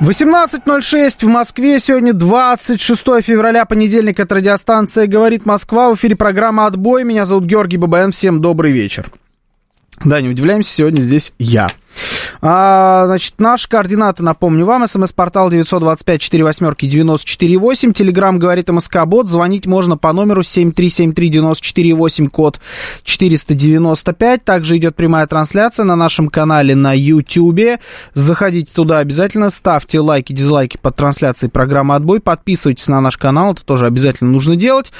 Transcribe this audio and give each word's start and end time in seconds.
18.06 0.00 1.24
в 1.24 1.28
Москве. 1.28 1.78
Сегодня 1.78 2.12
26 2.12 3.00
февраля, 3.22 3.64
понедельник. 3.64 4.20
Это 4.20 4.34
радиостанция 4.34 5.06
«Говорит 5.06 5.46
Москва». 5.46 5.90
В 5.90 5.94
эфире 5.94 6.16
программа 6.16 6.66
«Отбой». 6.66 7.02
Меня 7.02 7.24
зовут 7.24 7.44
Георгий 7.44 7.78
Бабаян. 7.78 8.12
Всем 8.12 8.42
добрый 8.42 8.72
вечер. 8.72 9.10
Да, 10.04 10.20
не 10.20 10.28
удивляемся, 10.28 10.70
сегодня 10.70 11.00
здесь 11.00 11.32
я. 11.38 11.68
А, 12.40 13.06
значит, 13.06 13.34
наши 13.38 13.68
координаты, 13.68 14.22
напомню 14.22 14.64
вам, 14.66 14.86
смс-портал 14.86 15.50
925-48-94-8, 15.50 17.92
телеграмм 17.92 18.38
говорит 18.38 18.68
МСК-бот, 18.68 19.28
звонить 19.28 19.66
можно 19.66 19.96
по 19.96 20.12
номеру 20.12 20.42
7373-94-8, 20.42 22.28
код 22.28 22.60
495, 23.04 24.44
также 24.44 24.76
идет 24.76 24.96
прямая 24.96 25.26
трансляция 25.26 25.84
на 25.84 25.96
нашем 25.96 26.28
канале 26.28 26.74
на 26.74 26.92
YouTube, 26.92 27.80
заходите 28.14 28.70
туда 28.72 28.98
обязательно, 28.98 29.50
ставьте 29.50 30.00
лайки, 30.00 30.32
дизлайки 30.32 30.78
под 30.80 30.96
трансляцией 30.96 31.50
программы 31.50 31.94
«Отбой», 31.94 32.20
подписывайтесь 32.20 32.88
на 32.88 33.00
наш 33.00 33.16
канал, 33.16 33.52
это 33.52 33.64
тоже 33.64 33.86
обязательно 33.86 34.30
нужно 34.30 34.56
делать, 34.56 34.92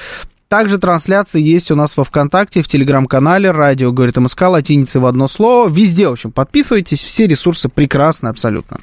также 0.48 0.78
трансляции 0.78 1.42
есть 1.42 1.70
у 1.70 1.74
нас 1.74 1.96
во 1.96 2.04
ВКонтакте, 2.04 2.62
в 2.62 2.68
Телеграм-канале 2.68 3.50
«Радио 3.50 3.92
говорит 3.92 4.16
МСК», 4.16 4.42
латиницей 4.42 5.00
в 5.00 5.06
одно 5.06 5.26
слово. 5.28 5.68
Везде, 5.68 6.08
в 6.08 6.12
общем, 6.12 6.30
подписывайтесь, 6.30 7.02
все 7.02 7.26
ресурсы 7.26 7.68
прекрасны 7.68 8.28
абсолютно. 8.28 8.78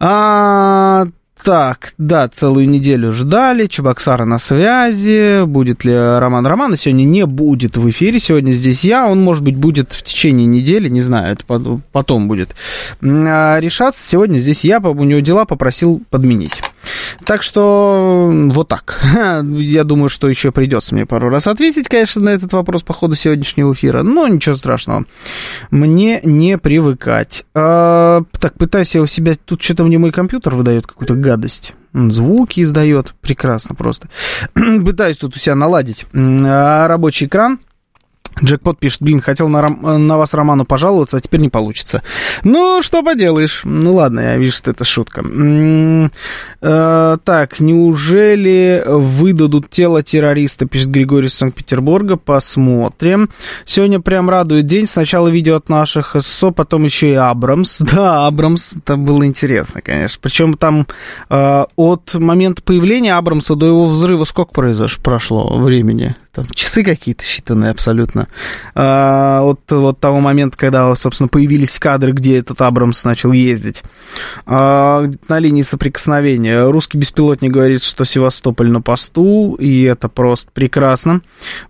А, 0.00 1.06
так, 1.42 1.94
да, 1.98 2.28
целую 2.28 2.68
неделю 2.68 3.12
ждали, 3.12 3.66
Чебоксара 3.66 4.24
на 4.24 4.38
связи, 4.38 5.44
будет 5.44 5.84
ли 5.84 5.94
Роман 5.94 6.46
Романа, 6.46 6.76
сегодня 6.76 7.04
не 7.04 7.24
будет 7.26 7.76
в 7.76 7.88
эфире, 7.90 8.18
сегодня 8.18 8.52
здесь 8.52 8.82
я, 8.82 9.06
он, 9.08 9.22
может 9.22 9.44
быть, 9.44 9.56
будет 9.56 9.92
в 9.92 10.02
течение 10.02 10.46
недели, 10.46 10.88
не 10.88 11.00
знаю, 11.00 11.32
это 11.34 11.80
потом 11.92 12.26
будет 12.26 12.54
а, 13.02 13.58
решаться, 13.60 14.06
сегодня 14.06 14.38
здесь 14.38 14.64
я, 14.64 14.80
у 14.80 15.04
него 15.04 15.20
дела 15.20 15.44
попросил 15.44 16.02
подменить. 16.10 16.62
Так 17.24 17.42
что 17.42 18.30
вот 18.32 18.68
так. 18.68 19.00
Я 19.42 19.84
думаю, 19.84 20.08
что 20.08 20.28
еще 20.28 20.52
придется 20.52 20.94
мне 20.94 21.06
пару 21.06 21.28
раз 21.28 21.46
ответить, 21.46 21.88
конечно, 21.88 22.22
на 22.24 22.30
этот 22.30 22.52
вопрос 22.52 22.82
по 22.82 22.92
ходу 22.92 23.14
сегодняшнего 23.14 23.72
эфира. 23.72 24.02
Но 24.02 24.28
ничего 24.28 24.54
страшного. 24.54 25.04
Мне 25.70 26.20
не 26.22 26.58
привыкать. 26.58 27.44
А, 27.54 28.22
так, 28.40 28.54
пытаюсь 28.54 28.94
я 28.94 29.02
у 29.02 29.06
себя... 29.06 29.36
Тут 29.44 29.62
что-то 29.62 29.84
мне 29.84 29.98
мой 29.98 30.12
компьютер 30.12 30.54
выдает 30.54 30.86
какую-то 30.86 31.14
гадость 31.14 31.74
звуки 31.94 32.60
издает, 32.62 33.14
прекрасно 33.20 33.74
просто. 33.74 34.08
Пытаюсь 34.54 35.16
тут 35.16 35.36
у 35.36 35.38
себя 35.38 35.54
наладить 35.54 36.06
а, 36.14 36.86
рабочий 36.86 37.26
экран. 37.26 37.60
Джекпот 38.42 38.78
пишет, 38.78 39.02
блин, 39.02 39.20
хотел 39.20 39.48
на, 39.48 39.68
на 39.68 40.16
вас 40.16 40.34
Роману 40.34 40.64
пожаловаться, 40.64 41.16
а 41.16 41.20
теперь 41.20 41.40
не 41.40 41.48
получится. 41.48 42.02
Ну, 42.44 42.82
что 42.82 43.02
поделаешь. 43.02 43.62
Ну, 43.64 43.94
ладно, 43.94 44.20
я 44.20 44.36
вижу, 44.36 44.56
что 44.56 44.70
это 44.70 44.84
шутка. 44.84 45.22
М-м- 45.22 46.12
э- 46.60 47.16
так, 47.24 47.60
неужели 47.60 48.82
выдадут 48.86 49.70
тело 49.70 50.02
террориста, 50.02 50.66
пишет 50.66 50.88
Григорий 50.90 51.26
из 51.26 51.34
Санкт-Петербурга. 51.34 52.16
Посмотрим. 52.16 53.30
Сегодня 53.64 54.00
прям 54.00 54.30
радует 54.30 54.66
день. 54.66 54.86
Сначала 54.86 55.28
видео 55.28 55.56
от 55.56 55.68
наших 55.68 56.14
ССО, 56.18 56.50
потом 56.50 56.84
еще 56.84 57.10
и 57.10 57.14
Абрамс. 57.14 57.80
Да, 57.98 58.26
Абрамс, 58.26 58.74
это 58.74 58.96
было 58.96 59.26
интересно, 59.26 59.80
конечно. 59.80 60.18
Причем 60.22 60.54
там 60.54 60.86
э- 61.30 61.64
от 61.74 62.14
момента 62.14 62.62
появления 62.62 63.14
Абрамса 63.14 63.56
до 63.56 63.66
его 63.66 63.86
взрыва 63.86 64.24
сколько 64.24 64.52
произошло, 64.52 65.02
прошло 65.02 65.58
времени? 65.58 66.14
Там 66.32 66.44
часы 66.54 66.84
какие-то 66.84 67.24
считанные 67.24 67.70
абсолютно. 67.70 68.28
А, 68.74 69.40
от, 69.42 69.72
от 69.72 69.98
того 69.98 70.20
момента, 70.20 70.58
когда, 70.58 70.94
собственно, 70.94 71.28
появились 71.28 71.78
кадры, 71.78 72.12
где 72.12 72.38
этот 72.38 72.60
Абрамс 72.60 73.02
начал 73.04 73.32
ездить. 73.32 73.82
А, 74.44 75.10
на 75.28 75.38
линии 75.38 75.62
соприкосновения. 75.62 76.68
Русский 76.70 76.98
беспилотник 76.98 77.50
говорит, 77.50 77.82
что 77.82 78.04
Севастополь 78.04 78.70
на 78.70 78.82
посту, 78.82 79.54
и 79.58 79.82
это 79.82 80.08
просто 80.08 80.50
прекрасно. 80.52 81.22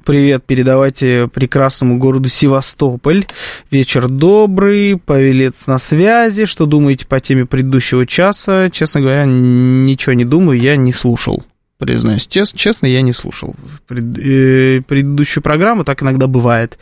Привет, 0.04 0.44
передавайте 0.44 1.28
прекрасному 1.32 1.98
городу 1.98 2.28
Севастополь. 2.28 3.26
Вечер 3.70 4.08
добрый, 4.08 4.98
павелец 4.98 5.66
на 5.68 5.78
связи. 5.78 6.46
Что 6.46 6.66
думаете 6.66 7.06
по 7.06 7.20
теме 7.20 7.46
предыдущего 7.46 8.06
часа? 8.06 8.70
Честно 8.70 9.02
говоря, 9.02 9.24
ничего 9.24 10.14
не 10.14 10.24
думаю, 10.24 10.58
я 10.58 10.76
не 10.76 10.92
слушал 10.92 11.44
признаюсь. 11.78 12.26
Чест, 12.26 12.56
честно, 12.56 12.86
я 12.86 13.02
не 13.02 13.12
слушал 13.12 13.54
пред, 13.86 14.18
э, 14.18 14.82
предыдущую 14.86 15.42
программу, 15.42 15.84
так 15.84 16.02
иногда 16.02 16.26
бывает. 16.26 16.78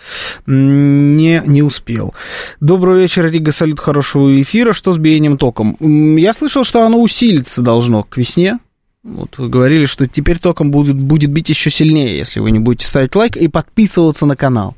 Не, 0.47 1.43
не 1.47 1.62
успел. 1.62 2.15
Добрый 2.61 3.03
вечер, 3.03 3.31
Рига, 3.31 3.53
салют 3.53 3.79
хорошего 3.79 4.41
эфира. 4.41 4.73
Что 4.73 4.93
с 4.93 4.99
биением 4.99 5.37
током? 5.37 5.77
Я 5.81 6.33
слышал, 6.33 6.65
что 6.65 6.85
оно 6.85 7.01
усилиться 7.01 7.62
должно 7.62 8.03
к 8.03 8.17
весне. 8.17 8.59
Вот 9.05 9.39
вы 9.39 9.49
говорили, 9.49 9.85
что 9.85 10.09
теперь 10.09 10.39
током 10.39 10.73
будет, 10.73 10.97
будет 10.97 11.31
бить 11.31 11.49
еще 11.49 11.71
сильнее, 11.71 12.17
если 12.17 12.41
вы 12.41 12.51
не 12.51 12.59
будете 12.59 12.87
ставить 12.87 13.15
лайк 13.15 13.37
и 13.37 13.47
подписываться 13.47 14.27
на 14.27 14.35
канал. 14.35 14.75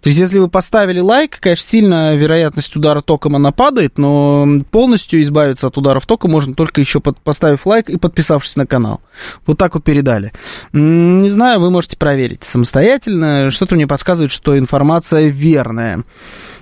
То 0.00 0.08
есть, 0.08 0.18
если 0.18 0.38
вы 0.38 0.48
поставили 0.48 1.00
лайк, 1.00 1.38
конечно, 1.40 1.68
сильно 1.68 2.16
вероятность 2.16 2.74
удара 2.76 3.00
током 3.00 3.36
она 3.36 3.52
падает, 3.52 3.98
но 3.98 4.46
полностью 4.70 5.22
избавиться 5.22 5.66
от 5.66 5.76
ударов 5.78 6.06
тока 6.06 6.28
можно 6.28 6.54
только 6.54 6.80
еще 6.80 7.00
под, 7.00 7.18
поставив 7.20 7.66
лайк 7.66 7.90
и 7.90 7.96
подписавшись 7.96 8.56
на 8.56 8.66
канал. 8.66 9.00
Вот 9.46 9.58
так 9.58 9.74
вот 9.74 9.84
передали. 9.84 10.32
Не 10.72 11.30
знаю, 11.30 11.60
вы 11.60 11.70
можете 11.70 11.96
проверить 11.96 12.44
самостоятельно. 12.44 13.50
Что-то 13.50 13.74
мне 13.74 13.86
подсказывает, 13.86 14.32
что 14.32 14.58
информация 14.58 15.28
верная. 15.28 16.04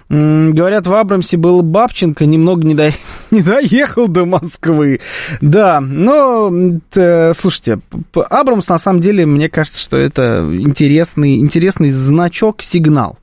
Говорят, 0.08 0.86
в 0.86 0.94
Абрамсе 0.94 1.36
был 1.36 1.62
Бабченко, 1.62 2.26
немного 2.26 2.64
не, 2.64 2.74
до... 2.74 2.92
не 3.32 3.42
доехал 3.42 4.06
до 4.06 4.24
Москвы. 4.24 5.00
Да, 5.40 5.80
но, 5.80 6.52
слушайте, 7.34 7.80
Абрамс, 8.14 8.68
на 8.68 8.78
самом 8.78 9.00
деле, 9.00 9.26
мне 9.26 9.48
кажется, 9.48 9.80
что 9.80 9.96
это 9.96 10.48
интересный, 10.52 11.38
интересный 11.38 11.90
значок, 11.90 12.62
сигнал, 12.62 13.18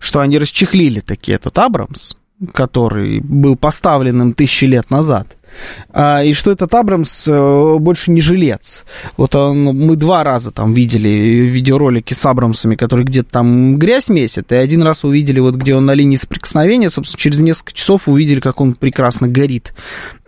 что 0.00 0.20
они 0.20 0.38
расчехлили 0.38 1.00
таки 1.00 1.32
этот 1.32 1.56
Абрамс, 1.58 2.12
который 2.52 3.20
был 3.20 3.56
поставлен 3.56 4.20
им 4.20 4.32
тысячи 4.34 4.66
лет 4.66 4.90
назад. 4.90 5.37
А, 5.90 6.22
и 6.22 6.32
что 6.32 6.50
этот 6.50 6.72
Абрамс 6.74 7.26
э, 7.26 7.76
больше 7.78 8.10
не 8.10 8.20
жилец. 8.20 8.84
Вот 9.16 9.34
он, 9.34 9.64
мы 9.64 9.96
два 9.96 10.24
раза 10.24 10.50
там 10.50 10.74
видели 10.74 11.08
видеоролики 11.08 12.14
с 12.14 12.24
Абрамсами, 12.24 12.74
которые 12.74 13.06
где-то 13.06 13.30
там 13.30 13.76
грязь 13.76 14.08
месят, 14.08 14.52
и 14.52 14.56
один 14.56 14.82
раз 14.82 15.04
увидели, 15.04 15.40
вот 15.40 15.54
где 15.54 15.74
он 15.74 15.86
на 15.86 15.94
линии 15.94 16.16
соприкосновения, 16.16 16.90
собственно, 16.90 17.20
через 17.20 17.38
несколько 17.38 17.72
часов 17.72 18.08
увидели, 18.08 18.40
как 18.40 18.60
он 18.60 18.74
прекрасно 18.74 19.28
горит, 19.28 19.74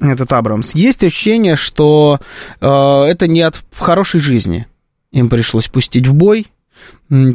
этот 0.00 0.32
Абрамс. 0.32 0.74
Есть 0.74 1.04
ощущение, 1.04 1.56
что 1.56 2.20
э, 2.60 2.66
это 2.66 3.26
не 3.26 3.42
от 3.42 3.56
хорошей 3.74 4.20
жизни. 4.20 4.66
Им 5.12 5.28
пришлось 5.28 5.66
пустить 5.68 6.06
в 6.06 6.14
бой 6.14 6.46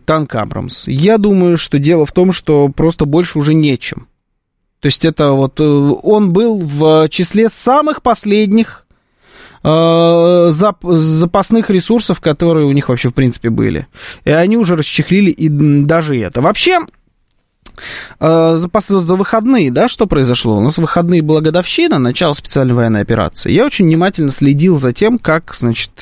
танк 0.06 0.36
Абрамс. 0.36 0.88
Я 0.88 1.18
думаю, 1.18 1.58
что 1.58 1.78
дело 1.78 2.06
в 2.06 2.12
том, 2.12 2.32
что 2.32 2.70
просто 2.70 3.06
больше 3.06 3.38
уже 3.38 3.54
нечем. 3.54 4.08
То 4.86 4.88
есть 4.88 5.04
это 5.04 5.32
вот 5.32 5.60
э, 5.60 5.64
он 5.64 6.32
был 6.32 6.60
в 6.60 7.10
числе 7.10 7.50
самых 7.50 8.04
последних 8.04 8.86
э, 9.64 10.52
запасных 10.52 11.72
ресурсов, 11.72 12.22
которые 12.22 12.68
у 12.68 12.72
них 12.72 12.90
вообще 12.90 13.10
в 13.10 13.16
принципе 13.16 13.50
были. 13.50 13.88
И 14.26 14.30
они 14.30 14.58
уже 14.58 14.76
расчехлили 14.76 15.32
и 15.32 15.50
даже 15.50 16.16
это. 16.20 16.42
Вообще, 16.44 16.82
э, 18.20 18.58
за, 18.58 18.70
за 18.80 19.16
выходные, 19.16 19.72
да, 19.72 19.90
что 19.90 20.06
произошло? 20.06 20.58
У 20.58 20.62
нас 20.62 20.78
выходные 20.78 21.24
была 21.24 21.42
годовщина 21.42 21.98
начала 21.98 22.36
специальной 22.36 22.76
военной 22.76 23.02
операции. 23.02 23.52
Я 23.52 23.66
очень 23.66 23.86
внимательно 23.86 24.30
следил 24.30 24.78
за 24.78 24.94
тем, 24.94 25.18
как, 25.18 25.56
значит, 25.56 25.94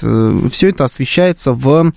все 0.51 0.69
это 0.71 0.83
освещается 0.83 1.53
в 1.53 1.93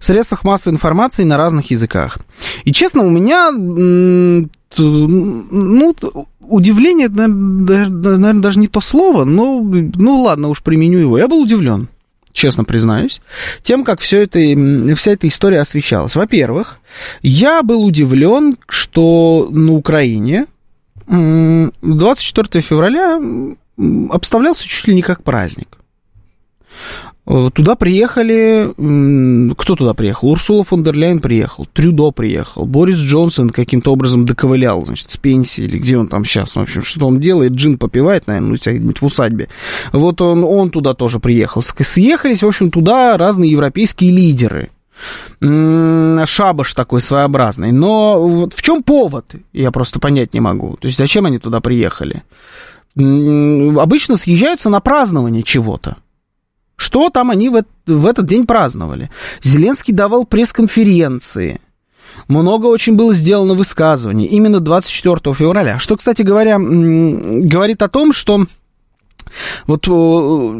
средствах 0.00 0.44
массовой 0.44 0.72
информации 0.72 1.24
на 1.24 1.36
разных 1.36 1.70
языках. 1.70 2.20
И, 2.64 2.72
честно, 2.72 3.02
у 3.02 3.10
меня 3.10 4.48
ну, 4.78 5.94
удивление, 6.40 7.08
наверное, 7.08 8.34
даже 8.34 8.58
не 8.58 8.68
то 8.68 8.80
слово, 8.80 9.24
но, 9.24 9.60
ну, 9.62 10.22
ладно, 10.22 10.48
уж 10.48 10.62
применю 10.62 10.98
его. 10.98 11.18
Я 11.18 11.28
был 11.28 11.42
удивлен, 11.42 11.88
честно 12.32 12.64
признаюсь, 12.64 13.20
тем, 13.62 13.84
как 13.84 14.00
все 14.00 14.22
это, 14.22 14.38
вся 14.96 15.12
эта 15.12 15.28
история 15.28 15.60
освещалась. 15.60 16.16
Во-первых, 16.16 16.78
я 17.22 17.62
был 17.62 17.84
удивлен, 17.84 18.56
что 18.68 19.48
на 19.50 19.72
Украине 19.72 20.46
24 21.06 22.62
февраля 22.62 23.20
обставлялся 24.10 24.66
чуть 24.68 24.88
ли 24.88 24.94
не 24.94 25.02
как 25.02 25.22
праздник. 25.22 25.78
Э, 27.24 27.50
туда 27.54 27.76
приехали, 27.76 28.72
кто 29.54 29.76
туда 29.76 29.94
приехал? 29.94 30.30
Урсула 30.30 30.64
фон 30.64 30.82
дер 30.82 30.96
Ляйен 30.96 31.20
приехал, 31.20 31.66
Трюдо 31.72 32.10
приехал, 32.10 32.66
Борис 32.66 32.98
Джонсон 32.98 33.50
каким-то 33.50 33.92
образом 33.92 34.24
доковылял, 34.24 34.84
значит, 34.84 35.08
с 35.08 35.16
пенсии, 35.16 35.64
или 35.64 35.78
где 35.78 35.96
он 35.96 36.08
там 36.08 36.24
сейчас, 36.24 36.56
в 36.56 36.60
общем, 36.60 36.82
что 36.82 37.06
он 37.06 37.20
делает, 37.20 37.52
джин 37.52 37.78
попивает, 37.78 38.26
наверное, 38.26 38.56
где-нибудь 38.56 39.00
в 39.00 39.06
усадьбе. 39.06 39.48
Вот 39.92 40.20
он, 40.20 40.42
он 40.42 40.70
туда 40.70 40.94
тоже 40.94 41.20
приехал. 41.20 41.62
Съехались, 41.62 42.42
в 42.42 42.46
общем, 42.46 42.70
туда 42.70 43.16
разные 43.16 43.50
европейские 43.50 44.10
лидеры. 44.10 44.70
Шабаш 45.40 46.74
такой 46.74 47.00
своеобразный. 47.00 47.72
Но 47.72 48.20
вот 48.22 48.54
в 48.54 48.62
чем 48.62 48.82
повод, 48.82 49.34
я 49.52 49.70
просто 49.70 49.98
понять 49.98 50.34
не 50.34 50.40
могу. 50.40 50.76
То 50.76 50.86
есть 50.86 50.98
зачем 50.98 51.26
они 51.26 51.38
туда 51.38 51.60
приехали? 51.60 52.22
Обычно 52.94 54.16
съезжаются 54.16 54.68
на 54.68 54.80
празднование 54.80 55.42
чего-то. 55.42 55.96
Что 56.82 57.10
там 57.10 57.30
они 57.30 57.48
в, 57.48 57.64
в 57.86 58.06
этот 58.06 58.26
день 58.26 58.44
праздновали? 58.44 59.08
Зеленский 59.40 59.94
давал 59.94 60.26
пресс-конференции. 60.26 61.60
Много 62.26 62.66
очень 62.66 62.96
было 62.96 63.14
сделано 63.14 63.54
высказываний 63.54 64.26
именно 64.26 64.58
24 64.58 65.32
февраля. 65.32 65.78
Что, 65.78 65.96
кстати 65.96 66.22
говоря, 66.22 66.58
говорит 66.58 67.82
о 67.82 67.88
том, 67.88 68.12
что 68.12 68.46
вот 69.68 69.84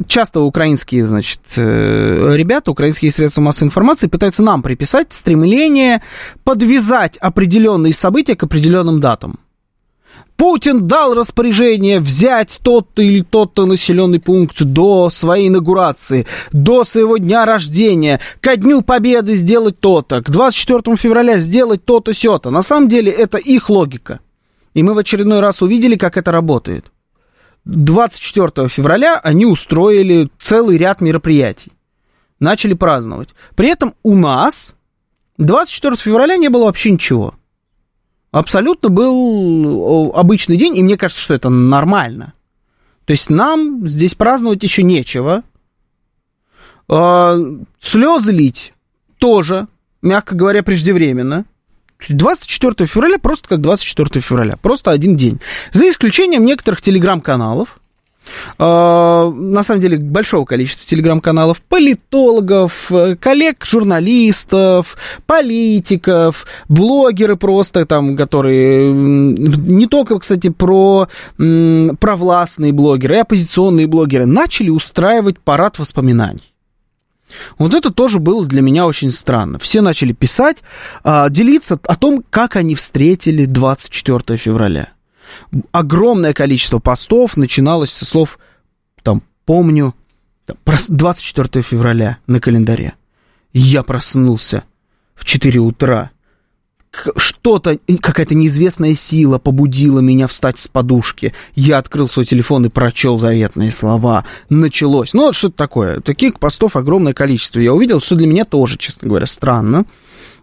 часто 0.07 0.43
украинские, 0.43 1.09
значит, 1.09 1.41
э, 1.57 2.35
ребята, 2.37 2.71
украинские 2.71 3.11
средства 3.11 3.41
массовой 3.41 3.67
информации 3.67 4.07
пытаются 4.07 4.45
нам 4.45 4.63
приписать 4.63 5.13
стремление 5.13 6.03
подвязать 6.45 7.17
определенные 7.17 7.93
события 7.93 8.37
к 8.37 8.45
определенным 8.45 9.01
датам. 9.01 9.41
Путин 10.43 10.89
дал 10.89 11.15
распоряжение 11.15 12.01
взять 12.01 12.59
тот-то 12.65 13.01
или 13.01 13.21
тот-то 13.21 13.65
населенный 13.65 14.19
пункт 14.19 14.61
до 14.61 15.09
своей 15.09 15.47
инаугурации, 15.47 16.27
до 16.51 16.83
своего 16.83 17.19
дня 17.19 17.45
рождения, 17.45 18.19
ко 18.41 18.57
дню 18.57 18.83
победы 18.83 19.37
сделать 19.37 19.79
то-то, 19.79 20.21
к 20.21 20.31
24 20.31 20.97
февраля 20.97 21.39
сделать 21.39 21.85
то-то, 21.85 22.13
сё-то. 22.13 22.51
На 22.51 22.63
самом 22.63 22.89
деле 22.89 23.13
это 23.13 23.39
их 23.39 23.71
логика. 23.71 24.19
И 24.75 24.83
мы 24.83 24.95
в 24.95 24.99
очередной 24.99 25.39
раз 25.39 25.63
увидели, 25.63 25.95
как 25.95 26.17
это 26.17 26.33
работает. 26.33 26.87
24 27.65 28.69
февраля 28.69 29.21
они 29.23 29.47
устроили 29.47 30.29
целый 30.41 30.77
ряд 30.77 31.01
мероприятий. 31.01 31.71
Начали 32.41 32.75
праздновать. 32.75 33.29
При 33.55 33.69
этом 33.69 33.95
у 34.03 34.17
нас 34.17 34.75
24 35.39 35.95
февраля 35.99 36.37
не 36.37 36.49
было 36.49 36.65
вообще 36.65 36.91
ничего. 36.91 37.35
Абсолютно 38.33 38.89
был 38.89 40.11
обычный 40.15 40.57
день, 40.57 40.77
и 40.77 40.83
мне 40.83 40.97
кажется, 40.97 41.23
что 41.23 41.35
это 41.35 41.51
нормально. 41.51 42.33
То 43.05 43.13
есть 43.13 43.29
нам 43.29 43.87
здесь 43.87 44.15
праздновать 44.15 44.63
еще 44.63 44.83
нечего. 44.83 45.43
А, 46.89 47.37
слезы 47.81 48.33
лить 48.33 48.73
тоже, 49.19 49.69
мягко 50.01 50.35
говоря, 50.35 50.63
преждевременно. 50.63 51.45
24 52.09 52.89
февраля 52.89 53.19
просто 53.19 53.51
как 53.51 53.61
24 53.61 54.23
февраля, 54.23 54.57
просто 54.57 54.91
один 54.91 55.15
день. 55.17 55.39
За 55.73 55.89
исключением 55.89 56.47
некоторых 56.47 56.81
телеграм-каналов, 56.81 57.79
на 58.59 59.63
самом 59.65 59.81
деле 59.81 59.99
большого 59.99 60.45
количества 60.45 60.87
телеграм-каналов, 60.87 61.61
политологов, 61.63 62.91
коллег, 63.21 63.65
журналистов, 63.65 64.97
политиков, 65.27 66.47
блогеры 66.69 67.37
просто 67.37 67.85
там, 67.85 68.17
которые 68.17 68.93
не 68.93 69.87
только, 69.87 70.19
кстати, 70.19 70.51
про 70.51 71.09
провластные 71.37 72.73
блогеры, 72.73 73.17
и 73.17 73.21
оппозиционные 73.21 73.87
блогеры 73.87 74.27
начали 74.27 74.71
устраивать 74.71 75.39
парад 75.39 75.79
воспоминаний. 75.79 76.53
Вот 77.59 77.75
это 77.75 77.91
тоже 77.91 78.19
было 78.19 78.47
для 78.47 78.63
меня 78.63 78.87
очень 78.87 79.11
странно. 79.11 79.59
Все 79.59 79.81
начали 79.81 80.13
писать, 80.13 80.63
а, 81.03 81.29
делиться 81.29 81.79
о 81.85 81.97
том, 81.97 82.23
как 82.29 82.57
они 82.57 82.75
встретили 82.75 83.47
24 83.47 84.37
февраля 84.37 84.89
огромное 85.71 86.33
количество 86.33 86.79
постов 86.79 87.37
начиналось 87.37 87.93
со 87.93 88.05
слов, 88.05 88.39
там, 89.03 89.23
помню, 89.45 89.95
24 90.89 91.63
февраля 91.63 92.19
на 92.27 92.41
календаре. 92.41 92.95
Я 93.53 93.83
проснулся 93.83 94.65
в 95.15 95.25
4 95.25 95.61
утра. 95.61 96.11
Что-то, 97.17 97.79
какая-то 98.03 98.35
неизвестная 98.35 98.95
сила 98.95 99.39
побудила 99.39 100.01
меня 100.01 100.27
встать 100.27 100.59
с 100.59 100.69
подушки. 100.69 101.33
Я 101.55 101.79
открыл 101.79 102.07
свой 102.07 102.27
телефон 102.27 102.67
и 102.67 102.69
прочел 102.69 103.19
заветные 103.19 103.71
слова. 103.71 104.27
Началось. 104.51 105.15
Ну, 105.15 105.27
вот 105.27 105.35
что-то 105.35 105.57
такое. 105.57 106.01
Таких 106.01 106.39
постов 106.39 106.77
огромное 106.77 107.15
количество. 107.15 107.61
Я 107.61 107.73
увидел, 107.73 108.03
что 108.03 108.15
для 108.15 108.27
меня 108.27 108.45
тоже, 108.45 108.77
честно 108.77 109.09
говоря, 109.09 109.27
странно. 109.27 109.87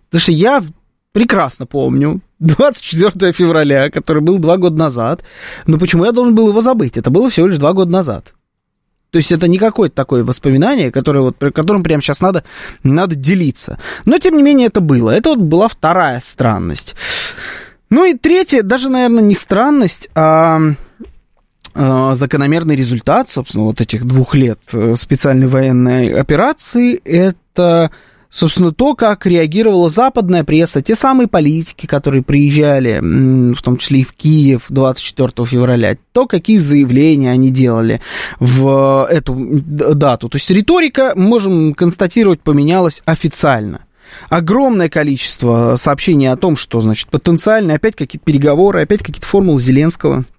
Потому 0.08 0.22
что 0.22 0.32
я 0.32 0.64
прекрасно 1.12 1.68
помню 1.68 2.22
24 2.40 3.34
февраля, 3.34 3.90
который 3.90 4.22
был 4.22 4.40
два 4.40 4.58
года 4.58 4.78
назад. 4.78 5.24
Но 5.68 5.78
почему 5.78 6.06
я 6.06 6.12
должен 6.12 6.36
был 6.36 6.50
его 6.50 6.62
забыть? 6.62 6.98
Это 6.98 7.10
было 7.10 7.30
всего 7.30 7.48
лишь 7.48 7.58
два 7.58 7.74
года 7.74 7.92
назад. 7.92 8.34
То 9.12 9.18
есть 9.18 9.32
это 9.32 9.48
не 9.48 9.58
какое-то 9.58 9.96
такое 9.96 10.24
воспоминание, 10.24 10.92
которое 10.92 11.22
вот, 11.22 11.38
которым 11.40 11.84
прямо 11.84 12.02
сейчас 12.02 12.22
надо, 12.22 12.44
надо 12.84 13.16
делиться. 13.16 13.80
Но, 14.06 14.20
тем 14.20 14.38
не 14.38 14.44
менее, 14.44 14.68
это 14.68 14.82
было. 14.82 15.10
Это 15.10 15.30
вот 15.30 15.40
была 15.40 15.68
вторая 15.68 16.22
странность. 16.24 16.96
Ну 17.90 18.06
и 18.06 18.16
третья, 18.16 18.62
даже, 18.62 18.90
наверное, 18.90 19.24
не 19.24 19.34
странность, 19.34 20.10
а, 20.14 20.60
а 21.74 22.14
закономерный 22.14 22.76
результат, 22.76 23.32
собственно, 23.32 23.64
вот 23.64 23.82
этих 23.82 24.06
двух 24.06 24.36
лет 24.36 24.60
э, 24.74 24.94
специальной 24.96 25.48
военной 25.48 26.14
операции, 26.14 27.02
это 27.04 27.90
собственно, 28.32 28.72
то, 28.72 28.96
как 28.96 29.26
реагировала 29.26 29.90
западная 29.90 30.44
пресса, 30.44 30.82
те 30.82 30.96
самые 30.96 31.28
политики, 31.28 31.86
которые 31.86 32.24
приезжали, 32.24 33.00
в 33.02 33.62
том 33.62 33.78
числе 33.78 34.02
и 34.02 34.04
в 34.04 34.14
Киев 34.14 34.66
24 34.70 35.48
февраля, 35.48 35.98
то, 36.14 36.28
какие 36.28 36.58
заявления 36.58 37.32
они 37.32 37.50
делали 37.50 38.02
в 38.40 39.08
эту 39.10 39.36
дату. 39.36 40.30
То 40.30 40.38
есть 40.38 40.50
риторика, 40.50 41.14
можем 41.16 41.74
констатировать, 41.74 42.42
поменялась 42.42 43.02
официально 43.06 43.82
огромное 44.28 44.90
количество 44.90 45.76
сообщений 45.76 46.32
о 46.32 46.36
том, 46.36 46.58
что, 46.58 46.82
значит, 46.82 47.10
потенциально 47.10 47.76
опять 47.76 47.96
какие-то 47.96 48.26
переговоры, 48.26 48.82
опять 48.82 49.02
какие-то 49.02 49.28
формулы 49.28 49.62
Зеленского– 49.62 50.24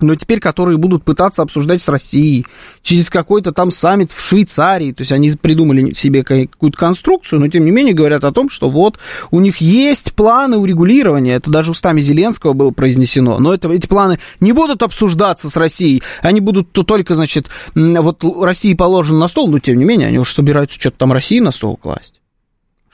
но 0.00 0.16
теперь 0.16 0.40
которые 0.40 0.76
будут 0.76 1.04
пытаться 1.04 1.42
обсуждать 1.42 1.82
с 1.82 1.88
Россией 1.88 2.46
через 2.82 3.10
какой-то 3.10 3.52
там 3.52 3.70
саммит 3.70 4.10
в 4.12 4.20
Швейцарии. 4.26 4.92
То 4.92 5.02
есть 5.02 5.12
они 5.12 5.30
придумали 5.30 5.92
себе 5.94 6.24
какую-то 6.24 6.76
конструкцию, 6.76 7.40
но 7.40 7.48
тем 7.48 7.64
не 7.64 7.70
менее 7.70 7.94
говорят 7.94 8.24
о 8.24 8.32
том, 8.32 8.50
что 8.50 8.70
вот 8.70 8.98
у 9.30 9.40
них 9.40 9.58
есть 9.58 10.12
планы 10.14 10.58
урегулирования. 10.58 11.36
Это 11.36 11.50
даже 11.50 11.70
устами 11.70 12.00
Зеленского 12.00 12.52
было 12.52 12.72
произнесено. 12.72 13.38
Но 13.38 13.54
это, 13.54 13.70
эти 13.70 13.86
планы 13.86 14.18
не 14.40 14.52
будут 14.52 14.82
обсуждаться 14.82 15.48
с 15.48 15.56
Россией. 15.56 16.02
Они 16.22 16.40
будут 16.40 16.72
то 16.72 16.82
только, 16.82 17.14
значит, 17.14 17.48
вот 17.74 18.24
России 18.42 18.74
положен 18.74 19.18
на 19.18 19.28
стол, 19.28 19.48
но 19.48 19.60
тем 19.60 19.76
не 19.76 19.84
менее 19.84 20.08
они 20.08 20.18
уж 20.18 20.34
собираются 20.34 20.78
что-то 20.78 20.98
там 20.98 21.12
России 21.12 21.40
на 21.40 21.52
стол 21.52 21.76
класть 21.76 22.20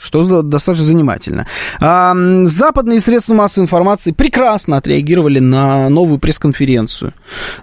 что 0.00 0.42
достаточно 0.42 0.87
занимательно. 0.87 1.47
Западные 1.78 3.00
средства 3.00 3.35
массовой 3.35 3.64
информации 3.64 4.12
прекрасно 4.12 4.76
отреагировали 4.76 5.38
на 5.38 5.88
новую 5.88 6.19
пресс-конференцию 6.19 7.12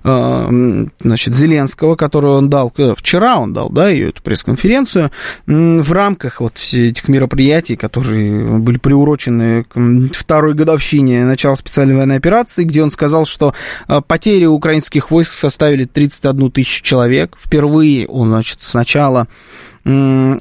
значит, 0.03 1.35
Зеленского, 1.35 1.95
которую 1.95 2.35
он 2.35 2.49
дал, 2.49 2.73
вчера 2.95 3.37
он 3.37 3.53
дал, 3.53 3.69
да, 3.69 3.89
ее 3.89 4.09
эту 4.09 4.21
пресс-конференцию, 4.21 5.11
в 5.45 5.91
рамках 5.91 6.41
вот 6.41 6.57
всех 6.57 6.87
этих 6.87 7.07
мероприятий, 7.07 7.75
которые 7.75 8.59
были 8.59 8.77
приурочены 8.77 9.63
к 9.63 10.13
второй 10.13 10.53
годовщине 10.53 11.25
начала 11.25 11.55
специальной 11.55 11.95
военной 11.95 12.17
операции, 12.17 12.63
где 12.63 12.83
он 12.83 12.91
сказал, 12.91 13.25
что 13.25 13.53
а, 13.87 14.01
потери 14.01 14.45
украинских 14.45 15.11
войск 15.11 15.33
составили 15.33 15.85
31 15.85 16.51
тысячу 16.51 16.83
человек. 16.83 17.37
Впервые 17.43 18.07
он, 18.07 18.29
значит, 18.29 18.61
сначала 18.61 19.27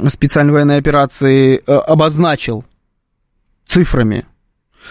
специальной 0.08 0.52
военной 0.52 0.78
операции 0.78 1.62
э, 1.64 1.72
обозначил 1.72 2.64
цифрами, 3.66 4.24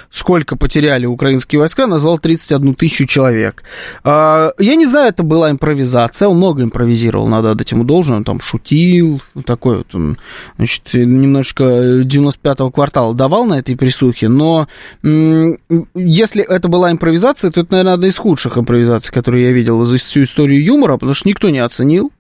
сколько 0.09 0.55
потеряли 0.55 1.05
украинские 1.05 1.59
войска, 1.59 1.87
назвал 1.87 2.19
31 2.19 2.75
тысячу 2.75 3.05
человек. 3.05 3.63
А, 4.03 4.51
я 4.59 4.75
не 4.75 4.85
знаю, 4.85 5.09
это 5.09 5.23
была 5.23 5.51
импровизация, 5.51 6.27
он 6.27 6.37
много 6.37 6.63
импровизировал, 6.63 7.27
надо 7.27 7.51
отдать 7.51 7.71
ему 7.71 7.83
должное, 7.83 8.17
он 8.17 8.23
там 8.23 8.39
шутил, 8.39 9.21
такой 9.45 9.77
вот, 9.79 9.93
он, 9.93 10.17
значит, 10.57 10.93
немножечко 10.93 11.63
95-го 11.63 12.71
квартала 12.71 13.13
давал 13.13 13.45
на 13.45 13.59
этой 13.59 13.75
присухе, 13.75 14.29
но 14.29 14.67
если 15.03 16.43
это 16.43 16.67
была 16.67 16.91
импровизация, 16.91 17.51
то 17.51 17.61
это, 17.61 17.71
наверное, 17.71 17.93
одна 17.93 18.07
из 18.07 18.15
худших 18.15 18.57
импровизаций, 18.57 19.13
которые 19.13 19.45
я 19.45 19.51
видел 19.51 19.85
за 19.85 19.97
всю 19.97 20.23
историю 20.23 20.63
юмора, 20.63 20.93
потому 20.93 21.13
что 21.13 21.27
никто 21.27 21.49
не 21.49 21.59
оценил, 21.59 22.11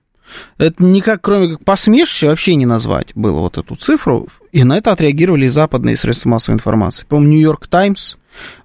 это 0.57 0.83
никак, 0.83 1.21
кроме 1.21 1.49
как 1.49 1.63
посмешище, 1.63 2.27
вообще 2.27 2.55
не 2.55 2.65
назвать 2.65 3.11
было 3.15 3.39
вот 3.39 3.57
эту 3.57 3.75
цифру. 3.75 4.27
И 4.51 4.63
на 4.63 4.77
это 4.77 4.91
отреагировали 4.91 5.47
западные 5.47 5.97
средства 5.97 6.29
массовой 6.29 6.55
информации. 6.55 7.05
По-моему, 7.05 7.31
Нью-Йорк 7.31 7.67
Таймс, 7.67 8.15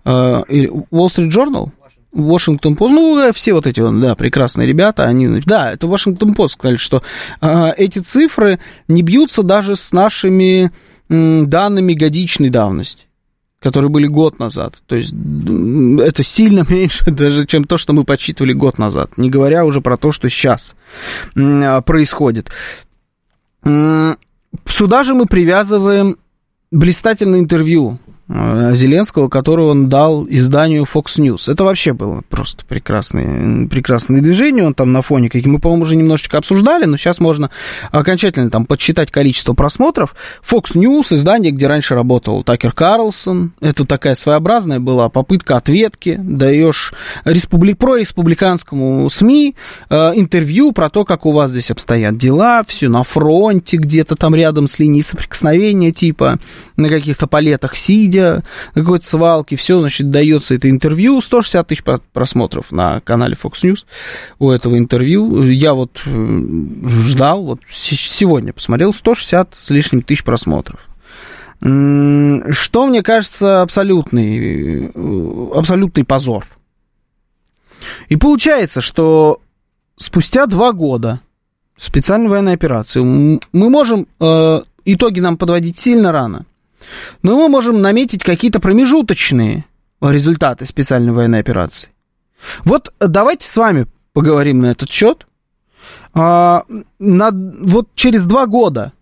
Wall 0.04 0.46
Street 0.90 1.30
Journal, 1.30 1.70
Washington 2.12 2.76
Post, 2.76 2.88
ну, 2.90 3.32
все 3.32 3.52
вот 3.52 3.66
эти, 3.66 3.80
да, 4.00 4.14
прекрасные 4.14 4.66
ребята, 4.66 5.04
они, 5.04 5.40
да, 5.46 5.72
это 5.72 5.86
Washington 5.86 6.34
Post 6.34 6.48
сказали, 6.48 6.76
что 6.76 7.02
э, 7.40 7.72
эти 7.76 8.00
цифры 8.00 8.58
не 8.88 9.02
бьются 9.02 9.42
даже 9.42 9.76
с 9.76 9.92
нашими 9.92 10.72
э, 11.08 11.42
данными 11.44 11.92
годичной 11.92 12.50
давности 12.50 13.06
которые 13.60 13.90
были 13.90 14.06
год 14.06 14.38
назад. 14.38 14.82
То 14.86 14.96
есть 14.96 15.12
это 15.12 16.22
сильно 16.22 16.64
меньше 16.68 17.10
даже, 17.10 17.46
чем 17.46 17.64
то, 17.64 17.76
что 17.76 17.92
мы 17.92 18.04
подсчитывали 18.04 18.52
год 18.52 18.78
назад. 18.78 19.16
Не 19.16 19.30
говоря 19.30 19.64
уже 19.64 19.80
про 19.80 19.96
то, 19.96 20.12
что 20.12 20.28
сейчас 20.28 20.74
происходит. 21.34 22.50
Сюда 23.62 25.04
же 25.04 25.14
мы 25.14 25.26
привязываем 25.26 26.16
блистательное 26.70 27.40
интервью 27.40 27.98
Зеленского, 28.30 29.28
которое 29.28 29.68
он 29.68 29.88
дал 29.88 30.24
изданию 30.28 30.84
Fox 30.84 31.18
News. 31.18 31.50
Это 31.50 31.64
вообще 31.64 31.92
было 31.92 32.22
просто 32.28 32.64
прекрасное, 32.64 33.66
прекрасное 33.66 34.20
движение. 34.20 34.64
Он 34.64 34.74
там 34.74 34.92
на 34.92 35.02
фоне, 35.02 35.28
как 35.28 35.44
мы, 35.46 35.58
по-моему, 35.58 35.82
уже 35.82 35.96
немножечко 35.96 36.38
обсуждали, 36.38 36.84
но 36.84 36.96
сейчас 36.96 37.18
можно 37.18 37.50
окончательно 37.90 38.48
там 38.48 38.66
подсчитать 38.66 39.10
количество 39.10 39.52
просмотров. 39.54 40.14
Fox 40.48 40.74
News, 40.74 41.14
издание, 41.14 41.50
где 41.50 41.66
раньше 41.66 41.94
работал 41.94 42.44
Такер 42.44 42.72
Карлсон. 42.72 43.52
Это 43.60 43.84
такая 43.84 44.14
своеобразная 44.14 44.78
была 44.78 45.08
попытка 45.08 45.56
ответки. 45.56 46.16
Даешь 46.22 46.92
республи... 47.24 47.76
республиканскому 47.98 49.10
СМИ 49.10 49.56
э, 49.88 50.12
интервью 50.14 50.70
про 50.70 50.88
то, 50.88 51.04
как 51.04 51.26
у 51.26 51.32
вас 51.32 51.50
здесь 51.50 51.72
обстоят 51.72 52.16
дела, 52.16 52.62
все 52.66 52.88
на 52.88 53.02
фронте, 53.02 53.76
где-то 53.76 54.14
там 54.14 54.36
рядом 54.36 54.68
с 54.68 54.78
линией 54.78 55.02
соприкосновения, 55.02 55.90
типа 55.90 56.38
на 56.76 56.88
каких-то 56.88 57.26
палетах 57.26 57.76
сидя, 57.76 58.19
видео, 58.20 58.42
на 58.74 58.82
какой-то 58.82 59.06
свалке, 59.06 59.56
все, 59.56 59.80
значит, 59.80 60.10
дается 60.10 60.54
это 60.54 60.70
интервью, 60.70 61.20
160 61.20 61.66
тысяч 61.66 61.82
просмотров 62.12 62.70
на 62.72 63.00
канале 63.00 63.36
Fox 63.40 63.62
News 63.62 63.84
у 64.38 64.50
этого 64.50 64.78
интервью. 64.78 65.42
Я 65.44 65.74
вот 65.74 66.02
ждал, 66.04 67.44
вот 67.44 67.60
сегодня 67.70 68.52
посмотрел, 68.52 68.92
160 68.92 69.56
с 69.60 69.70
лишним 69.70 70.02
тысяч 70.02 70.24
просмотров. 70.24 70.88
Что 71.60 72.86
мне 72.86 73.02
кажется 73.02 73.60
абсолютный, 73.60 74.86
э, 74.86 75.50
абсолютный 75.54 76.04
позор. 76.04 76.46
И 78.08 78.16
получается, 78.16 78.80
что 78.80 79.42
спустя 79.96 80.46
два 80.46 80.72
года 80.72 81.20
специальной 81.76 82.28
военной 82.28 82.54
операции 82.54 83.00
мы 83.00 83.70
можем 83.70 84.06
э, 84.20 84.60
итоги 84.84 85.20
нам 85.20 85.36
подводить 85.36 85.78
сильно 85.78 86.12
рано. 86.12 86.46
Но 87.22 87.36
мы 87.36 87.48
можем 87.48 87.80
наметить 87.80 88.24
какие-то 88.24 88.60
промежуточные 88.60 89.64
результаты 90.00 90.64
специальной 90.64 91.12
военной 91.12 91.40
операции. 91.40 91.90
Вот 92.64 92.92
давайте 93.00 93.46
с 93.46 93.56
вами 93.56 93.86
поговорим 94.12 94.60
на 94.60 94.66
этот 94.66 94.90
счет. 94.90 95.26
А, 96.12 96.64
на, 96.98 97.30
вот 97.32 97.88
через 97.94 98.24
два 98.24 98.46
года, 98.46 98.92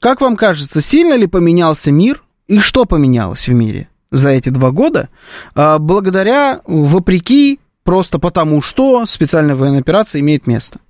как 0.00 0.20
вам 0.20 0.36
кажется, 0.36 0.80
сильно 0.80 1.14
ли 1.14 1.26
поменялся 1.26 1.90
мир 1.90 2.22
и 2.48 2.58
что 2.58 2.84
поменялось 2.84 3.48
в 3.48 3.52
мире 3.52 3.88
за 4.10 4.30
эти 4.30 4.48
два 4.48 4.70
года, 4.70 5.08
а, 5.54 5.78
благодаря, 5.78 6.60
вопреки, 6.66 7.60
просто 7.84 8.18
потому 8.18 8.60
что 8.60 9.06
специальная 9.06 9.56
военная 9.56 9.80
операция 9.80 10.20
имеет 10.20 10.46
место? 10.46 10.80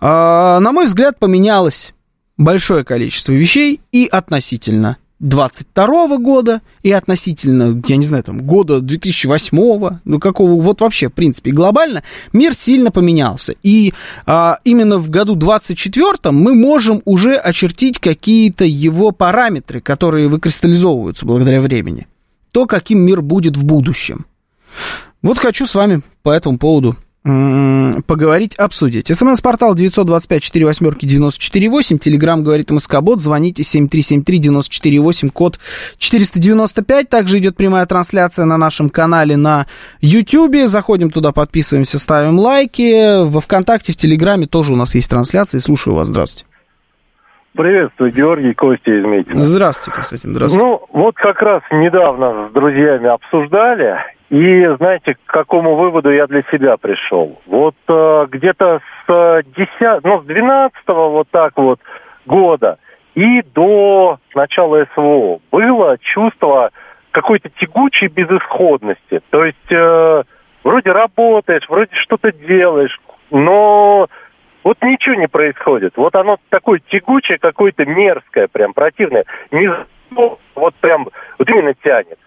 А, 0.00 0.60
на 0.60 0.72
мой 0.72 0.86
взгляд, 0.86 1.18
поменялось 1.18 1.94
большое 2.36 2.84
количество 2.84 3.32
вещей 3.32 3.80
и 3.90 4.06
относительно 4.06 4.98
22 5.22 6.18
года 6.18 6.60
и 6.82 6.90
относительно, 6.90 7.80
я 7.86 7.96
не 7.96 8.04
знаю, 8.04 8.24
там, 8.24 8.42
года 8.42 8.80
2008, 8.80 10.00
ну, 10.04 10.18
какого, 10.18 10.60
вот 10.60 10.80
вообще, 10.80 11.08
в 11.08 11.12
принципе, 11.12 11.52
глобально, 11.52 12.02
мир 12.32 12.54
сильно 12.54 12.90
поменялся. 12.90 13.54
И 13.62 13.94
а, 14.26 14.58
именно 14.64 14.98
в 14.98 15.08
году 15.10 15.36
24 15.36 16.32
мы 16.32 16.54
можем 16.54 17.02
уже 17.04 17.36
очертить 17.36 18.00
какие-то 18.00 18.64
его 18.64 19.12
параметры, 19.12 19.80
которые 19.80 20.28
выкристаллизовываются 20.28 21.24
благодаря 21.24 21.60
времени. 21.60 22.08
То, 22.50 22.66
каким 22.66 22.98
мир 22.98 23.22
будет 23.22 23.56
в 23.56 23.64
будущем. 23.64 24.26
Вот 25.22 25.38
хочу 25.38 25.66
с 25.66 25.74
вами 25.74 26.02
по 26.22 26.30
этому 26.30 26.58
поводу 26.58 26.96
поговорить, 27.22 28.56
обсудить. 28.56 29.08
СМС-портал 29.08 29.76
925-48-94-8, 29.76 31.98
Телеграмм 31.98 32.42
говорит 32.42 32.70
МСК-бот, 32.70 33.20
звоните 33.20 33.62
7373-94-8, 33.62 35.30
код 35.30 35.58
495. 35.98 37.08
Также 37.08 37.38
идет 37.38 37.56
прямая 37.56 37.86
трансляция 37.86 38.44
на 38.44 38.58
нашем 38.58 38.90
канале 38.90 39.36
на 39.36 39.66
YouTube. 40.00 40.66
Заходим 40.66 41.10
туда, 41.10 41.32
подписываемся, 41.32 41.98
ставим 41.98 42.38
лайки. 42.38 43.24
Во 43.24 43.40
Вконтакте, 43.40 43.92
в 43.92 43.96
Телеграме 43.96 44.46
тоже 44.46 44.72
у 44.72 44.76
нас 44.76 44.94
есть 44.94 45.08
трансляция. 45.08 45.60
Слушаю 45.60 45.94
вас, 45.94 46.08
здравствуйте. 46.08 46.46
Приветствую, 47.54 48.12
Георгий 48.12 48.54
Костя 48.54 48.90
из 48.90 49.04
Митина. 49.04 49.44
Здравствуйте, 49.44 49.94
Константин, 49.94 50.30
здравствуйте. 50.30 50.66
Ну, 50.66 50.80
вот 50.90 51.14
как 51.16 51.42
раз 51.42 51.62
недавно 51.70 52.48
с 52.48 52.52
друзьями 52.54 53.08
обсуждали, 53.08 53.98
и 54.32 54.66
знаете, 54.78 55.14
к 55.14 55.18
какому 55.26 55.76
выводу 55.76 56.10
я 56.10 56.26
для 56.26 56.42
себя 56.50 56.78
пришел? 56.78 57.38
Вот 57.44 57.74
э, 57.86 58.26
где-то 58.30 58.80
с 59.06 59.42
10, 59.54 60.04
ну, 60.04 60.22
с 60.22 60.24
12 60.24 60.74
вот 60.88 61.28
так 61.30 61.52
вот 61.58 61.78
года 62.24 62.78
и 63.14 63.42
до 63.42 64.18
начала 64.34 64.86
СВО 64.94 65.40
было 65.50 65.98
чувство 65.98 66.70
какой-то 67.10 67.50
тягучей 67.50 68.08
безысходности. 68.08 69.20
То 69.28 69.44
есть 69.44 69.70
э, 69.70 70.22
вроде 70.64 70.92
работаешь, 70.92 71.68
вроде 71.68 71.94
что-то 71.96 72.32
делаешь, 72.32 72.98
но 73.30 74.08
вот 74.64 74.78
ничего 74.80 75.14
не 75.14 75.28
происходит. 75.28 75.92
Вот 75.98 76.14
оно 76.14 76.38
такое 76.48 76.80
тягучее, 76.88 77.36
какое-то 77.36 77.84
мерзкое, 77.84 78.48
прям 78.48 78.72
противное. 78.72 79.26
Не 79.50 79.68
вот 80.54 80.74
прям 80.76 81.08
вот 81.38 81.50
именно 81.50 81.74
тянет. 81.74 82.18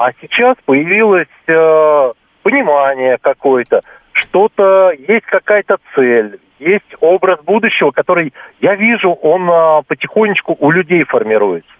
А 0.00 0.12
сейчас 0.18 0.56
появилось 0.64 1.28
э, 1.46 2.12
понимание 2.42 3.18
какое-то, 3.20 3.82
что-то, 4.12 4.92
есть 4.92 5.26
какая-то 5.26 5.76
цель, 5.94 6.40
есть 6.58 6.94
образ 7.00 7.40
будущего, 7.40 7.90
который, 7.90 8.32
я 8.62 8.76
вижу, 8.76 9.12
он 9.12 9.50
э, 9.50 9.82
потихонечку 9.86 10.56
у 10.58 10.70
людей 10.70 11.04
формируется. 11.04 11.70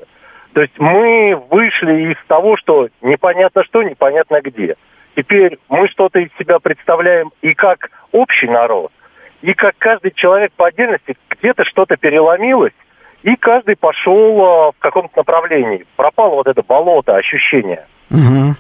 То 0.52 0.60
есть 0.60 0.78
мы 0.78 1.34
вышли 1.48 2.12
из 2.12 2.16
того, 2.26 2.58
что 2.58 2.88
непонятно 3.00 3.64
что, 3.64 3.82
непонятно 3.82 4.42
где. 4.42 4.76
Теперь 5.16 5.58
мы 5.70 5.88
что-то 5.88 6.18
из 6.18 6.28
себя 6.38 6.58
представляем 6.58 7.32
и 7.40 7.54
как 7.54 7.90
общий 8.12 8.48
народ, 8.48 8.92
и 9.40 9.54
как 9.54 9.76
каждый 9.78 10.10
человек 10.10 10.52
по 10.52 10.66
отдельности, 10.66 11.16
где-то 11.30 11.64
что-то 11.64 11.96
переломилось, 11.96 12.74
и 13.22 13.34
каждый 13.36 13.76
пошел 13.76 14.12
э, 14.12 14.72
в 14.72 14.78
каком-то 14.78 15.12
направлении. 15.16 15.86
Пропало 15.96 16.34
вот 16.34 16.48
это 16.48 16.62
болото, 16.62 17.16
ощущение. 17.16 17.86
Угу. 18.10 18.56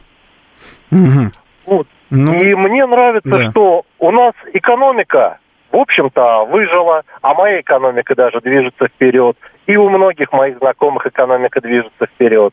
Угу. 0.92 1.30
Вот. 1.66 1.86
Ну, 2.10 2.42
и 2.42 2.54
мне 2.54 2.86
нравится, 2.86 3.28
да. 3.30 3.50
что 3.50 3.84
у 3.98 4.10
нас 4.10 4.34
экономика, 4.52 5.38
в 5.70 5.76
общем-то, 5.76 6.44
выжила, 6.46 7.02
а 7.22 7.34
моя 7.34 7.60
экономика 7.60 8.14
даже 8.14 8.40
движется 8.40 8.88
вперед. 8.88 9.36
И 9.66 9.76
у 9.76 9.88
многих 9.88 10.32
моих 10.32 10.58
знакомых 10.58 11.06
экономика 11.06 11.60
движется 11.60 12.06
вперед. 12.06 12.52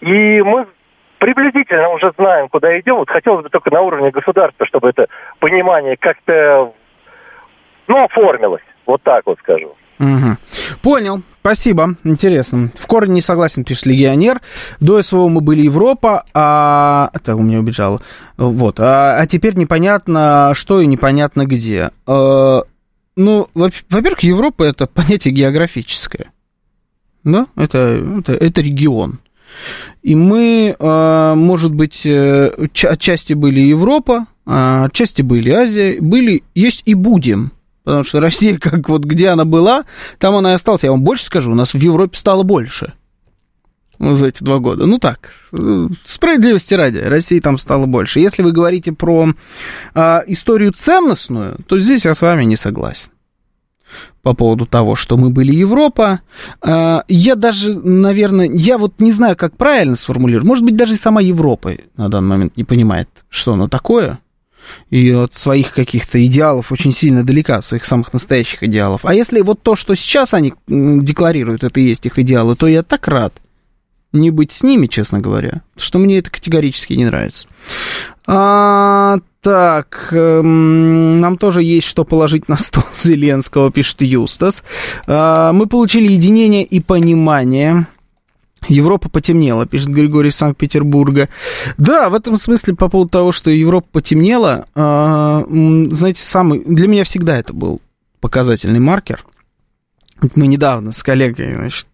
И 0.00 0.42
мы 0.42 0.66
приблизительно 1.18 1.88
уже 1.88 2.12
знаем, 2.18 2.48
куда 2.48 2.78
идем. 2.78 2.96
Вот 2.96 3.08
хотелось 3.08 3.44
бы 3.44 3.48
только 3.48 3.70
на 3.70 3.80
уровне 3.80 4.10
государства, 4.10 4.66
чтобы 4.66 4.90
это 4.90 5.06
понимание 5.38 5.96
как-то, 5.96 6.72
ну, 7.86 8.04
оформилось. 8.04 8.62
Вот 8.84 9.02
так 9.02 9.24
вот 9.26 9.38
скажу. 9.38 9.74
Угу. 10.02 10.36
Понял. 10.82 11.22
Спасибо. 11.40 11.94
Интересно. 12.02 12.72
В 12.74 12.86
корне 12.86 13.14
не 13.14 13.20
согласен, 13.20 13.64
пишет 13.64 13.86
легионер. 13.86 14.40
До 14.80 15.00
СВО 15.00 15.28
мы 15.28 15.40
были 15.40 15.62
Европа, 15.62 16.24
а... 16.34 17.10
Это 17.14 17.36
у 17.36 17.42
меня 17.42 17.60
убежало. 17.60 18.00
Вот. 18.36 18.80
А, 18.80 19.16
а 19.16 19.26
теперь 19.26 19.56
непонятно 19.56 20.52
что 20.54 20.80
и 20.80 20.86
непонятно 20.86 21.46
где. 21.46 21.90
А, 22.06 22.62
ну, 23.16 23.48
во-первых, 23.54 24.20
Европа 24.20 24.64
это 24.64 24.86
понятие 24.86 25.34
географическое. 25.34 26.32
Да? 27.22 27.46
Это, 27.54 28.02
это, 28.18 28.32
это 28.32 28.60
регион. 28.60 29.20
И 30.02 30.16
мы, 30.16 30.74
а, 30.80 31.36
может 31.36 31.72
быть, 31.72 32.04
э, 32.04 32.50
отчасти 32.84 33.34
были 33.34 33.60
Европа, 33.60 34.26
а 34.46 34.86
отчасти 34.86 35.22
были 35.22 35.50
Азия, 35.50 36.00
были, 36.00 36.42
есть 36.54 36.82
и 36.86 36.94
будем. 36.94 37.52
Потому 37.84 38.04
что 38.04 38.20
Россия, 38.20 38.58
как 38.60 38.88
вот 38.88 39.04
где 39.04 39.28
она 39.28 39.44
была, 39.44 39.84
там 40.18 40.34
она 40.34 40.52
и 40.52 40.54
осталась. 40.54 40.82
Я 40.82 40.90
вам 40.90 41.02
больше 41.02 41.24
скажу, 41.24 41.52
у 41.52 41.54
нас 41.54 41.74
в 41.74 41.78
Европе 41.78 42.16
стало 42.16 42.42
больше 42.42 42.94
за 43.98 44.26
эти 44.26 44.42
два 44.42 44.58
года. 44.58 44.86
Ну 44.86 44.98
так, 44.98 45.30
справедливости 46.04 46.74
ради, 46.74 46.98
России 46.98 47.40
там 47.40 47.58
стало 47.58 47.86
больше. 47.86 48.20
Если 48.20 48.42
вы 48.42 48.52
говорите 48.52 48.92
про 48.92 49.28
а, 49.94 50.22
историю 50.26 50.72
ценностную, 50.72 51.58
то 51.66 51.78
здесь 51.78 52.04
я 52.04 52.14
с 52.14 52.20
вами 52.20 52.44
не 52.44 52.56
согласен 52.56 53.10
по 54.22 54.34
поводу 54.34 54.66
того, 54.66 54.94
что 54.94 55.16
мы 55.16 55.30
были 55.30 55.54
Европа. 55.54 56.20
А, 56.60 57.04
я 57.08 57.36
даже, 57.36 57.74
наверное, 57.74 58.48
я 58.48 58.78
вот 58.78 59.00
не 59.00 59.12
знаю, 59.12 59.36
как 59.36 59.56
правильно 59.56 59.96
сформулировать. 59.96 60.48
Может 60.48 60.64
быть, 60.64 60.76
даже 60.76 60.94
и 60.94 60.96
сама 60.96 61.20
Европа 61.20 61.72
на 61.96 62.08
данный 62.08 62.28
момент 62.28 62.56
не 62.56 62.64
понимает, 62.64 63.08
что 63.28 63.52
она 63.52 63.68
такое. 63.68 64.18
И 64.90 65.10
от 65.10 65.34
своих 65.34 65.72
каких-то 65.72 66.24
идеалов 66.24 66.72
очень 66.72 66.92
сильно 66.92 67.24
далека, 67.24 67.62
своих 67.62 67.84
самых 67.84 68.12
настоящих 68.12 68.62
идеалов. 68.62 69.04
А 69.04 69.14
если 69.14 69.40
вот 69.40 69.62
то, 69.62 69.76
что 69.76 69.94
сейчас 69.94 70.34
они 70.34 70.54
декларируют, 70.66 71.64
это 71.64 71.80
и 71.80 71.84
есть 71.84 72.06
их 72.06 72.18
идеалы, 72.18 72.56
то 72.56 72.66
я 72.66 72.82
так 72.82 73.08
рад 73.08 73.34
не 74.12 74.30
быть 74.30 74.52
с 74.52 74.62
ними, 74.62 74.86
честно 74.86 75.20
говоря, 75.20 75.62
что 75.76 75.98
мне 75.98 76.18
это 76.18 76.30
категорически 76.30 76.92
не 76.92 77.06
нравится. 77.06 77.48
А, 78.26 79.18
так, 79.40 80.08
эм, 80.12 81.20
нам 81.20 81.38
тоже 81.38 81.62
есть 81.62 81.86
что 81.86 82.04
положить 82.04 82.48
на 82.48 82.56
стол 82.56 82.84
Зеленского, 82.96 83.72
пишет 83.72 84.02
Юстас. 84.02 84.62
А, 85.06 85.52
мы 85.52 85.66
получили 85.66 86.12
единение 86.12 86.64
и 86.64 86.80
понимание. 86.80 87.86
Европа 88.68 89.08
потемнела, 89.08 89.66
пишет 89.66 89.88
Григорий 89.88 90.28
из 90.28 90.36
Санкт-Петербурга. 90.36 91.28
Да, 91.78 92.08
в 92.08 92.14
этом 92.14 92.36
смысле 92.36 92.74
по 92.74 92.88
поводу 92.88 93.10
того, 93.10 93.32
что 93.32 93.50
Европа 93.50 93.88
потемнела, 93.92 94.66
а, 94.74 95.44
знаете, 95.48 96.24
самый, 96.24 96.62
для 96.64 96.88
меня 96.88 97.04
всегда 97.04 97.38
это 97.38 97.52
был 97.52 97.80
показательный 98.20 98.80
маркер. 98.80 99.24
Мы 100.36 100.46
недавно 100.46 100.92
с 100.92 101.02
коллегой, 101.02 101.54
значит, 101.54 101.86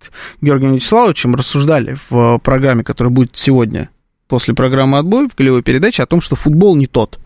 Георгием 0.43 0.75
Вячеславовичем 0.75 1.35
рассуждали 1.35 1.97
в 2.11 2.39
программе, 2.41 2.85
которая 2.85 3.13
будет 3.13 3.37
сегодня 3.37 3.89
после 4.27 4.55
программы 4.55 4.99
«Отбой» 4.99 5.29
в 5.29 5.35
голевой 5.35 5.63
передаче 5.63 6.03
о 6.03 6.07
том, 6.07 6.21
что 6.21 6.37
футбол 6.37 6.77
не 6.77 6.87
тот 6.87 7.19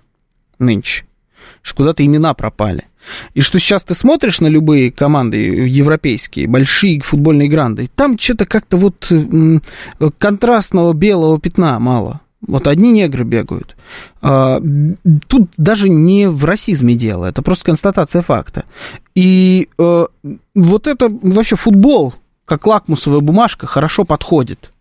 нынче, 0.61 1.05
куда-то 1.75 2.07
имена 2.07 2.35
пропали. 2.35 2.85
И 3.35 3.41
что 3.41 3.59
сейчас 3.59 3.83
ты 3.83 3.95
смотришь 3.95 4.41
на 4.41 4.47
любые 4.47 4.93
команды 4.93 5.39
европейские, 5.67 6.49
большие 6.49 7.01
футбольные 7.01 7.49
гранды, 7.49 7.89
там 7.95 8.19
что-то 8.19 8.47
как-то 8.47 8.77
вот 8.77 9.11
контрастного 10.19 10.93
белого 10.93 11.41
пятна 11.41 11.79
мало. 11.79 12.21
Вот 12.47 12.67
одни 12.67 12.91
негры 12.91 13.23
бегают. 13.23 13.77
А, 14.21 14.61
тут 15.29 15.51
даже 15.57 15.89
не 15.89 16.29
в 16.29 16.45
расизме 16.45 16.95
дело, 16.97 17.27
это 17.27 17.41
просто 17.41 17.67
констатация 17.67 18.21
факта. 18.23 18.65
И 19.15 19.69
э, 19.79 20.07
вот 20.55 20.87
это 20.89 21.09
вообще 21.09 21.55
футбол, 21.55 22.15
как 22.45 22.67
лакмусовая 22.67 23.21
бумажка, 23.21 23.67
хорошо 23.67 24.05
подходит 24.05 24.72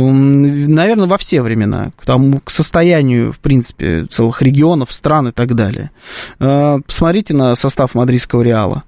наверное, 0.00 1.06
во 1.06 1.18
все 1.18 1.40
времена, 1.40 1.92
к, 1.96 2.04
тому, 2.04 2.40
к 2.40 2.50
состоянию, 2.50 3.32
в 3.32 3.38
принципе, 3.38 4.06
целых 4.06 4.42
регионов, 4.42 4.92
стран 4.92 5.28
и 5.28 5.32
так 5.32 5.54
далее. 5.54 5.92
А, 6.40 6.80
посмотрите 6.84 7.32
на 7.34 7.54
состав 7.54 7.94
мадридского 7.94 8.42
Реала. 8.42 8.82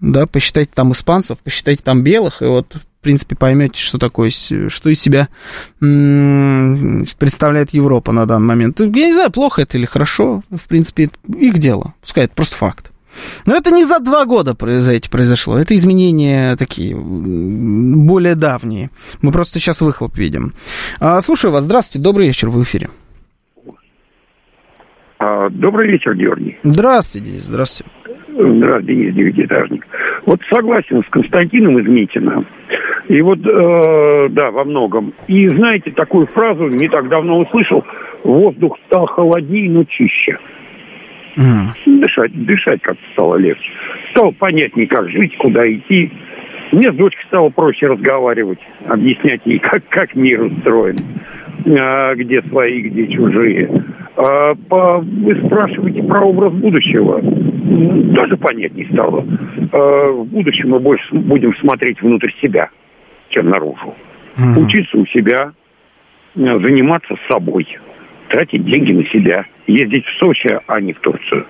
Да, 0.00 0.26
посчитайте 0.26 0.70
там 0.74 0.92
испанцев, 0.92 1.38
посчитайте 1.38 1.82
там 1.82 2.02
белых, 2.02 2.42
и 2.42 2.44
вот, 2.44 2.74
в 2.74 3.02
принципе, 3.02 3.36
поймете, 3.36 3.78
что 3.78 3.96
такое, 3.96 4.30
что 4.30 4.90
из 4.90 5.00
себя 5.00 5.28
представляет 7.18 7.70
Европа 7.70 8.12
на 8.12 8.26
данный 8.26 8.46
момент. 8.46 8.80
Я 8.80 8.86
не 9.06 9.14
знаю, 9.14 9.30
плохо 9.30 9.62
это 9.62 9.78
или 9.78 9.86
хорошо, 9.86 10.42
в 10.50 10.68
принципе, 10.68 11.08
их 11.38 11.58
дело, 11.58 11.94
пускай 12.02 12.24
это 12.24 12.34
просто 12.34 12.56
факт. 12.56 12.90
Но 13.46 13.54
это 13.54 13.70
не 13.70 13.84
за 13.84 13.98
два 14.00 14.24
года 14.24 14.54
произошло. 14.54 15.58
Это 15.58 15.74
изменения 15.74 16.56
такие, 16.56 16.96
более 16.96 18.34
давние. 18.34 18.90
Мы 19.22 19.32
просто 19.32 19.58
сейчас 19.58 19.80
выхлоп 19.80 20.16
видим. 20.16 20.52
А, 21.00 21.20
слушаю 21.20 21.52
вас. 21.52 21.64
Здравствуйте. 21.64 22.02
Добрый 22.02 22.26
вечер. 22.26 22.48
В 22.48 22.62
эфире. 22.62 22.88
А, 25.18 25.48
добрый 25.48 25.90
вечер, 25.90 26.14
Георгий. 26.14 26.58
Здравствуйте, 26.62 27.30
Денис. 27.30 27.44
Здравствуйте. 27.44 27.90
Здравствуйте, 28.28 28.94
Денис, 28.94 29.14
девятиэтажник. 29.14 29.86
Вот 30.26 30.40
согласен 30.52 31.02
с 31.02 31.10
Константином 31.10 31.78
из 31.78 31.86
Митина. 31.86 32.44
И 33.08 33.20
вот, 33.22 33.38
э, 33.38 34.28
да, 34.30 34.50
во 34.50 34.64
многом. 34.64 35.12
И 35.28 35.48
знаете, 35.48 35.90
такую 35.92 36.26
фразу 36.28 36.68
не 36.68 36.88
так 36.88 37.08
давно 37.08 37.38
услышал. 37.40 37.84
Воздух 38.24 38.78
стал 38.86 39.06
холоднее, 39.06 39.70
но 39.70 39.84
чище. 39.84 40.38
Mm. 41.36 42.00
Дышать, 42.00 42.32
дышать 42.44 42.82
как-то 42.82 43.02
стало 43.12 43.36
легче. 43.36 43.70
Стало 44.10 44.30
понятнее, 44.32 44.86
как 44.86 45.08
жить, 45.10 45.36
куда 45.38 45.66
идти. 45.70 46.10
Мне 46.72 46.92
с 46.92 46.94
дочкой 46.94 47.24
стало 47.26 47.48
проще 47.50 47.86
разговаривать, 47.86 48.60
объяснять 48.86 49.40
ей, 49.44 49.58
как, 49.70 49.86
как 49.88 50.14
мир 50.14 50.42
устроен, 50.42 50.96
а, 51.78 52.14
где 52.14 52.42
свои, 52.42 52.82
где 52.82 53.08
чужие. 53.08 53.84
А, 54.16 54.54
по, 54.54 54.98
вы 54.98 55.34
спрашиваете 55.46 56.02
про 56.02 56.20
образ 56.20 56.52
будущего. 56.52 57.20
Тоже 58.14 58.36
понятнее 58.36 58.88
стало. 58.92 59.26
А, 59.72 60.10
в 60.10 60.26
будущем 60.26 60.70
мы 60.70 60.80
больше 60.80 61.14
будем 61.14 61.54
смотреть 61.56 62.00
внутрь 62.00 62.30
себя, 62.40 62.70
чем 63.30 63.50
наружу. 63.50 63.94
Mm. 64.36 64.64
Учиться 64.64 64.98
у 64.98 65.06
себя, 65.06 65.52
заниматься 66.34 67.14
собой 67.30 67.66
тратить 68.28 68.64
деньги 68.64 68.92
на 68.92 69.04
себя, 69.06 69.46
ездить 69.66 70.04
в 70.04 70.18
Сочи, 70.18 70.48
а 70.66 70.80
не 70.80 70.92
в 70.92 71.00
Турцию. 71.00 71.46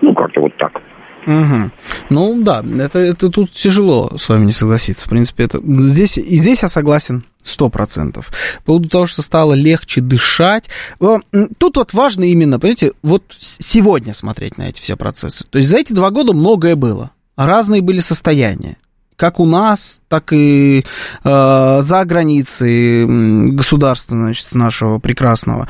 Ну, 0.00 0.14
как-то 0.14 0.40
вот 0.40 0.56
так. 0.56 0.80
Угу. 1.26 1.70
Ну 2.10 2.42
да, 2.42 2.62
это, 2.80 2.98
это 2.98 3.30
тут 3.30 3.52
тяжело 3.52 4.12
с 4.18 4.28
вами 4.28 4.46
не 4.46 4.52
согласиться. 4.52 5.06
В 5.06 5.08
принципе, 5.08 5.44
это 5.44 5.58
здесь 5.62 6.18
и 6.18 6.36
здесь 6.36 6.62
я 6.62 6.68
согласен 6.68 7.24
сто 7.42 7.70
процентов. 7.70 8.30
По 8.58 8.64
поводу 8.64 8.88
того, 8.88 9.06
что 9.06 9.22
стало 9.22 9.54
легче 9.54 10.00
дышать. 10.00 10.68
Тут 10.98 11.76
вот 11.76 11.94
важно 11.94 12.24
именно, 12.24 12.58
понимаете, 12.58 12.92
вот 13.02 13.24
сегодня 13.38 14.14
смотреть 14.14 14.58
на 14.58 14.68
эти 14.68 14.80
все 14.80 14.96
процессы. 14.96 15.46
То 15.48 15.58
есть 15.58 15.70
за 15.70 15.78
эти 15.78 15.92
два 15.92 16.10
года 16.10 16.34
многое 16.34 16.76
было. 16.76 17.10
Разные 17.36 17.82
были 17.82 18.00
состояния 18.00 18.76
как 19.16 19.38
у 19.38 19.46
нас, 19.46 20.02
так 20.08 20.32
и 20.32 20.84
э, 21.22 21.78
за 21.80 22.04
границей 22.04 23.06
государства 23.52 24.16
значит, 24.16 24.52
нашего 24.52 24.98
прекрасного. 24.98 25.68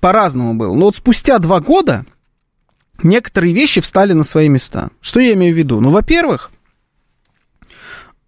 По-разному 0.00 0.54
было. 0.54 0.74
Но 0.74 0.86
вот 0.86 0.96
спустя 0.96 1.38
два 1.38 1.60
года 1.60 2.04
некоторые 3.02 3.52
вещи 3.52 3.80
встали 3.80 4.12
на 4.12 4.24
свои 4.24 4.48
места. 4.48 4.90
Что 5.00 5.20
я 5.20 5.34
имею 5.34 5.54
в 5.54 5.58
виду? 5.58 5.80
Ну, 5.80 5.90
во-первых, 5.90 6.50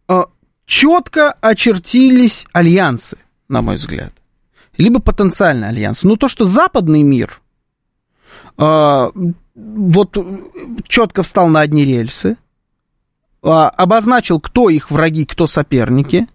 э, 0.08 0.22
четко 0.66 1.32
очертились 1.32 2.46
альянсы, 2.52 3.18
на 3.48 3.62
мой 3.62 3.76
взгляд. 3.76 4.12
Либо 4.76 5.00
потенциальные 5.00 5.70
альянсы. 5.70 6.06
Ну, 6.06 6.16
то, 6.16 6.28
что 6.28 6.44
западный 6.44 7.02
мир 7.02 7.40
э, 8.58 9.10
вот 9.54 10.16
четко 10.88 11.22
встал 11.22 11.48
на 11.48 11.60
одни 11.60 11.84
рельсы, 11.84 12.36
а, 13.42 13.68
обозначил, 13.68 14.40
кто 14.40 14.70
их 14.70 14.90
враги, 14.90 15.26
кто 15.26 15.46
соперники. 15.46 16.26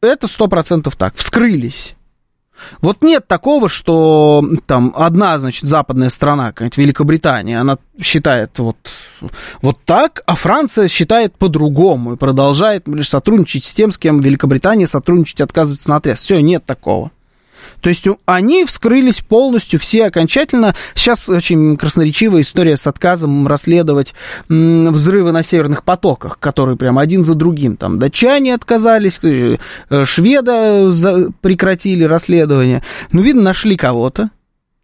Это 0.00 0.26
сто 0.26 0.48
процентов 0.48 0.96
так. 0.96 1.14
Вскрылись. 1.14 1.94
Вот 2.80 3.02
нет 3.02 3.26
такого, 3.26 3.68
что 3.68 4.44
там 4.66 4.92
одна, 4.96 5.38
значит, 5.38 5.64
западная 5.64 6.10
страна, 6.10 6.48
какая-нибудь 6.48 6.78
Великобритания, 6.78 7.60
она 7.60 7.78
считает 8.00 8.58
вот, 8.58 8.76
вот 9.62 9.78
так, 9.84 10.22
а 10.26 10.34
Франция 10.36 10.88
считает 10.88 11.36
по-другому 11.36 12.14
и 12.14 12.16
продолжает 12.16 12.86
лишь 12.88 13.08
сотрудничать 13.08 13.64
с 13.64 13.74
тем, 13.74 13.92
с 13.92 13.98
кем 13.98 14.20
Великобритания 14.20 14.86
сотрудничать 14.86 15.40
отказывается 15.40 15.88
на 15.88 15.96
отрез. 15.96 16.20
Все, 16.20 16.40
нет 16.40 16.64
такого. 16.64 17.10
То 17.80 17.88
есть 17.88 18.06
они 18.26 18.64
вскрылись 18.64 19.20
полностью, 19.20 19.78
все 19.78 20.06
окончательно. 20.06 20.74
Сейчас 20.94 21.28
очень 21.28 21.76
красноречивая 21.76 22.42
история 22.42 22.76
с 22.76 22.86
отказом 22.86 23.46
расследовать 23.46 24.14
взрывы 24.48 25.32
на 25.32 25.42
северных 25.42 25.84
потоках, 25.84 26.38
которые 26.38 26.76
прям 26.76 26.98
один 26.98 27.24
за 27.24 27.34
другим. 27.34 27.76
Там 27.76 27.98
датчане 27.98 28.54
отказались, 28.54 29.20
э, 29.22 29.56
шведа 30.04 30.90
прекратили 31.40 32.04
расследование. 32.04 32.82
Ну, 33.12 33.22
видно, 33.22 33.42
нашли 33.42 33.76
кого-то, 33.76 34.30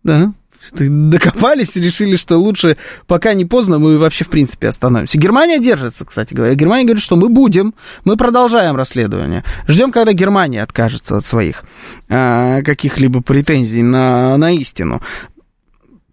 да, 0.03 0.33
докопались 0.73 1.77
и 1.77 1.81
решили, 1.81 2.17
что 2.17 2.37
лучше, 2.37 2.77
пока 3.07 3.35
не 3.35 3.45
поздно, 3.45 3.79
мы 3.79 3.99
вообще 3.99 4.25
в 4.25 4.29
принципе 4.29 4.69
остановимся. 4.69 5.19
Германия 5.19 5.59
держится, 5.59 6.05
кстати 6.05 6.35
говоря. 6.35 6.55
Германия 6.55 6.85
говорит, 6.85 7.03
что 7.03 7.17
мы 7.17 7.29
будем, 7.29 7.75
мы 8.05 8.17
продолжаем 8.17 8.77
расследование. 8.77 9.45
Ждем, 9.69 9.93
когда 9.93 10.13
Германия 10.13 10.63
откажется 10.63 11.17
от 11.17 11.27
своих 11.27 11.65
э, 12.09 12.63
каких-либо 12.63 13.23
претензий 13.23 13.83
на, 13.83 14.37
на 14.37 14.53
истину. 14.53 15.01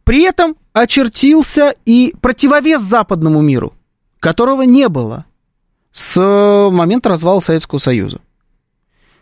При 0.03 0.23
этом 0.23 0.55
очертился 0.73 1.75
и 1.85 2.13
противовес 2.21 2.81
западному 2.81 3.41
миру, 3.41 3.73
которого 4.19 4.63
не 4.63 4.89
было 4.89 5.25
с 5.93 6.19
момента 6.71 7.09
развала 7.09 7.41
Советского 7.41 7.79
Союза. 7.79 8.19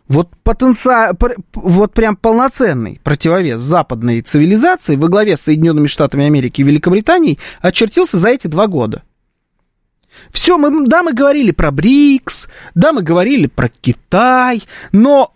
Вот 0.10 0.30
потенциал, 0.44 1.16
вот 1.54 1.94
прям 1.94 2.16
полноценный 2.16 3.00
противовес 3.04 3.62
западной 3.62 4.22
цивилизации 4.22 4.96
во 4.96 5.08
главе 5.08 5.38
с 5.38 5.42
Соединенными 5.42 5.86
Штатами 5.86 6.26
Америки 6.26 6.62
и 6.62 6.64
Великобританией 6.64 7.38
очертился 7.62 8.18
за 8.18 8.30
эти 8.30 8.48
два 8.48 8.66
года. 8.66 9.04
Все, 10.32 10.58
мы, 10.58 10.88
да, 10.88 11.04
мы 11.04 11.14
говорили 11.14 11.52
про 11.52 11.70
БРИКС, 11.70 12.50
да, 12.74 12.92
мы 12.92 13.04
говорили 13.04 13.46
про 13.46 13.70
Китай, 13.70 14.64
но 14.92 15.32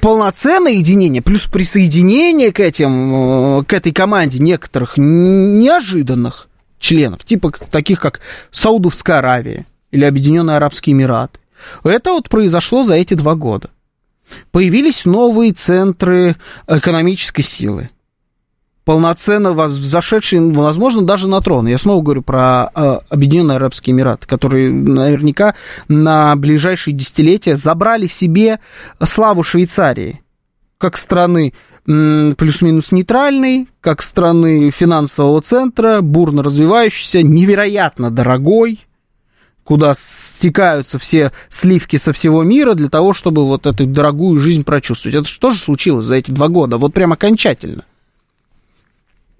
полноценное 0.00 0.72
единение 0.72 1.22
плюс 1.22 1.42
присоединение 1.42 2.52
к 2.52 2.58
этим, 2.58 3.60
э, 3.60 3.64
к 3.64 3.72
этой 3.72 3.92
команде 3.92 4.40
некоторых 4.40 4.94
неожиданных 4.96 6.48
членов, 6.80 7.24
типа 7.24 7.52
таких 7.70 8.00
как 8.00 8.20
Саудовская 8.50 9.18
Аравия 9.18 9.66
или 9.92 10.04
Объединенные 10.04 10.56
Арабские 10.56 10.94
Эмираты. 10.94 11.38
Это 11.84 12.10
вот 12.10 12.28
произошло 12.28 12.82
за 12.82 12.94
эти 12.94 13.14
два 13.14 13.36
года. 13.36 13.70
Появились 14.50 15.04
новые 15.04 15.52
центры 15.52 16.36
экономической 16.66 17.42
силы. 17.42 17.90
полноценно 18.84 19.52
взошедший, 19.52 20.40
возможно, 20.52 21.02
даже 21.06 21.26
на 21.26 21.40
трон. 21.40 21.66
Я 21.66 21.78
снова 21.78 22.02
говорю 22.02 22.22
про 22.22 22.70
э, 22.74 22.98
Объединенные 23.08 23.56
Арабские 23.56 23.94
Эмираты, 23.94 24.26
которые 24.26 24.70
наверняка 24.70 25.54
на 25.88 26.36
ближайшие 26.36 26.94
десятилетия 26.94 27.56
забрали 27.56 28.06
себе 28.06 28.60
славу 29.02 29.42
Швейцарии 29.42 30.20
как 30.84 30.98
страны 30.98 31.54
плюс-минус 31.86 32.92
нейтральной, 32.92 33.68
как 33.80 34.02
страны 34.02 34.70
финансового 34.70 35.40
центра, 35.42 36.00
бурно 36.00 36.42
развивающейся, 36.42 37.22
невероятно 37.22 38.10
дорогой, 38.10 38.80
куда 39.64 39.94
стекаются 39.94 40.98
все 40.98 41.32
сливки 41.48 41.96
со 41.96 42.12
всего 42.12 42.42
мира 42.42 42.74
для 42.74 42.88
того, 42.88 43.12
чтобы 43.12 43.46
вот 43.46 43.66
эту 43.66 43.86
дорогую 43.86 44.38
жизнь 44.38 44.64
прочувствовать. 44.64 45.16
Это 45.16 45.50
же 45.50 45.58
случилось 45.58 46.06
за 46.06 46.16
эти 46.16 46.30
два 46.30 46.48
года? 46.48 46.76
Вот 46.76 46.94
прям 46.94 47.12
окончательно. 47.12 47.84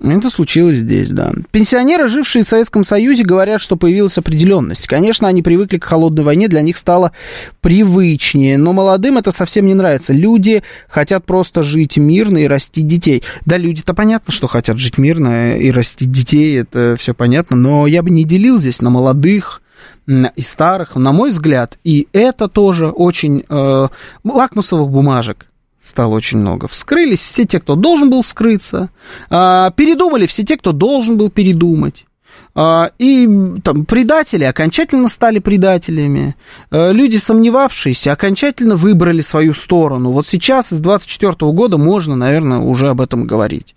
Это 0.03 0.29
случилось 0.29 0.79
здесь, 0.79 1.11
да. 1.11 1.33
Пенсионеры, 1.53 2.09
жившие 2.09 2.43
в 2.43 2.47
Советском 2.47 2.85
Союзе, 2.85 3.23
говорят, 3.23 3.61
что 3.61 3.77
появилась 3.77 4.19
определенность. 4.19 4.87
Конечно, 4.87 5.29
они 5.29 5.41
привыкли 5.41 5.79
к 5.79 5.85
холодной 5.85 6.25
войне, 6.25 6.49
для 6.49 6.63
них 6.63 6.77
стало 6.77 7.13
привычнее. 7.61 8.59
Но 8.59 8.73
молодым 8.73 9.19
это 9.19 9.31
совсем 9.31 9.67
не 9.67 9.75
нравится. 9.75 10.13
Люди 10.13 10.63
хотят 10.89 11.25
просто 11.25 11.63
жить 11.63 11.97
мирно 11.97 12.39
и 12.39 12.49
растить 12.49 12.89
детей. 12.89 13.23
Да, 13.47 13.57
люди-то 13.57 13.95
понятно, 13.95 14.33
что 14.33 14.49
хотят 14.49 14.79
жить 14.79 14.99
мирно 14.99 15.57
и 15.57 15.71
растить 15.71 16.11
детей, 16.11 16.59
это 16.61 16.97
все 16.99 17.15
понятно. 17.15 17.57
Но 17.57 17.87
я 17.87 18.03
бы 18.03 18.11
не 18.11 18.25
делил 18.25 18.59
здесь 18.59 18.83
на 18.83 18.91
молодых, 18.91 19.63
и 20.07 20.43
старых, 20.43 20.97
на 20.97 21.13
мой 21.13 21.31
взгляд, 21.31 21.79
и 21.85 22.09
это 22.13 22.49
тоже 22.49 22.89
очень 22.89 23.45
э, 23.49 23.89
лакмусовых 24.25 24.91
бумажек 24.91 25.47
стало 25.85 26.15
очень 26.15 26.39
много. 26.39 26.67
Вскрылись 26.67 27.23
все 27.23 27.45
те, 27.45 27.61
кто 27.61 27.77
должен 27.77 28.11
был 28.11 28.23
вскрыться, 28.23 28.89
а, 29.31 29.71
передумали 29.71 30.27
все 30.27 30.43
те, 30.43 30.57
кто 30.57 30.73
должен 30.73 31.17
был 31.17 31.31
передумать. 31.31 32.07
А, 32.55 32.91
и 32.99 33.29
там 33.63 33.85
предатели 33.85 34.45
окончательно 34.45 35.09
стали 35.09 35.39
предателями. 35.39 36.37
А, 36.71 36.91
люди, 36.91 37.17
сомневавшиеся, 37.17 38.13
окончательно 38.13 38.77
выбрали 38.77 39.21
свою 39.21 39.55
сторону. 39.55 40.13
Вот 40.13 40.27
сейчас, 40.27 40.73
из 40.73 40.81
24 40.81 41.53
года, 41.53 41.77
можно, 41.77 42.17
наверное, 42.17 42.59
уже 42.59 42.89
об 42.89 43.01
этом 43.01 43.27
говорить. 43.27 43.75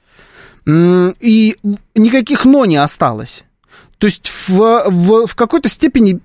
И 0.66 1.56
никаких 1.96 2.44
«но» 2.44 2.66
не 2.66 2.76
осталось. 2.76 3.46
То 3.98 4.08
есть 4.08 4.30
в, 4.48 4.84
в, 4.90 5.28
в 5.28 5.36
какой-то 5.36 5.70
степени 5.70 6.20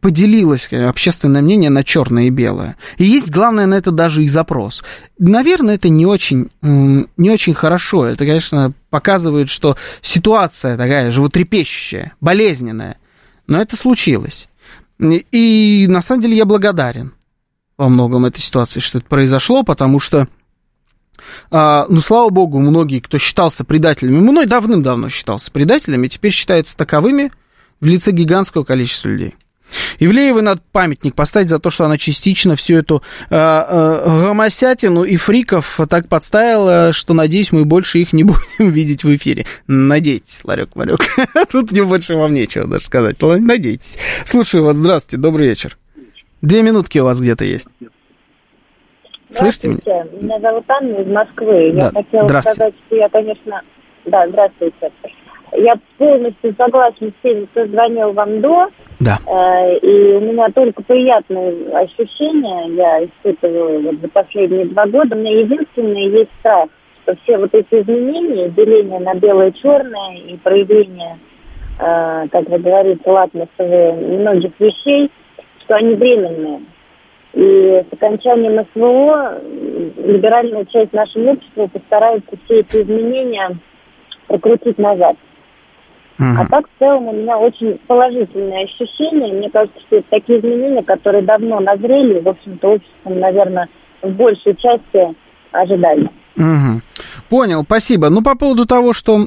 поделилось 0.00 0.68
э, 0.70 0.86
общественное 0.86 1.42
мнение 1.42 1.70
на 1.70 1.84
черное 1.84 2.24
и 2.24 2.30
белое. 2.30 2.76
И 2.96 3.04
есть, 3.04 3.30
главное, 3.30 3.66
на 3.66 3.74
это 3.74 3.90
даже 3.90 4.24
и 4.24 4.28
запрос. 4.28 4.82
Наверное, 5.18 5.74
это 5.74 5.88
не 5.88 6.06
очень, 6.06 6.50
не 6.62 7.30
очень 7.30 7.54
хорошо. 7.54 8.06
Это, 8.06 8.24
конечно, 8.24 8.72
показывает, 8.88 9.50
что 9.50 9.76
ситуация 10.00 10.76
такая 10.76 11.10
животрепещущая, 11.10 12.14
болезненная. 12.20 12.96
Но 13.46 13.60
это 13.60 13.76
случилось. 13.76 14.48
И 15.00 15.86
на 15.88 16.02
самом 16.02 16.22
деле 16.22 16.36
я 16.36 16.44
благодарен 16.44 17.12
во 17.76 17.88
многом 17.88 18.26
этой 18.26 18.40
ситуации, 18.40 18.80
что 18.80 18.98
это 18.98 19.06
произошло, 19.06 19.62
потому 19.62 19.98
что, 19.98 20.28
а, 21.50 21.86
ну, 21.88 22.00
слава 22.00 22.30
богу, 22.30 22.58
многие, 22.58 23.00
кто 23.00 23.18
считался 23.18 23.64
предателями, 23.64 24.18
мной 24.18 24.46
давным-давно 24.46 25.08
считался 25.08 25.50
предателями, 25.50 26.08
теперь 26.08 26.32
считаются 26.32 26.76
таковыми 26.76 27.32
в 27.80 27.86
лице 27.86 28.10
гигантского 28.12 28.64
количества 28.64 29.08
людей. 29.08 29.34
Ивлеевой 29.98 30.42
надо 30.42 30.60
памятник 30.72 31.14
поставить 31.14 31.48
за 31.48 31.58
то, 31.58 31.70
что 31.70 31.84
она 31.84 31.98
частично 31.98 32.56
всю 32.56 32.76
эту 32.76 33.02
э, 33.28 33.36
э, 33.36 34.24
гомосятину 34.26 35.04
и 35.04 35.16
фриков 35.16 35.78
так 35.88 36.08
подставила, 36.08 36.92
что, 36.92 37.14
надеюсь, 37.14 37.52
мы 37.52 37.64
больше 37.64 37.98
их 37.98 38.12
не 38.12 38.24
будем 38.24 38.70
видеть 38.70 39.04
в 39.04 39.14
эфире. 39.14 39.46
Надейтесь, 39.66 40.40
Ларек 40.44 40.74
Марек. 40.74 41.00
Тут 41.50 41.72
не 41.72 41.82
больше 41.82 42.16
вам 42.16 42.34
нечего 42.34 42.66
даже 42.66 42.84
сказать. 42.84 43.16
Надейтесь. 43.20 43.98
Слушаю 44.24 44.64
вас. 44.64 44.76
Здравствуйте. 44.76 45.20
Добрый 45.20 45.48
вечер. 45.48 45.78
Две 46.42 46.62
минутки 46.62 46.98
у 46.98 47.04
вас 47.04 47.20
где-то 47.20 47.44
есть. 47.44 47.68
Слышите 49.30 49.68
меня? 49.68 50.06
Меня 50.20 50.40
зовут 50.40 50.64
Анна 50.68 50.96
из 50.96 51.06
Москвы. 51.06 51.72
Да. 51.74 51.84
Я 51.84 51.90
хотела 51.90 52.40
сказать, 52.40 52.74
что 52.86 52.96
я, 52.96 53.08
конечно... 53.08 53.62
Да, 54.06 54.26
здравствуйте. 54.28 54.90
Я 55.52 55.74
полностью 55.98 56.54
согласна 56.56 57.08
с 57.08 57.22
теми, 57.22 57.44
кто 57.46 57.66
звонил 57.66 58.12
вам 58.12 58.40
до. 58.40 58.68
Да. 59.00 59.18
Э, 59.26 59.76
и 59.78 60.12
у 60.16 60.20
меня 60.20 60.48
только 60.54 60.82
приятные 60.82 61.76
ощущения 61.76 62.68
я 62.74 63.04
испытываю 63.04 63.82
вот 63.82 64.00
за 64.00 64.08
последние 64.08 64.66
два 64.66 64.86
года. 64.86 65.16
У 65.16 65.18
меня 65.18 65.40
единственное 65.40 66.08
есть 66.08 66.30
страх, 66.40 66.68
что 67.02 67.16
все 67.22 67.38
вот 67.38 67.52
эти 67.54 67.82
изменения, 67.82 68.48
деление 68.50 69.00
на 69.00 69.14
белое 69.14 69.50
и 69.50 69.54
черное 69.60 70.16
и 70.16 70.36
проявление, 70.36 71.18
э, 71.78 72.26
как 72.30 72.48
вы 72.48 72.58
говорите, 72.58 73.10
латмосовые 73.10 73.92
многих 73.92 74.52
вещей, 74.58 75.10
что 75.64 75.76
они 75.76 75.94
временные. 75.94 76.60
И 77.32 77.84
с 77.88 77.92
окончанием 77.92 78.66
СВО 78.72 79.40
либеральная 80.04 80.64
часть 80.64 80.92
нашего 80.92 81.30
общества 81.30 81.68
постарается 81.68 82.36
все 82.44 82.60
эти 82.60 82.82
изменения 82.82 83.56
прокрутить 84.26 84.78
назад. 84.78 85.16
Uh-huh. 86.18 86.34
А 86.38 86.46
так, 86.48 86.66
в 86.66 86.78
целом, 86.78 87.08
у 87.08 87.12
меня 87.12 87.38
очень 87.38 87.78
положительные 87.86 88.64
ощущения. 88.64 89.32
Мне 89.32 89.48
кажется, 89.48 89.80
что 89.86 89.96
это 89.96 90.06
такие 90.10 90.40
изменения, 90.40 90.82
которые 90.82 91.22
давно 91.22 91.60
назрели, 91.60 92.20
в 92.20 92.28
общем-то, 92.28 92.68
обществом, 92.68 93.20
наверное, 93.20 93.68
в 94.02 94.10
большей 94.10 94.54
части 94.56 95.14
ожидали. 95.52 96.10
Угу. 96.36 96.80
Понял, 97.30 97.62
спасибо. 97.62 98.10
Ну, 98.10 98.22
по 98.22 98.36
поводу 98.36 98.66
того, 98.66 98.92
что 98.92 99.26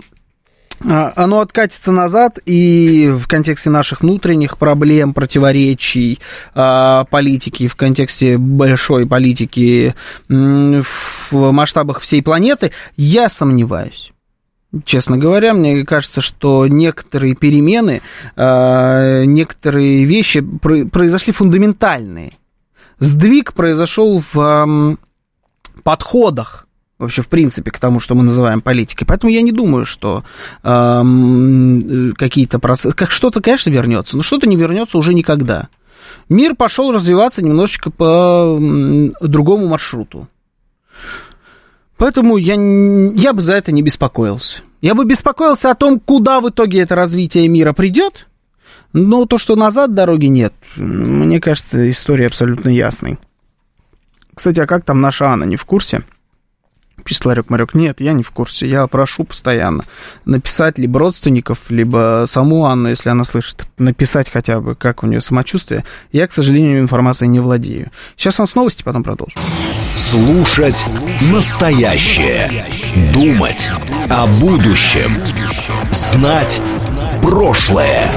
оно 0.84 1.40
откатится 1.40 1.92
назад 1.92 2.40
и 2.46 3.10
в 3.10 3.28
контексте 3.28 3.70
наших 3.70 4.02
внутренних 4.02 4.58
проблем, 4.58 5.14
противоречий 5.14 6.20
э, 6.54 7.06
политики, 7.10 7.68
в 7.68 7.76
контексте 7.76 8.38
большой 8.38 9.08
политики 9.08 9.96
в 10.30 10.84
масштабах 11.32 12.00
всей 12.00 12.22
планеты, 12.22 12.72
я 12.98 13.30
сомневаюсь. 13.30 14.12
Честно 14.86 15.18
говоря, 15.18 15.54
мне 15.54 15.86
кажется, 15.86 16.20
что 16.20 16.66
некоторые 16.68 17.36
перемены, 17.36 18.02
э, 18.36 19.24
некоторые 19.26 20.04
вещи 20.04 20.42
произошли 20.42 21.32
фундаментальные. 21.32 22.34
Сдвиг 23.00 23.54
произошел 23.54 24.24
в 24.34 24.98
подходах 25.84 26.63
вообще 27.04 27.22
в 27.22 27.28
принципе 27.28 27.72
к 27.72 27.80
тому, 27.80 28.00
что 28.00 28.16
мы 28.16 28.24
называем 28.24 28.62
политикой. 28.62 29.06
Поэтому 29.06 29.32
я 29.32 29.42
не 29.42 29.52
думаю, 29.52 29.86
что 29.86 30.24
э, 30.64 32.12
какие-то 32.18 32.60
процессы, 32.60 32.96
как 32.96 33.12
что-то, 33.12 33.42
конечно, 33.42 33.70
вернется, 33.70 34.18
но 34.18 34.24
что-то 34.24 34.48
не 34.48 34.56
вернется 34.56 34.98
уже 34.98 35.14
никогда. 35.14 35.68
Мир 36.30 36.56
пошел 36.56 36.92
развиваться 36.92 37.42
немножечко 37.42 37.92
по 37.92 38.58
другому 39.22 39.68
маршруту. 39.68 40.28
Поэтому 41.98 42.38
я, 42.38 42.56
я 42.56 43.34
бы 43.34 43.42
за 43.42 43.54
это 43.54 43.72
не 43.72 43.82
беспокоился. 43.82 44.60
Я 44.82 44.96
бы 44.96 45.06
беспокоился 45.06 45.70
о 45.70 45.76
том, 45.76 46.00
куда 46.00 46.42
в 46.42 46.50
итоге 46.50 46.80
это 46.82 46.96
развитие 46.96 47.48
мира 47.48 47.74
придет. 47.74 48.28
Но 48.94 49.26
то, 49.26 49.38
что 49.38 49.56
назад 49.56 49.96
дороги 49.96 50.28
нет, 50.28 50.54
мне 50.76 51.40
кажется, 51.40 51.90
история 51.90 52.28
абсолютно 52.28 52.70
ясной. 52.70 53.18
Кстати, 54.36 54.60
а 54.60 54.68
как 54.68 54.86
там 54.86 55.02
наша 55.02 55.28
Анна, 55.28 55.46
не 55.46 55.56
в 55.56 55.66
курсе? 55.66 56.04
Пишет 57.04 57.26
Ларек 57.26 57.50
Марек. 57.50 57.74
Нет, 57.74 58.00
я 58.00 58.14
не 58.14 58.24
в 58.24 58.32
курсе. 58.32 58.68
Я 58.68 58.88
прошу 58.88 59.24
постоянно 59.24 59.84
написать 60.26 60.78
либо 60.78 61.00
родственников, 61.00 61.58
либо 61.70 62.26
саму 62.28 62.66
Анну, 62.66 62.90
если 62.90 63.10
она 63.10 63.24
слышит, 63.24 63.66
написать 63.78 64.30
хотя 64.32 64.60
бы, 64.60 64.76
как 64.76 65.04
у 65.04 65.08
нее 65.08 65.22
самочувствие. 65.22 65.84
Я, 66.12 66.28
к 66.28 66.32
сожалению, 66.32 66.80
информацией 66.80 67.30
не 67.30 67.40
владею. 67.40 67.92
Сейчас 68.16 68.40
у 68.40 68.44
нас 68.44 68.56
новости, 68.56 68.84
потом 68.84 69.04
продолжим. 69.04 69.40
Слушать 69.96 70.86
настоящее. 71.32 72.66
Думать 73.14 73.70
о 74.10 74.28
будущем. 74.28 75.12
Знать 75.92 76.62
прошлое. 77.22 78.12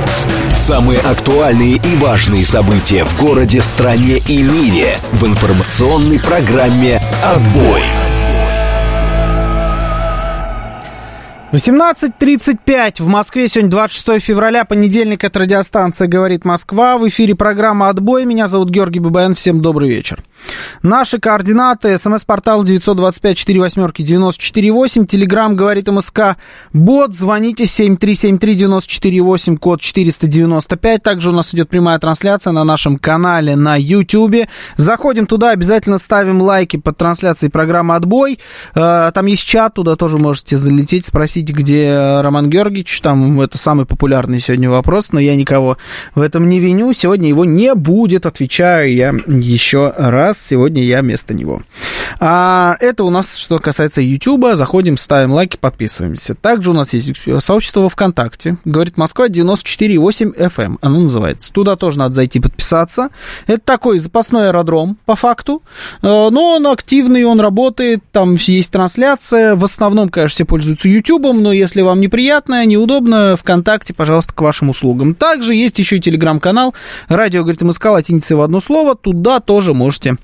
Самые 0.55 0.99
актуальные 1.01 1.77
и 1.77 1.97
важные 1.97 2.45
события 2.45 3.05
в 3.05 3.21
городе, 3.21 3.61
стране 3.61 4.19
и 4.27 4.43
мире 4.43 4.99
в 5.13 5.27
информационной 5.27 6.19
программе 6.19 7.01
«Отбой». 7.23 8.06
18.35 11.57 13.03
в 13.03 13.07
Москве. 13.07 13.49
Сегодня 13.49 13.71
26 13.71 14.23
февраля, 14.23 14.67
понедельник. 14.67 15.25
Это 15.25 15.39
радиостанция 15.39 16.07
«Говорит 16.07 16.45
Москва». 16.45 16.99
В 16.99 17.09
эфире 17.09 17.35
программа 17.35 17.89
«Отбой». 17.89 18.27
Меня 18.27 18.47
зовут 18.47 18.69
Георгий 18.69 19.01
Бабаян. 19.01 19.35
Всем 19.35 19.63
добрый 19.63 19.89
вечер. 19.89 20.23
Наши 20.83 21.19
координаты. 21.19 21.97
СМС-портал 21.97 22.63
925-48-94-8. 22.63 25.07
Телеграмм 25.07 25.57
«Говорит 25.57 25.89
МСК». 25.89 26.37
Бот. 26.75 27.15
Звоните 27.15 27.65
7373-94-8, 27.65 29.57
код 29.57 29.81
495. 29.81 31.03
Также 31.03 31.31
у 31.31 31.33
нас 31.33 31.55
идет 31.55 31.71
прямая 31.71 31.99
трансляция 31.99 32.53
на 32.53 32.65
нашем 32.65 32.99
канале 32.99 33.57
на 33.57 33.77
YouTube. 33.77 34.47
Заходим 34.77 35.27
туда, 35.27 35.53
обязательно 35.53 35.97
ставим 35.97 36.43
лайки 36.43 36.77
под 36.77 36.99
трансляцией 36.99 37.51
программы 37.51 37.95
«Отбой». 37.95 38.41
Э, 38.75 39.11
там 39.15 39.25
есть 39.25 39.47
чат, 39.47 39.73
туда 39.73 39.97
тоже 39.97 40.19
можете 40.19 40.59
залететь, 40.59 41.07
спросить, 41.07 41.46
где 41.53 42.21
Роман 42.23 42.51
Георгиевич. 42.51 43.01
Там 43.01 43.41
это 43.41 43.59
самый 43.59 43.87
популярный 43.87 44.41
сегодня 44.41 44.71
вопрос, 44.71 45.13
но 45.13 45.21
я 45.21 45.37
никого 45.37 45.79
в 46.15 46.21
этом 46.21 46.49
не 46.49 46.61
виню. 46.61 46.93
Сегодня 46.93 47.29
его 47.29 47.45
не 47.45 47.75
будет, 47.75 48.27
отвечаю 48.27 48.95
я 48.95 49.15
еще 49.27 49.93
раз. 49.97 50.39
Сегодня 50.41 50.83
я 50.83 51.03
вместо 51.03 51.35
него. 51.35 51.63
А, 52.21 52.77
это 52.81 53.05
у 53.05 53.11
нас, 53.11 53.35
что 53.37 53.59
касается 53.59 54.01
YouTube. 54.01 54.55
Заходим, 54.55 54.97
ставим 54.97 55.33
лайки, 55.33 55.57
подписываемся. 55.57 56.35
Также 56.35 56.71
у 56.71 56.75
нас 56.75 56.93
есть 56.93 57.13
сообщество 57.41 57.81
во 57.81 57.89
ВКонтакте. 57.89 58.59
Говорит 58.65 58.97
Москва 58.97 59.29
94,8 59.29 60.37
FM. 60.37 60.79
Оно 60.81 61.01
называется. 61.01 61.53
Туда 61.53 61.77
тоже 61.77 61.99
надо 61.99 62.15
зайти 62.15 62.41
подписаться. 62.41 63.11
Это 63.47 63.61
такой 63.61 63.99
запасной 63.99 64.49
аэродром, 64.49 64.97
по 65.05 65.17
факту. 65.17 65.63
Э, 66.03 66.29
но 66.31 66.57
он 66.57 66.67
активный, 66.67 67.25
он 67.25 67.41
работает. 67.41 68.03
Там 68.13 68.35
есть 68.35 68.71
трансляция. 68.71 69.57
В 69.57 69.65
основном, 69.65 70.09
конечно, 70.09 70.35
все 70.35 70.45
пользуются 70.45 70.89
YouTube, 70.89 71.26
но 71.33 71.53
если 71.53 71.83
вам 71.83 72.01
неприятно, 72.01 72.65
неудобно, 72.67 73.37
ВКонтакте, 73.37 73.95
пожалуйста, 73.95 74.33
к 74.33 74.41
вашим 74.41 74.71
услугам. 74.71 75.15
Также 75.15 75.55
есть 75.55 75.79
еще 75.79 75.97
и 75.97 76.01
телеграм-канал 76.01 76.75
«Радио, 77.09 77.43
говорит 77.43 77.63
МСК», 77.63 77.87
латиницей 77.87 78.37
в 78.37 78.41
одно 78.41 78.61
слово. 78.61 78.95
Туда 78.95 79.41
тоже 79.41 79.75
можете, 79.75 80.17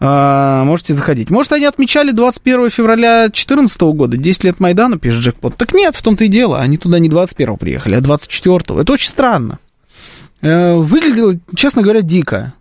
э, 0.00 0.62
можете 0.64 0.94
заходить. 0.94 1.30
Может, 1.30 1.52
они 1.52 1.66
отмечали 1.66 2.10
21 2.10 2.70
февраля 2.70 3.22
2014 3.26 3.80
года, 3.92 4.16
10 4.16 4.44
лет 4.44 4.60
Майдана, 4.60 4.98
пишет 4.98 5.20
Джекпот. 5.20 5.56
Так 5.56 5.74
нет, 5.74 5.96
в 5.96 6.02
том-то 6.02 6.24
и 6.24 6.28
дело. 6.28 6.60
Они 6.60 6.76
туда 6.76 6.98
не 6.98 7.08
21 7.08 7.56
приехали, 7.56 7.94
а 7.94 8.00
24 8.00 8.80
Это 8.80 8.92
очень 8.92 9.08
странно. 9.10 9.58
Э, 10.40 10.74
выглядело, 10.74 11.34
честно 11.54 11.82
говоря, 11.82 12.02
дико. 12.02 12.54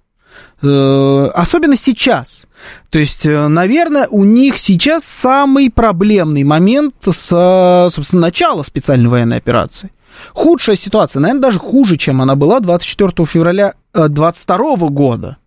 Э, 0.64 1.32
особенно 1.34 1.76
сейчас. 1.76 2.46
То 2.90 3.00
есть, 3.00 3.26
э, 3.26 3.48
наверное, 3.48 4.08
у 4.10 4.24
них 4.24 4.58
сейчас 4.58 5.04
самый 5.04 5.70
проблемный 5.70 6.44
момент 6.44 6.96
с, 7.04 7.90
собственно, 7.92 8.22
начала 8.22 8.64
специальной 8.64 9.10
военной 9.10 9.38
операции. 9.38 9.92
Худшая 10.34 10.76
ситуация, 10.76 11.20
наверное, 11.20 11.42
даже 11.42 11.60
хуже, 11.60 11.98
чем 11.98 12.22
она 12.22 12.36
была 12.36 12.60
24 12.60 13.26
февраля 13.26 13.74
2022 13.94 14.90
года 14.90 15.38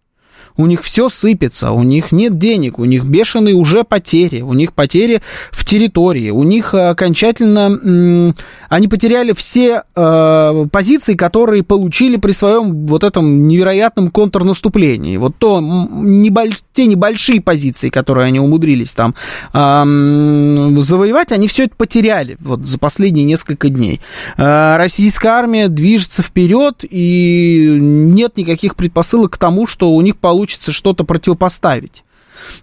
у 0.56 0.66
них 0.66 0.82
все 0.82 1.08
сыпется, 1.08 1.72
у 1.72 1.82
них 1.82 2.12
нет 2.12 2.38
денег, 2.38 2.78
у 2.78 2.84
них 2.84 3.04
бешеные 3.04 3.54
уже 3.54 3.84
потери, 3.84 4.40
у 4.40 4.54
них 4.54 4.72
потери 4.72 5.20
в 5.50 5.64
территории, 5.64 6.30
у 6.30 6.44
них 6.44 6.74
окончательно, 6.74 8.34
они 8.68 8.88
потеряли 8.88 9.32
все 9.32 9.82
э, 9.94 10.66
позиции, 10.70 11.14
которые 11.14 11.62
получили 11.64 12.16
при 12.16 12.32
своем 12.32 12.86
вот 12.86 13.02
этом 13.02 13.48
невероятном 13.48 14.10
контрнаступлении. 14.10 15.16
Вот 15.16 15.36
то, 15.36 15.60
небольш, 15.60 16.62
те 16.72 16.86
небольшие 16.86 17.40
позиции, 17.40 17.88
которые 17.88 18.26
они 18.26 18.38
умудрились 18.38 18.92
там 18.92 19.14
э, 19.52 20.80
завоевать, 20.80 21.32
они 21.32 21.48
все 21.48 21.64
это 21.64 21.74
потеряли 21.76 22.36
вот 22.40 22.66
за 22.66 22.78
последние 22.78 23.24
несколько 23.24 23.68
дней. 23.68 24.00
Э, 24.36 24.76
российская 24.76 25.30
армия 25.30 25.68
движется 25.68 26.22
вперед, 26.22 26.84
и 26.88 27.76
нет 27.80 28.36
никаких 28.36 28.76
предпосылок 28.76 29.32
к 29.32 29.38
тому, 29.38 29.66
что 29.66 29.90
у 29.90 30.00
них 30.00 30.16
получится 30.16 30.43
получится 30.44 30.72
что-то 30.72 31.04
противопоставить 31.04 32.04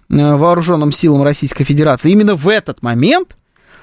э, 0.08 0.36
вооруженным 0.36 0.92
силам 0.92 1.22
Российской 1.22 1.64
Федерации. 1.64 2.12
Именно 2.12 2.36
в 2.36 2.48
этот 2.48 2.80
момент 2.80 3.36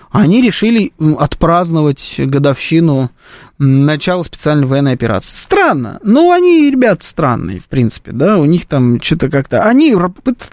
они 0.09 0.41
решили 0.41 0.93
отпраздновать 1.19 2.15
годовщину 2.17 3.12
начала 3.59 4.23
специальной 4.23 4.65
военной 4.65 4.93
операции. 4.93 5.35
Странно. 5.35 5.99
Ну, 6.01 6.31
они, 6.31 6.71
ребята, 6.71 7.05
странные, 7.05 7.59
в 7.59 7.67
принципе, 7.67 8.12
да, 8.12 8.38
у 8.38 8.45
них 8.45 8.65
там 8.65 9.01
что-то 9.01 9.29
как-то... 9.29 9.63
Они 9.63 9.93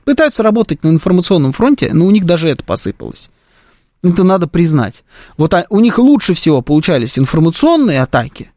пытаются 0.05 0.43
работать 0.43 0.83
на 0.83 0.89
информационном 0.89 1.53
фронте, 1.53 1.91
но 1.95 2.05
у 2.05 2.11
них 2.11 2.27
даже 2.27 2.49
это 2.49 2.65
посыпалось. 2.65 3.31
Это 4.03 4.25
надо 4.25 4.47
признать. 4.47 5.05
Вот 5.39 5.55
а, 5.55 5.67
у 5.71 5.81
них 5.81 5.99
лучше 5.99 6.35
всего 6.35 6.61
получались 6.63 7.19
информационные 7.19 8.03
атаки, 8.03 8.51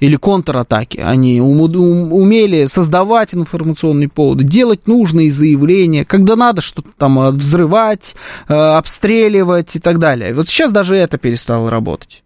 или 0.00 0.16
контратаки. 0.16 0.98
Они 0.98 1.40
умели 1.40 2.66
создавать 2.66 3.34
информационный 3.34 4.08
повод, 4.08 4.44
делать 4.44 4.86
нужные 4.86 5.30
заявления, 5.30 6.04
когда 6.04 6.36
надо 6.36 6.62
что-то 6.62 6.90
там 6.96 7.18
взрывать, 7.30 8.14
э, 8.48 8.54
обстреливать 8.54 9.76
и 9.76 9.80
так 9.80 9.98
далее. 9.98 10.34
Вот 10.34 10.48
сейчас 10.48 10.70
даже 10.70 10.96
это 10.96 11.18
перестало 11.18 11.70
работать. 11.70 12.22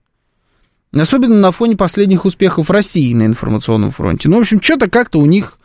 Особенно 0.92 1.36
на 1.36 1.52
фоне 1.52 1.76
последних 1.76 2.24
успехов 2.24 2.68
России 2.68 3.14
на 3.14 3.24
информационном 3.24 3.92
фронте. 3.92 4.28
Ну, 4.28 4.38
в 4.38 4.40
общем, 4.40 4.60
что-то 4.60 4.90
как-то 4.90 5.18
у 5.20 5.26
них 5.26 5.58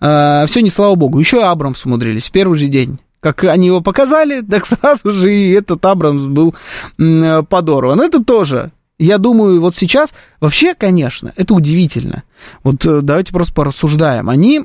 э, 0.00 0.44
все 0.48 0.60
не 0.60 0.70
слава 0.70 0.96
богу. 0.96 1.20
Еще 1.20 1.42
Абрамс 1.42 1.84
умудрились 1.84 2.28
в 2.28 2.32
первый 2.32 2.58
же 2.58 2.66
день. 2.66 2.98
Как 3.20 3.44
они 3.44 3.68
его 3.68 3.80
показали, 3.80 4.40
так 4.50 4.66
сразу 4.66 5.10
же 5.10 5.32
и 5.32 5.52
этот 5.52 5.84
Абрамс 5.84 6.22
был 6.22 6.56
э, 6.98 7.42
подорван. 7.48 8.00
Это 8.00 8.24
тоже 8.24 8.72
я 9.04 9.18
думаю, 9.18 9.60
вот 9.60 9.74
сейчас, 9.74 10.14
вообще, 10.40 10.74
конечно, 10.74 11.32
это 11.36 11.54
удивительно. 11.54 12.22
Вот 12.62 12.84
э, 12.86 13.00
давайте 13.02 13.32
просто 13.32 13.52
порассуждаем. 13.52 14.28
Они 14.28 14.64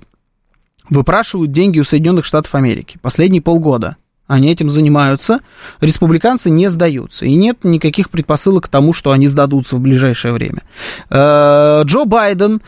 выпрашивают 0.89 1.51
деньги 1.51 1.79
у 1.79 1.83
Соединенных 1.83 2.25
Штатов 2.25 2.53
Америки 2.55 2.97
последние 3.01 3.41
полгода. 3.41 3.97
Они 4.27 4.51
этим 4.51 4.69
занимаются. 4.69 5.39
Республиканцы 5.79 6.49
не 6.49 6.69
сдаются. 6.69 7.25
И 7.25 7.33
нет 7.33 7.63
никаких 7.63 8.09
предпосылок 8.09 8.65
к 8.65 8.67
тому, 8.67 8.91
что 8.91 9.11
они 9.11 9.27
сдадутся 9.27 9.77
в 9.77 9.79
ближайшее 9.79 10.33
время. 10.33 10.63
Э, 11.09 11.83
Джо 11.85 12.03
Байден, 12.05 12.61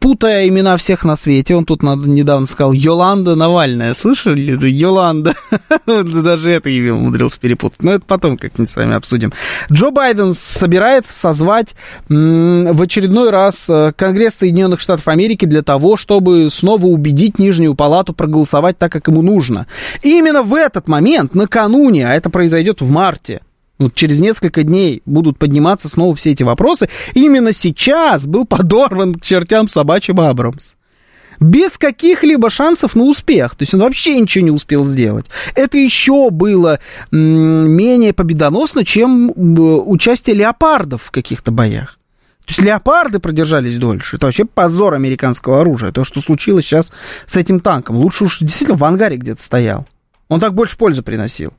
путая 0.00 0.48
имена 0.48 0.76
всех 0.76 1.04
на 1.04 1.16
свете, 1.16 1.54
он 1.54 1.64
тут 1.64 1.82
недавно 1.82 2.46
сказал 2.46 2.72
Йоланда 2.72 3.34
Навальная. 3.36 3.94
Слышали? 3.94 4.58
Йоланда. 4.68 5.34
Даже 5.86 6.50
это 6.50 6.68
имя 6.70 6.94
умудрился 6.94 7.38
перепутать. 7.38 7.82
Но 7.82 7.92
это 7.92 8.04
потом 8.06 8.36
как-нибудь 8.36 8.70
с 8.70 8.76
вами 8.76 8.94
обсудим. 8.94 9.32
Джо 9.70 9.90
Байден 9.90 10.34
собирается 10.34 11.12
созвать 11.12 11.74
в 12.08 12.82
очередной 12.82 13.30
раз 13.30 13.68
э, 13.68 13.92
Конгресс 13.96 14.34
Соединенных 14.34 14.80
Штатов 14.80 15.08
Америки 15.08 15.44
для 15.44 15.62
того, 15.62 15.96
чтобы 15.96 16.48
снова 16.50 16.86
убедить 16.86 17.38
Нижнюю 17.38 17.74
Палату 17.74 18.12
проголосовать 18.12 18.78
так, 18.78 18.92
как 18.92 19.08
ему 19.08 19.22
нужно. 19.22 19.66
И 20.02 20.18
именно 20.18 20.42
в 20.42 20.54
этот 20.54 20.88
момент, 20.88 21.34
накануне, 21.34 22.08
а 22.08 22.14
это 22.14 22.30
произойдет 22.30 22.80
в 22.80 22.90
марте, 22.90 23.40
вот 23.78 23.94
через 23.94 24.20
несколько 24.20 24.64
дней 24.64 25.02
будут 25.06 25.38
подниматься 25.38 25.88
снова 25.88 26.14
все 26.16 26.32
эти 26.32 26.42
вопросы, 26.42 26.88
именно 27.14 27.52
сейчас 27.52 28.26
был 28.26 28.44
подорван 28.44 29.14
к 29.14 29.22
чертям 29.22 29.68
собачьим 29.68 30.20
Абрамс. 30.20 30.72
Без 31.40 31.78
каких-либо 31.78 32.50
шансов 32.50 32.96
на 32.96 33.04
успех. 33.04 33.54
То 33.54 33.62
есть 33.62 33.72
он 33.72 33.80
вообще 33.80 34.18
ничего 34.18 34.44
не 34.44 34.50
успел 34.50 34.84
сделать. 34.84 35.26
Это 35.54 35.78
еще 35.78 36.30
было 36.30 36.80
менее 37.12 38.12
победоносно, 38.12 38.84
чем 38.84 39.32
участие 39.36 40.34
леопардов 40.34 41.04
в 41.04 41.10
каких-то 41.12 41.52
боях. 41.52 41.98
То 42.44 42.54
есть 42.54 42.62
леопарды 42.62 43.20
продержались 43.20 43.78
дольше. 43.78 44.16
Это 44.16 44.26
вообще 44.26 44.46
позор 44.46 44.94
американского 44.94 45.60
оружия. 45.60 45.92
То, 45.92 46.04
что 46.04 46.20
случилось 46.20 46.64
сейчас 46.64 46.90
с 47.26 47.36
этим 47.36 47.60
танком. 47.60 47.96
Лучше 47.96 48.24
уж 48.24 48.40
действительно 48.40 48.76
в 48.76 48.84
ангаре 48.84 49.16
где-то 49.16 49.40
стоял. 49.40 49.86
Он 50.28 50.40
так 50.40 50.54
больше 50.54 50.76
пользы 50.76 51.02
приносил. 51.02 51.52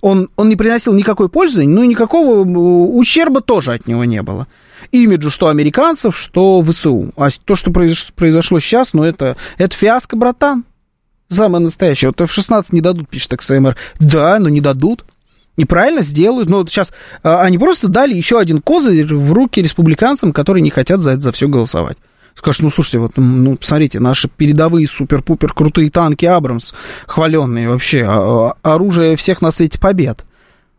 Он, 0.00 0.30
он 0.36 0.48
не 0.48 0.56
приносил 0.56 0.94
никакой 0.94 1.28
пользы, 1.28 1.66
ну 1.66 1.82
и 1.82 1.88
никакого 1.88 2.40
ущерба 2.40 3.40
тоже 3.40 3.74
от 3.74 3.86
него 3.86 4.04
не 4.04 4.22
было. 4.22 4.46
Имиджу 4.92 5.30
что 5.30 5.48
американцев, 5.48 6.16
что 6.16 6.62
ВСУ. 6.62 7.10
А 7.16 7.28
то, 7.44 7.54
что 7.54 7.70
произошло 7.70 8.60
сейчас, 8.60 8.92
ну 8.92 9.04
это, 9.04 9.36
это 9.58 9.76
фиаско, 9.76 10.16
братан. 10.16 10.64
Самое 11.28 11.62
настоящее. 11.62 12.08
Вот 12.08 12.20
F-16 12.20 12.66
не 12.72 12.80
дадут, 12.80 13.08
пишет 13.08 13.32
XMR. 13.32 13.76
Да, 14.00 14.38
но 14.40 14.48
не 14.48 14.60
дадут. 14.60 15.04
И 15.56 15.64
правильно 15.64 16.02
сделают. 16.02 16.48
Но 16.48 16.58
вот 16.58 16.70
сейчас 16.70 16.92
а, 17.22 17.42
они 17.42 17.56
просто 17.56 17.86
дали 17.86 18.14
еще 18.14 18.38
один 18.38 18.60
козырь 18.60 19.14
в 19.14 19.32
руки 19.32 19.62
республиканцам, 19.62 20.32
которые 20.32 20.62
не 20.62 20.70
хотят 20.70 21.02
за 21.02 21.12
это 21.12 21.20
за 21.20 21.32
все 21.32 21.46
голосовать. 21.46 21.98
Скажешь, 22.40 22.62
ну, 22.62 22.70
слушайте, 22.70 23.00
вот, 23.00 23.12
ну, 23.16 23.54
посмотрите, 23.54 24.00
наши 24.00 24.26
передовые 24.26 24.88
супер-пупер 24.88 25.52
крутые 25.52 25.90
танки 25.90 26.24
Абрамс, 26.24 26.72
хваленные 27.06 27.68
вообще, 27.68 28.02
а, 28.08 28.54
а, 28.62 28.74
оружие 28.74 29.16
всех 29.16 29.42
на 29.42 29.50
свете 29.50 29.78
побед. 29.78 30.24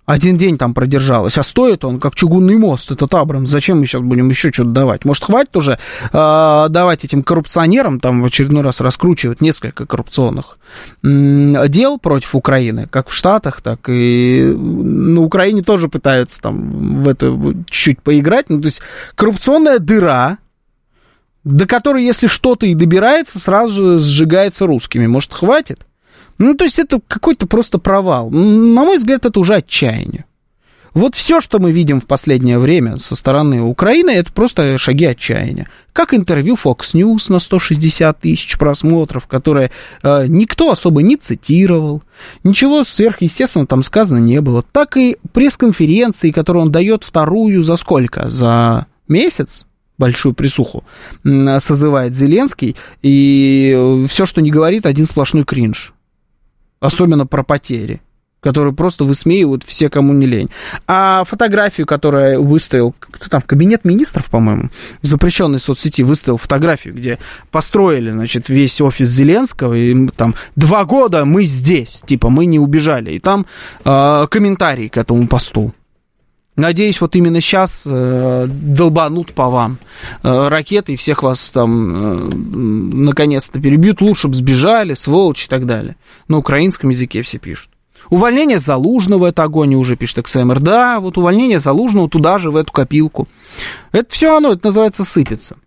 один 0.07 0.39
день 0.39 0.57
там 0.57 0.73
продержалась, 0.73 1.37
а 1.37 1.43
стоит 1.43 1.85
он 1.85 1.99
как 1.99 2.15
чугунный 2.15 2.55
мост, 2.57 2.89
этот 2.89 3.13
Абрамс. 3.13 3.47
Зачем 3.47 3.77
мы 3.77 3.85
сейчас 3.85 4.01
будем 4.01 4.27
еще 4.29 4.51
что-то 4.51 4.71
давать? 4.71 5.05
Может, 5.05 5.25
хватит 5.25 5.55
уже 5.55 5.77
э, 6.11 6.65
давать 6.69 7.05
этим 7.05 7.21
коррупционерам 7.21 7.99
там 7.99 8.23
в 8.23 8.25
очередной 8.25 8.63
раз 8.63 8.81
раскручивать 8.81 9.39
несколько 9.39 9.85
коррупционных 9.85 10.57
дел 11.03 11.99
против 11.99 12.33
Украины, 12.33 12.87
как 12.89 13.09
в 13.09 13.13
Штатах, 13.13 13.61
так 13.61 13.87
и 13.87 14.51
на 14.51 15.21
Украине 15.21 15.61
тоже 15.61 15.89
пытаются 15.89 16.41
там 16.41 17.03
в 17.03 17.07
это 17.07 17.37
чуть-чуть 17.69 18.01
поиграть. 18.01 18.49
Ну, 18.49 18.59
то 18.59 18.65
есть 18.65 18.81
коррупционная 19.13 19.77
дыра, 19.77 20.39
до 21.43 21.65
которой, 21.65 22.03
если 22.03 22.27
что-то 22.27 22.65
и 22.65 22.75
добирается, 22.75 23.39
сразу 23.39 23.97
же 23.97 23.99
сжигается 23.99 24.65
русскими. 24.65 25.07
Может, 25.07 25.33
хватит? 25.33 25.81
Ну, 26.37 26.55
то 26.55 26.63
есть 26.63 26.79
это 26.79 26.99
какой-то 27.07 27.47
просто 27.47 27.77
провал. 27.77 28.29
На 28.29 28.83
мой 28.83 28.97
взгляд, 28.97 29.25
это 29.25 29.39
уже 29.39 29.55
отчаяние. 29.55 30.25
Вот 30.93 31.15
все, 31.15 31.39
что 31.39 31.59
мы 31.59 31.71
видим 31.71 32.01
в 32.01 32.05
последнее 32.05 32.59
время 32.59 32.97
со 32.97 33.15
стороны 33.15 33.61
Украины, 33.61 34.11
это 34.11 34.33
просто 34.33 34.77
шаги 34.77 35.05
отчаяния. 35.05 35.69
Как 35.93 36.13
интервью 36.13 36.57
Fox 36.61 36.93
News 36.93 37.31
на 37.31 37.39
160 37.39 38.19
тысяч 38.19 38.57
просмотров, 38.57 39.27
которое 39.27 39.71
э, 40.03 40.25
никто 40.27 40.69
особо 40.69 41.01
не 41.01 41.15
цитировал, 41.15 42.03
ничего 42.43 42.83
сверхъестественного 42.83 43.67
там 43.67 43.83
сказано 43.83 44.17
не 44.17 44.41
было. 44.41 44.63
Так 44.63 44.97
и 44.97 45.17
пресс-конференции, 45.31 46.31
которую 46.31 46.63
он 46.63 46.71
дает 46.71 47.05
вторую 47.05 47.61
за 47.61 47.77
сколько? 47.77 48.29
За 48.29 48.87
месяц? 49.07 49.65
Большую 50.01 50.33
присуху 50.33 50.83
созывает 51.23 52.15
Зеленский, 52.15 52.75
и 53.01 54.05
все, 54.09 54.25
что 54.25 54.41
не 54.41 54.51
говорит, 54.51 54.85
один 54.85 55.05
сплошной 55.05 55.45
кринж 55.45 55.93
особенно 56.81 57.25
про 57.25 57.43
потери 57.43 58.01
которые 58.41 58.73
просто 58.73 59.03
высмеивают 59.03 59.63
все, 59.63 59.87
кому 59.89 60.13
не 60.13 60.25
лень. 60.25 60.49
А 60.87 61.23
фотографию, 61.25 61.85
которую 61.85 62.43
выставил, 62.43 62.95
кто 62.99 63.29
там, 63.29 63.41
кабинет 63.41 63.85
министров, 63.85 64.31
по-моему, 64.31 64.71
в 65.03 65.05
запрещенной 65.05 65.59
соцсети 65.59 66.01
выставил 66.01 66.37
фотографию, 66.37 66.95
где 66.95 67.19
построили, 67.51 68.09
значит, 68.09 68.49
весь 68.49 68.81
офис 68.81 69.09
Зеленского, 69.09 69.75
и 69.75 70.07
там 70.07 70.33
два 70.55 70.85
года 70.85 71.23
мы 71.23 71.45
здесь, 71.45 72.01
типа, 72.03 72.29
мы 72.29 72.47
не 72.47 72.57
убежали. 72.57 73.11
И 73.11 73.19
там 73.19 73.45
э, 73.85 74.27
комментарий 74.31 74.89
к 74.89 74.97
этому 74.97 75.27
посту. 75.27 75.71
Надеюсь, 76.61 77.01
вот 77.01 77.15
именно 77.15 77.41
сейчас 77.41 77.81
э, 77.87 78.45
долбанут 78.47 79.33
по 79.33 79.49
вам 79.49 79.79
э, 80.21 80.47
ракеты 80.47 80.93
и 80.93 80.95
всех 80.95 81.23
вас 81.23 81.49
там 81.49 82.29
э, 82.29 82.35
наконец-то 82.35 83.59
перебьют. 83.59 83.99
Лучше 83.99 84.27
бы 84.27 84.35
сбежали, 84.35 84.93
сволочи 84.93 85.47
и 85.47 85.49
так 85.49 85.65
далее. 85.65 85.95
На 86.27 86.37
украинском 86.37 86.91
языке 86.91 87.23
все 87.23 87.39
пишут. 87.39 87.71
Увольнение 88.11 88.59
Залужного, 88.59 89.27
это 89.27 89.41
огонь 89.41 89.73
уже 89.73 89.95
пишет 89.95 90.19
XMR. 90.19 90.59
Да, 90.59 90.99
вот 90.99 91.17
увольнение 91.17 91.57
Залужного 91.57 92.07
туда 92.07 92.37
же, 92.37 92.51
в 92.51 92.55
эту 92.55 92.71
копилку. 92.71 93.27
Это 93.91 94.13
все 94.13 94.37
оно, 94.37 94.51
это 94.51 94.67
называется 94.67 95.03
сыпется. 95.03 95.57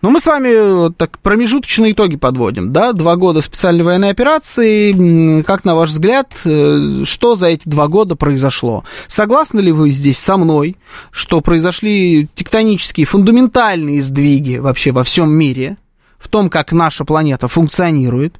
Но 0.00 0.10
мы 0.10 0.20
с 0.20 0.26
вами 0.26 0.92
так 0.92 1.18
промежуточные 1.18 1.92
итоги 1.92 2.16
подводим, 2.16 2.72
да, 2.72 2.92
два 2.92 3.16
года 3.16 3.40
специальной 3.40 3.84
военной 3.84 4.10
операции, 4.10 5.42
как 5.42 5.64
на 5.64 5.74
ваш 5.74 5.90
взгляд, 5.90 6.32
э, 6.44 7.04
что 7.04 7.34
за 7.34 7.48
эти 7.48 7.68
два 7.68 7.88
года 7.88 8.16
произошло? 8.16 8.84
Согласны 9.08 9.60
ли 9.60 9.72
вы 9.72 9.90
здесь 9.90 10.18
со 10.18 10.36
мной, 10.36 10.76
что 11.10 11.40
произошли 11.40 12.28
тектонические, 12.34 13.06
фундаментальные 13.06 14.02
сдвиги 14.02 14.56
вообще 14.56 14.92
во 14.92 15.04
всем 15.04 15.30
мире, 15.30 15.76
в 16.18 16.28
том, 16.28 16.48
как 16.48 16.72
наша 16.72 17.04
планета 17.04 17.48
функционирует, 17.48 18.36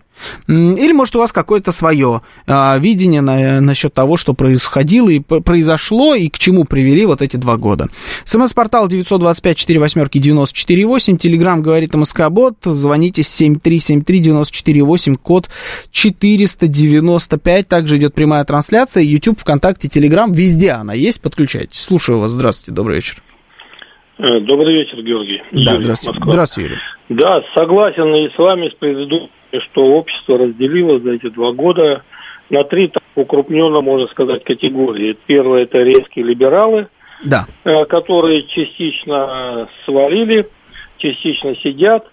или, 0.49 0.93
может, 0.93 1.17
у 1.17 1.19
вас 1.19 1.33
какое-то 1.33 1.73
свое 1.73 2.23
а, 2.47 2.79
видение 2.79 3.21
на, 3.21 3.61
насчет 3.61 3.93
того, 3.95 4.17
что 4.17 4.35
происходило 4.35 5.09
и 5.09 5.19
произошло, 5.21 6.15
и 6.15 6.29
к 6.29 6.39
чему 6.39 6.65
привели 6.65 7.05
вот 7.07 7.23
эти 7.23 7.37
два 7.37 7.57
года. 7.57 7.89
СМС-портал 8.25 8.87
925-48-94-8, 8.89 11.17
Телеграмм 11.17 11.63
говорит 11.63 11.95
МСК-бот, 11.95 12.57
звоните 12.63 13.23
7373-94-8, 13.23 15.17
код 15.17 15.49
495, 15.91 17.69
также 17.69 17.99
идет 17.99 18.15
прямая 18.15 18.45
трансляция, 18.45 19.03
YouTube, 19.03 19.41
ВКонтакте, 19.41 19.89
Телеграм, 19.89 20.33
везде 20.33 20.71
она 20.71 20.95
есть, 20.95 21.21
подключайтесь. 21.21 21.81
Слушаю 21.81 22.19
вас, 22.19 22.33
здравствуйте, 22.33 22.73
добрый 22.73 22.97
вечер. 22.97 23.23
Э, 24.19 24.41
добрый 24.41 24.75
вечер, 24.75 25.01
Георгий. 25.03 25.43
Да, 25.53 25.73
Юрий, 25.73 25.85
здравствуйте. 25.85 26.21
Москва. 26.21 26.33
Здравствуйте, 26.33 26.71
Юрий. 26.71 26.83
Да, 27.09 27.43
согласен 27.57 28.15
и 28.15 28.29
с 28.35 28.39
вами 28.39 28.69
с 28.69 28.75
предыдущим 28.75 29.31
что 29.61 29.83
общество 29.83 30.39
разделилось 30.39 31.03
за 31.03 31.13
эти 31.13 31.29
два 31.29 31.53
года 31.53 32.03
на 32.51 32.65
три 32.65 32.89
так, 32.89 33.03
укрупненно, 33.15 33.81
можно 33.81 34.07
сказать, 34.09 34.45
категории. 34.45 35.17
Первое– 35.27 35.63
это 35.65 35.79
резкие 35.79 36.25
либералы, 36.25 36.89
да. 37.25 37.45
Э, 37.65 37.85
которые 37.85 38.45
частично 38.45 39.69
свалили, 39.85 40.49
частично 40.99 41.55
сидят. 41.57 42.07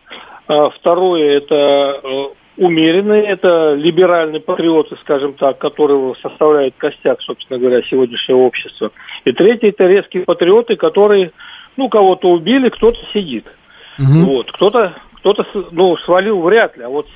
А 0.48 0.70
второе– 0.70 1.38
это 1.40 1.56
э, 1.56 2.24
умеренные, 2.58 3.24
это 3.24 3.74
либеральные 3.74 4.42
патриоты, 4.42 4.98
скажем 5.02 5.34
так, 5.34 5.58
которые 5.58 6.14
составляют 6.22 6.76
костяк, 6.78 7.22
собственно 7.22 7.60
говоря, 7.60 7.82
сегодняшнего 7.90 8.40
общества. 8.40 8.92
И 9.26 9.32
третье– 9.32 9.70
это 9.70 9.86
резкие 9.86 10.24
патриоты, 10.24 10.76
которые, 10.76 11.32
ну, 11.76 11.90
кого-то 11.90 12.30
убили, 12.30 12.70
кто-то 12.70 13.00
сидит. 13.14 13.46
Угу. 13.98 14.26
Вот, 14.26 14.52
кто-то 14.52 14.96
кто-то 15.20 15.46
ну, 15.72 15.98
свалил 15.98 16.42
вряд 16.42 16.78
ли, 16.78 16.84
а 16.84 16.90
вот 16.90 17.08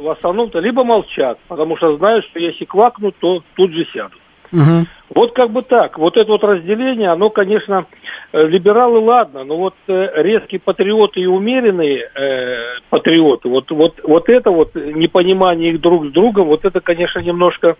в 0.00 0.08
основном-то 0.10 0.60
либо 0.60 0.84
молчат, 0.84 1.38
потому 1.48 1.76
что 1.76 1.96
знают, 1.96 2.24
что 2.26 2.38
если 2.38 2.64
квакнут, 2.64 3.16
то 3.20 3.42
тут 3.54 3.72
же 3.72 3.86
сядут. 3.92 4.20
Угу. 4.52 4.86
Вот 5.14 5.32
как 5.34 5.50
бы 5.50 5.62
так. 5.62 5.98
Вот 5.98 6.16
это 6.16 6.30
вот 6.30 6.44
разделение, 6.44 7.10
оно, 7.10 7.30
конечно, 7.30 7.86
э, 8.32 8.46
либералы, 8.46 9.00
ладно, 9.00 9.44
но 9.44 9.56
вот 9.56 9.74
э, 9.86 10.22
резкие 10.22 10.60
патриоты 10.60 11.20
и 11.20 11.26
умеренные 11.26 12.08
э, 12.14 12.80
патриоты, 12.90 13.48
вот, 13.48 13.70
вот, 13.70 14.00
вот 14.02 14.28
это 14.28 14.50
вот 14.50 14.74
непонимание 14.74 15.72
их 15.72 15.80
друг 15.80 16.06
с 16.06 16.12
другом, 16.12 16.48
вот 16.48 16.64
это, 16.64 16.80
конечно, 16.80 17.20
немножко 17.20 17.76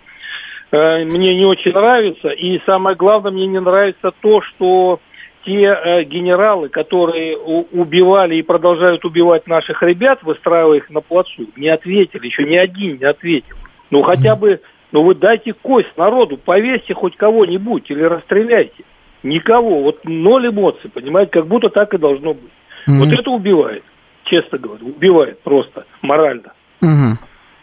э, 0.71 1.05
мне 1.05 1.37
не 1.37 1.45
очень 1.45 1.73
нравится. 1.73 2.29
И 2.29 2.61
самое 2.65 2.97
главное, 2.97 3.33
мне 3.33 3.47
не 3.47 3.61
нравится 3.61 4.11
то, 4.21 4.41
что 4.43 5.01
те 5.45 5.53
э, 5.53 6.05
генералы, 6.05 6.69
которые 6.69 7.37
убивали 7.37 8.37
и 8.37 8.43
продолжают 8.43 9.05
убивать 9.05 9.47
наших 9.47 9.83
ребят, 9.83 10.23
выстраивая 10.23 10.79
их 10.79 10.91
на 10.91 11.01
плацу, 11.01 11.49
не 11.57 11.69
ответили, 11.69 12.27
еще 12.27 12.45
ни 12.45 12.57
один 12.57 12.99
не 12.99 13.05
ответил. 13.05 13.57
Ну 13.91 14.03
хотя 14.03 14.37
бы, 14.37 14.61
ну 14.93 15.03
вы 15.03 15.15
дайте 15.15 15.53
кость 15.53 15.97
народу, 15.97 16.37
повесьте 16.37 16.95
хоть 16.95 17.17
кого-нибудь 17.17 17.91
или 17.91 18.03
расстреляйте. 18.03 18.85
Никого, 19.23 19.83
вот 19.83 20.05
ноль 20.05 20.49
эмоций, 20.49 20.91
понимаете, 20.91 21.33
как 21.33 21.47
будто 21.47 21.69
так 21.71 21.93
и 21.95 21.99
должно 21.99 22.35
быть. 22.35 22.53
Mm-hmm. 22.89 22.99
Вот 22.99 23.13
это 23.13 23.31
убивает, 23.31 23.83
честно 24.25 24.59
говоря, 24.59 24.85
убивает 24.85 25.41
просто 25.43 25.85
морально. 26.03 26.53
Mm-hmm. 26.83 27.15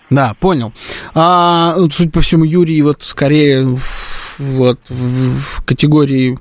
Да, 0.09 0.33
понял. 0.39 0.71
А, 1.15 1.75
судя 1.91 2.11
по 2.11 2.21
всему, 2.21 2.43
Юрий 2.43 2.81
вот 2.81 3.01
скорее 3.01 3.65
вот 4.37 4.79
в 4.89 5.63
категории 5.65 6.37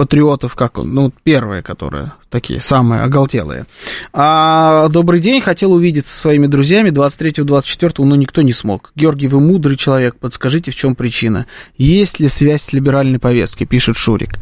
патриотов, 0.00 0.54
как 0.54 0.78
он, 0.78 0.94
ну, 0.94 1.12
первые, 1.24 1.60
которые 1.60 2.12
такие, 2.30 2.58
самые 2.58 3.02
оголтелые. 3.02 3.66
А 4.14 4.88
добрый 4.88 5.20
день, 5.20 5.42
хотел 5.42 5.74
увидеться 5.74 6.10
со 6.14 6.20
своими 6.20 6.46
друзьями 6.46 6.88
23-24, 6.88 8.02
но 8.02 8.16
никто 8.16 8.40
не 8.40 8.54
смог. 8.54 8.92
Георгий, 8.96 9.28
вы 9.28 9.40
мудрый 9.40 9.76
человек, 9.76 10.16
подскажите, 10.16 10.70
в 10.70 10.74
чем 10.74 10.94
причина? 10.94 11.44
Есть 11.76 12.18
ли 12.18 12.30
связь 12.30 12.62
с 12.62 12.72
либеральной 12.72 13.18
повесткой, 13.18 13.66
пишет 13.66 13.98
Шурик. 13.98 14.38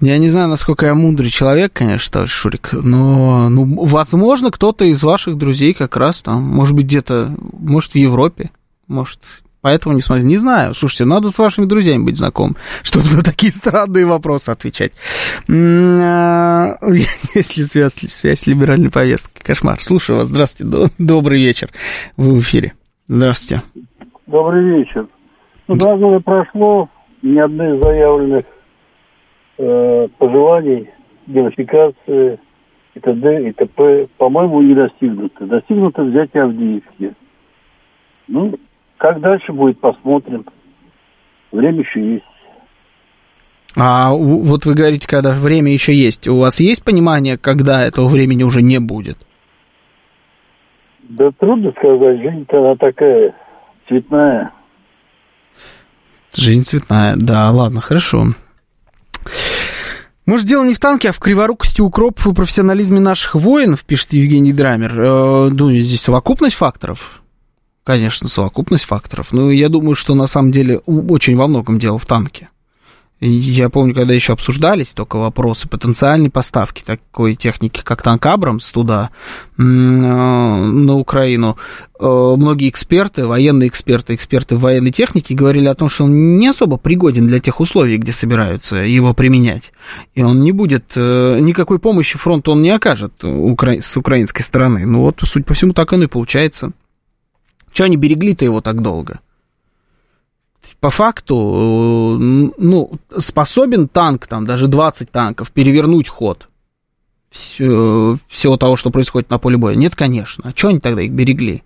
Я 0.00 0.18
не 0.18 0.30
знаю, 0.30 0.48
насколько 0.48 0.86
я 0.86 0.94
мудрый 0.94 1.30
человек, 1.30 1.74
конечно, 1.74 2.26
Шурик, 2.26 2.70
но, 2.72 3.48
ну, 3.48 3.84
возможно, 3.84 4.50
кто-то 4.50 4.84
из 4.84 5.00
ваших 5.04 5.38
друзей 5.38 5.74
как 5.74 5.96
раз 5.96 6.22
там, 6.22 6.42
может 6.42 6.74
быть, 6.74 6.86
где-то, 6.86 7.36
может, 7.52 7.92
в 7.92 7.94
Европе, 7.94 8.50
может, 8.88 9.20
Поэтому 9.60 9.94
не 9.94 10.00
смотрю. 10.00 10.24
Не 10.24 10.36
знаю. 10.36 10.74
Слушайте, 10.74 11.04
надо 11.04 11.30
с 11.30 11.38
вашими 11.38 11.66
друзьями 11.66 12.04
быть 12.04 12.16
знаком, 12.16 12.56
чтобы 12.82 13.06
на 13.14 13.22
такие 13.22 13.52
странные 13.52 14.06
вопросы 14.06 14.50
отвечать. 14.50 14.92
А, 15.48 16.76
Если 17.34 17.62
связь, 17.62 17.94
связь 17.94 18.40
с 18.40 18.46
либеральной 18.46 18.90
повесткой. 18.90 19.42
Кошмар. 19.42 19.80
Слушаю 19.80 20.18
вас. 20.18 20.28
Здравствуйте. 20.28 20.92
Добрый 20.98 21.40
вечер. 21.40 21.70
Вы 22.16 22.36
в 22.36 22.40
эфире. 22.40 22.72
Здравствуйте. 23.08 23.62
Добрый 24.26 24.78
вечер. 24.78 25.08
Ну, 25.66 25.76
два 25.76 25.96
года 25.96 26.20
прошло, 26.20 26.88
ни 27.22 27.38
одной 27.38 27.80
заявленных 27.82 28.44
э, 29.58 30.08
пожеланий, 30.18 30.90
денацификации 31.26 32.38
и 32.94 33.00
т.д. 33.00 33.48
и 33.48 33.52
т.п. 33.52 34.08
по-моему, 34.16 34.62
не 34.62 34.74
достигнуто. 34.74 35.46
Достигнуто 35.46 36.02
взятие 36.04 36.44
Авдеевки. 36.44 37.14
Ну, 38.28 38.54
как 38.98 39.20
дальше 39.20 39.52
будет, 39.52 39.80
посмотрим. 39.80 40.44
Время 41.50 41.80
еще 41.80 42.14
есть. 42.14 42.24
А 43.76 44.12
вот 44.12 44.66
вы 44.66 44.74
говорите, 44.74 45.06
когда 45.06 45.32
время 45.32 45.72
еще 45.72 45.94
есть. 45.94 46.26
У 46.26 46.38
вас 46.38 46.60
есть 46.60 46.84
понимание, 46.84 47.38
когда 47.38 47.86
этого 47.86 48.08
времени 48.08 48.42
уже 48.42 48.60
не 48.60 48.80
будет? 48.80 49.18
Да 51.02 51.30
трудно 51.38 51.72
сказать. 51.72 52.20
Жизнь-то 52.20 52.58
она 52.58 52.76
такая 52.76 53.34
цветная. 53.86 54.52
Жизнь 56.34 56.64
цветная. 56.64 57.14
Да, 57.16 57.50
ладно, 57.50 57.80
хорошо. 57.80 58.26
Может, 60.26 60.46
дело 60.46 60.64
не 60.64 60.74
в 60.74 60.80
танке, 60.80 61.10
а 61.10 61.12
в 61.12 61.20
криворукости 61.20 61.80
укропов 61.80 62.26
и 62.26 62.34
профессионализме 62.34 63.00
наших 63.00 63.34
воинов, 63.34 63.84
пишет 63.84 64.12
Евгений 64.12 64.52
Драмер. 64.52 65.00
Э, 65.00 65.48
ну, 65.50 65.70
здесь 65.70 66.02
совокупность 66.02 66.56
факторов. 66.56 67.22
Конечно, 67.88 68.28
совокупность 68.28 68.84
факторов. 68.84 69.32
Но 69.32 69.50
я 69.50 69.70
думаю, 69.70 69.94
что 69.94 70.14
на 70.14 70.26
самом 70.26 70.52
деле 70.52 70.76
очень 70.84 71.36
во 71.36 71.46
многом 71.46 71.78
дело 71.78 71.98
в 71.98 72.04
танке. 72.04 72.50
Я 73.18 73.70
помню, 73.70 73.94
когда 73.94 74.12
еще 74.12 74.34
обсуждались 74.34 74.90
только 74.90 75.16
вопросы 75.16 75.66
потенциальной 75.70 76.28
поставки 76.28 76.82
такой 76.84 77.34
техники, 77.34 77.80
как 77.82 78.02
танк 78.02 78.26
Абрамс 78.26 78.70
туда, 78.72 79.08
э, 79.56 79.62
на 79.62 80.96
Украину. 80.96 81.56
Э, 81.98 82.34
многие 82.36 82.68
эксперты, 82.68 83.24
военные 83.24 83.70
эксперты, 83.70 84.14
эксперты 84.14 84.56
в 84.56 84.60
военной 84.60 84.92
технике 84.92 85.34
говорили 85.34 85.66
о 85.68 85.74
том, 85.74 85.88
что 85.88 86.04
он 86.04 86.36
не 86.36 86.48
особо 86.48 86.76
пригоден 86.76 87.26
для 87.26 87.40
тех 87.40 87.58
условий, 87.58 87.96
где 87.96 88.12
собираются 88.12 88.76
его 88.76 89.14
применять. 89.14 89.72
И 90.14 90.22
он 90.22 90.42
не 90.42 90.52
будет, 90.52 90.92
э, 90.94 91.38
никакой 91.40 91.78
помощи 91.78 92.18
фронту 92.18 92.52
он 92.52 92.60
не 92.60 92.70
окажет 92.70 93.14
с 93.22 93.96
украинской 93.96 94.42
стороны. 94.42 94.84
Ну 94.84 95.00
вот, 95.00 95.20
суть 95.22 95.46
по 95.46 95.54
всему, 95.54 95.72
так 95.72 95.90
оно 95.94 96.04
и 96.04 96.06
получается. 96.06 96.72
Чего 97.78 97.86
они 97.86 97.96
берегли-то 97.96 98.44
его 98.44 98.60
так 98.60 98.82
долго? 98.82 99.20
по 100.80 100.90
факту, 100.90 102.18
э, 102.20 102.50
ну, 102.58 102.90
способен 103.18 103.86
танк, 103.86 104.26
там, 104.26 104.44
даже 104.44 104.66
20 104.66 105.08
танков, 105.12 105.52
перевернуть 105.52 106.08
ход 106.08 106.48
всего, 107.30 108.56
того, 108.56 108.74
что 108.74 108.90
происходит 108.90 109.30
на 109.30 109.38
поле 109.38 109.56
боя? 109.58 109.76
Нет, 109.76 109.94
конечно. 109.94 110.42
А 110.48 110.58
что 110.58 110.68
они 110.68 110.80
тогда 110.80 111.02
их 111.02 111.12
берегли? 111.12 111.62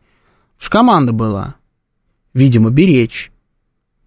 Потому 0.58 0.58
что 0.58 0.70
команда 0.70 1.12
была, 1.12 1.54
видимо, 2.34 2.68
беречь. 2.68 3.31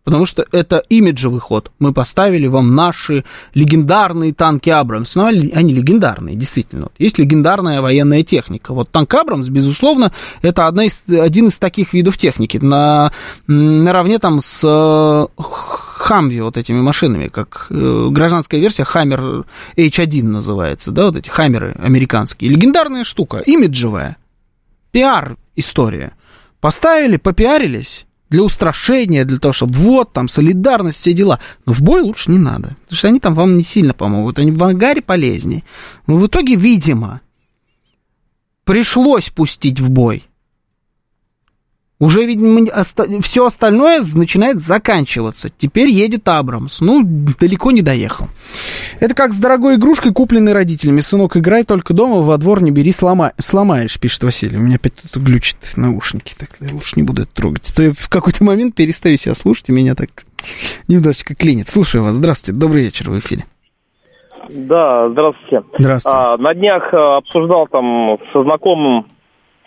Потому 0.05 0.27
что 0.27 0.45
это 0.51 0.83
имиджевый 0.87 1.39
ход. 1.39 1.71
Мы 1.79 1.91
поставили 1.91 2.45
вам 2.45 2.75
наши 2.75 3.25
легендарные 3.55 4.33
танки 4.33 4.69
Абрамс. 4.69 5.15
Ну, 5.15 5.25
они 5.25 5.73
легендарные, 5.73 6.35
действительно. 6.35 6.89
Есть 6.99 7.17
легендарная 7.17 7.81
военная 7.81 8.23
техника. 8.23 8.73
Вот 8.73 8.91
танк 8.91 9.11
Абрамс, 9.15 9.49
безусловно, 9.49 10.11
это 10.43 10.67
одна 10.67 10.85
из, 10.85 11.03
один 11.09 11.47
из 11.47 11.55
таких 11.55 11.93
видов 11.93 12.17
техники. 12.17 12.57
На, 12.57 13.11
наравне 13.47 14.19
там 14.19 14.41
с 14.41 14.61
э, 14.63 15.27
Хамви, 15.37 16.41
вот 16.41 16.57
этими 16.57 16.81
машинами, 16.81 17.27
как 17.27 17.65
э, 17.71 18.07
гражданская 18.11 18.61
версия 18.61 18.83
Хаммер 18.83 19.45
H1 19.75 20.21
называется, 20.21 20.91
да, 20.91 21.07
вот 21.07 21.17
эти 21.17 21.29
Хаммеры 21.31 21.75
американские. 21.79 22.51
Легендарная 22.51 23.05
штука, 23.05 23.39
имиджевая. 23.39 24.17
Пиар-история. 24.91 26.13
Поставили, 26.61 27.17
попиарились, 27.17 28.05
для 28.29 28.43
устрашения, 28.43 29.23
для 29.25 29.37
того, 29.37 29.53
чтобы 29.53 29.75
вот 29.75 30.13
там 30.13 30.27
солидарность, 30.27 30.99
все 30.99 31.13
дела. 31.13 31.39
Но 31.65 31.73
в 31.73 31.81
бой 31.81 32.01
лучше 32.01 32.31
не 32.31 32.39
надо, 32.39 32.75
потому 32.83 32.97
что 32.97 33.07
они 33.07 33.19
там 33.19 33.35
вам 33.35 33.57
не 33.57 33.63
сильно 33.63 33.93
помогут, 33.93 34.39
они 34.39 34.51
в 34.51 34.63
ангаре 34.63 35.01
полезнее. 35.01 35.63
Но 36.07 36.17
в 36.17 36.27
итоге, 36.27 36.55
видимо, 36.55 37.21
пришлось 38.63 39.29
пустить 39.29 39.79
в 39.79 39.89
бой. 39.89 40.23
Уже, 41.97 42.25
видимо, 42.25 42.67
все 43.21 43.45
остальное 43.45 44.01
начинает 44.15 44.59
заканчиваться. 44.59 45.49
Теперь 45.49 45.89
едет 45.89 46.27
Абрамс. 46.27 46.81
Ну, 46.81 47.03
далеко 47.39 47.71
не 47.71 47.81
доехал. 47.81 48.27
Это 48.99 49.13
как 49.13 49.31
с 49.31 49.37
дорогой 49.37 49.75
игрушкой, 49.75 50.11
купленной 50.11 50.51
родителями. 50.51 50.99
Сынок, 50.99 51.37
играй 51.37 51.63
только 51.63 51.93
дома, 51.93 52.21
во 52.21 52.37
двор 52.37 52.61
не 52.61 52.71
бери, 52.71 52.91
слома... 52.91 53.31
сломаешь, 53.37 53.97
пишет 53.97 54.23
Василий. 54.23 54.57
У 54.57 54.61
меня 54.61 54.75
опять 54.75 54.93
тут 55.09 55.23
глючит 55.23 55.57
наушники. 55.77 56.35
Так 56.37 56.49
я 56.59 56.73
лучше 56.73 56.93
не 56.97 57.03
буду 57.03 57.21
это 57.21 57.33
трогать. 57.33 57.71
То 57.73 57.81
я 57.81 57.93
в 57.93 58.09
какой-то 58.09 58.43
момент 58.43 58.75
перестаю 58.75 59.15
себя 59.15 59.33
слушать, 59.33 59.69
и 59.69 59.71
меня 59.71 59.95
так 59.95 60.09
немножечко 60.89 61.33
клинит. 61.33 61.69
Слушаю 61.69 62.03
вас. 62.03 62.15
Здравствуйте, 62.15 62.59
добрый 62.59 62.83
вечер 62.83 63.09
в 63.09 63.17
эфире. 63.19 63.45
Да, 64.49 65.09
здравствуйте. 65.09 65.65
Здравствуйте. 65.79 66.17
А, 66.17 66.37
на 66.37 66.53
днях 66.53 66.93
а, 66.93 67.17
обсуждал 67.17 67.67
там 67.67 68.17
со 68.33 68.43
знакомым 68.43 69.07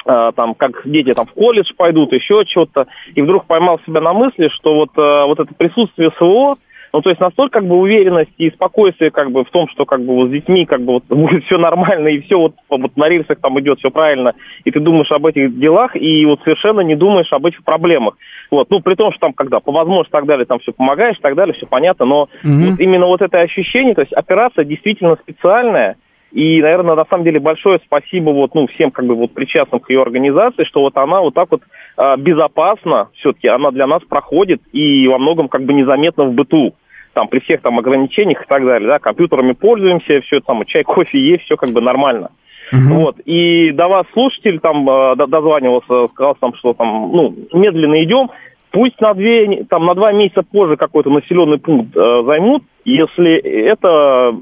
там, 0.09 0.55
как 0.55 0.83
дети 0.85 1.13
там 1.13 1.27
в 1.27 1.33
колледж 1.33 1.71
пойдут, 1.77 2.13
еще 2.13 2.45
что-то, 2.47 2.87
и 3.15 3.23
вдруг 3.23 3.47
поймал 3.47 3.81
себя 3.87 4.01
на 4.01 4.13
мысли, 4.13 4.49
что 4.49 4.75
вот, 4.75 4.91
э, 4.97 5.25
вот 5.27 5.39
это 5.39 5.53
присутствие 5.55 6.11
СВО, 6.17 6.57
ну, 6.93 7.03
то 7.03 7.11
есть 7.11 7.21
настолько 7.21 7.61
как 7.61 7.69
бы 7.69 7.77
уверенность 7.77 8.31
и 8.39 8.51
спокойствие 8.51 9.11
как 9.11 9.31
бы 9.31 9.45
в 9.45 9.51
том, 9.51 9.69
что 9.69 9.85
как 9.85 10.03
бы 10.03 10.15
вот 10.15 10.29
с 10.29 10.31
детьми 10.31 10.65
как 10.65 10.81
бы 10.83 10.95
вот 10.95 11.05
будет 11.09 11.45
все 11.45 11.59
нормально 11.59 12.09
и 12.09 12.21
все 12.21 12.39
вот, 12.39 12.55
вот 12.71 12.97
на 12.97 13.09
рельсах 13.09 13.39
там 13.41 13.59
идет 13.61 13.79
все 13.79 13.91
правильно, 13.91 14.35
и 14.65 14.71
ты 14.71 14.81
думаешь 14.81 15.11
об 15.11 15.27
этих 15.27 15.59
делах 15.59 15.95
и 15.97 16.25
вот 16.25 16.41
совершенно 16.45 16.81
не 16.81 16.97
думаешь 16.97 17.33
об 17.33 17.47
этих 17.47 17.63
проблемах. 17.65 18.15
Вот, 18.51 18.71
ну, 18.71 18.81
при 18.81 18.95
том, 18.95 19.11
что 19.13 19.21
там 19.21 19.33
когда 19.35 19.61
по 19.61 19.73
возможности 19.73 20.13
так 20.13 20.25
далее, 20.25 20.47
там 20.47 20.59
все 20.61 20.73
помогаешь, 20.73 21.19
так 21.21 21.35
далее, 21.35 21.55
все 21.55 21.67
понятно, 21.67 22.07
но 22.07 22.29
mm 22.45 22.71
вот 22.71 22.81
именно 22.81 23.07
вот 23.07 23.21
это 23.21 23.41
ощущение, 23.41 23.95
то 23.95 24.01
есть 24.01 24.13
операция 24.13 24.65
действительно 24.65 25.17
специальная, 25.17 25.97
и, 26.33 26.61
наверное, 26.61 26.95
на 26.95 27.07
самом 27.07 27.25
деле 27.25 27.41
большое 27.41 27.81
спасибо 27.85 28.31
вот, 28.31 28.55
ну, 28.55 28.67
всем 28.67 28.91
как 28.91 29.07
бы 29.07 29.15
вот 29.15 29.33
причастным 29.33 29.81
к 29.81 29.89
ее 29.91 30.03
организации, 30.03 30.65
что 30.65 30.81
вот 30.81 30.97
она 30.97 31.21
вот 31.21 31.35
так 31.35 31.51
вот 31.51 31.63
э, 31.97 32.17
безопасно 32.19 33.09
все-таки, 33.15 33.49
она 33.49 33.71
для 33.71 33.87
нас 33.87 34.03
проходит 34.03 34.61
и 34.73 35.09
во 35.09 35.19
многом 35.19 35.49
как 35.49 35.63
бы 35.63 35.73
незаметно 35.73 36.25
в 36.25 36.33
быту. 36.33 36.75
Там 37.15 37.29
при 37.29 37.41
всех 37.41 37.63
там 37.63 37.79
ограничениях 37.79 38.43
и 38.43 38.47
так 38.47 38.65
далее, 38.65 38.89
да, 38.89 38.99
компьютерами 38.99 39.53
пользуемся, 39.53 40.21
все 40.21 40.41
там, 40.41 40.65
чай, 40.67 40.83
кофе 40.85 41.19
есть, 41.19 41.45
все 41.45 41.57
как 41.57 41.71
бы 41.71 41.81
нормально. 41.81 42.31
Uh-huh. 42.73 43.01
Вот. 43.01 43.19
И 43.21 43.73
до 43.73 43.89
вас 43.89 44.07
слушатель 44.13 44.61
там 44.61 44.89
э, 44.89 45.17
дозванивался, 45.17 46.13
сказал 46.13 46.37
там, 46.39 46.55
что 46.57 46.75
там, 46.75 47.11
ну, 47.11 47.35
медленно 47.55 48.03
идем. 48.05 48.31
Пусть 48.71 49.01
на, 49.01 49.15
две, 49.15 49.65
там, 49.65 49.87
на 49.87 49.95
два 49.95 50.13
месяца 50.13 50.43
позже 50.43 50.77
какой-то 50.77 51.09
населенный 51.09 51.59
пункт 51.59 51.97
э, 51.97 52.23
займут, 52.27 52.65
если 52.85 53.37
это 53.37 54.35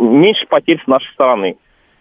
меньше 0.00 0.46
потерь 0.48 0.80
с 0.82 0.86
нашей 0.86 1.12
стороны. 1.14 1.56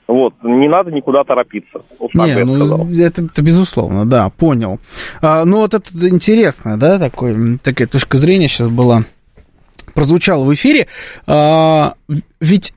Вот, 0.08 0.34
не 0.44 0.68
надо 0.68 0.92
никуда 0.92 1.24
торопиться. 1.24 1.82
Вот 1.98 2.14
не, 2.14 2.44
ну, 2.44 2.90
это, 3.00 3.24
это 3.24 3.42
безусловно, 3.42 4.06
да, 4.06 4.30
понял. 4.30 4.80
А, 5.22 5.46
ну, 5.46 5.60
вот 5.60 5.74
это 5.74 5.90
интересно, 6.10 6.78
да, 6.78 7.00
такой, 7.00 7.58
такая 7.58 7.88
точка 7.88 8.18
зрения 8.18 8.50
сейчас 8.50 8.68
была, 8.68 9.04
прозвучала 9.94 10.44
в 10.44 10.54
эфире. 10.54 10.88
А, 11.26 11.94
ведь 12.42 12.74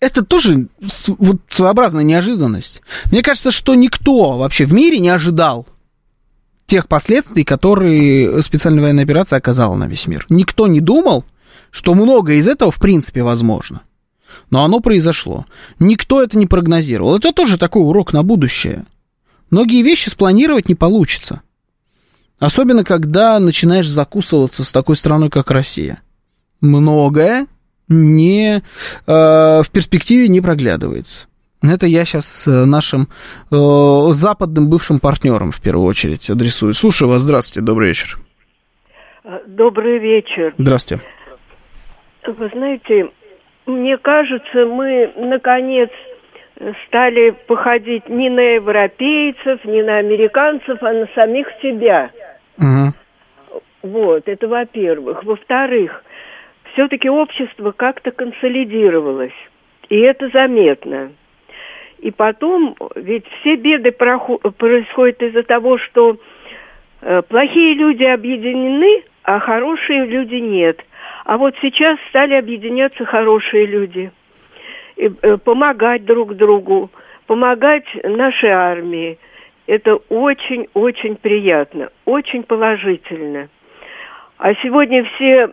это 0.00 0.24
тоже 0.24 0.66
вот 1.06 1.36
своеобразная 1.48 2.04
неожиданность. 2.04 2.82
Мне 3.12 3.22
кажется, 3.22 3.52
что 3.52 3.74
никто 3.74 4.36
вообще 4.36 4.64
в 4.64 4.72
мире 4.72 4.98
не 4.98 5.08
ожидал 5.08 5.66
тех 6.66 6.88
последствий, 6.88 7.44
которые 7.44 8.42
специальная 8.42 8.82
военная 8.82 9.04
операция 9.04 9.36
оказала 9.38 9.76
на 9.76 9.86
весь 9.86 10.06
мир. 10.08 10.26
Никто 10.28 10.66
не 10.66 10.80
думал, 10.80 11.24
что 11.70 11.94
многое 11.94 12.36
из 12.36 12.48
этого 12.48 12.70
в 12.70 12.80
принципе 12.80 13.22
возможно. 13.22 13.82
Но 14.50 14.64
оно 14.64 14.80
произошло. 14.80 15.46
Никто 15.78 16.22
это 16.22 16.36
не 16.38 16.46
прогнозировал. 16.46 17.16
Это 17.16 17.32
тоже 17.32 17.58
такой 17.58 17.82
урок 17.82 18.12
на 18.12 18.22
будущее. 18.22 18.84
Многие 19.50 19.82
вещи 19.82 20.08
спланировать 20.08 20.68
не 20.68 20.74
получится. 20.74 21.42
Особенно, 22.38 22.84
когда 22.84 23.38
начинаешь 23.38 23.88
закусываться 23.88 24.64
с 24.64 24.72
такой 24.72 24.96
страной, 24.96 25.30
как 25.30 25.50
Россия. 25.50 26.02
Многое 26.60 27.46
не, 27.88 28.56
э, 28.56 28.62
в 29.06 29.66
перспективе 29.72 30.28
не 30.28 30.40
проглядывается. 30.40 31.26
Это 31.62 31.86
я 31.86 32.04
сейчас 32.04 32.44
нашим 32.46 33.08
э, 33.50 34.08
западным 34.10 34.68
бывшим 34.68 34.98
партнерам 34.98 35.52
в 35.52 35.60
первую 35.60 35.86
очередь 35.86 36.28
адресую. 36.28 36.74
Слушаю 36.74 37.08
вас. 37.08 37.22
Здравствуйте. 37.22 37.64
Добрый 37.64 37.88
вечер. 37.88 38.18
Добрый 39.46 39.98
вечер. 39.98 40.54
Здравствуйте. 40.58 41.02
Вы 42.26 42.50
знаете, 42.52 43.10
мне 43.66 43.98
кажется, 43.98 44.64
мы 44.64 45.12
наконец 45.16 45.90
стали 46.86 47.30
походить 47.46 48.08
не 48.08 48.30
на 48.30 48.54
европейцев, 48.54 49.64
не 49.64 49.82
на 49.82 49.98
американцев, 49.98 50.82
а 50.82 50.92
на 50.92 51.06
самих 51.14 51.48
себя. 51.60 52.10
Угу. 52.58 53.60
Вот, 53.82 54.26
это 54.26 54.48
во-первых. 54.48 55.24
Во-вторых, 55.24 56.02
все-таки 56.72 57.08
общество 57.08 57.72
как-то 57.72 58.10
консолидировалось. 58.10 59.34
И 59.88 59.98
это 59.98 60.28
заметно. 60.28 61.12
И 61.98 62.10
потом, 62.10 62.76
ведь 62.94 63.26
все 63.40 63.56
беды 63.56 63.92
происходят 63.92 65.22
из-за 65.22 65.42
того, 65.42 65.78
что 65.78 66.18
э, 67.00 67.22
плохие 67.22 67.74
люди 67.74 68.04
объединены, 68.04 69.04
а 69.22 69.38
хорошие 69.40 70.06
люди 70.06 70.36
нет. 70.36 70.80
А 71.26 71.38
вот 71.38 71.56
сейчас 71.60 71.98
стали 72.08 72.34
объединяться 72.34 73.04
хорошие 73.04 73.66
люди, 73.66 74.12
и, 74.94 75.10
э, 75.22 75.36
помогать 75.38 76.04
друг 76.04 76.34
другу, 76.36 76.88
помогать 77.26 77.84
нашей 78.04 78.50
армии. 78.50 79.18
Это 79.66 79.96
очень-очень 80.08 81.16
приятно, 81.16 81.88
очень 82.04 82.44
положительно. 82.44 83.48
А 84.38 84.54
сегодня 84.62 85.02
все 85.16 85.50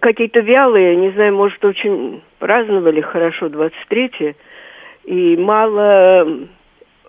какие-то 0.00 0.40
вялые, 0.40 0.96
не 0.96 1.12
знаю, 1.12 1.34
может, 1.34 1.64
очень 1.64 2.20
праздновали 2.38 3.00
хорошо 3.00 3.48
23 3.48 4.36
и 5.04 5.36
мало 5.38 6.28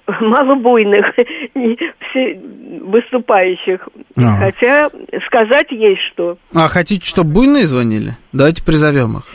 малобуйных 0.22 1.06
выступающих. 2.82 3.88
А. 4.16 4.38
Хотя 4.38 4.89
сказать 5.28 5.72
есть 5.72 6.01
что. 6.14 6.38
А 6.53 6.68
хотите, 6.68 7.06
чтобы 7.06 7.32
буйные 7.32 7.68
звонили? 7.68 8.12
Давайте 8.32 8.64
призовем 8.64 9.18
их. 9.18 9.26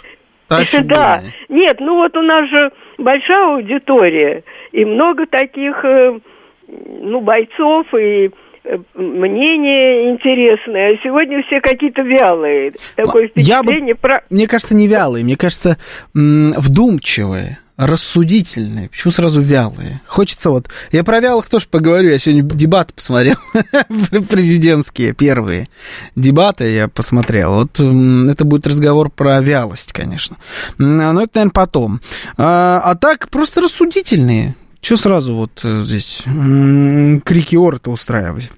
Товарищи 0.48 0.78
да. 0.82 1.22
Нет, 1.48 1.78
ну 1.80 1.96
вот 1.96 2.16
у 2.16 2.22
нас 2.22 2.48
же 2.48 2.70
большая 2.98 3.56
аудитория, 3.56 4.44
и 4.72 4.84
много 4.84 5.26
таких, 5.26 5.84
э, 5.84 6.18
ну, 6.68 7.20
бойцов, 7.20 7.86
и 7.94 8.30
э, 8.64 8.78
мнения 8.94 10.10
интересные, 10.10 10.94
а 10.94 10.98
сегодня 11.02 11.42
все 11.44 11.60
какие-то 11.60 12.02
вялые. 12.02 12.72
Такое 12.96 13.28
впечатление 13.28 13.88
Я 13.88 13.94
бы, 13.94 14.00
про... 14.00 14.22
Мне 14.30 14.46
кажется, 14.46 14.74
не 14.74 14.86
вялые, 14.86 15.24
мне 15.24 15.36
кажется, 15.36 15.78
вдумчивые 16.14 17.58
рассудительные, 17.80 18.90
почему 18.90 19.10
сразу 19.12 19.40
вялые? 19.40 20.02
Хочется 20.06 20.50
вот... 20.50 20.68
Я 20.92 21.02
про 21.02 21.20
вялых 21.20 21.48
тоже 21.48 21.66
поговорю, 21.66 22.10
я 22.10 22.18
сегодня 22.18 22.42
дебаты 22.42 22.92
посмотрел, 22.92 23.36
президентские, 24.28 25.14
первые 25.14 25.66
дебаты 26.14 26.70
я 26.70 26.88
посмотрел. 26.88 27.54
Вот 27.54 27.80
это 27.80 28.44
будет 28.44 28.66
разговор 28.66 29.10
про 29.10 29.40
вялость, 29.40 29.92
конечно. 29.92 30.36
Но 30.76 31.22
это, 31.22 31.30
наверное, 31.34 31.50
потом. 31.50 32.00
А, 32.36 32.82
а 32.84 32.94
так, 32.96 33.30
просто 33.30 33.62
рассудительные. 33.62 34.54
Че 34.80 34.96
сразу 34.96 35.34
вот 35.34 35.60
э, 35.62 35.82
здесь 35.84 36.22
крики 37.24 37.56
ор-то 37.56 37.90
устраивать? 37.90 38.50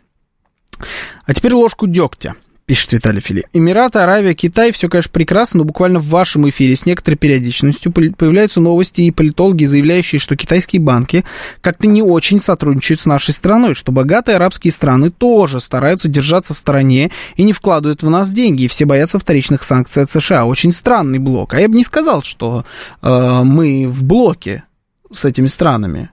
А 1.24 1.34
теперь 1.34 1.52
ложку 1.52 1.86
дегтя 1.86 2.34
пишет 2.66 2.92
Виталий 2.92 3.20
Фили. 3.20 3.44
Эмираты, 3.52 3.98
Аравия, 3.98 4.34
Китай, 4.34 4.72
все, 4.72 4.88
конечно, 4.88 5.10
прекрасно, 5.12 5.58
но 5.58 5.64
буквально 5.64 5.98
в 5.98 6.06
вашем 6.06 6.48
эфире 6.48 6.76
с 6.76 6.86
некоторой 6.86 7.16
периодичностью 7.16 7.92
появляются 7.92 8.60
новости 8.60 9.02
и 9.02 9.10
политологи, 9.10 9.64
заявляющие, 9.64 10.18
что 10.18 10.36
китайские 10.36 10.80
банки 10.80 11.24
как-то 11.60 11.86
не 11.86 12.02
очень 12.02 12.40
сотрудничают 12.40 13.00
с 13.00 13.06
нашей 13.06 13.34
страной, 13.34 13.74
что 13.74 13.92
богатые 13.92 14.36
арабские 14.36 14.72
страны 14.72 15.10
тоже 15.10 15.60
стараются 15.60 16.08
держаться 16.08 16.54
в 16.54 16.58
стороне 16.58 17.10
и 17.36 17.42
не 17.42 17.52
вкладывают 17.52 18.02
в 18.02 18.10
нас 18.10 18.30
деньги, 18.30 18.64
и 18.64 18.68
все 18.68 18.84
боятся 18.84 19.18
вторичных 19.18 19.62
санкций 19.62 20.02
от 20.02 20.10
США. 20.10 20.46
Очень 20.46 20.72
странный 20.72 21.18
блок. 21.18 21.54
А 21.54 21.60
я 21.60 21.68
бы 21.68 21.74
не 21.74 21.84
сказал, 21.84 22.22
что 22.22 22.64
э, 23.02 23.42
мы 23.44 23.86
в 23.88 24.04
блоке 24.04 24.64
с 25.10 25.24
этими 25.24 25.46
странами. 25.46 26.10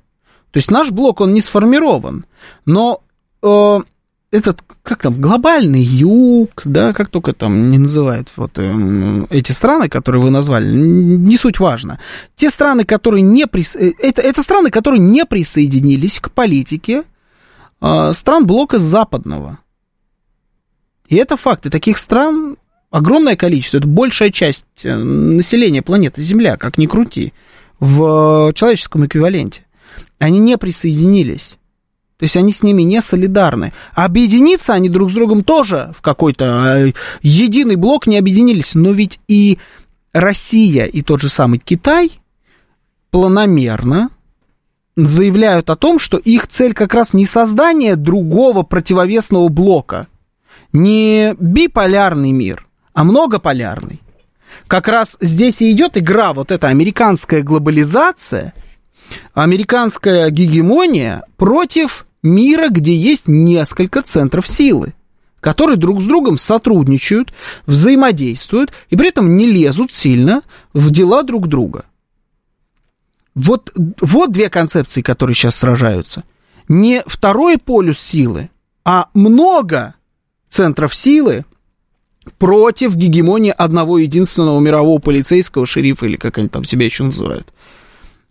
То 0.52 0.58
есть 0.58 0.72
наш 0.72 0.92
блок, 0.92 1.22
он 1.22 1.34
не 1.34 1.42
сформирован. 1.42 2.26
Но 2.66 3.04
э, 3.42 3.80
этот, 4.32 4.62
как 4.84 5.02
там, 5.02 5.20
глобальный 5.20 5.82
юг, 5.82 6.62
да, 6.66 6.94
как 6.94 7.10
только 7.10 7.34
там 7.34 7.72
не 7.72 7.80
называют 7.80 8.32
вот 8.36 8.52
э, 8.58 9.26
эти 9.32 9.52
страны, 9.52 9.90
которые 9.90 10.22
вы 10.22 10.30
назвали, 10.30 10.72
не 10.72 11.36
суть 11.36 11.60
важно. 11.60 12.00
Те 12.36 12.50
страны, 12.50 12.86
которые 12.86 13.24
не 13.24 13.48
прис... 13.48 13.76
Э, 13.76 13.92
это, 14.00 14.22
это 14.22 14.44
страны, 14.44 14.70
которые 14.70 15.00
не 15.00 15.26
присоединились 15.26 16.20
к 16.20 16.32
политике 16.32 17.04
э, 17.82 18.14
стран 18.14 18.46
блока 18.46 18.78
западного. 18.78 19.60
И 21.08 21.16
это 21.16 21.36
факты. 21.36 21.72
Таких 21.72 21.98
стран 21.98 22.58
огромное 22.92 23.36
количество. 23.36 23.78
Это 23.78 23.88
большая 23.88 24.32
часть 24.32 24.66
э, 24.84 24.96
населения 24.96 25.82
планеты 25.82 26.22
Земля, 26.22 26.58
как 26.58 26.78
ни 26.78 26.86
крути, 26.86 27.34
в 27.80 28.54
человеческом 28.54 29.06
эквиваленте. 29.06 29.66
Они 30.20 30.40
не 30.40 30.58
присоединились. 30.58 31.59
То 32.20 32.24
есть 32.24 32.36
они 32.36 32.52
с 32.52 32.64
ними 32.64 32.82
не 32.82 33.02
солидарны. 33.02 33.72
А 33.96 34.04
объединиться 34.04 34.74
они 34.74 34.90
друг 34.90 35.10
с 35.10 35.14
другом 35.14 35.42
тоже 35.42 35.94
в 35.98 36.02
какой-то 36.02 36.76
э, 36.78 36.94
единый 37.22 37.78
блок 37.78 38.08
не 38.08 38.18
объединились. 38.18 38.76
Но 38.76 38.92
ведь 38.92 39.22
и 39.30 39.58
Россия, 40.12 40.84
и 40.84 41.02
тот 41.02 41.22
же 41.22 41.30
самый 41.30 41.60
Китай 41.60 42.12
планомерно 43.10 44.10
заявляют 44.98 45.70
о 45.70 45.78
том, 45.78 45.98
что 45.98 46.18
их 46.18 46.48
цель 46.48 46.74
как 46.74 46.94
раз 46.94 47.14
не 47.14 47.26
создание 47.26 47.96
другого 47.96 48.64
противовесного 48.64 49.48
блока, 49.48 50.08
не 50.74 51.36
биполярный 51.40 52.34
мир, 52.34 52.68
а 52.94 53.06
многополярный. 53.06 54.02
Как 54.68 54.90
раз 54.90 55.16
здесь 55.22 55.62
и 55.62 55.72
идет 55.72 55.98
игра, 55.98 56.34
вот 56.34 56.52
эта 56.52 56.68
американская 56.68 57.44
глобализация, 57.44 58.54
американская 59.34 60.30
гегемония 60.32 61.24
против 61.38 62.06
мира, 62.24 62.70
где 62.70 62.96
есть 62.96 63.28
несколько 63.28 64.02
центров 64.02 64.48
силы, 64.48 64.94
которые 65.40 65.78
друг 65.78 66.02
с 66.02 66.06
другом 66.06 66.38
сотрудничают, 66.38 67.34
взаимодействуют 67.66 68.72
и 68.90 68.96
при 68.96 69.10
этом 69.10 69.38
не 69.38 69.46
лезут 69.46 69.94
сильно 69.94 70.42
в 70.74 70.90
дела 70.92 71.24
друг 71.24 71.48
друга. 71.48 71.86
Вот, 73.36 73.72
вот 74.02 74.32
две 74.32 74.50
концепции, 74.50 75.02
которые 75.02 75.36
сейчас 75.36 75.56
сражаются. 75.56 76.24
Не 76.68 77.04
второй 77.06 77.58
полюс 77.58 78.00
силы, 78.00 78.50
а 78.84 79.10
много 79.14 79.96
центров 80.50 80.94
силы 80.94 81.46
против 82.38 82.96
гегемонии 82.96 83.54
одного 83.56 83.98
единственного 84.00 84.60
мирового 84.60 85.00
полицейского 85.00 85.66
шерифа, 85.66 86.06
или 86.06 86.16
как 86.16 86.38
они 86.38 86.50
там 86.50 86.66
себя 86.66 86.86
еще 86.86 87.04
называют. 87.04 87.52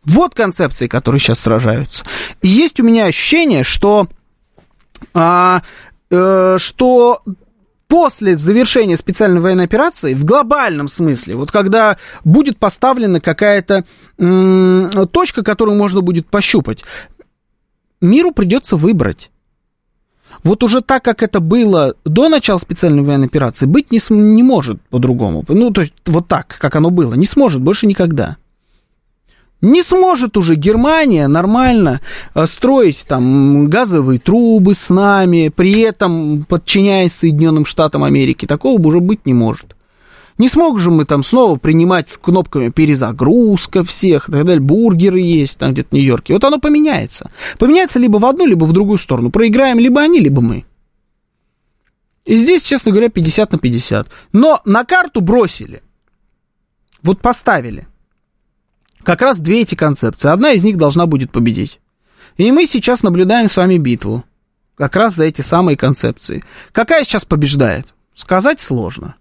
Вот 0.09 0.34
концепции, 0.34 0.86
которые 0.86 1.20
сейчас 1.20 1.40
сражаются. 1.40 2.02
И 2.40 2.48
есть 2.48 2.80
у 2.80 2.82
меня 2.82 3.04
ощущение, 3.04 3.62
что, 3.62 4.09
а, 5.12 5.62
э, 6.11 6.56
что 6.59 7.20
после 7.88 8.38
завершения 8.38 8.96
специальной 8.96 9.42
военной 9.42 9.64
операции, 9.64 10.14
в 10.14 10.24
глобальном 10.24 10.88
смысле, 10.88 11.36
вот 11.36 11.50
когда 11.50 11.98
будет 12.24 12.59
поставлена 12.59 13.20
какая-то 13.20 13.84
м- 14.18 15.09
точка, 15.09 15.42
которую 15.44 15.76
можно 15.76 16.00
будет 16.00 16.26
пощупать, 16.26 16.84
миру 18.00 18.32
придется 18.32 18.76
выбрать. 18.76 19.30
Вот 20.42 20.62
уже 20.62 20.80
так, 20.80 21.04
как 21.04 21.22
это 21.22 21.40
было 21.40 21.96
до 22.06 22.30
начала 22.30 22.59
специальной 22.59 23.02
военной 23.02 23.26
операции, 23.26 23.66
быть 23.66 23.90
не, 23.90 24.00
не 24.09 24.42
может 24.42 24.80
по-другому. 24.88 25.44
Ну, 25.48 25.70
то 25.70 25.82
есть 25.82 25.92
вот 26.06 26.28
так, 26.28 26.56
как 26.59 26.76
оно 26.76 26.88
было, 26.88 27.12
не 27.12 27.26
сможет 27.26 27.61
больше 27.61 27.86
никогда. 27.86 28.38
Не 29.61 29.82
сможет 29.82 30.36
уже 30.36 30.54
Германия 30.54 31.26
нормально 31.26 32.00
э, 32.34 32.46
строить 32.46 33.04
там 33.09 33.68
газовые 33.68 34.20
трубы 34.20 34.76
с 34.76 34.88
нами, 34.88 35.52
при 35.54 35.80
этом 35.80 36.44
подчиняясь 36.44 37.12
Соединенным 37.12 37.66
Штатам 37.66 38.04
Америки. 38.04 38.46
Такого 38.46 38.80
уже 38.80 39.00
быть 39.00 39.26
не 39.26 39.34
может. 39.34 39.74
Не 40.38 40.48
сможем 40.48 40.98
мы 40.98 41.04
там 41.04 41.24
снова 41.24 41.59
принимать 41.59 42.09
с 42.09 42.18
кнопками 42.18 42.68
перезагрузка 42.68 43.82
всех, 43.82 44.28
и 44.28 44.32
так 44.32 44.44
далее. 44.44 44.61
Бургеры 44.61 45.18
есть 45.18 45.59
там 45.59 45.72
где-то 45.72 45.88
в 45.88 45.92
Нью-Йорке. 45.92 46.34
Вот 46.34 46.44
оно 46.44 46.61
поменяется. 46.61 47.32
Поменяется 47.59 47.98
либо 47.98 48.18
в 48.18 48.26
одну, 48.26 48.46
либо 48.46 48.64
в 48.64 48.72
другую 48.72 48.98
сторону. 48.98 49.32
Проиграем 49.32 49.80
либо 49.80 50.00
они, 50.00 50.20
либо 50.20 50.40
мы. 50.40 50.64
И 52.24 52.36
здесь, 52.36 52.62
честно 52.62 52.92
говоря, 52.92 53.09
50 53.09 53.50
на 53.50 53.59
50. 53.59 54.06
Но 54.32 54.61
на 54.64 54.84
карту 54.84 55.20
бросили. 55.20 55.82
Вот 57.02 57.20
поставили 57.20 57.88
как 59.09 59.22
раз 59.22 59.38
две 59.38 59.62
эти 59.62 59.74
концепции. 59.74 60.28
Одна 60.28 60.52
из 60.52 60.62
них 60.62 60.76
должна 60.76 61.06
будет 61.06 61.30
победить. 61.30 61.80
И 62.36 62.52
мы 62.52 62.66
сейчас 62.66 63.02
наблюдаем 63.02 63.48
с 63.48 63.56
вами 63.56 63.78
битву. 63.78 64.22
Как 64.76 64.96
раз 64.96 65.14
за 65.14 65.24
эти 65.24 65.40
самые 65.40 65.78
концепции. 65.78 66.44
Какая 66.72 67.04
сейчас 67.04 67.24
побеждает? 67.24 67.86
Сказать 68.12 68.61
сложно. 68.61 69.14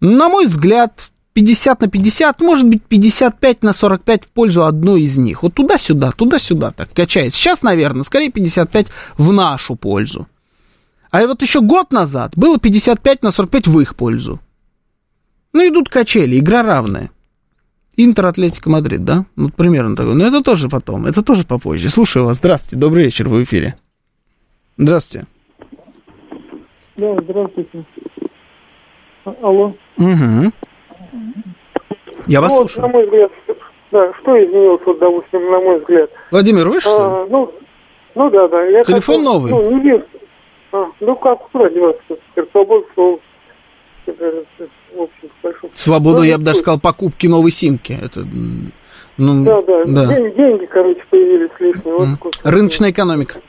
На 0.00 0.28
мой 0.28 0.44
взгляд, 0.44 1.08
50 1.32 1.80
на 1.80 1.88
50, 1.88 2.40
может 2.40 2.66
быть, 2.68 2.82
55 2.82 3.62
на 3.62 3.72
45 3.72 4.24
в 4.24 4.28
пользу 4.28 4.66
одной 4.66 5.00
из 5.00 5.16
них. 5.16 5.44
Вот 5.44 5.54
туда-сюда, 5.54 6.10
туда-сюда 6.10 6.70
так 6.70 6.92
качается. 6.92 7.38
Сейчас, 7.38 7.62
наверное, 7.62 8.02
скорее 8.02 8.30
55 8.30 8.88
в 9.16 9.32
нашу 9.32 9.76
пользу. 9.76 10.28
А 11.10 11.26
вот 11.26 11.40
еще 11.40 11.62
год 11.62 11.90
назад 11.90 12.32
было 12.36 12.58
55 12.58 13.22
на 13.22 13.30
45 13.30 13.66
в 13.66 13.80
их 13.80 13.96
пользу. 13.96 14.42
Ну, 15.54 15.66
идут 15.66 15.88
качели, 15.88 16.38
игра 16.38 16.62
равная. 16.62 17.10
Интер 18.00 18.26
Атлетика 18.26 18.70
Мадрид, 18.70 19.04
да? 19.04 19.24
Ну, 19.34 19.48
примерно 19.50 19.96
такой. 19.96 20.14
Но 20.14 20.24
это 20.24 20.40
тоже 20.40 20.68
потом, 20.68 21.06
это 21.06 21.20
тоже 21.24 21.44
попозже. 21.44 21.90
Слушаю 21.90 22.26
вас. 22.26 22.36
Здравствуйте, 22.36 22.80
добрый 22.80 23.06
вечер, 23.06 23.28
в 23.28 23.42
эфире. 23.42 23.74
Здравствуйте. 24.76 25.26
Да, 26.96 27.16
здравствуйте. 27.20 27.84
Алло. 29.42 29.74
Угу. 29.96 30.52
Я 32.28 32.40
вас 32.40 32.52
ну, 32.52 32.58
слушаю. 32.58 32.86
на 32.86 32.92
мой 32.92 33.04
взгляд, 33.04 33.32
да, 33.90 34.12
что 34.20 34.44
изменилось, 34.44 34.82
вот, 34.86 34.98
допустим, 35.00 35.50
на 35.50 35.60
мой 35.60 35.80
взгляд. 35.80 36.10
Владимир, 36.30 36.68
вы 36.68 36.80
что? 36.80 37.22
А, 37.22 37.26
ну, 37.28 37.52
ну 38.14 38.30
да, 38.30 38.46
да. 38.46 38.62
Я 38.64 38.84
Телефон 38.84 39.16
хотел, 39.16 39.32
новый? 39.32 39.50
Ну, 39.50 39.82
не 39.82 40.04
а, 40.70 40.86
ну 41.00 41.16
как, 41.16 41.50
куда 41.50 41.68
деваться? 41.68 42.16
Свобода, 42.52 42.86
в 44.12 45.02
общем, 45.02 45.30
большом... 45.42 45.70
Свободу, 45.74 46.22
я 46.22 46.38
бы 46.38 46.44
даже 46.44 46.58
сказал, 46.58 46.80
покупки 46.80 47.26
новой 47.26 47.50
симки. 47.50 47.98
Это, 48.00 48.24
ну, 49.16 49.44
да, 49.44 49.62
да, 49.62 49.84
да. 49.84 50.06
Деньги, 50.06 50.36
деньги, 50.36 50.66
короче, 50.66 51.02
появились 51.10 51.50
лишние. 51.58 51.94
Вот 51.96 52.36
Рыночная 52.44 52.90
экономика. 52.90 53.40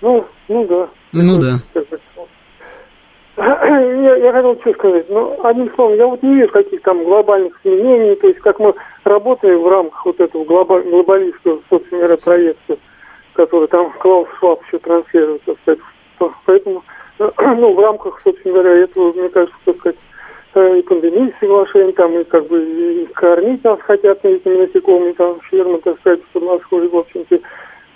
Ну, 0.00 0.24
ну 0.48 0.66
да. 0.66 0.88
Ну 1.12 1.38
да. 1.40 1.58
Я, 3.36 4.16
я 4.16 4.32
хотел 4.32 4.58
что 4.60 4.72
сказать, 4.72 5.10
ну, 5.10 5.38
одним 5.44 5.70
словом, 5.74 5.98
я 5.98 6.06
вот 6.06 6.22
не 6.22 6.36
вижу 6.36 6.50
каких 6.52 6.80
там 6.80 7.04
глобальных 7.04 7.52
изменений, 7.64 8.14
то 8.16 8.28
есть 8.28 8.40
как 8.40 8.58
мы 8.58 8.74
работаем 9.04 9.60
в 9.60 9.68
рамках 9.68 10.06
вот 10.06 10.18
этого 10.18 10.44
глобаль, 10.44 10.82
глобалистского, 10.84 11.60
собственно 11.68 12.00
говоря, 12.00 12.16
проекта, 12.16 12.78
который 13.34 13.68
там 13.68 13.92
Клаус 13.98 14.28
Шваб 14.38 14.64
еще 14.66 14.78
транслирует, 14.78 15.42
так 15.44 15.56
сказать. 15.60 15.80
Поэтому, 16.46 16.82
ну, 17.18 17.72
в 17.74 17.80
рамках, 17.80 18.20
собственно 18.22 18.54
говоря, 18.54 18.76
этого, 18.82 19.12
мне 19.12 19.28
кажется, 19.28 19.56
так 19.64 19.76
сказать, 19.76 19.98
и 20.56 20.82
пандемии 20.82 21.34
соглашения, 21.38 21.92
там, 21.92 22.18
и 22.18 22.24
как 22.24 22.46
бы 22.46 22.62
и 22.62 23.06
кормить 23.14 23.62
нас 23.62 23.78
хотят 23.80 24.24
этими 24.24 24.66
насекомыми, 24.66 25.12
там, 25.12 25.38
фермы, 25.50 25.80
так 25.80 25.98
сказать, 26.00 26.22
под 26.32 26.42
Москвой, 26.42 26.88
в 26.88 26.96
общем-то. 26.96 27.40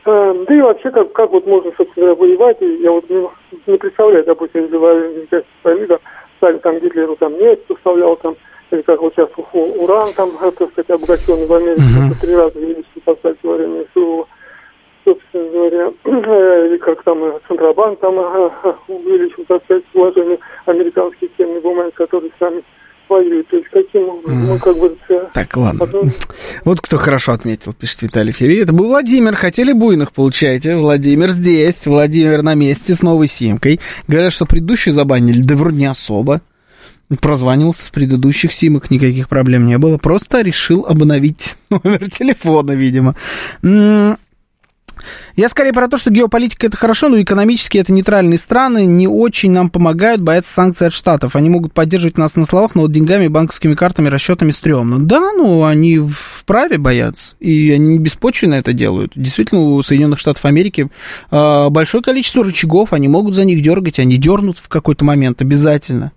А, 0.04 0.34
да 0.46 0.54
и 0.54 0.60
вообще, 0.60 0.90
как, 0.90 1.12
как 1.12 1.30
вот 1.30 1.46
можно, 1.46 1.72
собственно 1.76 2.14
говоря, 2.14 2.20
воевать, 2.20 2.60
и 2.60 2.82
я 2.82 2.90
вот 2.90 3.08
не, 3.08 3.26
не 3.66 3.78
представляю, 3.78 4.24
допустим, 4.24 4.64
если 4.64 4.76
военные 4.76 5.26
Союза 5.62 6.00
стали 6.38 6.58
там 6.58 6.78
Гитлеру 6.78 7.16
там 7.16 7.38
нефть 7.38 7.66
поставлял 7.66 8.16
там, 8.16 8.34
или 8.70 8.82
как 8.82 9.00
вот 9.00 9.14
сейчас 9.14 9.28
уран 9.52 10.12
там, 10.14 10.30
так 10.38 10.54
сказать, 10.54 10.90
обогащенный 10.90 11.46
в 11.46 11.52
Америке, 11.52 11.82
uh-huh. 11.82 12.20
три 12.20 12.34
раза 12.34 12.58
увеличили 12.58 13.00
поставить 13.04 13.38
во 13.42 13.54
время 13.54 13.84
СУ, 13.92 14.26
собственно 15.10 15.50
говоря, 15.50 15.92
или 16.04 16.78
как 16.78 17.02
там 17.02 17.18
Центробанк 17.48 17.98
там 18.00 18.16
увеличил, 18.88 19.44
так 19.48 19.62
сказать, 19.64 19.84
вложение 19.94 20.38
американских 20.66 21.28
ценных 21.36 21.62
бумаг, 21.62 21.94
которые 21.94 22.30
сами. 22.38 22.62
То 23.08 23.16
есть 23.56 23.66
каким 23.72 24.08
образом, 24.08 24.46
ну, 24.46 24.58
как 24.60 24.78
бы... 24.78 24.96
Так, 25.34 25.56
ладно. 25.56 25.80
Потом... 25.80 26.12
Вот 26.64 26.80
кто 26.80 26.96
хорошо 26.96 27.32
отметил, 27.32 27.72
пишет 27.72 28.02
Виталий 28.02 28.30
Фери. 28.30 28.62
Это 28.62 28.72
был 28.72 28.86
Владимир. 28.86 29.34
Хотели 29.34 29.72
буйных, 29.72 30.12
получаете. 30.12 30.76
Владимир 30.76 31.30
здесь. 31.30 31.86
Владимир 31.86 32.42
на 32.42 32.54
месте 32.54 32.94
с 32.94 33.02
новой 33.02 33.26
симкой. 33.26 33.80
Говорят, 34.06 34.32
что 34.32 34.46
предыдущую 34.46 34.94
забанили. 34.94 35.40
Да 35.40 35.56
вроде 35.56 35.78
не 35.78 35.86
особо. 35.86 36.40
Прозванивался 37.20 37.86
с 37.86 37.88
предыдущих 37.88 38.52
симок, 38.52 38.92
никаких 38.92 39.28
проблем 39.28 39.66
не 39.66 39.76
было. 39.78 39.98
Просто 39.98 40.42
решил 40.42 40.86
обновить 40.86 41.56
номер 41.70 42.08
телефона, 42.08 42.72
видимо. 42.72 43.16
Я 45.36 45.48
скорее 45.48 45.72
про 45.72 45.88
то, 45.88 45.96
что 45.96 46.10
геополитика 46.10 46.66
это 46.66 46.76
хорошо, 46.76 47.08
но 47.08 47.20
экономически 47.20 47.78
это 47.78 47.92
нейтральные 47.92 48.38
страны 48.38 48.84
не 48.84 49.08
очень 49.08 49.50
нам 49.50 49.70
помогают 49.70 50.20
бояться 50.20 50.52
санкций 50.52 50.88
от 50.88 50.92
Штатов. 50.92 51.36
Они 51.36 51.48
могут 51.50 51.72
поддерживать 51.72 52.18
нас 52.18 52.36
на 52.36 52.44
словах, 52.44 52.74
но 52.74 52.82
вот 52.82 52.92
деньгами, 52.92 53.28
банковскими 53.28 53.74
картами, 53.74 54.08
расчетами 54.08 54.50
стрёмно. 54.50 54.98
Да, 54.98 55.32
ну 55.32 55.64
они 55.64 55.98
вправе 55.98 56.78
бояться, 56.78 57.36
и 57.40 57.70
они 57.72 57.98
беспочвенно 57.98 58.54
это 58.54 58.72
делают. 58.72 59.12
Действительно, 59.14 59.62
у 59.62 59.82
Соединенных 59.82 60.18
Штатов 60.18 60.44
Америки 60.44 60.88
э, 61.30 61.68
большое 61.70 62.02
количество 62.02 62.44
рычагов, 62.44 62.92
они 62.92 63.08
могут 63.08 63.34
за 63.34 63.44
них 63.44 63.62
дергать, 63.62 63.98
они 63.98 64.16
дернут 64.16 64.58
в 64.58 64.68
какой-то 64.68 65.04
момент 65.04 65.40
обязательно. 65.40 66.12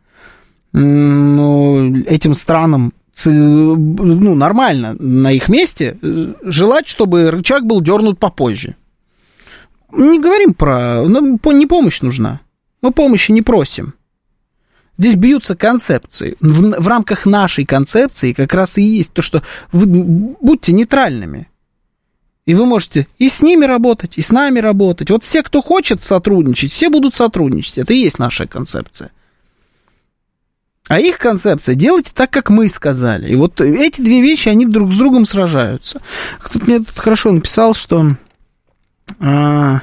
Но 0.73 1.95
этим 2.07 2.33
странам 2.33 2.93
ну, 3.25 4.35
нормально 4.35 4.95
на 4.99 5.31
их 5.31 5.49
месте 5.49 5.97
э, 6.01 6.33
желать, 6.43 6.87
чтобы 6.87 7.29
рычаг 7.31 7.65
был 7.65 7.81
дернут 7.81 8.19
попозже. 8.19 8.75
Не 9.91 10.19
говорим 10.19 10.53
про... 10.53 11.07
Нам 11.07 11.39
не 11.43 11.67
помощь 11.67 12.01
нужна. 12.01 12.41
Мы 12.81 12.91
помощи 12.91 13.31
не 13.31 13.41
просим. 13.41 13.93
Здесь 14.97 15.15
бьются 15.15 15.55
концепции. 15.55 16.37
В, 16.39 16.81
в 16.81 16.87
рамках 16.87 17.25
нашей 17.25 17.65
концепции 17.65 18.33
как 18.33 18.53
раз 18.53 18.77
и 18.77 18.83
есть 18.83 19.13
то, 19.13 19.21
что 19.21 19.43
вы 19.71 19.85
будьте 19.85 20.71
нейтральными. 20.71 21.49
И 22.45 22.55
вы 22.55 22.65
можете 22.65 23.07
и 23.19 23.29
с 23.29 23.41
ними 23.41 23.65
работать, 23.65 24.17
и 24.17 24.21
с 24.21 24.31
нами 24.31 24.59
работать. 24.59 25.09
Вот 25.09 25.23
все, 25.23 25.43
кто 25.43 25.61
хочет 25.61 26.03
сотрудничать, 26.03 26.71
все 26.71 26.89
будут 26.89 27.15
сотрудничать. 27.15 27.77
Это 27.77 27.93
и 27.93 27.99
есть 27.99 28.19
наша 28.19 28.47
концепция. 28.47 29.11
А 30.89 30.99
их 30.99 31.17
концепция 31.17 31.75
делайте 31.75 32.11
так, 32.13 32.29
как 32.29 32.49
мы 32.49 32.67
сказали. 32.67 33.31
И 33.31 33.35
вот 33.35 33.61
эти 33.61 34.01
две 34.01 34.21
вещи, 34.21 34.49
они 34.49 34.65
друг 34.65 34.91
с 34.91 34.97
другом 34.97 35.25
сражаются. 35.25 36.01
Кто-то 36.39 36.65
мне 36.65 36.79
тут 36.79 36.97
хорошо 36.97 37.31
написал, 37.31 37.73
что... 37.73 38.15
А, 39.19 39.81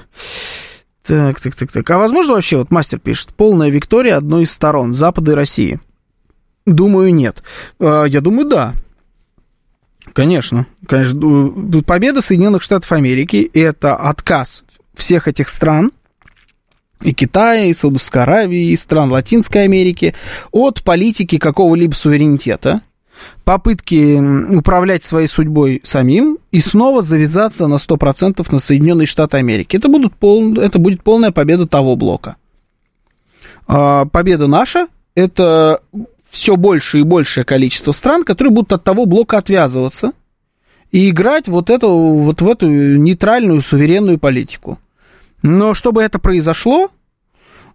так, 1.05 1.41
так, 1.41 1.55
так, 1.55 1.73
так. 1.73 1.91
А 1.91 1.99
возможно 1.99 2.35
вообще, 2.35 2.59
вот 2.59 2.71
мастер 2.71 2.99
пишет, 2.99 3.31
полная 3.35 3.71
виктория 3.71 4.17
одной 4.17 4.43
из 4.43 4.51
сторон, 4.51 4.95
Запада 4.95 5.33
и 5.33 5.35
России? 5.35 5.81
Думаю, 6.67 7.15
нет. 7.15 7.43
А, 7.79 8.05
я 8.05 8.21
думаю, 8.21 8.47
да. 8.49 8.75
Конечно. 10.13 10.67
Конечно. 10.87 11.83
Победа 11.83 12.21
Соединенных 12.21 12.63
Штатов 12.63 12.93
Америки– 12.93 13.51
это 13.55 13.97
отказ 13.97 14.65
всех 14.95 15.29
этих 15.29 15.49
стран– 15.49 15.93
и 17.03 17.13
Китая, 17.13 17.65
и 17.65 17.73
Саудовской 17.73 18.23
Аравии, 18.23 18.71
и 18.71 18.77
стран 18.77 19.11
Латинской 19.11 19.65
Америки 19.65 20.15
от 20.53 20.83
политики 20.83 21.39
какого-либо 21.39 21.95
суверенитета, 21.95 22.83
попытки 23.45 24.19
управлять 24.55 25.05
своей 25.05 25.29
судьбой 25.29 25.81
самим 25.85 26.39
и 26.51 26.61
снова 26.61 27.03
завязаться 27.03 27.67
на 27.67 27.77
100% 27.77 28.47
на 28.51 28.59
Соединенные 28.59 29.07
Штаты 29.07 29.39
Америки. 29.39 29.77
Это, 29.77 29.89
будут 29.89 30.15
пол, 30.15 30.59
это 30.59 30.79
будет 30.79 31.03
полная 31.03 31.31
победа 31.31 31.67
того 31.67 31.97
блока. 31.97 32.37
А 33.67 34.05
победа 34.07 34.47
наша– 34.47 34.89
это 35.15 35.81
все 36.31 36.57
больше 36.57 37.01
и 37.01 37.03
большее 37.03 37.45
количество 37.45 37.93
стран, 37.93 38.25
которые 38.25 38.53
будут 38.53 38.73
от 38.73 38.85
того 38.85 39.07
блока 39.07 39.39
отвязываться 39.39 40.13
и 40.93 41.11
играть 41.11 41.49
вот, 41.49 41.71
эту, 41.71 41.89
вот 41.91 42.43
в 42.43 42.49
эту 42.49 42.69
нейтральную 42.69 43.61
суверенную 43.63 44.19
политику. 44.19 44.79
Но 45.43 45.75
чтобы 45.75 46.03
это 46.03 46.19
произошло, 46.19 46.91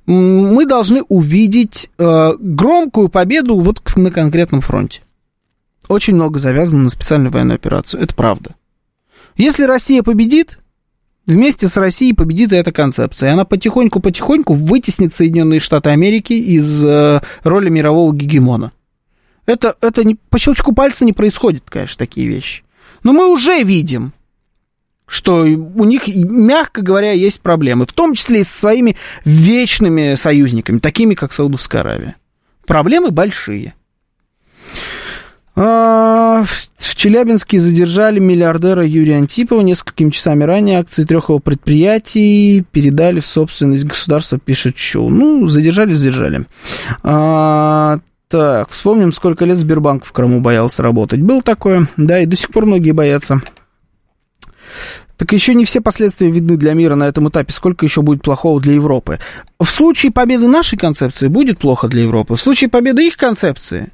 мы 0.06 0.66
должны 0.66 1.02
увидеть 1.04 1.90
э, 1.98 2.34
громкую 2.40 3.10
победу 3.10 3.60
вот 3.60 3.82
на 3.96 4.12
конкретном 4.12 4.62
фронте. 4.62 5.02
Очень 5.88 6.16
много 6.16 6.40
завязано 6.40 6.84
на 6.84 6.90
специальную 6.90 7.32
военную 7.32 7.56
операцию, 7.56 8.02
это 8.02 8.14
правда. 8.14 8.56
Если 9.36 9.64
Россия 9.64 10.04
победит, 10.04 10.60
вместе 11.26 11.68
с 11.68 11.76
Россией 11.78 12.14
победит 12.14 12.54
и 12.54 12.56
эта 12.56 12.72
концепция. 12.72 13.34
Она 13.34 13.46
потихоньку-потихоньку 13.46 14.54
вытеснит 14.54 15.14
Соединенные 15.14 15.60
Штаты 15.60 15.90
Америки 15.90 16.34
из 16.34 16.84
э, 16.86 17.22
роли 17.44 17.70
мирового 17.70 18.14
гегемона. 18.14 18.72
Это, 19.46 19.76
это 19.82 20.04
не, 20.04 20.16
по 20.30 20.40
щелчку 20.40 20.74
пальца 20.74 21.06
не 21.06 21.14
происходит, 21.14 21.64
конечно, 21.68 21.98
такие 21.98 22.28
вещи. 22.28 22.64
Но 23.04 23.14
мы 23.14 23.32
уже 23.32 23.62
видим, 23.62 24.14
что 25.08 25.42
у 25.44 25.84
них, 25.84 26.08
мягко 26.08 26.82
говоря, 26.82 27.12
есть 27.12 27.42
проблемы, 27.42 27.86
в 27.86 27.94
том 27.94 28.14
числе 28.14 28.42
и 28.42 28.44
со 28.44 28.58
своими 28.58 28.98
вечными 29.24 30.16
союзниками, 30.16 30.80
такими 30.80 31.14
как 31.14 31.34
Саудовская 31.34 31.82
Аравия. 31.82 32.16
Проблемы 32.66 33.12
большие. 33.12 33.76
А, 35.58 36.44
в 36.44 36.96
Челябинске 36.96 37.60
задержали 37.60 38.20
миллиардера 38.20 38.86
Юрия 38.86 39.18
Антипова. 39.18 39.62
Несколькими 39.62 40.10
часами 40.10 40.44
ранее 40.44 40.80
акции 40.80 41.06
трех 41.06 41.30
его 41.30 41.40
предприятий 41.40 42.66
передали 42.72 43.22
в 43.22 43.26
собственность 43.26 43.86
государства, 43.86 44.38
пишет 44.38 44.78
Шоу. 44.78 45.10
Ну, 45.10 45.48
задержали, 45.48 45.94
задержали. 45.94 46.46
А, 47.04 48.00
так, 48.28 48.72
вспомним, 48.72 49.14
сколько 49.14 49.46
лет 49.46 49.58
Сбербанк 49.58 50.04
в 50.04 50.12
Крыму 50.12 50.42
боялся 50.42 50.84
работать. 50.84 51.22
Было 51.22 51.42
такое, 51.42 51.88
да, 51.96 52.20
и 52.20 52.26
до 52.26 52.36
сих 52.36 52.50
пор 52.50 52.66
многие 52.66 52.92
боятся. 52.92 53.42
Так 55.18 55.32
еще 55.32 55.54
не 55.54 55.66
все 55.66 55.82
последствия 55.82 56.30
видны 56.30 56.58
для 56.58 56.74
мира 56.74 56.96
на 56.96 57.08
этом 57.08 57.30
этапе. 57.30 57.54
Сколько 57.54 57.86
еще 57.86 58.02
будет 58.02 58.22
плохого 58.22 58.60
для 58.60 58.74
Европы? 58.74 59.20
В 59.60 59.66
случае 59.66 60.12
победы 60.12 60.48
нашей 60.48 60.78
концепции 60.78 61.28
будет 61.28 61.60
плохо 61.60 61.88
для 61.88 62.02
Европы. 62.02 62.36
В 62.36 62.42
случае 62.42 62.70
победы 62.70 63.08
их 63.08 63.16
концепции 63.16 63.92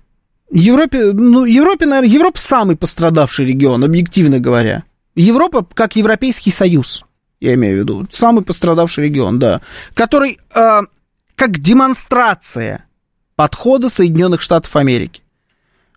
Европе, 0.52 1.12
ну, 1.14 1.46
Европе, 1.46 1.86
наверное, 1.86 2.14
Европа 2.14 2.38
самый 2.38 2.76
пострадавший 2.76 3.46
регион, 3.46 3.84
объективно 3.84 4.40
говоря. 4.40 4.84
Европа 5.16 5.66
как 5.74 5.96
Европейский 5.96 6.52
Союз, 6.52 7.06
я 7.40 7.54
имею 7.54 7.78
в 7.78 7.80
виду, 7.80 8.08
самый 8.12 8.44
пострадавший 8.44 9.06
регион, 9.06 9.40
да, 9.40 9.62
который 9.94 10.40
э, 10.54 10.82
как 11.36 11.60
демонстрация 11.60 12.86
подхода 13.36 13.90
Соединенных 13.90 14.42
Штатов 14.42 14.76
Америки. 14.76 15.22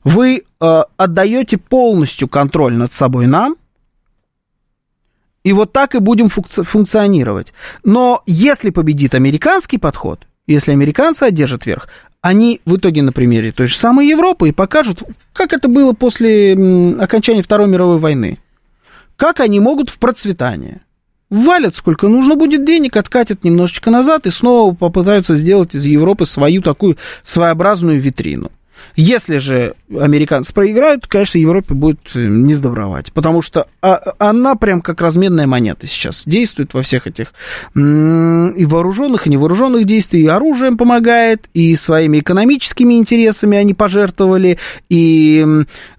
Вы 0.04 0.44
э, 0.60 0.82
отдаете 0.96 1.58
полностью 1.58 2.28
контроль 2.28 2.74
над 2.74 2.92
собой 2.92 3.26
нам, 3.26 3.56
и 5.44 5.52
вот 5.52 5.72
так 5.72 5.94
и 5.94 5.98
будем 5.98 6.26
функци- 6.26 6.64
функционировать. 6.64 7.52
Но 7.84 8.22
если 8.26 8.70
победит 8.70 9.14
американский 9.14 9.78
подход, 9.78 10.26
если 10.46 10.72
американцы 10.72 11.22
одержат 11.22 11.66
верх, 11.66 11.88
они 12.20 12.62
в 12.64 12.76
итоге 12.76 13.02
на 13.02 13.12
примере 13.12 13.52
той 13.52 13.66
же 13.66 13.76
самой 13.76 14.08
Европы 14.08 14.48
и 14.48 14.52
покажут, 14.52 15.02
как 15.34 15.52
это 15.52 15.68
было 15.68 15.92
после 15.92 16.54
окончания 16.98 17.42
Второй 17.42 17.68
мировой 17.68 17.98
войны. 17.98 18.38
Как 19.16 19.40
они 19.40 19.60
могут 19.60 19.90
в 19.90 19.98
процветание. 19.98 20.80
Валят 21.30 21.74
сколько 21.74 22.08
нужно 22.08 22.36
будет 22.36 22.64
денег, 22.64 22.96
откатят 22.96 23.44
немножечко 23.44 23.90
назад 23.90 24.26
и 24.26 24.30
снова 24.30 24.74
попытаются 24.74 25.36
сделать 25.36 25.74
из 25.74 25.84
Европы 25.84 26.24
свою 26.26 26.62
такую 26.62 26.96
своеобразную 27.24 28.00
витрину. 28.00 28.50
Если 28.96 29.38
же 29.38 29.74
американцы 29.90 30.52
проиграют, 30.52 31.02
то, 31.02 31.08
конечно, 31.08 31.38
Европе 31.38 31.74
будет 31.74 32.00
э, 32.14 32.26
не 32.26 32.54
сдобровать. 32.54 33.12
Потому 33.12 33.42
что 33.42 33.66
а, 33.82 34.00
она 34.18 34.54
прям 34.54 34.80
как 34.80 35.00
разменная 35.00 35.46
монета 35.46 35.86
сейчас 35.86 36.22
действует 36.26 36.74
во 36.74 36.82
всех 36.82 37.06
этих 37.06 37.32
и 37.74 38.64
вооруженных, 38.64 39.26
и 39.26 39.30
невооруженных 39.30 39.84
действиях, 39.84 40.24
и 40.24 40.28
оружием 40.28 40.76
помогает, 40.76 41.48
и 41.54 41.74
своими 41.76 42.20
экономическими 42.20 42.94
интересами 42.94 43.58
они 43.58 43.74
пожертвовали, 43.74 44.58
и 44.88 45.44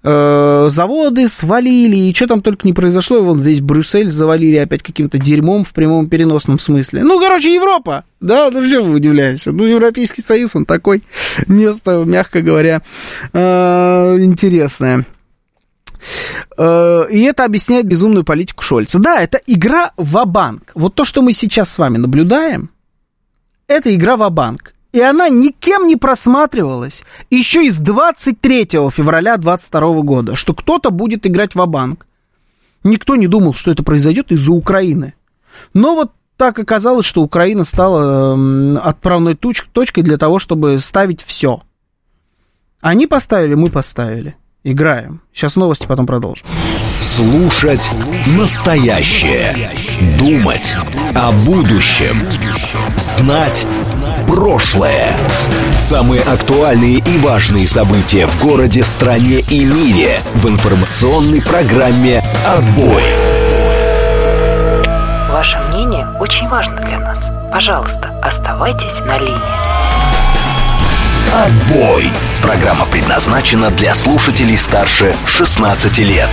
э, 0.02 0.68
заводы 0.70 1.28
свалили, 1.28 1.96
и 1.96 2.14
что 2.14 2.26
там 2.26 2.40
только 2.40 2.66
не 2.66 2.72
произошло, 2.72 3.18
и 3.18 3.22
вон 3.22 3.40
весь 3.40 3.60
Брюссель 3.60 4.10
завалили 4.10 4.56
опять 4.56 4.82
каким-то 4.82 5.18
дерьмом 5.18 5.64
в 5.64 5.72
прямом 5.72 6.08
переносном 6.08 6.58
смысле. 6.58 7.02
Ну, 7.02 7.20
короче, 7.20 7.54
Европа! 7.54 8.04
Да, 8.20 8.50
ну 8.50 8.66
что 8.66 8.82
мы 8.82 8.94
удивляемся? 8.94 9.52
Ну, 9.52 9.64
Европейский 9.64 10.22
Союз, 10.22 10.56
он 10.56 10.64
такой 10.64 11.02
место, 11.46 12.02
мягко 12.06 12.40
говоря, 12.40 12.75
э, 13.32 14.16
интересное. 14.20 15.04
Э, 16.56 17.06
и 17.10 17.20
это 17.22 17.44
объясняет 17.44 17.86
безумную 17.86 18.24
политику 18.24 18.62
Шольца. 18.62 18.98
Да, 18.98 19.20
это 19.20 19.40
игра 19.46 19.92
в 19.96 20.24
банк 20.24 20.72
Вот 20.74 20.94
то, 20.94 21.04
что 21.04 21.22
мы 21.22 21.32
сейчас 21.32 21.70
с 21.70 21.78
вами 21.78 21.98
наблюдаем, 21.98 22.70
это 23.68 23.94
игра 23.94 24.16
в 24.16 24.28
банк 24.30 24.74
И 24.92 25.00
она 25.00 25.28
никем 25.28 25.86
не 25.88 25.96
просматривалась 25.96 27.02
еще 27.30 27.66
из 27.66 27.76
23 27.76 28.64
февраля 28.90 29.36
2022 29.36 30.02
года, 30.02 30.36
что 30.36 30.54
кто-то 30.54 30.90
будет 30.90 31.26
играть 31.26 31.54
в 31.54 31.66
банк 31.66 32.06
Никто 32.84 33.16
не 33.16 33.26
думал, 33.26 33.54
что 33.54 33.72
это 33.72 33.82
произойдет 33.82 34.30
из-за 34.30 34.52
Украины. 34.52 35.14
Но 35.74 35.96
вот 35.96 36.12
так 36.36 36.58
оказалось, 36.58 37.06
что 37.06 37.22
Украина 37.22 37.64
стала 37.64 38.38
отправной 38.80 39.34
точкой 39.34 40.02
для 40.02 40.18
того, 40.18 40.38
чтобы 40.38 40.78
ставить 40.78 41.24
все. 41.24 41.62
Они 42.80 43.06
поставили, 43.06 43.54
мы 43.54 43.70
поставили. 43.70 44.36
Играем. 44.62 45.22
Сейчас 45.32 45.56
новости, 45.56 45.86
потом 45.86 46.06
продолжим. 46.06 46.44
Слушать 47.00 47.90
настоящее. 48.36 49.56
Думать 50.18 50.74
о 51.14 51.32
будущем. 51.32 52.16
Знать 52.96 53.66
прошлое. 54.26 55.16
Самые 55.78 56.22
актуальные 56.22 56.96
и 56.96 57.18
важные 57.18 57.68
события 57.68 58.26
в 58.26 58.42
городе, 58.42 58.82
стране 58.82 59.40
и 59.50 59.64
мире 59.64 60.18
в 60.34 60.48
информационной 60.48 61.42
программе 61.42 62.24
«Отбой». 62.44 63.02
Ваше 65.30 65.58
мнение 65.68 66.08
очень 66.18 66.48
важно 66.48 66.76
для 66.76 66.98
нас. 66.98 67.18
Пожалуйста, 67.52 68.18
оставайтесь 68.22 68.98
на 69.06 69.18
линии. 69.18 69.85
Отбой! 71.34 72.10
Программа 72.42 72.86
предназначена 72.86 73.70
для 73.70 73.94
слушателей 73.94 74.56
старше 74.56 75.14
16 75.26 75.98
лет. 75.98 76.30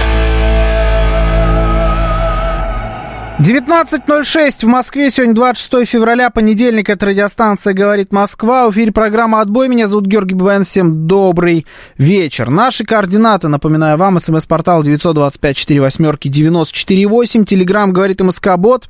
19.06 3.39 4.61
в 4.61 4.67
Москве. 4.67 5.09
Сегодня 5.09 5.33
26 5.35 5.89
февраля, 5.89 6.29
понедельник. 6.29 6.89
Это 6.89 7.07
радиостанция 7.07 7.73
«Говорит 7.73 8.13
Москва». 8.13 8.67
В 8.67 8.71
эфире 8.71 8.93
программа 8.93 9.41
«Отбой». 9.41 9.67
Меня 9.67 9.87
зовут 9.87 10.05
Георгий 10.05 10.35
Бабаян. 10.35 10.63
Всем 10.63 11.07
добрый 11.07 11.65
вечер. 11.97 12.49
Наши 12.49 12.85
координаты, 12.85 13.49
напоминаю 13.49 13.97
вам, 13.97 14.17
смс-портал 14.19 14.83
925-48-94-8. 14.83 17.43
Телеграмм 17.43 17.91
«Говорит 17.91 18.21
МСК-бот». 18.21 18.87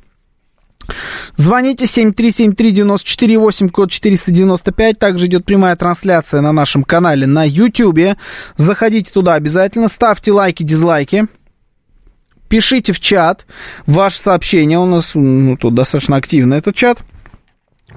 Звоните 1.36 1.86
7373948, 1.86 3.68
код 3.70 3.90
495. 3.90 4.98
Также 4.98 5.26
идет 5.26 5.44
прямая 5.44 5.76
трансляция 5.76 6.40
на 6.40 6.52
нашем 6.52 6.84
канале 6.84 7.26
на 7.26 7.44
YouTube. 7.46 8.16
Заходите 8.56 9.10
туда 9.10 9.34
обязательно, 9.34 9.88
ставьте 9.88 10.32
лайки, 10.32 10.62
дизлайки. 10.62 11.26
Пишите 12.48 12.92
в 12.92 13.00
чат 13.00 13.46
ваше 13.86 14.18
сообщение. 14.18 14.78
У 14.78 14.86
нас 14.86 15.12
ну, 15.14 15.56
тут 15.56 15.74
достаточно 15.74 16.16
активно 16.16 16.54
этот 16.54 16.74
чат 16.74 17.02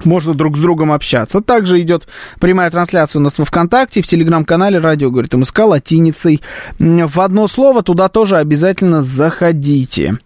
можно 0.06 0.34
друг 0.34 0.58
с 0.58 0.60
другом 0.60 0.92
общаться. 0.92 1.42
Также 1.42 1.82
идет 1.82 2.08
прямая 2.40 2.70
трансляция 2.70 3.20
у 3.20 3.24
нас 3.24 3.38
во 3.38 3.46
ВКонтакте, 3.46 4.02
в 4.02 4.08
Телеграм-канале 4.08 4.80
«Радио 4.80 5.10
говорит 5.10 5.34
МСК» 5.34 5.60
латиницей. 5.60 6.42
В 6.80 7.20
одно 7.20 7.48
слово 7.48 7.84
туда 7.84 8.10
тоже 8.10 8.38
обязательно 8.38 9.02
заходите. 9.02 10.18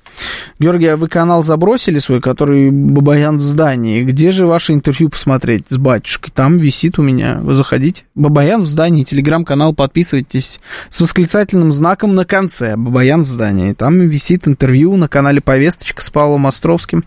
Георгий, 0.59 0.87
а 0.87 0.97
вы 0.97 1.07
канал 1.07 1.43
забросили 1.43 1.99
свой, 1.99 2.21
который 2.21 2.69
Бабаян 2.71 3.37
в 3.37 3.41
здании. 3.41 4.03
Где 4.03 4.31
же 4.31 4.45
ваше 4.45 4.73
интервью 4.73 5.09
посмотреть 5.09 5.65
с 5.69 5.77
батюшкой? 5.77 6.31
Там 6.35 6.57
висит 6.57 6.99
у 6.99 7.01
меня. 7.01 7.39
Вы 7.41 7.53
заходите. 7.55 8.03
Бабаян 8.15 8.61
в 8.61 8.65
здании, 8.65 9.03
телеграм-канал, 9.03 9.73
подписывайтесь 9.73 10.59
с 10.89 11.01
восклицательным 11.01 11.71
знаком 11.71 12.13
на 12.15 12.25
конце. 12.25 12.75
Бабаян 12.75 13.23
в 13.23 13.27
здании. 13.27 13.73
Там 13.73 13.99
висит 14.01 14.47
интервью 14.47 14.95
на 14.97 15.07
канале 15.07 15.41
«Повесточка» 15.41 16.01
с 16.01 16.09
Павлом 16.09 16.45
Островским. 16.47 17.03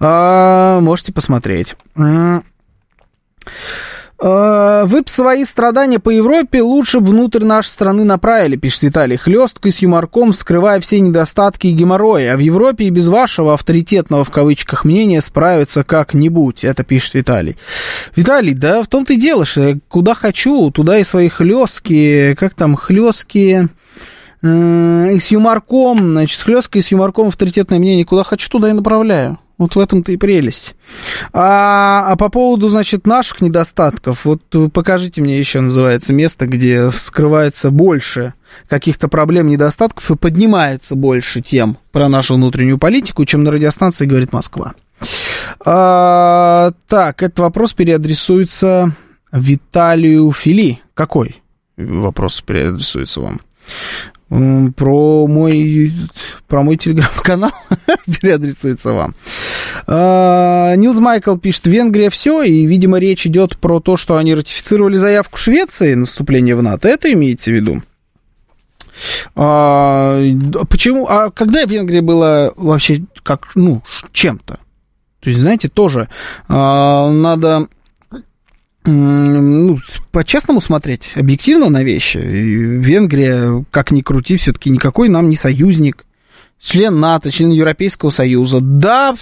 А, 0.00 0.80
можете 0.80 1.12
посмотреть. 1.12 1.76
А, 4.26 4.84
вы 4.86 5.02
б 5.02 5.10
свои 5.10 5.44
страдания 5.44 5.98
по 5.98 6.08
Европе 6.08 6.62
лучше 6.62 7.00
внутрь 7.00 7.44
нашей 7.44 7.68
страны 7.68 8.04
направили, 8.04 8.56
пишет 8.56 8.82
Виталий. 8.84 9.16
Хлесткой 9.16 9.72
с 9.72 9.80
юморком, 9.80 10.32
скрывая 10.32 10.80
все 10.80 11.00
недостатки 11.00 11.66
и 11.66 11.72
геморрои. 11.72 12.26
А 12.26 12.36
в 12.36 12.40
Европе 12.40 12.84
и 12.84 12.90
без 12.90 13.08
вашего 13.08 13.54
авторитетного 13.54 14.24
в 14.24 14.30
кавычках 14.30 14.84
мнения 14.84 15.20
справиться 15.20 15.84
как-нибудь. 15.84 16.64
Это 16.64 16.84
пишет 16.84 17.14
Виталий. 17.14 17.56
Виталий, 18.16 18.54
да 18.54 18.82
в 18.82 18.86
том-то 18.86 19.12
и 19.12 19.16
дело, 19.16 19.44
что 19.44 19.78
куда 19.88 20.14
хочу, 20.14 20.70
туда 20.70 20.98
и 20.98 21.04
свои 21.04 21.28
хлестки, 21.28 22.34
как 22.38 22.54
там, 22.54 22.76
хлестки 22.76 23.68
и 24.44 25.18
с 25.18 25.28
юморком, 25.28 25.98
значит, 25.98 26.40
хлесткой 26.42 26.82
с 26.82 26.88
юморком 26.88 27.28
авторитетное 27.28 27.78
мнение, 27.78 28.04
куда 28.04 28.24
хочу, 28.24 28.50
туда 28.50 28.68
и 28.68 28.72
направляю. 28.72 29.38
Вот 29.56 29.76
в 29.76 29.78
этом-то 29.78 30.10
и 30.10 30.16
прелесть. 30.16 30.74
А, 31.32 32.06
а 32.08 32.16
по 32.16 32.28
поводу, 32.28 32.68
значит, 32.68 33.06
наших 33.06 33.40
недостатков, 33.40 34.24
вот 34.24 34.42
покажите 34.72 35.22
мне 35.22 35.38
еще, 35.38 35.60
называется, 35.60 36.12
место, 36.12 36.46
где 36.46 36.90
вскрывается 36.90 37.70
больше 37.70 38.34
каких-то 38.68 39.08
проблем, 39.08 39.48
недостатков 39.48 40.10
и 40.10 40.16
поднимается 40.16 40.96
больше 40.96 41.40
тем 41.40 41.78
про 41.92 42.08
нашу 42.08 42.34
внутреннюю 42.34 42.78
политику, 42.78 43.24
чем 43.24 43.44
на 43.44 43.52
радиостанции 43.52 44.06
«Говорит 44.06 44.32
Москва». 44.32 44.74
А, 45.64 46.72
так, 46.88 47.22
этот 47.22 47.38
вопрос 47.38 47.72
переадресуется 47.72 48.92
Виталию 49.32 50.32
Фили. 50.32 50.80
Какой 50.94 51.42
вопрос 51.76 52.40
переадресуется 52.40 53.20
вам? 53.20 53.40
Про 54.28 55.26
мой, 55.26 55.92
про 56.48 56.62
мой 56.62 56.76
телеграм-канал 56.76 57.52
переадресуется 58.20 58.92
вам. 58.92 59.14
А, 59.86 60.74
Нилс 60.76 60.98
Майкл 60.98 61.36
пишет, 61.36 61.66
Венгрия 61.66 62.10
все, 62.10 62.42
и, 62.42 62.66
видимо, 62.66 62.98
речь 62.98 63.26
идет 63.26 63.58
про 63.58 63.80
то, 63.80 63.96
что 63.96 64.16
они 64.16 64.34
ратифицировали 64.34 64.96
заявку 64.96 65.38
Швеции 65.38 65.94
на 65.94 66.06
вступление 66.06 66.56
в 66.56 66.62
НАТО. 66.62 66.88
Это 66.88 67.12
имеете 67.12 67.52
в 67.52 67.54
виду? 67.54 67.82
А, 69.34 70.20
почему? 70.68 71.06
А 71.08 71.30
когда 71.30 71.64
Венгрия 71.64 72.00
была 72.00 72.52
вообще 72.56 73.04
как, 73.22 73.54
ну, 73.54 73.82
чем-то? 74.12 74.58
То 75.20 75.30
есть, 75.30 75.40
знаете, 75.40 75.68
тоже 75.68 76.08
а, 76.48 77.10
надо 77.10 77.68
ну, 78.86 79.78
по-честному 80.12 80.60
смотреть, 80.60 81.12
объективно 81.14 81.70
на 81.70 81.82
вещи. 81.82 82.18
Венгрия, 82.18 83.64
как 83.70 83.90
ни 83.90 84.02
крути, 84.02 84.36
все-таки 84.36 84.70
никакой 84.70 85.08
нам 85.08 85.28
не 85.28 85.36
союзник. 85.36 86.04
Член 86.60 86.98
НАТО, 86.98 87.30
член 87.30 87.50
Европейского 87.50 88.08
Союза. 88.08 88.58
Да, 88.60 89.14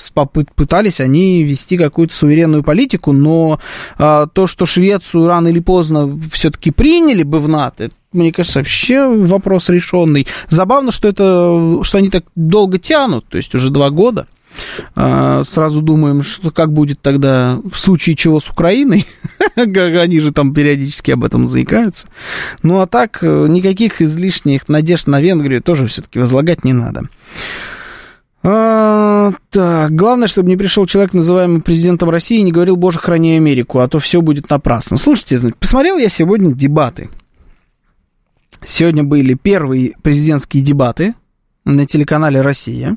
пытались 0.55 1.01
они 1.01 1.43
вести 1.43 1.77
какую-то 1.77 2.15
суверенную 2.15 2.63
политику, 2.63 3.13
но 3.13 3.59
а, 3.99 4.27
то, 4.29 4.47
что 4.47 4.65
Швецию 4.65 5.27
рано 5.27 5.49
или 5.49 5.59
поздно 5.59 6.21
все-таки 6.31 6.71
приняли 6.71 7.25
бы 7.25 7.41
в 7.41 7.49
НАТО, 7.49 7.91
мне 8.13 8.33
кажется, 8.33 8.61
вообще 8.61 9.07
вопрос 9.07 9.71
решенный. 9.71 10.29
Забавно, 10.49 10.93
что 10.93 11.09
это, 11.09 11.83
что 11.83 11.99
они 11.99 12.11
так 12.11 12.25
долго 12.37 12.79
тянут, 12.79 13.27
то 13.29 13.39
есть 13.39 13.55
уже 13.55 13.71
два 13.71 13.91
года. 13.91 14.29
А, 14.95 15.43
сразу 15.45 15.83
думаем, 15.83 16.23
что 16.23 16.51
как 16.51 16.73
будет 16.73 17.01
тогда 17.01 17.59
в 17.71 17.79
случае 17.79 18.17
чего 18.17 18.41
с 18.41 18.49
Украиной. 18.49 19.07
Они 19.57 20.21
же 20.21 20.33
там 20.33 20.55
периодически 20.55 21.11
об 21.11 21.25
этом 21.25 21.49
заикаются. 21.49 22.09
Ну 22.63 22.81
а 22.81 22.87
так, 22.87 23.19
э, 23.23 23.47
никаких 23.49 24.03
излишних 24.03 24.69
надежд 24.69 25.07
на 25.07 25.21
Венгрию 25.21 25.63
тоже 25.63 25.87
все-таки 25.87 26.19
возлагать 26.19 26.65
не 26.65 26.73
надо. 26.73 27.09
А, 28.45 29.33
так, 29.51 29.95
главное, 29.95 30.27
чтобы 30.27 30.49
не 30.49 30.57
пришел 30.57 30.87
человек, 30.87 31.13
называемый 31.13 31.63
президентом 31.63 32.11
России, 32.11 32.39
и 32.39 32.43
не 32.43 32.51
говорил, 32.51 32.77
боже, 32.77 32.99
храни 32.99 33.37
Америку, 33.37 33.79
а 33.79 33.89
то 33.89 34.01
все 34.01 34.21
будет 34.21 34.51
напрасно. 34.51 34.97
Слушайте, 34.97 35.53
посмотрел 35.59 35.97
я 35.97 36.09
сегодня 36.09 36.53
дебаты. 36.53 37.09
Сегодня 38.67 39.05
были 39.05 39.35
первые 39.35 39.95
президентские 40.03 40.63
дебаты 40.63 41.15
на 41.65 41.87
телеканале 41.87 42.41
«Россия». 42.41 42.97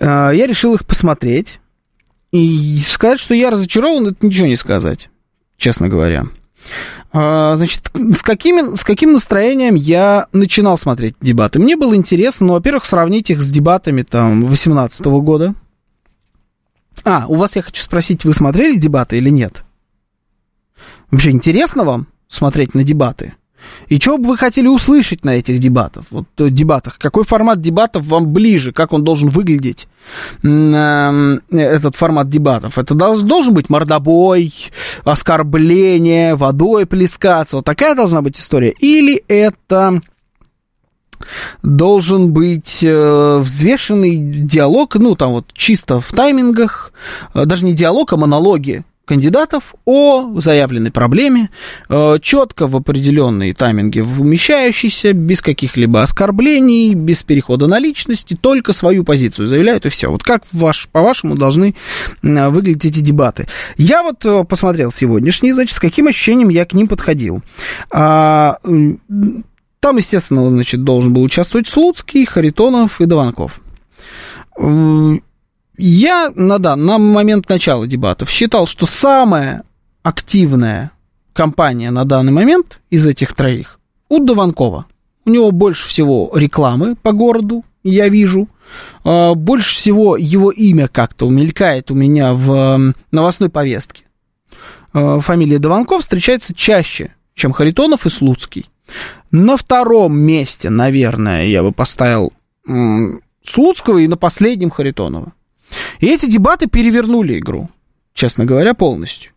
А, 0.00 0.30
я 0.30 0.46
решил 0.46 0.74
их 0.74 0.86
посмотреть. 0.86 1.60
И 2.32 2.78
сказать, 2.86 3.18
что 3.18 3.34
я 3.34 3.50
разочарован, 3.50 4.08
это 4.08 4.24
ничего 4.24 4.46
не 4.46 4.56
сказать, 4.56 5.10
честно 5.56 5.88
говоря. 5.88 6.26
А, 7.12 7.56
значит, 7.56 7.90
с, 7.92 8.22
какими, 8.22 8.76
с 8.76 8.84
каким 8.84 9.14
настроением 9.14 9.74
я 9.74 10.26
начинал 10.32 10.78
смотреть 10.78 11.16
дебаты? 11.20 11.58
Мне 11.58 11.76
было 11.76 11.96
интересно, 11.96 12.46
ну, 12.46 12.52
во-первых, 12.52 12.84
сравнить 12.84 13.30
их 13.30 13.42
с 13.42 13.50
дебатами 13.50 14.02
там 14.02 14.44
18 14.44 15.04
года. 15.06 15.54
А, 17.04 17.24
у 17.26 17.34
вас 17.34 17.56
я 17.56 17.62
хочу 17.62 17.82
спросить, 17.82 18.24
вы 18.24 18.32
смотрели 18.32 18.76
дебаты 18.78 19.18
или 19.18 19.30
нет? 19.30 19.64
Вообще 21.10 21.30
интересно 21.30 21.82
вам 21.84 22.06
смотреть 22.28 22.74
на 22.74 22.84
дебаты? 22.84 23.34
И 23.88 23.98
что 23.98 24.18
бы 24.18 24.28
вы 24.30 24.36
хотели 24.36 24.66
услышать 24.66 25.24
на 25.24 25.36
этих 25.36 25.58
дебатах? 25.58 26.04
Вот, 26.10 26.26
э, 26.38 26.50
дебатах? 26.50 26.98
Какой 26.98 27.24
формат 27.24 27.60
дебатов 27.60 28.06
вам 28.06 28.32
ближе? 28.32 28.72
Как 28.72 28.92
он 28.92 29.04
должен 29.04 29.28
выглядеть? 29.28 29.88
Эм, 30.42 31.40
этот 31.50 31.96
формат 31.96 32.28
дебатов. 32.28 32.78
Это 32.78 32.94
должен 32.94 33.54
быть 33.54 33.70
мордобой, 33.70 34.54
оскорбление, 35.04 36.36
водой 36.36 36.86
плескаться. 36.86 37.56
Вот 37.56 37.64
такая 37.64 37.94
должна 37.94 38.22
быть 38.22 38.38
история. 38.38 38.70
Или 38.80 39.22
это 39.28 40.00
должен 41.62 42.32
быть 42.32 42.78
э, 42.82 43.38
взвешенный 43.38 44.16
диалог, 44.16 44.94
ну, 44.96 45.14
там 45.14 45.32
вот 45.32 45.52
чисто 45.52 46.00
в 46.00 46.12
таймингах, 46.12 46.92
э, 47.34 47.44
даже 47.44 47.64
не 47.64 47.72
диалог, 47.72 48.12
а 48.12 48.16
монологи 48.16 48.84
кандидатов 49.10 49.74
о 49.86 50.38
заявленной 50.38 50.92
проблеме, 50.92 51.50
э, 51.88 52.18
четко 52.22 52.68
в 52.68 52.76
определенные 52.76 53.52
тайминги 53.54 53.98
вмещающиеся, 53.98 55.14
без 55.14 55.40
каких-либо 55.40 56.00
оскорблений, 56.00 56.94
без 56.94 57.24
перехода 57.24 57.66
на 57.66 57.80
личности, 57.80 58.38
только 58.40 58.72
свою 58.72 59.02
позицию 59.02 59.48
заявляют 59.48 59.84
и 59.84 59.88
все. 59.88 60.12
Вот 60.12 60.22
как 60.22 60.44
ваш, 60.52 60.86
по-вашему 60.92 61.34
должны 61.34 61.74
выглядеть 62.22 62.84
эти 62.84 63.00
дебаты? 63.00 63.48
Я 63.76 64.04
вот 64.04 64.24
э, 64.24 64.44
посмотрел 64.44 64.92
сегодняшние, 64.92 65.54
значит, 65.54 65.74
с 65.74 65.80
каким 65.80 66.06
ощущением 66.06 66.48
я 66.48 66.64
к 66.64 66.72
ним 66.72 66.86
подходил. 66.86 67.42
А, 67.90 68.58
там, 69.80 69.96
естественно, 69.96 70.48
значит, 70.50 70.84
должен 70.84 71.12
был 71.12 71.24
участвовать 71.24 71.66
Слуцкий, 71.66 72.24
Харитонов 72.26 73.00
и 73.00 73.06
Дованков. 73.06 73.60
Я 75.82 76.30
на, 76.34 76.58
да, 76.58 76.76
на 76.76 76.98
момент 76.98 77.48
начала 77.48 77.86
дебатов 77.86 78.28
считал, 78.30 78.66
что 78.66 78.84
самая 78.84 79.64
активная 80.02 80.90
компания 81.32 81.90
на 81.90 82.04
данный 82.04 82.32
момент 82.32 82.80
из 82.90 83.06
этих 83.06 83.34
троих 83.34 83.80
у 84.10 84.18
Дованкова. 84.18 84.84
У 85.24 85.30
него 85.30 85.50
больше 85.52 85.88
всего 85.88 86.30
рекламы 86.34 86.96
по 86.96 87.12
городу, 87.12 87.64
я 87.82 88.10
вижу. 88.10 88.46
А, 89.04 89.34
больше 89.34 89.74
всего 89.74 90.18
его 90.18 90.50
имя 90.50 90.86
как-то 90.86 91.26
умелькает 91.26 91.90
у 91.90 91.94
меня 91.94 92.34
в 92.34 92.92
новостной 93.10 93.48
повестке. 93.48 94.04
А, 94.92 95.20
фамилия 95.20 95.58
Дованков 95.58 96.02
встречается 96.02 96.52
чаще, 96.52 97.14
чем 97.34 97.52
Харитонов 97.52 98.04
и 98.04 98.10
Слуцкий. 98.10 98.66
На 99.30 99.56
втором 99.56 100.18
месте, 100.18 100.68
наверное, 100.68 101.46
я 101.46 101.62
бы 101.62 101.72
поставил 101.72 102.34
Слуцкого 103.46 103.96
и 103.96 104.08
на 104.08 104.18
последнем 104.18 104.68
Харитонова. 104.68 105.32
И 106.00 106.06
эти 106.06 106.26
дебаты 106.26 106.66
перевернули 106.66 107.38
игру, 107.38 107.68
честно 108.14 108.44
говоря, 108.44 108.74
полностью. 108.74 109.32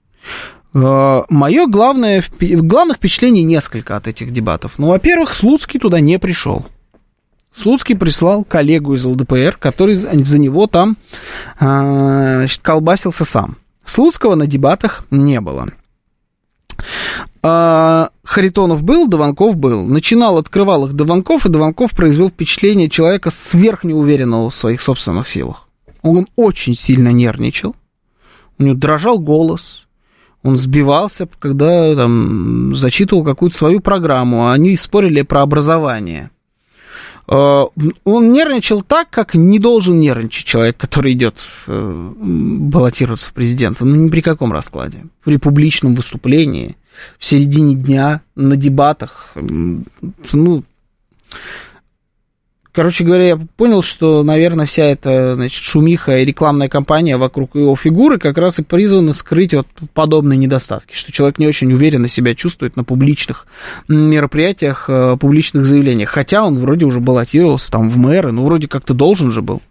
Э, 0.74 1.24
Мое 1.30 1.68
главное, 1.68 2.24
главных 2.40 2.98
впечатлений 2.98 3.44
несколько 3.44 3.96
от 3.96 4.08
этих 4.08 4.32
дебатов. 4.32 4.80
Ну, 4.80 4.88
во-первых, 4.88 5.34
Слуцкий 5.34 5.80
туда 5.80 6.00
не 6.00 6.20
пришел. 6.20 6.66
Слуцкий 7.56 7.96
прислал 7.96 8.44
коллегу 8.44 8.96
из 8.96 9.06
ЛДПР, 9.06 9.58
который 9.60 9.96
за 9.96 10.38
него 10.40 10.66
там 10.68 10.98
э, 11.60 12.38
значит, 12.40 12.62
колбасился 12.62 13.26
сам. 13.26 13.58
Слуцкого 13.86 14.36
на 14.36 14.48
дебатах 14.48 15.06
не 15.12 15.40
было. 15.40 15.68
А, 17.42 18.10
Харитонов 18.24 18.84
был, 18.84 19.08
Дованков 19.08 19.56
был. 19.56 19.86
Начинал, 19.86 20.38
открывал 20.38 20.88
их 20.88 20.94
Дованков, 20.94 21.46
и 21.46 21.50
Дованков 21.50 21.92
произвел 21.92 22.30
впечатление 22.30 22.90
человека 22.90 23.30
сверхнеуверенного 23.30 24.50
в 24.50 24.56
своих 24.56 24.82
собственных 24.82 25.30
силах. 25.30 25.63
Он 26.04 26.28
очень 26.36 26.76
сильно 26.76 27.10
нервничал, 27.10 27.76
у 28.60 28.64
него 28.64 28.76
дрожал 28.76 29.20
голос, 29.20 29.88
он 30.44 30.58
сбивался, 30.58 31.28
когда 31.40 31.96
там, 31.96 32.76
зачитывал 32.76 33.24
какую-то 33.24 33.58
свою 33.58 33.80
программу, 33.80 34.48
а 34.48 34.54
они 34.54 34.76
спорили 34.76 35.22
про 35.22 35.42
образование. 35.42 36.30
А, 37.28 37.68
он 38.04 38.34
нервничал 38.34 38.82
так, 38.82 39.10
как 39.10 39.36
не 39.36 39.60
должен 39.60 40.00
нервничать 40.00 40.46
человек, 40.46 40.76
который 40.78 41.14
идет 41.14 41.38
э, 41.68 42.12
баллотироваться 42.20 43.30
в 43.30 43.34
президенты. 43.34 43.86
Ну, 43.86 43.96
ни 43.96 44.10
при 44.10 44.22
каком 44.22 44.52
раскладе. 44.52 45.06
В 45.24 45.38
публичном 45.38 45.96
выступлении, 45.96 46.76
в 47.18 47.26
середине 47.26 47.76
дня, 47.76 48.22
на 48.36 48.58
дебатах. 48.58 49.32
Ну, 49.36 50.64
Короче 52.74 53.04
говоря, 53.04 53.28
я 53.28 53.40
понял, 53.56 53.84
что, 53.84 54.24
наверное, 54.24 54.66
вся 54.66 54.86
эта 54.86 55.36
значит, 55.36 55.64
шумиха 55.64 56.18
и 56.18 56.26
рекламная 56.26 56.70
кампания 56.70 57.18
вокруг 57.18 57.56
его 57.56 57.76
фигуры 57.76 58.18
как 58.18 58.40
раз 58.40 58.58
и 58.58 58.64
призвана 58.64 59.14
скрыть 59.14 59.54
вот 59.54 59.68
подобные 59.94 60.38
недостатки, 60.38 60.96
что 60.96 61.12
человек 61.12 61.38
не 61.38 61.46
очень 61.46 61.72
уверенно 61.72 62.08
себя 62.08 62.34
чувствует 62.34 62.76
на 62.76 62.84
публичных 62.84 63.46
мероприятиях, 63.88 64.86
э, 64.88 65.18
публичных 65.20 65.68
заявлениях. 65.68 66.10
Хотя 66.10 66.44
он 66.44 66.58
вроде 66.58 66.88
уже 66.88 67.00
баллотировался 67.00 67.70
там 67.70 67.92
в 67.92 67.98
мэры, 67.98 68.32
ну, 68.32 68.44
вроде 68.44 68.68
как-то 68.68 68.96
должен 68.96 69.32
же 69.32 69.44
был. 69.44 69.62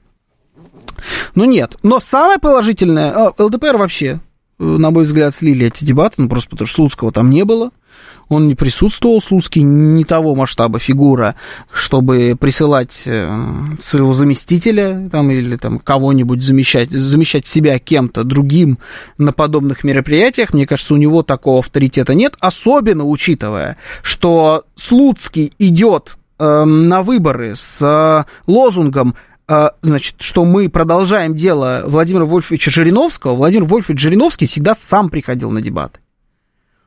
Ну, 1.34 1.44
нет. 1.44 1.76
Но 1.82 1.98
самое 1.98 2.38
положительное... 2.38 3.10
А, 3.10 3.34
ЛДПР 3.36 3.78
вообще, 3.78 4.20
э, 4.60 4.64
на 4.64 4.92
мой 4.92 5.02
взгляд, 5.02 5.34
слили 5.34 5.66
эти 5.66 5.84
дебаты, 5.84 6.14
ну, 6.18 6.28
просто 6.28 6.50
потому 6.50 6.68
что 6.68 6.76
Слуцкого 6.76 7.10
там 7.10 7.30
не 7.30 7.44
было 7.44 7.72
он 8.32 8.48
не 8.48 8.54
присутствовал, 8.54 9.20
Слуцкий, 9.20 9.62
не 9.62 10.04
того 10.04 10.34
масштаба 10.34 10.78
фигура, 10.78 11.36
чтобы 11.72 12.36
присылать 12.38 13.02
э, 13.06 13.30
своего 13.82 14.12
заместителя 14.12 15.08
там, 15.10 15.30
или 15.30 15.56
там, 15.56 15.78
кого-нибудь 15.78 16.42
замещать, 16.42 16.90
замещать 16.90 17.46
себя 17.46 17.78
кем-то 17.78 18.24
другим 18.24 18.78
на 19.18 19.32
подобных 19.32 19.84
мероприятиях. 19.84 20.52
Мне 20.52 20.66
кажется, 20.66 20.94
у 20.94 20.96
него 20.96 21.22
такого 21.22 21.60
авторитета 21.60 22.14
нет, 22.14 22.34
особенно 22.40 23.04
учитывая, 23.04 23.76
что 24.02 24.64
Слуцкий 24.76 25.52
идет 25.58 26.16
э, 26.38 26.64
на 26.64 27.02
выборы 27.02 27.54
с 27.54 27.80
э, 27.82 28.24
лозунгом 28.46 29.14
э, 29.48 29.70
значит, 29.82 30.16
что 30.20 30.44
мы 30.44 30.68
продолжаем 30.68 31.34
дело 31.34 31.82
Владимира 31.86 32.24
Вольфовича 32.24 32.70
Жириновского, 32.70 33.34
Владимир 33.34 33.64
Вольфович 33.64 34.00
Жириновский 34.00 34.46
всегда 34.46 34.74
сам 34.74 35.10
приходил 35.10 35.50
на 35.50 35.60
дебаты. 35.60 36.00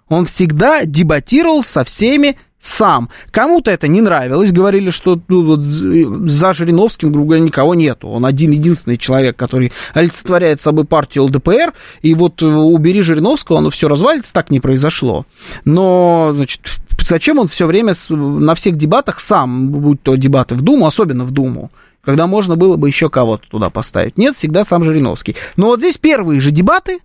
Он 0.10 0.26
всегда 0.26 0.86
дебатировал 0.86 1.64
со 1.64 1.84
всеми 1.84 2.38
сам. 2.66 3.10
Кому-то 3.32 3.72
это 3.72 3.88
не 3.88 4.01
нравилось, 4.01 4.51
говорили, 4.51 4.89
что 4.89 5.20
ну, 5.28 5.45
вот, 5.45 5.62
за 5.62 6.53
Жириновским, 6.53 7.12
грубо 7.12 7.30
говоря, 7.30 7.43
никого 7.43 7.76
нету. 7.76 8.08
Он 8.08 8.26
один-единственный 8.26 8.97
человек, 8.97 9.36
который 9.36 9.72
олицетворяет 9.93 10.62
собой 10.62 10.86
партию 10.86 11.26
ЛДПР, 11.26 11.74
и 12.01 12.14
вот 12.16 12.41
э, 12.41 12.45
убери 12.45 13.01
Жириновского, 13.01 13.60
оно 13.60 13.70
все 13.70 13.88
развалится, 13.88 14.34
так 14.34 14.49
не 14.49 14.60
произошло. 14.60 15.26
Но, 15.64 16.32
значит, 16.36 16.62
зачем 17.08 17.39
он 17.39 17.47
все 17.47 17.68
время 17.68 17.93
на 18.10 18.56
всех 18.56 18.78
дебатах 18.78 19.20
сам, 19.20 19.70
будь 19.70 20.01
то 20.01 20.16
дебаты 20.16 20.56
в 20.56 20.62
Думу, 20.62 20.88
особенно 20.88 21.26
в 21.26 21.32
Думу, 21.32 21.72
когда 22.03 22.28
можно 22.28 22.56
было 22.56 22.78
бы 22.78 22.88
еще 22.88 23.10
кого-то 23.10 23.47
туда 23.49 23.70
поставить. 23.70 24.18
Нет, 24.18 24.36
всегда 24.36 24.64
сам 24.64 24.84
Жириновский. 24.84 25.36
Но 25.58 25.68
вот 25.68 25.80
здесь 25.80 25.97
первые 25.97 26.39
же 26.39 26.51
дебаты, 26.51 26.99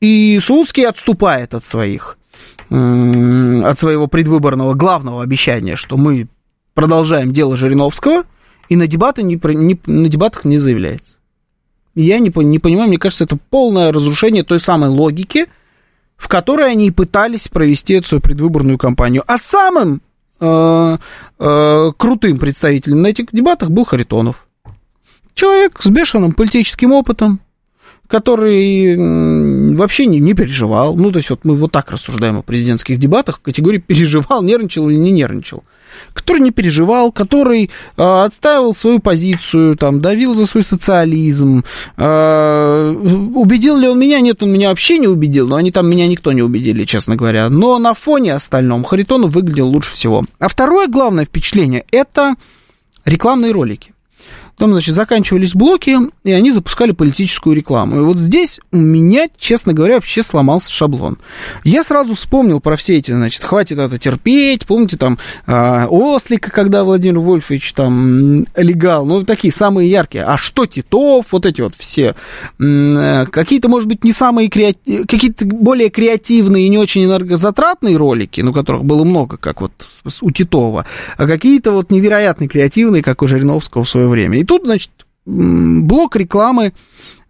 и 0.00 0.38
Слуцкий 0.42 0.86
отступает 0.86 1.54
от 1.54 1.64
своих, 1.64 2.18
от 2.70 3.78
своего 3.78 4.06
предвыборного 4.06 4.74
главного 4.74 5.22
обещания, 5.22 5.76
что 5.76 5.96
мы 5.96 6.28
продолжаем 6.74 7.32
дело 7.32 7.56
Жириновского, 7.56 8.24
и 8.68 8.76
на, 8.76 8.86
дебаты 8.86 9.22
не, 9.22 9.40
не, 9.42 9.80
на 9.86 10.08
дебатах 10.08 10.44
не 10.44 10.58
заявляется. 10.58 11.16
Я 11.94 12.18
не, 12.20 12.32
не 12.44 12.58
понимаю, 12.58 12.88
мне 12.88 12.98
кажется, 12.98 13.24
это 13.24 13.36
полное 13.36 13.90
разрушение 13.90 14.44
той 14.44 14.60
самой 14.60 14.90
логики, 14.90 15.46
в 16.16 16.28
которой 16.28 16.70
они 16.70 16.90
пытались 16.90 17.48
провести 17.48 17.94
эту 17.94 18.08
свою 18.08 18.20
предвыборную 18.20 18.78
кампанию. 18.78 19.24
А 19.26 19.38
самым 19.38 20.02
э, 20.38 20.98
э, 21.38 21.92
крутым 21.96 22.38
представителем 22.38 23.02
на 23.02 23.08
этих 23.08 23.32
дебатах 23.32 23.70
был 23.70 23.84
Харитонов. 23.84 24.46
Человек 25.34 25.80
с 25.82 25.86
бешеным 25.86 26.32
политическим 26.32 26.92
опытом, 26.92 27.40
который 28.08 28.96
вообще 29.76 30.06
не, 30.06 30.18
не 30.18 30.34
переживал. 30.34 30.96
Ну, 30.96 31.12
то 31.12 31.18
есть 31.18 31.30
вот 31.30 31.44
мы 31.44 31.56
вот 31.56 31.72
так 31.72 31.90
рассуждаем 31.90 32.38
о 32.38 32.42
президентских 32.42 32.98
дебатах 32.98 33.40
категории 33.42 33.78
переживал, 33.78 34.42
нервничал 34.42 34.88
или 34.88 34.96
не 34.96 35.12
нервничал. 35.12 35.62
Который 36.14 36.40
не 36.40 36.50
переживал, 36.50 37.12
который 37.12 37.64
э, 37.64 38.02
отстаивал 38.02 38.74
свою 38.74 39.00
позицию, 39.00 39.76
там, 39.76 40.00
давил 40.00 40.34
за 40.34 40.46
свой 40.46 40.62
социализм. 40.62 41.64
Э, 41.96 42.94
убедил 43.34 43.76
ли 43.76 43.88
он 43.88 43.98
меня? 43.98 44.20
Нет, 44.20 44.42
он 44.42 44.52
меня 44.52 44.68
вообще 44.68 44.98
не 44.98 45.08
убедил, 45.08 45.48
но 45.48 45.56
они 45.56 45.72
там 45.72 45.90
меня 45.90 46.06
никто 46.06 46.32
не 46.32 46.42
убедили, 46.42 46.84
честно 46.84 47.16
говоря. 47.16 47.50
Но 47.50 47.78
на 47.78 47.94
фоне 47.94 48.34
остальном 48.34 48.84
Харитонов 48.84 49.32
выглядел 49.32 49.68
лучше 49.68 49.94
всего. 49.94 50.24
А 50.38 50.48
второе 50.48 50.86
главное 50.86 51.24
впечатление– 51.24 51.84
это 51.90 52.36
рекламные 53.04 53.52
ролики. 53.52 53.92
Потом, 54.58 54.72
значит, 54.72 54.96
заканчивались 54.96 55.54
блоки, 55.54 55.96
и 56.24 56.32
они 56.32 56.50
запускали 56.50 56.90
политическую 56.90 57.54
рекламу. 57.54 57.98
И 57.98 58.00
вот 58.00 58.18
здесь 58.18 58.58
у 58.72 58.76
меня, 58.76 59.28
честно 59.38 59.72
говоря, 59.72 59.94
вообще 59.94 60.20
сломался 60.20 60.68
шаблон. 60.68 61.18
Я 61.62 61.84
сразу 61.84 62.16
вспомнил 62.16 62.58
про 62.58 62.74
все 62.74 62.96
эти, 62.96 63.12
значит, 63.12 63.44
хватит 63.44 63.78
это 63.78 64.00
терпеть. 64.00 64.66
Помните, 64.66 64.96
там, 64.96 65.16
э, 65.46 65.86
Ослика, 65.86 66.50
когда 66.50 66.82
Владимир 66.82 67.20
Вольфович 67.20 67.72
там 67.72 68.46
легал, 68.56 69.06
ну, 69.06 69.22
такие 69.22 69.52
самые 69.52 69.88
яркие. 69.88 70.24
А 70.24 70.36
что 70.36 70.66
Титов, 70.66 71.26
вот 71.30 71.46
эти 71.46 71.60
вот 71.60 71.76
все. 71.78 72.16
Э, 72.58 73.26
какие-то, 73.26 73.68
может 73.68 73.88
быть, 73.88 74.02
не 74.02 74.10
самые 74.10 74.48
креативные, 74.48 75.06
какие-то 75.06 75.46
более 75.46 75.88
креативные 75.88 76.66
и 76.66 76.68
не 76.68 76.78
очень 76.78 77.04
энергозатратные 77.04 77.96
ролики, 77.96 78.40
ну, 78.40 78.52
которых 78.52 78.84
было 78.84 79.04
много, 79.04 79.36
как 79.36 79.60
вот 79.60 79.70
у 80.20 80.32
Титова, 80.32 80.84
а 81.16 81.28
какие-то 81.28 81.70
вот 81.70 81.92
невероятно 81.92 82.48
креативные, 82.48 83.04
как 83.04 83.22
у 83.22 83.28
Жириновского 83.28 83.84
в 83.84 83.88
свое 83.88 84.08
время. 84.08 84.40
И 84.40 84.47
тут, 84.48 84.64
значит, 84.64 84.90
блок 85.26 86.16
рекламы, 86.16 86.72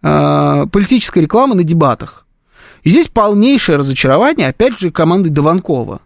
э, 0.02 0.66
политической 0.72 1.18
рекламы 1.18 1.56
на 1.56 1.64
дебатах. 1.64 2.26
И 2.84 2.90
здесь 2.90 3.08
полнейшее 3.08 3.76
разочарование, 3.76 4.48
опять 4.48 4.78
же, 4.78 4.90
команды 4.90 5.28
Дованкова. 5.28 6.00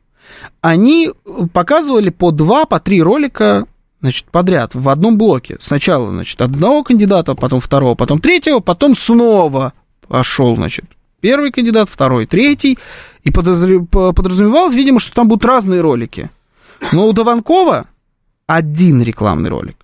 Они 0.63 1.11
показывали 1.53 2.09
по 2.09 2.31
два, 2.31 2.65
по 2.65 2.81
три 2.81 3.03
ролика 3.03 3.67
значит, 4.01 4.25
подряд 4.31 4.75
в 4.75 4.89
одном 4.89 5.19
блоке. 5.19 5.59
Сначала, 5.61 6.11
значит, 6.11 6.41
одного 6.41 6.83
кандидата, 6.83 7.35
потом 7.35 7.61
второго, 7.61 7.95
потом 7.95 8.19
третьего, 8.19 8.61
потом 8.61 8.97
снова 8.97 9.75
пошел, 10.09 10.57
значит, 10.57 10.87
первый 11.21 11.53
кандидат, 11.53 11.89
второй, 11.91 12.27
третий. 12.27 12.79
И 13.23 13.31
подразумевалось, 13.31 14.75
видимо, 14.75 14.99
что 14.99 15.13
там 15.13 15.29
будут 15.29 15.45
разные 15.45 15.83
ролики. 15.83 16.31
Но 16.91 17.07
у 17.07 17.13
Дованкова 17.13 17.87
один 18.47 19.03
рекламный 19.03 19.51
ролик 19.51 19.77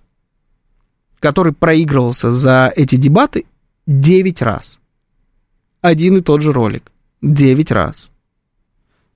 который 1.19 1.53
проигрывался 1.53 2.31
за 2.31 2.71
эти 2.75 2.95
дебаты 2.95 3.45
9 3.87 4.41
раз. 4.41 4.79
Один 5.81 6.17
и 6.17 6.21
тот 6.21 6.41
же 6.41 6.51
ролик. 6.51 6.91
9 7.21 7.71
раз. 7.71 8.09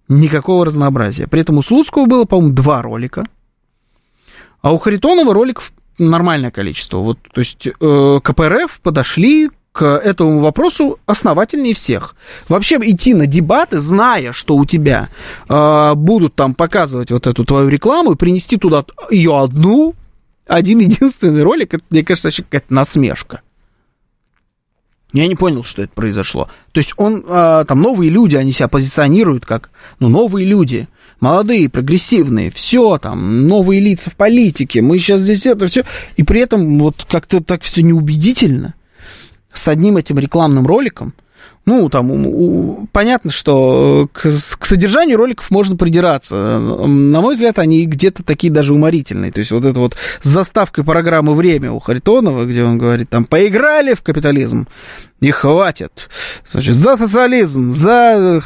Никакого 0.07 0.65
разнообразия. 0.65 1.27
При 1.27 1.41
этом 1.41 1.57
у 1.57 1.61
Слуцкого 1.61 2.05
было, 2.05 2.25
по-моему, 2.25 2.53
два 2.53 2.81
ролика. 2.81 3.25
А 4.61 4.73
у 4.73 4.77
Харитонова 4.77 5.33
роликов 5.33 5.73
нормальное 5.97 6.51
количество. 6.51 6.97
Вот, 6.97 7.19
то 7.33 7.39
есть 7.39 7.67
э, 7.67 8.19
КПРФ 8.23 8.79
подошли 8.81 9.49
к 9.71 9.83
этому 9.85 10.39
вопросу 10.39 10.99
основательнее 11.05 11.73
всех. 11.73 12.15
Вообще 12.47 12.77
идти 12.81 13.13
на 13.13 13.25
дебаты, 13.25 13.79
зная, 13.79 14.31
что 14.31 14.55
у 14.55 14.65
тебя 14.65 15.09
э, 15.49 15.93
будут 15.95 16.35
там 16.35 16.53
показывать 16.53 17.11
вот 17.11 17.27
эту 17.27 17.43
твою 17.43 17.69
рекламу, 17.69 18.13
и 18.13 18.15
принести 18.15 18.57
туда 18.57 18.85
ее 19.09 19.37
одну, 19.37 19.95
один 20.45 20.79
единственный 20.79 21.43
ролик, 21.43 21.73
это, 21.73 21.83
мне 21.89 22.03
кажется, 22.03 22.27
вообще 22.27 22.43
какая-то 22.43 22.73
насмешка. 22.73 23.41
Я 25.13 25.27
не 25.27 25.35
понял, 25.35 25.63
что 25.63 25.83
это 25.83 25.93
произошло. 25.93 26.49
То 26.71 26.79
есть 26.79 26.93
он, 26.97 27.23
а, 27.27 27.65
там, 27.65 27.81
новые 27.81 28.09
люди, 28.09 28.35
они 28.35 28.51
себя 28.51 28.67
позиционируют 28.67 29.45
как, 29.45 29.69
ну, 29.99 30.09
новые 30.09 30.47
люди, 30.47 30.87
молодые, 31.19 31.69
прогрессивные, 31.69 32.49
все, 32.49 32.97
там, 32.97 33.47
новые 33.47 33.79
лица 33.79 34.09
в 34.09 34.15
политике, 34.15 34.81
мы 34.81 34.97
сейчас 34.97 35.21
здесь 35.21 35.45
это, 35.45 35.67
все, 35.67 35.83
и 36.17 36.23
при 36.23 36.41
этом 36.41 36.79
вот 36.79 37.05
как-то 37.07 37.43
так 37.43 37.61
все 37.61 37.83
неубедительно. 37.83 38.73
С 39.53 39.67
одним 39.67 39.97
этим 39.97 40.17
рекламным 40.17 40.65
роликом 40.65 41.13
ну, 41.65 41.89
там, 41.89 42.11
у, 42.11 42.87
понятно, 42.91 43.31
что 43.31 44.09
к, 44.11 44.29
к 44.59 44.65
содержанию 44.65 45.17
роликов 45.17 45.49
можно 45.49 45.77
придираться. 45.77 46.59
На 46.59 47.21
мой 47.21 47.35
взгляд, 47.35 47.57
они 47.57 47.85
где-то 47.85 48.21
такие 48.23 48.51
даже 48.51 48.73
уморительные. 48.73 49.31
То 49.31 49.39
есть 49.39 49.51
вот 49.51 49.63
это 49.63 49.79
вот 49.79 49.95
с 50.21 50.27
заставкой 50.27 50.83
программы 50.83 51.35
«Время» 51.35 51.71
у 51.71 51.79
Харитонова, 51.79 52.43
где 52.43 52.63
он 52.63 52.77
говорит, 52.77 53.09
там, 53.09 53.23
поиграли 53.23 53.93
в 53.93 54.01
капитализм, 54.01 54.67
и 55.21 55.31
хватит. 55.31 56.09
Значит, 56.45 56.75
за 56.75 56.97
социализм, 56.97 57.71
за... 57.71 58.41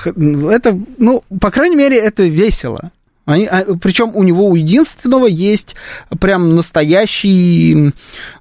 Это, 0.51 0.79
ну, 0.99 1.23
по 1.41 1.49
крайней 1.49 1.75
мере, 1.75 1.97
это 1.97 2.23
весело. 2.23 2.91
Они, 3.25 3.45
а, 3.45 3.65
причем 3.81 4.11
у 4.13 4.23
него 4.23 4.47
у 4.47 4.55
единственного 4.55 5.25
есть 5.25 5.75
прям 6.21 6.55
настоящий 6.55 7.91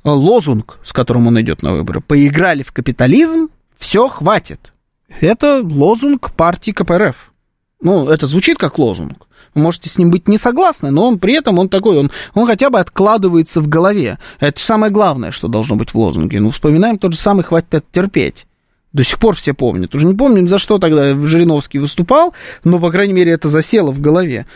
лозунг, 0.05 0.79
с 0.85 0.93
которым 0.93 1.27
он 1.27 1.41
идет 1.41 1.62
на 1.62 1.72
выборы. 1.72 2.01
Поиграли 2.01 2.62
в 2.62 2.72
капитализм, 2.72 3.49
все, 3.79 4.09
хватит. 4.09 4.72
Это 5.20 5.62
лозунг 5.62 6.33
партии 6.33 6.72
КПРФ. 6.72 7.33
Ну, 7.81 8.09
это 8.09 8.27
звучит 8.27 8.59
как 8.59 8.79
лозунг. 8.79 9.27
Вы 9.55 9.62
можете 9.62 9.89
с 9.89 9.99
ним 9.99 10.11
быть 10.11 10.29
не 10.29 10.39
согласны, 10.39 10.91
но 10.91 11.07
он 11.07 11.18
при 11.18 11.35
этом, 11.35 11.59
он 11.59 11.68
такой, 11.68 11.99
он, 11.99 12.11
он 12.35 12.47
хотя 12.47 12.70
бы 12.70 12.81
откладывается 12.81 13.61
в 13.61 13.68
голове. 13.68 14.18
Это 14.41 14.61
самое 14.61 14.93
главное, 14.93 15.31
что 15.31 15.49
должно 15.49 15.77
быть 15.77 15.91
в 15.91 15.95
лозунге. 15.95 16.41
Ну, 16.41 16.51
вспоминаем 16.51 16.99
тот 16.99 17.12
же 17.12 17.18
самый 17.18 17.45
«хватит 17.45 17.72
это 17.72 17.87
терпеть». 17.91 18.47
До 18.93 19.05
сих 19.05 19.18
пор 19.18 19.35
все 19.35 19.53
помнят. 19.53 19.95
Уже 19.95 20.07
не 20.07 20.14
помним, 20.14 20.49
за 20.49 20.59
что 20.59 20.79
тогда 20.79 21.14
Жириновский 21.27 21.79
выступал, 21.79 22.33
но, 22.64 22.79
по 22.79 22.91
крайней 22.91 23.12
мере, 23.12 23.33
это 23.33 23.49
засело 23.49 23.91
в 23.93 24.01
голове. 24.01 24.47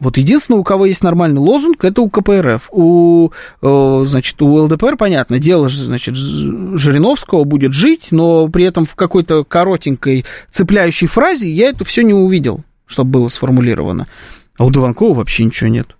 Вот 0.00 0.16
единственное, 0.16 0.60
у 0.60 0.64
кого 0.64 0.86
есть 0.86 1.02
нормальный 1.02 1.40
лозунг, 1.40 1.84
это 1.84 2.02
у 2.02 2.08
КПРФ. 2.08 2.68
У, 2.70 3.30
значит, 3.60 4.40
у 4.42 4.52
ЛДПР, 4.54 4.96
понятно, 4.96 5.38
дело, 5.38 5.68
значит, 5.68 6.16
Жириновского 6.16 7.44
будет 7.44 7.72
жить, 7.72 8.08
но 8.10 8.48
при 8.48 8.64
этом 8.64 8.86
в 8.86 8.94
какой-то 8.94 9.44
коротенькой 9.44 10.24
цепляющей 10.50 11.06
фразе 11.06 11.50
я 11.50 11.68
это 11.68 11.84
все 11.84 12.02
не 12.02 12.14
увидел, 12.14 12.64
чтобы 12.86 13.10
было 13.12 13.28
сформулировано. 13.28 14.08
А 14.56 14.64
у 14.64 14.70
Дованкова 14.70 15.14
вообще 15.14 15.44
ничего 15.44 15.68
нет. 15.68 15.94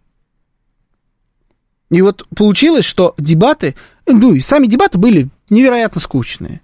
И 1.90 2.02
вот 2.02 2.26
получилось, 2.36 2.84
что 2.84 3.14
дебаты, 3.16 3.74
ну 4.06 4.34
и 4.34 4.40
сами 4.40 4.66
дебаты 4.66 4.98
были 4.98 5.28
невероятно 5.48 6.00
скучные. 6.00 6.60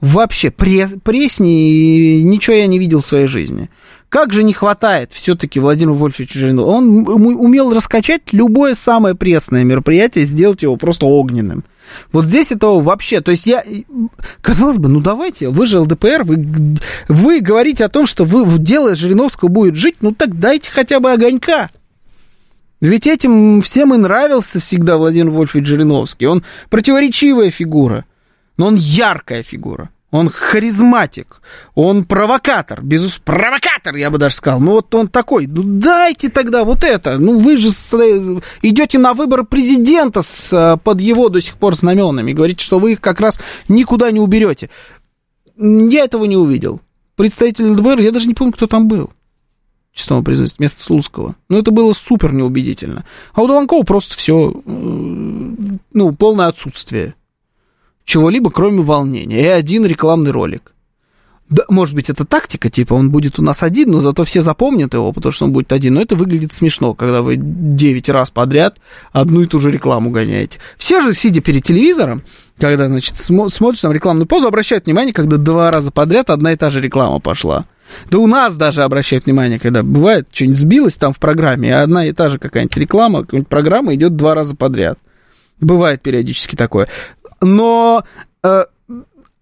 Вообще, 0.00 0.50
пресс, 0.50 0.94
пресней 1.02 2.22
ничего 2.22 2.56
я 2.56 2.66
не 2.66 2.78
видел 2.78 3.00
в 3.00 3.06
своей 3.06 3.26
жизни. 3.26 3.70
Как 4.14 4.32
же 4.32 4.44
не 4.44 4.52
хватает 4.52 5.10
все-таки 5.12 5.58
Владимиру 5.58 5.96
Вольфовичу 5.96 6.38
Жиринову. 6.38 6.70
Он 6.70 7.08
умел 7.08 7.74
раскачать 7.74 8.22
любое 8.30 8.74
самое 8.74 9.16
пресное 9.16 9.64
мероприятие, 9.64 10.24
сделать 10.24 10.62
его 10.62 10.76
просто 10.76 11.04
огненным. 11.04 11.64
Вот 12.12 12.24
здесь 12.24 12.52
этого 12.52 12.80
вообще, 12.80 13.22
то 13.22 13.32
есть 13.32 13.44
я, 13.44 13.64
казалось 14.40 14.78
бы, 14.78 14.88
ну 14.88 15.00
давайте, 15.00 15.48
вы 15.48 15.66
же 15.66 15.80
ЛДПР, 15.80 16.22
вы, 16.22 16.76
вы 17.08 17.40
говорите 17.40 17.84
о 17.84 17.88
том, 17.88 18.06
что 18.06 18.24
вы, 18.24 18.56
дело 18.60 18.94
Жириновского 18.94 19.48
будет 19.48 19.74
жить, 19.74 19.96
ну 20.00 20.12
так 20.12 20.38
дайте 20.38 20.70
хотя 20.70 21.00
бы 21.00 21.10
огонька. 21.10 21.70
Ведь 22.80 23.08
этим 23.08 23.62
всем 23.62 23.94
и 23.94 23.96
нравился 23.96 24.60
всегда 24.60 24.96
Владимир 24.96 25.30
Вольфович 25.30 25.66
Жириновский. 25.66 26.26
Он 26.26 26.44
противоречивая 26.70 27.50
фигура, 27.50 28.04
но 28.58 28.68
он 28.68 28.76
яркая 28.76 29.42
фигура 29.42 29.90
он 30.14 30.30
харизматик, 30.30 31.40
он 31.74 32.04
провокатор, 32.04 32.84
безус... 32.84 33.18
провокатор, 33.18 33.96
я 33.96 34.12
бы 34.12 34.18
даже 34.18 34.36
сказал. 34.36 34.60
Ну 34.60 34.70
вот 34.74 34.94
он 34.94 35.08
такой, 35.08 35.48
ну 35.48 35.64
дайте 35.64 36.28
тогда 36.28 36.62
вот 36.62 36.84
это. 36.84 37.18
Ну 37.18 37.40
вы 37.40 37.56
же 37.56 37.72
с... 37.72 37.92
идете 38.62 39.00
на 39.00 39.14
выборы 39.14 39.42
президента 39.42 40.22
с... 40.22 40.78
под 40.84 41.00
его 41.00 41.30
до 41.30 41.40
сих 41.40 41.56
пор 41.56 41.74
знаменами, 41.74 42.32
говорите, 42.32 42.64
что 42.64 42.78
вы 42.78 42.92
их 42.92 43.00
как 43.00 43.18
раз 43.18 43.40
никуда 43.66 44.12
не 44.12 44.20
уберете. 44.20 44.70
Я 45.56 46.04
этого 46.04 46.26
не 46.26 46.36
увидел. 46.36 46.80
Представитель 47.16 47.70
ЛДБР, 47.70 47.98
я 47.98 48.12
даже 48.12 48.28
не 48.28 48.34
помню, 48.34 48.52
кто 48.52 48.68
там 48.68 48.86
был. 48.86 49.10
Честно 49.92 50.22
признаюсь, 50.22 50.54
вместо 50.56 50.80
Слуцкого. 50.80 51.34
Но 51.48 51.58
это 51.58 51.72
было 51.72 51.92
супер 51.92 52.32
неубедительно. 52.32 53.04
А 53.32 53.42
у 53.42 53.48
Дованкова 53.48 53.82
просто 53.82 54.16
все, 54.16 54.52
э, 54.52 54.60
ну, 54.64 56.12
полное 56.12 56.46
отсутствие 56.46 57.16
чего-либо, 58.04 58.50
кроме 58.50 58.82
волнения, 58.82 59.42
и 59.42 59.46
один 59.46 59.84
рекламный 59.86 60.30
ролик. 60.30 60.72
Да, 61.50 61.64
может 61.68 61.94
быть, 61.94 62.08
это 62.08 62.24
тактика, 62.24 62.70
типа 62.70 62.94
он 62.94 63.10
будет 63.10 63.38
у 63.38 63.42
нас 63.42 63.62
один, 63.62 63.90
но 63.90 64.00
зато 64.00 64.24
все 64.24 64.40
запомнят 64.40 64.94
его, 64.94 65.12
потому 65.12 65.30
что 65.30 65.44
он 65.44 65.52
будет 65.52 65.72
один. 65.72 65.94
Но 65.94 66.00
это 66.00 66.16
выглядит 66.16 66.54
смешно, 66.54 66.94
когда 66.94 67.20
вы 67.20 67.36
9 67.36 68.08
раз 68.08 68.30
подряд 68.30 68.78
одну 69.12 69.42
и 69.42 69.46
ту 69.46 69.60
же 69.60 69.70
рекламу 69.70 70.10
гоняете. 70.10 70.58
Все 70.78 71.02
же, 71.02 71.12
сидя 71.12 71.42
перед 71.42 71.62
телевизором, 71.62 72.22
когда, 72.58 72.88
значит, 72.88 73.16
смо- 73.16 73.50
смотришь 73.50 73.82
там 73.82 73.92
рекламную 73.92 74.26
позу, 74.26 74.46
обращают 74.46 74.86
внимание, 74.86 75.12
когда 75.12 75.36
два 75.36 75.70
раза 75.70 75.90
подряд 75.90 76.30
одна 76.30 76.52
и 76.52 76.56
та 76.56 76.70
же 76.70 76.80
реклама 76.80 77.20
пошла. 77.20 77.66
Да 78.10 78.18
у 78.18 78.26
нас 78.26 78.56
даже 78.56 78.82
обращают 78.82 79.26
внимание, 79.26 79.58
когда 79.58 79.82
бывает, 79.82 80.26
что-нибудь 80.32 80.58
сбилось 80.58 80.94
там 80.94 81.12
в 81.12 81.18
программе, 81.18 81.68
и 81.68 81.72
одна 81.72 82.06
и 82.06 82.12
та 82.12 82.30
же 82.30 82.38
какая-нибудь 82.38 82.76
реклама, 82.78 83.20
какая-нибудь 83.20 83.48
программа 83.48 83.94
идет 83.94 84.16
два 84.16 84.34
раза 84.34 84.56
подряд. 84.56 84.98
Бывает 85.60 86.00
периодически 86.02 86.56
такое 86.56 86.88
но 87.44 88.04
э, 88.42 88.64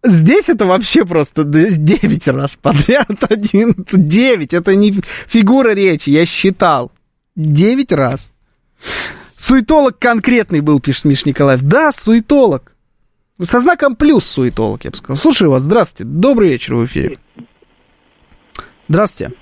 здесь 0.03 0.49
это 0.49 0.67
вообще 0.67 1.05
просто 1.05 1.45
9 1.45 2.29
раз 2.29 2.57
подряд, 2.57 3.09
один, 3.31 3.75
9, 3.91 4.55
это 4.55 4.75
не 4.75 4.95
фигура 5.27 5.71
речи, 5.71 6.11
я 6.11 6.27
считал, 6.27 6.93
9 7.37 7.93
раз. 7.93 8.33
Суетолог 9.37 9.99
конкретный 9.99 10.61
был, 10.61 10.81
пишет 10.81 11.05
Миш 11.05 11.25
Николаев. 11.25 11.63
Да, 11.63 11.91
суетолог. 11.91 12.77
Со 13.41 13.59
знаком 13.59 13.97
плюс 13.97 14.25
суетолог, 14.25 14.85
я 14.85 14.91
бы 14.91 14.97
сказал. 14.97 15.17
Слушаю 15.17 15.51
вас, 15.51 15.63
здравствуйте, 15.63 16.09
добрый 16.09 16.51
вечер 16.51 16.75
в 16.75 16.85
эфире. 16.87 17.19
Здравствуйте. 18.89 19.35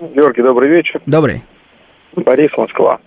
Георгий, 0.00 0.42
добрый 0.42 0.68
вечер. 0.68 1.00
Добрый. 1.06 1.44
Борис, 2.14 2.50
Москва. 2.56 3.00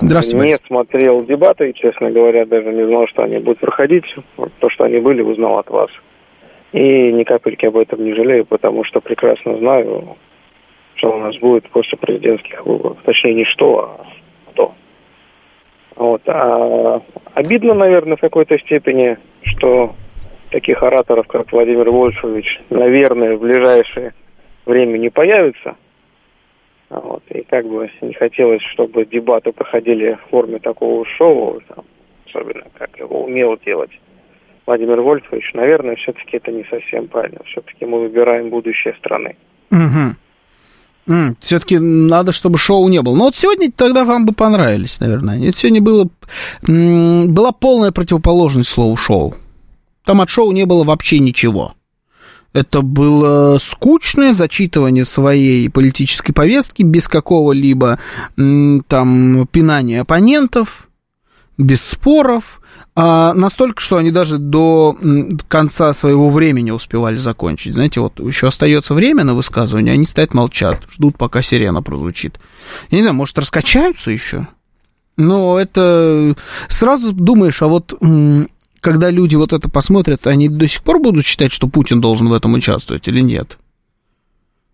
Здравствуйте. 0.00 0.46
Не 0.46 0.56
смотрел 0.66 1.24
дебаты, 1.24 1.70
и, 1.70 1.74
честно 1.74 2.10
говоря, 2.10 2.46
даже 2.46 2.72
не 2.72 2.86
знал, 2.86 3.06
что 3.08 3.22
они 3.22 3.38
будут 3.38 3.60
проходить. 3.60 4.04
Вот 4.36 4.52
то, 4.58 4.70
что 4.70 4.84
они 4.84 4.98
были, 4.98 5.22
узнал 5.22 5.58
от 5.58 5.68
вас. 5.70 5.90
И 6.72 7.12
ни 7.12 7.24
капельки 7.24 7.66
об 7.66 7.76
этом 7.76 8.04
не 8.04 8.14
жалею, 8.14 8.44
потому 8.44 8.84
что 8.84 9.00
прекрасно 9.00 9.56
знаю, 9.58 10.16
что 10.96 11.12
у 11.12 11.18
нас 11.18 11.36
будет 11.38 11.68
после 11.70 11.96
президентских 11.98 12.64
выборов. 12.66 12.98
Точнее, 13.04 13.34
не 13.34 13.44
что, 13.44 13.78
а 13.78 14.06
кто. 14.52 14.74
Вот. 15.96 16.22
А 16.26 17.00
обидно, 17.34 17.74
наверное, 17.74 18.16
в 18.16 18.20
какой-то 18.20 18.58
степени, 18.58 19.16
что 19.42 19.94
таких 20.50 20.82
ораторов, 20.82 21.26
как 21.26 21.50
Владимир 21.52 21.90
Вольфович, 21.90 22.60
наверное, 22.70 23.36
в 23.36 23.40
ближайшее 23.40 24.14
время 24.66 24.98
не 24.98 25.10
появится. 25.10 25.76
Вот. 26.90 27.22
И 27.30 27.42
как 27.42 27.66
бы 27.66 27.90
не 28.00 28.14
хотелось, 28.14 28.62
чтобы 28.72 29.04
дебаты 29.04 29.52
проходили 29.52 30.14
в 30.14 30.30
форме 30.30 30.58
такого 30.58 31.04
шоу, 31.16 31.60
там, 31.68 31.84
особенно 32.26 32.64
как 32.78 32.98
его 32.98 33.24
умел 33.24 33.58
делать 33.64 33.90
Владимир 34.66 35.00
Вольфович. 35.00 35.52
Наверное, 35.54 35.96
все-таки 35.96 36.38
это 36.38 36.50
не 36.50 36.64
совсем 36.64 37.08
правильно. 37.08 37.40
Все-таки 37.46 37.84
мы 37.84 38.00
выбираем 38.00 38.50
будущее 38.50 38.94
страны. 38.98 39.36
Угу. 39.70 40.16
Mm, 41.08 41.36
все-таки 41.40 41.78
надо, 41.78 42.32
чтобы 42.32 42.58
шоу 42.58 42.86
не 42.88 43.00
было. 43.00 43.16
Но 43.16 43.24
вот 43.24 43.36
сегодня 43.36 43.72
тогда 43.72 44.04
вам 44.04 44.26
бы 44.26 44.34
понравились, 44.34 45.00
наверное. 45.00 45.38
Это 45.38 45.56
сегодня 45.56 45.80
было, 45.80 46.08
была 46.66 47.52
полная 47.52 47.92
противоположность 47.92 48.68
слову 48.68 48.96
шоу. 48.96 49.34
Там 50.04 50.20
от 50.20 50.28
шоу 50.28 50.52
не 50.52 50.66
было 50.66 50.84
вообще 50.84 51.18
ничего. 51.18 51.74
Это 52.52 52.80
было 52.82 53.58
скучное 53.58 54.34
зачитывание 54.34 55.04
своей 55.04 55.68
политической 55.68 56.32
повестки 56.32 56.82
без 56.82 57.06
какого-либо 57.06 57.98
там 58.36 59.46
пинания 59.52 60.00
оппонентов, 60.00 60.88
без 61.58 61.82
споров, 61.82 62.60
а 63.00 63.32
настолько, 63.34 63.80
что 63.80 63.98
они 63.98 64.10
даже 64.10 64.38
до 64.38 64.96
конца 65.46 65.92
своего 65.92 66.30
времени 66.30 66.70
успевали 66.72 67.16
закончить. 67.18 67.74
Знаете, 67.74 68.00
вот 68.00 68.18
еще 68.18 68.48
остается 68.48 68.94
время 68.94 69.22
на 69.24 69.34
высказывание, 69.34 69.92
они 69.92 70.06
стоят 70.06 70.34
молчат, 70.34 70.82
ждут, 70.90 71.16
пока 71.16 71.42
сирена 71.42 71.82
прозвучит. 71.82 72.40
Я 72.90 72.96
не 72.96 73.02
знаю, 73.02 73.14
может, 73.14 73.38
раскачаются 73.38 74.10
еще? 74.10 74.48
Но 75.16 75.60
это 75.60 76.34
сразу 76.68 77.12
думаешь, 77.12 77.62
а 77.62 77.68
вот 77.68 77.94
когда 78.80 79.10
люди 79.10 79.36
вот 79.36 79.52
это 79.52 79.68
посмотрят, 79.68 80.26
они 80.26 80.48
до 80.48 80.68
сих 80.68 80.82
пор 80.82 81.00
будут 81.00 81.24
считать, 81.24 81.52
что 81.52 81.68
Путин 81.68 82.00
должен 82.00 82.28
в 82.28 82.32
этом 82.32 82.54
участвовать 82.54 83.08
или 83.08 83.20
нет? 83.20 83.58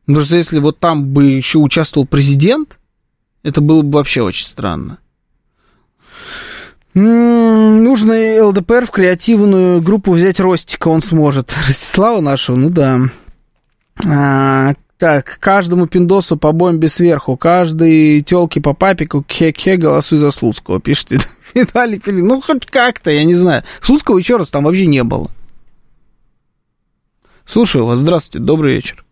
Потому 0.07 0.25
что 0.25 0.37
если 0.37 0.59
вот 0.59 0.79
там 0.79 1.07
бы 1.07 1.25
еще 1.25 1.59
участвовал 1.59 2.07
президент, 2.07 2.79
это 3.43 3.61
было 3.61 3.83
бы 3.83 3.93
вообще 3.93 4.23
очень 4.23 4.47
странно. 4.47 4.99
Нужно 6.95 8.45
ЛДПР 8.47 8.87
в 8.87 8.91
креативную 8.91 9.83
группу 9.83 10.13
взять 10.13 10.39
Ростика, 10.39 10.89
он 10.89 11.03
сможет. 11.03 11.53
Ростислава 11.67 12.21
нашего, 12.21 12.57
ну 12.57 12.71
да. 12.71 13.01
А, 14.07 14.75
так, 14.99 15.39
каждому 15.41 15.87
пиндосу 15.87 16.37
по 16.37 16.53
бомбе 16.53 16.89
сверху, 16.89 17.37
каждой 17.37 18.23
телке 18.23 18.61
по 18.61 18.75
папику, 18.75 19.25
хе-хе, 19.29 19.77
голосуй 19.77 20.19
за 20.19 20.31
Слуцкого, 20.31 20.81
пишет 20.81 21.27
Виталий 21.55 22.01
Пелин. 22.01 22.27
Ну, 22.27 22.41
хоть 22.41 22.67
как-то, 22.67 23.11
я 23.11 23.25
не 23.25 23.35
знаю. 23.35 23.63
Слуцкого 23.81 24.19
еще 24.19 24.37
раз 24.37 24.51
там 24.51 24.65
вообще 24.65 24.87
не 24.87 25.03
было. 25.05 25.29
Слушаю 27.47 27.87
вас, 27.87 27.99
здравствуйте, 27.99 28.45
добрый 28.45 28.75
вечер. 28.75 29.05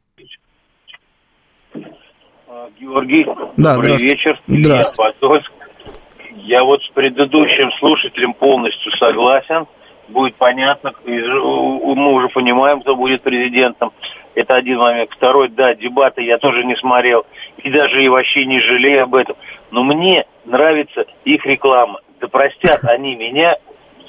Георгий, 2.80 3.24
да, 3.56 3.76
добрый 3.76 3.96
вечер. 3.98 4.40
Здравствуйте. 4.46 5.16
Я, 5.20 6.58
я 6.58 6.64
вот 6.64 6.82
с 6.82 6.88
предыдущим 6.88 7.70
слушателем 7.78 8.34
полностью 8.34 8.90
согласен. 8.98 9.66
Будет 10.08 10.34
понятно, 10.36 10.92
мы 11.04 12.14
уже 12.14 12.28
понимаем, 12.28 12.80
кто 12.80 12.96
будет 12.96 13.22
президентом. 13.22 13.92
Это 14.34 14.56
один 14.56 14.78
момент. 14.78 15.10
Второй, 15.12 15.48
да, 15.48 15.74
дебаты 15.74 16.22
я 16.22 16.38
тоже 16.38 16.64
не 16.64 16.74
смотрел. 16.76 17.24
И 17.58 17.70
даже 17.70 18.02
и 18.02 18.08
вообще 18.08 18.44
не 18.46 18.60
жалею 18.60 19.04
об 19.04 19.14
этом. 19.14 19.36
Но 19.70 19.84
мне 19.84 20.24
нравится 20.44 21.04
их 21.24 21.46
реклама. 21.46 22.00
Да 22.22 22.28
простят 22.28 22.84
они 22.84 23.16
меня. 23.16 23.56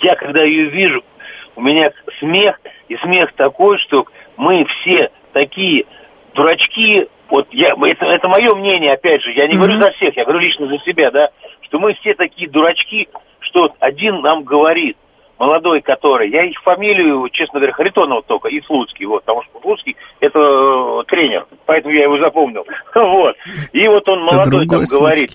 Я, 0.01 0.15
когда 0.15 0.43
ее 0.43 0.69
вижу, 0.69 1.03
у 1.55 1.61
меня 1.61 1.91
смех. 2.19 2.61
И 2.87 2.95
смех 2.97 3.33
такой, 3.33 3.79
что 3.79 4.05
мы 4.37 4.65
все 4.65 5.09
такие 5.33 5.85
дурачки. 6.35 7.07
Вот 7.29 7.47
я, 7.51 7.73
это, 7.73 8.05
это 8.05 8.27
мое 8.27 8.53
мнение, 8.53 8.91
опять 8.91 9.23
же. 9.23 9.31
Я 9.31 9.47
не 9.47 9.55
mm-hmm. 9.55 9.57
говорю 9.57 9.77
за 9.77 9.91
всех, 9.93 10.15
я 10.15 10.25
говорю 10.25 10.39
лично 10.39 10.67
за 10.67 10.77
себя, 10.79 11.09
да. 11.09 11.29
Что 11.61 11.79
мы 11.79 11.95
все 11.95 12.13
такие 12.13 12.47
дурачки, 12.47 13.09
что 13.39 13.73
один 13.79 14.21
нам 14.21 14.43
говорит, 14.43 14.95
молодой 15.39 15.81
который, 15.81 16.29
я 16.29 16.43
их 16.43 16.61
фамилию, 16.61 17.27
честно 17.29 17.59
говоря, 17.59 17.73
Харитонов 17.73 18.25
только, 18.27 18.49
и 18.49 18.61
Слуцкий, 18.61 19.05
вот, 19.05 19.23
потому 19.23 19.41
что 19.43 19.59
Слуцкий 19.59 19.95
это 20.19 20.39
э, 20.39 21.03
тренер, 21.07 21.47
поэтому 21.65 21.93
я 21.93 22.03
его 22.03 22.19
запомнил, 22.19 22.65
вот, 22.95 23.35
и 23.71 23.87
вот 23.87 24.07
он 24.07 24.23
молодой 24.23 24.67
там 24.67 24.83
говорит. 24.83 25.31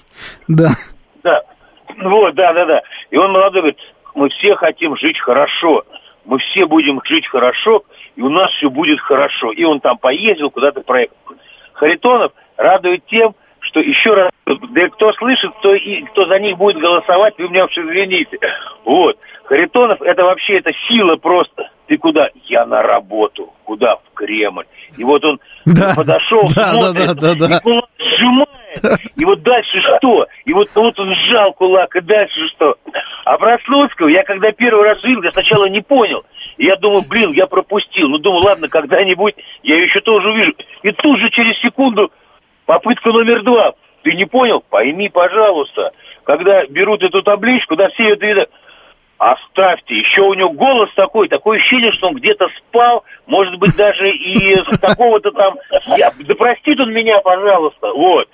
Да. 0.46 0.68
Да, 1.24 1.42
вот, 2.02 2.34
да, 2.34 2.52
да, 2.52 2.66
да, 2.66 2.82
и 3.10 3.16
он 3.16 3.32
молодой 3.32 3.62
говорит, 3.62 3.78
мы 4.14 4.28
все 4.30 4.54
хотим 4.56 4.96
жить 4.96 5.18
хорошо, 5.20 5.84
мы 6.24 6.38
все 6.38 6.66
будем 6.66 7.00
жить 7.04 7.26
хорошо, 7.26 7.82
и 8.16 8.20
у 8.20 8.28
нас 8.28 8.50
все 8.52 8.68
будет 8.68 9.00
хорошо, 9.00 9.52
и 9.52 9.64
он 9.64 9.80
там 9.80 9.98
поездил, 9.98 10.50
куда-то 10.50 10.80
проехал. 10.82 11.16
Харитонов 11.74 12.32
радует 12.56 13.04
тем, 13.06 13.34
что 13.60 13.80
еще 13.80 14.14
раз, 14.14 14.30
да 14.46 14.88
кто 14.88 15.12
слышит, 15.14 15.50
кто, 15.58 15.74
и, 15.74 16.02
кто 16.02 16.26
за 16.26 16.38
них 16.38 16.56
будет 16.56 16.78
голосовать, 16.78 17.34
вы 17.38 17.48
меня 17.48 17.64
уж 17.64 17.76
извините. 17.76 18.38
Вот. 18.84 19.18
Харитонов 19.44 20.00
это 20.02 20.24
вообще 20.24 20.58
это 20.58 20.70
сила 20.88 21.16
просто. 21.16 21.70
Ты 21.86 21.96
куда? 21.96 22.28
Я 22.44 22.66
на 22.66 22.82
работу. 22.82 23.52
Куда? 23.64 23.96
В 23.96 24.14
Кремль. 24.14 24.64
И 24.96 25.04
вот 25.04 25.24
он 25.24 25.40
да. 25.64 25.94
подошел, 25.96 26.48
да, 26.54 26.72
смотрит, 26.72 27.06
да, 27.06 27.14
да, 27.14 27.34
да, 27.34 27.48
да. 27.48 27.56
и 27.56 27.60
кулак 27.60 27.90
сжимает. 27.98 28.48
И 29.16 29.24
вот 29.24 29.42
дальше 29.42 29.80
что? 29.80 30.26
И 30.44 30.52
вот, 30.52 30.68
вот 30.74 30.98
он 30.98 31.14
сжал 31.14 31.52
кулак, 31.52 31.94
и 31.96 32.00
дальше 32.00 32.48
что? 32.54 32.76
А 33.24 33.36
про 33.36 33.58
Слуцкого 33.64 34.08
я 34.08 34.22
когда 34.22 34.52
первый 34.52 34.84
раз 34.84 35.02
видел, 35.04 35.22
я 35.22 35.32
сначала 35.32 35.66
не 35.66 35.80
понял. 35.80 36.24
И 36.56 36.64
я 36.66 36.76
думаю, 36.76 37.02
блин, 37.08 37.32
я 37.32 37.46
пропустил. 37.46 38.08
Ну, 38.08 38.18
думаю, 38.18 38.44
ладно, 38.44 38.68
когда-нибудь 38.68 39.34
я 39.62 39.76
еще 39.82 40.00
тоже 40.00 40.30
увижу. 40.30 40.54
И 40.82 40.92
тут 40.92 41.18
же 41.20 41.30
через 41.30 41.58
секунду 41.60 42.10
попытка 42.66 43.10
номер 43.10 43.42
два. 43.42 43.74
Ты 44.02 44.12
не 44.14 44.24
понял? 44.24 44.62
Пойми, 44.68 45.08
пожалуйста. 45.08 45.92
Когда 46.24 46.66
берут 46.66 47.02
эту 47.02 47.22
табличку, 47.22 47.76
да 47.76 47.88
все 47.90 48.04
ее 48.04 48.16
видят, 48.16 48.50
Оставьте. 49.18 49.98
Еще 49.98 50.22
у 50.22 50.34
него 50.34 50.50
голос 50.50 50.88
такой, 50.94 51.28
такое 51.28 51.58
ощущение, 51.58 51.90
что 51.92 52.06
он 52.08 52.14
где-то 52.14 52.46
спал, 52.56 53.02
может 53.26 53.58
быть, 53.58 53.76
даже 53.76 54.08
и 54.10 54.54
с 54.54 54.78
какого-то 54.78 55.32
там... 55.32 55.56
Я, 55.96 56.12
да 56.16 56.34
простит 56.36 56.78
он 56.78 56.92
меня, 56.92 57.18
пожалуйста, 57.18 57.92
вот. 57.92 58.28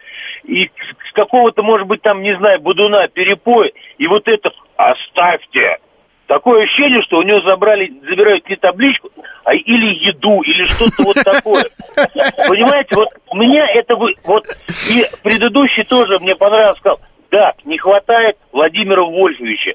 И 0.45 0.71
с 1.09 1.13
какого-то, 1.13 1.63
может 1.63 1.87
быть, 1.87 2.03
там, 2.03 2.23
не 2.23 2.37
знаю, 2.37 2.61
будуна, 2.61 3.09
перепоя. 3.09 3.71
И 3.99 4.07
вот 4.07 4.29
это 4.29 4.51
«оставьте». 4.77 5.79
Такое 6.27 6.65
ощущение, 6.65 7.03
что 7.03 7.19
у 7.19 7.23
него 7.23 7.41
забрали, 7.41 7.93
забирают 8.09 8.49
не 8.49 8.57
табличку, 8.57 9.11
а 9.45 9.55
или 9.55 10.07
еду, 10.07 10.41
или 10.41 10.65
что-то 10.65 11.03
вот 11.03 11.17
такое. 11.23 11.65
Понимаете, 12.49 12.97
вот 12.97 13.09
меня 13.35 13.67
это 13.67 13.95
вы... 13.97 14.15
Вот 14.25 14.47
и 14.91 15.05
предыдущий 15.23 15.85
тоже 15.85 16.19
мне 16.21 16.35
понравился, 16.35 16.81
сказал, 16.81 17.01
да, 17.31 17.53
не 17.65 17.77
хватает 17.77 18.39
Владимира 18.53 19.03
Вольфовича. 19.03 19.75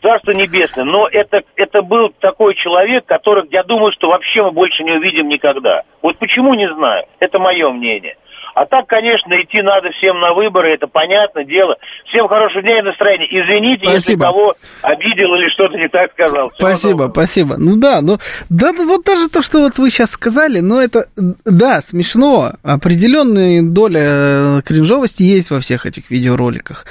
Царство 0.00 0.30
Небесное. 0.30 0.84
Но 0.84 1.08
это, 1.08 1.42
это 1.56 1.82
был 1.82 2.10
такой 2.20 2.54
человек, 2.54 3.06
который, 3.06 3.48
я 3.50 3.62
думаю, 3.64 3.90
что 3.92 4.08
вообще 4.08 4.42
мы 4.42 4.52
больше 4.52 4.84
не 4.84 4.92
увидим 4.92 5.28
никогда. 5.28 5.82
Вот 6.02 6.18
почему, 6.18 6.54
не 6.54 6.72
знаю. 6.72 7.06
Это 7.18 7.38
мое 7.38 7.70
мнение. 7.70 8.16
А 8.54 8.66
так, 8.66 8.86
конечно, 8.86 9.34
идти 9.42 9.62
надо 9.62 9.90
всем 9.90 10.20
на 10.20 10.32
выборы, 10.32 10.74
это 10.74 10.86
понятное 10.86 11.44
дело. 11.44 11.76
Всем 12.06 12.28
хорошего 12.28 12.62
дня 12.62 12.78
и 12.78 12.82
настроения. 12.82 13.26
Извините, 13.26 13.82
спасибо. 13.82 13.94
если 13.94 14.16
кого 14.16 14.54
обидел 14.82 15.34
или 15.34 15.50
что-то 15.50 15.76
не 15.76 15.88
так 15.88 16.12
сказал. 16.12 16.50
Всего 16.50 16.68
спасибо, 16.68 16.92
доброго. 16.92 17.12
спасибо. 17.12 17.56
Ну 17.58 17.76
да, 17.76 18.00
ну 18.00 18.18
да, 18.48 18.72
вот 18.72 19.04
даже 19.04 19.28
то, 19.28 19.42
что 19.42 19.58
вот 19.58 19.78
вы 19.78 19.90
сейчас 19.90 20.12
сказали, 20.12 20.60
ну 20.60 20.80
это, 20.80 21.04
да, 21.44 21.82
смешно. 21.82 22.52
Определенная 22.62 23.62
доля 23.62 24.62
кринжовости 24.62 25.22
есть 25.22 25.50
во 25.50 25.60
всех 25.60 25.86
этих 25.86 26.10
видеороликах. 26.10 26.86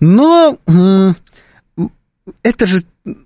Но 0.00 0.56
это 2.42 2.66
же 2.66 2.78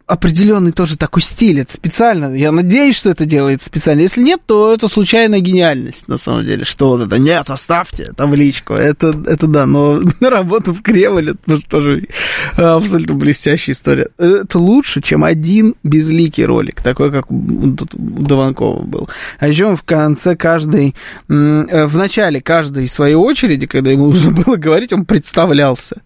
определенный 0.06 0.72
тоже 0.72 0.96
такой 0.96 1.22
стиль, 1.22 1.60
это 1.60 1.72
специально. 1.72 2.34
Я 2.34 2.52
надеюсь, 2.52 2.96
что 2.96 3.10
это 3.10 3.24
делается 3.24 3.66
специально. 3.66 4.00
Если 4.00 4.22
нет, 4.22 4.40
то 4.46 4.72
это 4.72 4.88
случайная 4.88 5.40
гениальность, 5.40 6.08
на 6.08 6.16
самом 6.16 6.46
деле. 6.46 6.64
Что 6.64 6.90
вот 6.90 7.06
это, 7.06 7.18
нет, 7.18 7.48
оставьте 7.48 8.12
табличку. 8.12 8.74
Это, 8.74 9.14
это 9.26 9.46
да, 9.46 9.66
но 9.66 10.00
на 10.20 10.30
работу 10.30 10.72
в 10.72 10.82
Кремль, 10.82 11.30
это 11.46 11.60
тоже 11.68 12.08
абсолютно 12.56 13.14
блестящая 13.14 13.74
история. 13.74 14.08
Это 14.18 14.58
лучше, 14.58 15.00
чем 15.00 15.24
один 15.24 15.74
безликий 15.82 16.44
ролик, 16.44 16.82
такой, 16.82 17.10
как 17.10 17.30
у 17.30 17.76
Дованкова 17.92 18.82
был. 18.82 19.08
А 19.38 19.48
еще 19.48 19.76
в 19.76 19.82
конце 19.82 20.36
каждой, 20.36 20.94
в 21.28 21.96
начале 21.96 22.40
каждой 22.40 22.88
своей 22.88 23.14
очереди, 23.14 23.66
когда 23.66 23.90
ему 23.90 24.06
нужно 24.10 24.30
было 24.30 24.56
говорить, 24.56 24.92
он 24.92 25.04
представлялся 25.04 26.02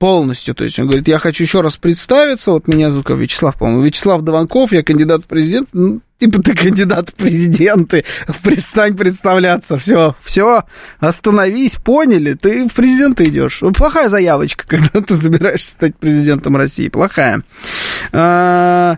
полностью. 0.00 0.54
То 0.54 0.64
есть 0.64 0.78
он 0.78 0.86
говорит, 0.86 1.06
я 1.06 1.18
хочу 1.18 1.44
еще 1.44 1.60
раз 1.60 1.76
представиться, 1.76 2.52
вот 2.52 2.66
меня 2.66 2.90
зовут 2.90 3.10
Вячеслав, 3.10 3.54
по-моему, 3.56 3.82
Вячеслав 3.82 4.22
Дованков, 4.22 4.72
я 4.72 4.82
кандидат 4.82 5.24
в 5.24 5.26
президент, 5.26 5.68
ну, 5.74 6.00
типа 6.18 6.42
ты 6.42 6.54
кандидат 6.54 7.10
в 7.10 7.14
президенты, 7.14 8.06
перестань 8.42 8.96
представляться, 8.96 9.78
все, 9.78 10.16
все, 10.22 10.64
остановись, 11.00 11.74
поняли, 11.74 12.32
ты 12.32 12.66
в 12.66 12.72
президенты 12.72 13.24
идешь. 13.24 13.62
Плохая 13.76 14.08
заявочка, 14.08 14.64
когда 14.66 15.02
ты 15.02 15.16
собираешься 15.18 15.72
стать 15.72 15.96
президентом 15.96 16.56
России, 16.56 16.88
плохая. 16.88 17.42
А, 18.10 18.96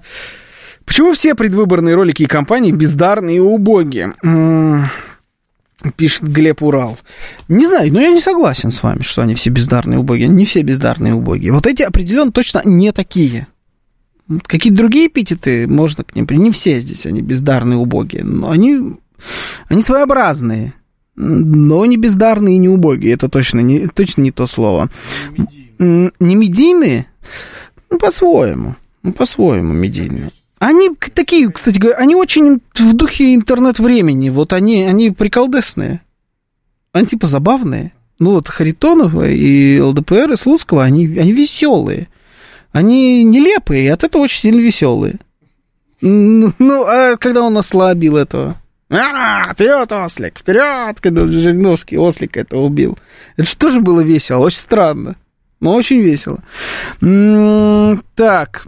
почему 0.84 1.14
все 1.14 1.34
предвыборные 1.34 1.96
ролики 1.96 2.22
и 2.22 2.26
кампании 2.26 2.70
бездарные 2.70 3.38
и 3.38 3.40
убогие? 3.40 4.14
Пишет 5.96 6.22
Глеб 6.28 6.62
Урал. 6.62 6.98
Не 7.48 7.66
знаю, 7.66 7.92
но 7.92 8.00
я 8.00 8.10
не 8.10 8.20
согласен 8.20 8.70
с 8.70 8.82
вами, 8.82 9.02
что 9.02 9.22
они 9.22 9.34
все 9.34 9.50
бездарные 9.50 9.98
убогие. 9.98 10.28
Не 10.28 10.44
все 10.44 10.62
бездарные 10.62 11.14
убогие. 11.14 11.52
Вот 11.52 11.66
эти 11.66 11.82
определенно 11.82 12.30
точно 12.30 12.62
не 12.64 12.92
такие. 12.92 13.48
Какие-то 14.44 14.78
другие 14.78 15.08
эпитеты 15.08 15.66
можно 15.66 16.04
к 16.04 16.14
ним... 16.14 16.26
Не 16.30 16.52
все 16.52 16.80
здесь 16.80 17.06
они 17.06 17.20
бездарные 17.20 17.76
убогие. 17.76 18.24
Но 18.24 18.50
они, 18.50 18.96
они 19.68 19.82
своеобразные. 19.82 20.74
Но 21.16 21.84
не 21.84 21.96
бездарные 21.96 22.56
и 22.56 22.58
не 22.58 22.68
убогие. 22.68 23.12
Это 23.12 23.28
точно 23.28 23.60
не, 23.60 23.88
точно 23.88 24.22
не 24.22 24.30
то 24.30 24.46
слово. 24.46 24.88
Не, 25.78 26.10
не 26.20 26.34
медийные? 26.36 27.06
Ну, 27.90 27.98
по-своему. 27.98 28.76
Ну, 29.02 29.12
по-своему 29.12 29.72
медийные. 29.72 30.30
Они 30.62 30.90
такие, 30.94 31.50
кстати 31.50 31.78
говоря, 31.78 31.98
они 31.98 32.14
очень 32.14 32.60
в 32.74 32.94
духе 32.94 33.34
интернет-времени. 33.34 34.30
Вот 34.30 34.52
они, 34.52 34.84
они 34.84 35.10
приколдесные. 35.10 36.02
Они 36.92 37.04
типа 37.04 37.26
забавные. 37.26 37.94
Ну 38.20 38.34
вот 38.34 38.46
Харитонова 38.46 39.28
и 39.28 39.80
ЛДПР 39.80 40.30
и 40.30 40.36
Слуцкого, 40.36 40.84
они, 40.84 41.18
они 41.18 41.32
веселые. 41.32 42.06
Они 42.70 43.24
нелепые, 43.24 43.86
и 43.86 43.88
от 43.88 44.04
этого 44.04 44.22
очень 44.22 44.40
сильно 44.40 44.60
веселые. 44.60 45.16
Ну, 46.00 46.84
а 46.84 47.16
когда 47.16 47.42
он 47.42 47.58
ослабил 47.58 48.16
этого? 48.16 48.54
А, 48.88 49.52
вперед, 49.52 49.90
ослик, 49.90 50.38
вперед, 50.38 51.00
когда 51.00 51.26
Жириновский 51.26 51.98
ослика 51.98 52.38
этого 52.38 52.60
убил. 52.60 52.96
Это 53.36 53.68
же 53.68 53.80
было 53.80 54.00
весело, 54.00 54.38
очень 54.38 54.60
странно. 54.60 55.16
Но 55.58 55.74
очень 55.74 56.02
весело. 56.02 56.40
Так, 58.14 58.66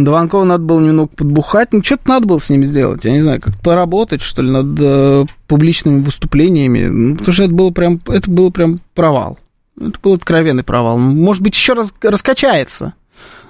Дованкову 0.00 0.44
надо 0.44 0.64
было 0.64 0.80
немного 0.80 1.08
подбухать. 1.08 1.72
Ну, 1.72 1.82
что-то 1.82 2.08
надо 2.08 2.26
было 2.26 2.38
с 2.38 2.48
ними 2.50 2.64
сделать. 2.64 3.04
Я 3.04 3.12
не 3.12 3.20
знаю, 3.20 3.40
как 3.40 3.60
поработать, 3.60 4.22
что 4.22 4.42
ли, 4.42 4.50
над 4.50 4.78
э, 4.80 5.26
публичными 5.46 6.02
выступлениями. 6.02 6.86
Ну, 6.86 7.16
потому 7.16 7.32
что 7.32 7.44
это 7.44 7.52
было 7.52 7.70
прям, 7.70 8.00
это 8.06 8.30
было 8.30 8.50
прям 8.50 8.78
провал. 8.94 9.38
Это 9.78 9.98
был 10.02 10.14
откровенный 10.14 10.64
провал. 10.64 10.98
Может 10.98 11.42
быть, 11.42 11.54
еще 11.54 11.74
раз 11.74 11.92
раскачается 12.02 12.94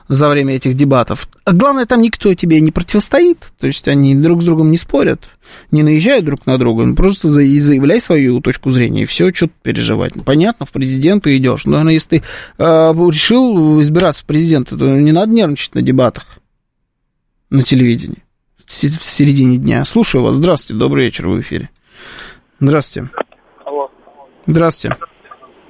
за 0.09 0.29
время 0.29 0.57
этих 0.57 0.75
дебатов. 0.75 1.29
А 1.45 1.53
главное, 1.53 1.87
там 1.87 2.03
никто 2.03 2.33
тебе 2.35 2.61
не 2.61 2.71
противостоит, 2.71 3.39
то 3.59 3.67
есть 3.67 3.89
они 3.89 4.15
друг 4.15 4.43
с 4.43 4.45
другом 4.45 4.71
не 4.71 4.79
спорят, 4.79 5.29
не 5.71 5.83
наезжают 5.83 6.25
друг 6.25 6.47
на 6.47 6.59
друга, 6.59 6.85
ну, 6.85 6.95
просто 6.95 7.29
заявляй 7.29 8.01
свою 8.01 8.41
точку 8.41 8.71
зрения, 8.71 9.03
и 9.03 9.07
все, 9.07 9.33
что 9.33 9.49
переживать. 9.63 10.15
Понятно, 10.25 10.67
в 10.67 10.73
президенты 10.73 11.37
идешь, 11.37 11.65
но 11.65 11.89
если 11.91 12.19
ты 12.19 12.23
э, 12.59 12.63
решил 12.65 13.81
избираться 13.81 14.23
в 14.23 14.27
президенты, 14.27 14.77
то 14.77 14.87
не 14.87 15.13
надо 15.13 15.33
нервничать 15.33 15.75
на 15.75 15.83
дебатах 15.83 16.27
на 17.51 17.63
телевидении 17.63 18.25
в 18.67 19.05
середине 19.05 19.59
дня. 19.59 19.85
Слушаю 19.85 20.25
вас, 20.25 20.37
здравствуйте, 20.37 20.79
добрый 20.79 21.05
вечер, 21.05 21.29
в 21.29 21.41
эфире. 21.41 21.71
Здравствуйте. 22.61 23.11
Алло. 23.65 23.91
Здравствуйте. 24.47 24.97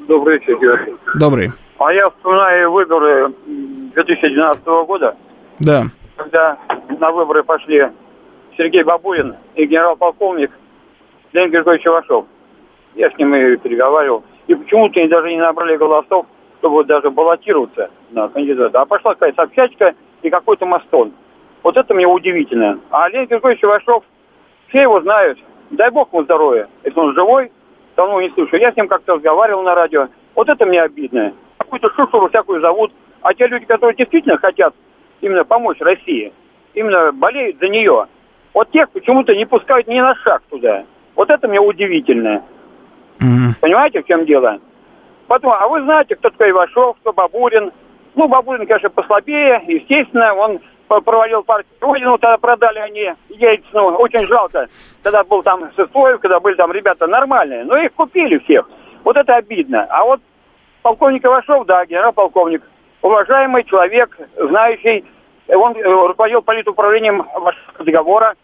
Добрый 0.09 0.39
вечер, 0.39 0.59
Георгий. 0.61 0.93
Добрый. 1.19 1.53
А 1.85 1.93
я 1.93 2.05
вспоминаю 2.11 2.71
выборы 2.71 3.33
2012 3.47 4.65
года. 4.87 5.17
Да. 5.59 5.83
Когда 6.17 6.57
на 7.01 7.11
выборы 7.11 7.43
пошли 7.43 7.89
Сергей 8.57 8.85
Бабурин 8.85 9.35
и 9.57 9.67
генерал-полковник 9.67 10.53
Леонид 11.33 11.53
Григорьевич 11.53 11.87
Ивашов. 11.87 12.27
Я 12.95 13.11
с 13.11 13.19
ним 13.19 13.35
и 13.35 13.57
переговаривал. 13.57 14.23
И 14.47 14.55
почему-то 14.55 15.01
они 15.01 15.09
даже 15.09 15.29
не 15.29 15.39
набрали 15.39 15.77
голосов, 15.77 16.27
чтобы 16.61 16.85
даже 16.85 17.11
баллотироваться 17.11 17.91
на 18.13 18.29
кандидата. 18.29 18.81
А 18.81 18.87
пошла 18.87 19.15
какая-то 19.15 19.43
общачка 19.43 19.95
и 20.23 20.31
какой-то 20.31 20.67
мастон. 20.67 21.13
Вот 21.65 21.77
это 21.77 21.95
мне 21.95 22.07
удивительно. 22.07 22.79
А 22.91 23.09
Леонид 23.09 23.31
Григорьевич 23.31 23.65
Ивашов, 23.65 24.05
все 24.69 24.83
его 24.83 25.01
знают. 25.01 25.37
Дай 25.71 25.91
бог 25.91 26.13
ему 26.13 26.23
здоровья. 26.23 26.69
Если 26.85 27.01
он 27.01 27.13
живой, 27.15 27.51
давно 27.97 28.21
не 28.21 28.31
слышу. 28.31 28.57
Я 28.57 28.71
с 28.71 28.77
ним 28.77 28.87
как-то 28.87 29.15
разговаривал 29.15 29.63
на 29.63 29.75
радио. 29.75 30.07
Вот 30.37 30.49
это 30.49 30.65
мне 30.65 30.81
обидно. 30.81 31.33
Какую-то 31.63 31.91
шушуру 31.91 32.29
всякую 32.29 32.61
зовут. 32.61 32.93
А 33.23 33.33
те 33.35 33.47
люди, 33.47 33.67
которые 33.67 33.95
действительно 33.97 34.37
хотят 34.39 34.75
именно 35.21 35.45
помочь 35.45 35.81
России, 35.81 36.33
именно 36.75 37.13
болеют 37.13 37.59
за 37.61 37.69
нее, 37.69 38.07
вот 38.53 38.71
тех 38.73 38.91
почему-то 38.91 39.35
не 39.35 39.47
пускают 39.47 39.87
ни 39.87 40.01
на 40.01 40.15
шаг 40.17 40.43
туда. 40.51 40.85
Вот 41.15 41.31
это 41.31 41.47
мне 41.47 41.61
удивительно. 41.61 42.43
Mm-hmm. 43.21 43.61
Понимаете, 43.61 44.03
в 44.03 44.07
чем 44.07 44.27
дело? 44.27 44.59
Потом, 45.29 45.53
а 45.53 45.69
вы 45.69 45.83
знаете, 45.83 46.17
кто 46.17 46.31
такой 46.31 46.51
Ивашов, 46.51 46.97
кто 47.01 47.13
Бабурин? 47.13 47.71
Ну, 48.17 48.29
Бабурин, 48.29 48.67
конечно, 48.67 48.91
послабее, 48.91 49.63
естественно, 49.69 50.35
он 50.35 50.61
провалил 50.89 51.43
партию 51.45 51.73
Родину, 51.81 52.19
тогда 52.19 52.37
продали 52.39 52.81
они 52.81 53.13
Ельцину. 53.29 53.95
Очень 53.97 54.27
жалко, 54.27 54.69
когда 55.03 55.23
был 55.25 55.43
там 55.43 55.71
Сысоев, 55.77 56.21
когда 56.21 56.41
были 56.41 56.57
там 56.57 56.73
ребята 56.73 57.07
нормальные. 57.07 57.65
Но 57.65 57.77
их 57.79 57.93
купили 57.95 58.39
всех. 58.39 58.69
Вот 59.05 59.17
это 59.17 59.37
обидно. 59.37 59.87
А 59.89 60.05
вот 60.05 60.21
полковник 60.83 61.25
Ивашов, 61.25 61.67
да, 61.67 61.85
генерал-полковник, 61.87 62.63
уважаемый 63.01 63.65
человек, 63.65 64.17
знающий, 64.37 65.05
он 65.49 65.77
э, 65.77 65.83
руководил 65.83 66.43
политуправлением 66.43 67.19
Вашингтонского 67.19 67.85
договора, 67.85 68.35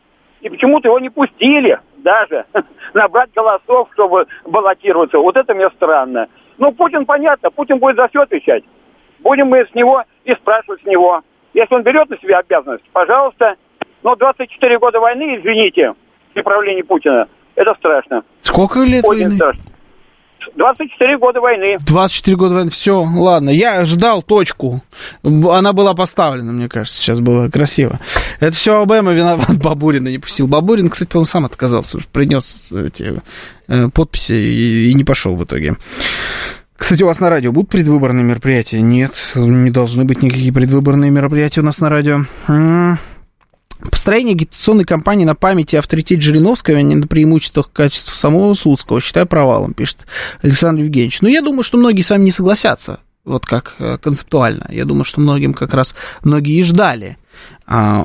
и 0.40 0.48
почему-то 0.48 0.89
его 0.89 0.98
не 0.98 1.10
пустили 1.10 1.78
даже 1.98 2.44
набрать 2.94 3.32
голосов, 3.35 3.89
чтобы 3.93 4.27
баллотироваться. 4.44 5.19
Вот 5.19 5.36
это 5.36 5.55
мне 5.55 5.69
странно. 5.70 6.28
Ну, 6.59 6.73
Путин, 6.73 7.06
понятно, 7.06 7.51
Путин 7.51 7.78
будет 7.78 7.97
за 7.97 8.09
все 8.09 8.23
отвечать. 8.23 8.65
Будем 9.20 9.48
мы 9.48 9.65
с 9.65 9.74
него 9.74 10.05
и 10.24 10.32
спрашивать 10.35 10.82
с 10.82 10.86
него. 10.86 11.23
Если 11.55 11.74
он 11.74 11.82
берет 11.82 12.09
на 12.09 12.19
себя 12.19 12.39
обязанность, 12.39 12.85
пожалуйста. 12.93 13.56
Но 14.02 14.15
24 14.15 14.78
года 14.78 15.01
войны, 15.01 15.39
извините, 15.39 15.94
при 16.32 16.43
правлении 16.43 16.82
Путина, 16.82 17.28
это 17.56 17.74
страшно. 17.74 18.23
Сколько 18.43 18.81
лет 18.81 19.05
Очень 19.05 19.23
войны? 19.23 19.35
страшно. 19.36 19.62
24 20.56 21.19
года 21.19 21.40
войны. 21.40 21.78
24 21.81 22.36
года 22.36 22.55
войны, 22.55 22.70
все, 22.70 23.02
ладно, 23.02 23.51
я 23.51 23.85
ждал 23.85 24.23
точку, 24.23 24.82
она 25.23 25.73
была 25.73 25.94
поставлена, 25.94 26.52
мне 26.52 26.69
кажется, 26.69 27.01
сейчас 27.01 27.20
было 27.20 27.48
красиво. 27.48 27.98
Это 28.40 28.52
все 28.52 28.81
Обама 28.82 29.12
виноват, 29.12 29.56
Бабурина 29.62 30.09
не 30.09 30.19
пустил. 30.19 30.47
Бабурин, 30.47 30.90
кстати, 30.90 31.09
по-моему, 31.09 31.27
сам 31.27 31.44
отказался, 31.44 31.98
принес 32.12 32.70
эти 32.73 33.23
э, 33.69 33.89
подписи 33.89 34.32
и, 34.32 34.90
и 34.90 34.94
не 34.94 35.05
пошел 35.05 35.36
в 35.36 35.44
итоге. 35.44 35.77
Кстати, 36.77 37.02
у 37.02 37.06
вас 37.06 37.19
на 37.19 37.28
радио 37.28 37.51
будут 37.51 37.70
предвыборные 37.70 38.24
мероприятия? 38.24 38.81
Нет, 38.81 39.12
не 39.35 39.70
должны 39.70 40.05
быть 40.05 40.23
никакие 40.23 40.52
предвыборные 40.52 41.10
мероприятия 41.10 41.60
у 41.60 41.65
нас 41.65 41.81
на 41.81 41.89
радио. 41.90 42.20
Построение 43.80 44.34
агитационной 44.34 44.84
кампании 44.84 45.24
на 45.24 45.34
памяти 45.34 45.76
и 45.76 45.78
авторитет 45.78 46.20
Жириновского, 46.20 46.78
а 46.78 46.82
не 46.82 46.96
на 46.96 47.06
преимуществах 47.06 47.70
качеств 47.72 48.16
самого 48.16 48.55
Слуцкого, 48.55 49.00
считаю 49.00 49.26
провалом, 49.26 49.72
пишет 49.72 50.06
Александр 50.42 50.82
Евгеньевич. 50.82 51.20
Но 51.20 51.28
я 51.28 51.42
думаю, 51.42 51.62
что 51.62 51.78
многие 51.78 52.02
с 52.02 52.10
вами 52.10 52.24
не 52.24 52.30
согласятся, 52.32 53.00
вот 53.24 53.46
как 53.46 53.76
э, 53.78 53.98
концептуально. 53.98 54.66
Я 54.70 54.84
думаю, 54.84 55.05
что 55.05 55.20
многим 55.20 55.55
как 55.55 55.74
раз, 55.74 55.94
многие 56.22 56.59
и 56.59 56.62
ждали 56.64 57.18
а, 57.66 58.05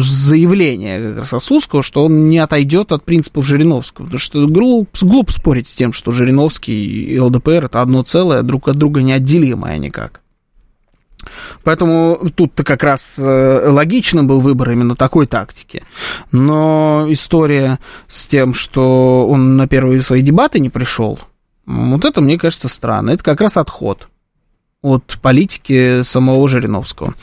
заявления 0.00 1.00
как 1.00 1.18
раз 1.18 1.32
Осудского, 1.32 1.82
что 1.82 2.04
он 2.04 2.28
не 2.28 2.38
отойдет 2.38 2.92
от 2.92 3.04
принципов 3.04 3.44
Жириновского. 3.46 4.04
Потому 4.04 4.20
что 4.20 4.46
глуп, 4.46 4.88
глупо 5.00 5.32
спорить 5.32 5.68
с 5.68 5.74
тем, 5.74 5.92
что 5.92 6.12
Жириновский 6.12 6.86
и 6.86 7.18
ЛДПР 7.18 7.64
это 7.64 7.82
одно 7.82 8.02
целое, 8.02 8.42
друг 8.42 8.68
от 8.68 8.76
друга 8.76 9.02
неотделимое 9.02 9.78
никак. 9.78 10.20
Поэтому 11.64 12.30
тут-то 12.34 12.64
как 12.64 12.82
раз 12.82 13.16
э, 13.18 13.68
логично 13.68 14.24
был 14.24 14.40
выбор 14.40 14.70
именно 14.70 14.96
такой 14.96 15.26
тактики. 15.26 15.82
Но 16.32 17.06
история 17.08 17.78
с 18.08 18.26
тем, 18.26 18.54
что 18.54 19.26
он 19.28 19.56
на 19.56 19.66
первые 19.68 20.02
свои 20.02 20.22
дебаты 20.22 20.60
не 20.60 20.68
пришел, 20.68 21.18
вот 21.66 22.04
это, 22.04 22.20
мне 22.20 22.38
кажется, 22.38 22.68
странно. 22.68 23.10
Это 23.10 23.24
как 23.24 23.40
раз 23.40 23.56
отход 23.56 24.08
от 24.86 25.18
политики 25.20 26.02
самого 26.02 26.48
Жириновского. 26.48 27.14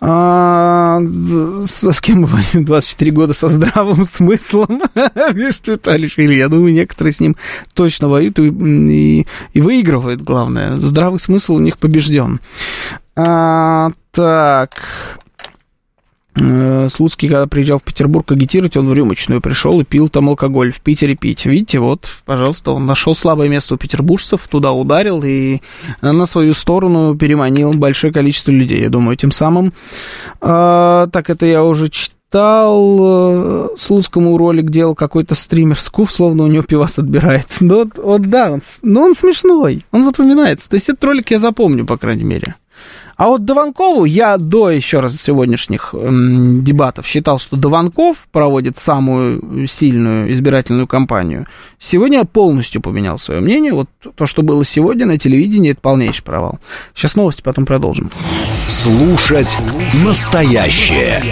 А, 0.00 1.00
с, 1.00 2.00
кем 2.00 2.22
мы 2.22 2.26
воюем 2.26 2.64
24 2.64 3.10
года 3.10 3.32
со 3.32 3.48
здравым 3.48 4.06
смыслом? 4.06 4.82
Пишет 5.34 5.66
Виталий 5.66 6.08
Швили. 6.08 6.34
Я 6.34 6.48
думаю, 6.48 6.72
некоторые 6.72 7.12
с 7.12 7.20
ним 7.20 7.36
точно 7.74 8.08
воюют 8.08 8.38
и, 8.38 8.48
и, 8.48 9.26
и 9.52 9.60
выигрывают, 9.60 10.22
главное. 10.22 10.76
Здравый 10.78 11.20
смысл 11.20 11.54
у 11.54 11.60
них 11.60 11.78
побежден. 11.78 12.40
А, 13.16 13.90
так. 14.12 14.80
Э, 16.36 16.88
Слуцкий, 16.90 17.28
когда 17.28 17.46
приезжал 17.46 17.78
в 17.78 17.84
Петербург 17.84 18.30
агитировать, 18.32 18.76
он 18.76 18.88
в 18.88 18.94
рюмочную 18.94 19.40
пришел 19.40 19.80
и 19.80 19.84
пил 19.84 20.08
там 20.08 20.28
алкоголь. 20.28 20.72
В 20.72 20.80
Питере 20.80 21.14
пить. 21.14 21.46
Видите, 21.46 21.78
вот, 21.78 22.08
пожалуйста, 22.24 22.72
он 22.72 22.86
нашел 22.86 23.14
слабое 23.14 23.48
место 23.48 23.74
у 23.74 23.78
петербуржцев, 23.78 24.46
туда 24.48 24.72
ударил 24.72 25.22
и 25.24 25.60
на 26.00 26.26
свою 26.26 26.54
сторону 26.54 27.16
переманил 27.16 27.72
большое 27.74 28.12
количество 28.12 28.50
людей, 28.50 28.82
я 28.82 28.90
думаю, 28.90 29.16
тем 29.16 29.30
самым. 29.30 29.72
А, 30.40 31.06
так, 31.08 31.30
это 31.30 31.46
я 31.46 31.62
уже 31.62 31.88
читал. 31.88 32.14
Э, 32.34 33.68
Слуцкому 33.78 34.36
ролик 34.36 34.70
делал 34.70 34.96
какой-то 34.96 35.36
стример 35.36 35.78
Скуф, 35.78 36.10
словно 36.10 36.42
у 36.42 36.48
него 36.48 36.64
пивас 36.64 36.98
отбирает. 36.98 37.46
Ну, 37.60 37.76
вот, 37.76 37.90
вот 37.96 38.22
да, 38.22 38.50
он, 38.50 38.60
но 38.82 39.02
он 39.02 39.14
смешной, 39.14 39.84
он 39.92 40.02
запоминается. 40.02 40.68
То 40.68 40.74
есть 40.74 40.88
этот 40.88 41.04
ролик 41.04 41.30
я 41.30 41.38
запомню, 41.38 41.86
по 41.86 41.96
крайней 41.96 42.24
мере. 42.24 42.56
А 43.16 43.28
вот 43.28 43.44
Дованкову 43.44 44.04
я 44.04 44.36
до 44.36 44.70
еще 44.70 45.00
раз 45.00 45.16
сегодняшних 45.16 45.94
дебатов 45.94 47.06
считал, 47.06 47.38
что 47.38 47.56
Дованков 47.56 48.26
проводит 48.32 48.78
самую 48.78 49.66
сильную 49.66 50.32
избирательную 50.32 50.86
кампанию. 50.86 51.46
Сегодня 51.78 52.18
я 52.18 52.24
полностью 52.24 52.80
поменял 52.80 53.18
свое 53.18 53.40
мнение. 53.40 53.72
Вот 53.72 53.88
то, 54.16 54.26
что 54.26 54.42
было 54.42 54.64
сегодня 54.64 55.06
на 55.06 55.18
телевидении, 55.18 55.72
это 55.72 55.80
полнейший 55.80 56.24
провал. 56.24 56.58
Сейчас 56.94 57.14
новости, 57.14 57.42
потом 57.42 57.66
продолжим. 57.66 58.10
Слушать 58.68 59.58
настоящее. 60.04 61.22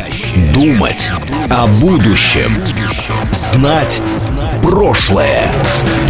Думать 0.54 1.10
о 1.50 1.66
будущем. 1.80 2.50
Знать 3.32 4.00
прошлое. 4.62 5.52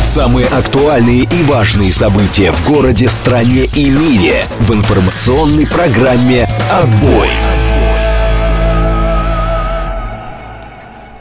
Самые 0.04 0.46
актуальные 0.46 1.22
и 1.22 1.42
важные 1.44 1.92
события 1.92 2.52
в 2.52 2.68
городе, 2.68 3.08
стране 3.08 3.64
и 3.64 3.90
мире 3.90 4.46
в 4.60 4.72
информационной 4.72 5.66
программе 5.66 6.48
«Отбой». 6.70 7.51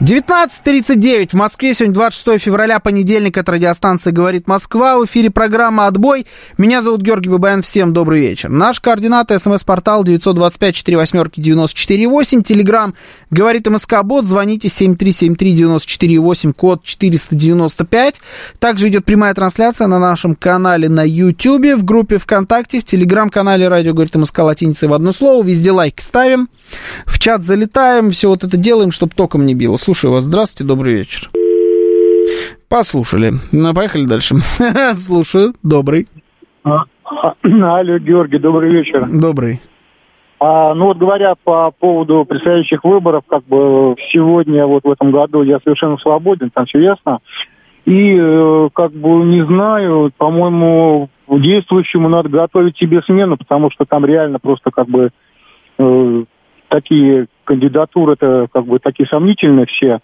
19.39 0.02 1.28
в 1.30 1.34
Москве. 1.34 1.74
Сегодня 1.74 1.94
26 1.94 2.42
февраля, 2.42 2.80
понедельник. 2.80 3.38
Это 3.38 3.52
радиостанция 3.52 4.12
«Говорит 4.12 4.48
Москва». 4.48 4.98
В 4.98 5.04
эфире 5.04 5.30
программа 5.30 5.86
«Отбой». 5.86 6.26
Меня 6.58 6.82
зовут 6.82 7.02
Георгий 7.02 7.28
Бабаян. 7.28 7.62
Всем 7.62 7.92
добрый 7.92 8.20
вечер. 8.20 8.48
Наш 8.48 8.80
координат 8.80 9.30
смс-портал 9.30 10.02
925-48-94-8. 10.02 12.42
Телеграмм 12.42 12.94
«Говорит 13.30 13.68
МСК 13.68 14.02
Бот». 14.02 14.24
Звоните 14.24 14.66
7373-94-8, 14.66 16.52
код 16.52 16.82
495. 16.82 18.20
Также 18.58 18.88
идет 18.88 19.04
прямая 19.04 19.34
трансляция 19.34 19.86
на 19.86 20.00
нашем 20.00 20.34
канале 20.34 20.88
на 20.88 21.06
YouTube, 21.06 21.76
в 21.76 21.84
группе 21.84 22.18
ВКонтакте, 22.18 22.80
в 22.80 22.84
Телеграм-канале 22.84 23.68
«Радио 23.68 23.92
Говорит 23.92 24.16
МСК» 24.16 24.40
латиницей 24.40 24.88
в 24.88 24.94
одно 24.94 25.12
слово. 25.12 25.44
Везде 25.44 25.70
лайки 25.70 26.02
ставим, 26.02 26.48
в 27.06 27.20
чат 27.20 27.44
залетаем, 27.44 28.10
все 28.10 28.30
вот 28.30 28.42
это 28.42 28.56
делаем, 28.56 28.90
чтобы 28.90 29.12
током 29.14 29.46
не 29.46 29.54
било. 29.54 29.76
Слушаю 29.92 30.14
вас. 30.14 30.24
Здравствуйте, 30.24 30.66
добрый 30.66 30.94
вечер. 30.94 31.28
Послушали. 32.70 33.32
Ну, 33.52 33.74
поехали 33.74 34.06
дальше. 34.06 34.36
Слушаю. 34.94 35.52
Добрый. 35.62 36.08
А, 36.64 36.84
Алло, 37.42 37.98
Георгий, 37.98 38.38
добрый 38.38 38.70
вечер. 38.70 39.06
Добрый. 39.06 39.60
А, 40.40 40.72
ну 40.72 40.86
вот 40.86 40.96
говоря 40.96 41.34
по 41.44 41.72
поводу 41.72 42.24
предстоящих 42.24 42.84
выборов, 42.84 43.24
как 43.26 43.44
бы 43.44 43.94
сегодня, 44.14 44.66
вот 44.66 44.84
в 44.84 44.90
этом 44.90 45.10
году 45.10 45.42
я 45.42 45.58
совершенно 45.62 45.98
свободен, 45.98 46.48
там 46.48 46.64
все 46.64 46.78
ясно. 46.78 47.18
И 47.84 48.16
э, 48.18 48.68
как 48.72 48.92
бы 48.92 49.10
не 49.26 49.44
знаю, 49.44 50.10
по-моему, 50.16 51.10
действующему 51.28 52.08
надо 52.08 52.30
готовить 52.30 52.78
себе 52.78 53.02
смену, 53.02 53.36
потому 53.36 53.70
что 53.70 53.84
там 53.84 54.06
реально 54.06 54.38
просто 54.38 54.70
как 54.70 54.88
бы 54.88 55.10
э, 55.76 56.24
такие 56.72 57.26
кандидатуры 57.44 58.14
это 58.14 58.46
как 58.50 58.64
бы 58.64 58.78
такие 58.78 59.06
сомнительные 59.06 59.66
все. 59.66 59.98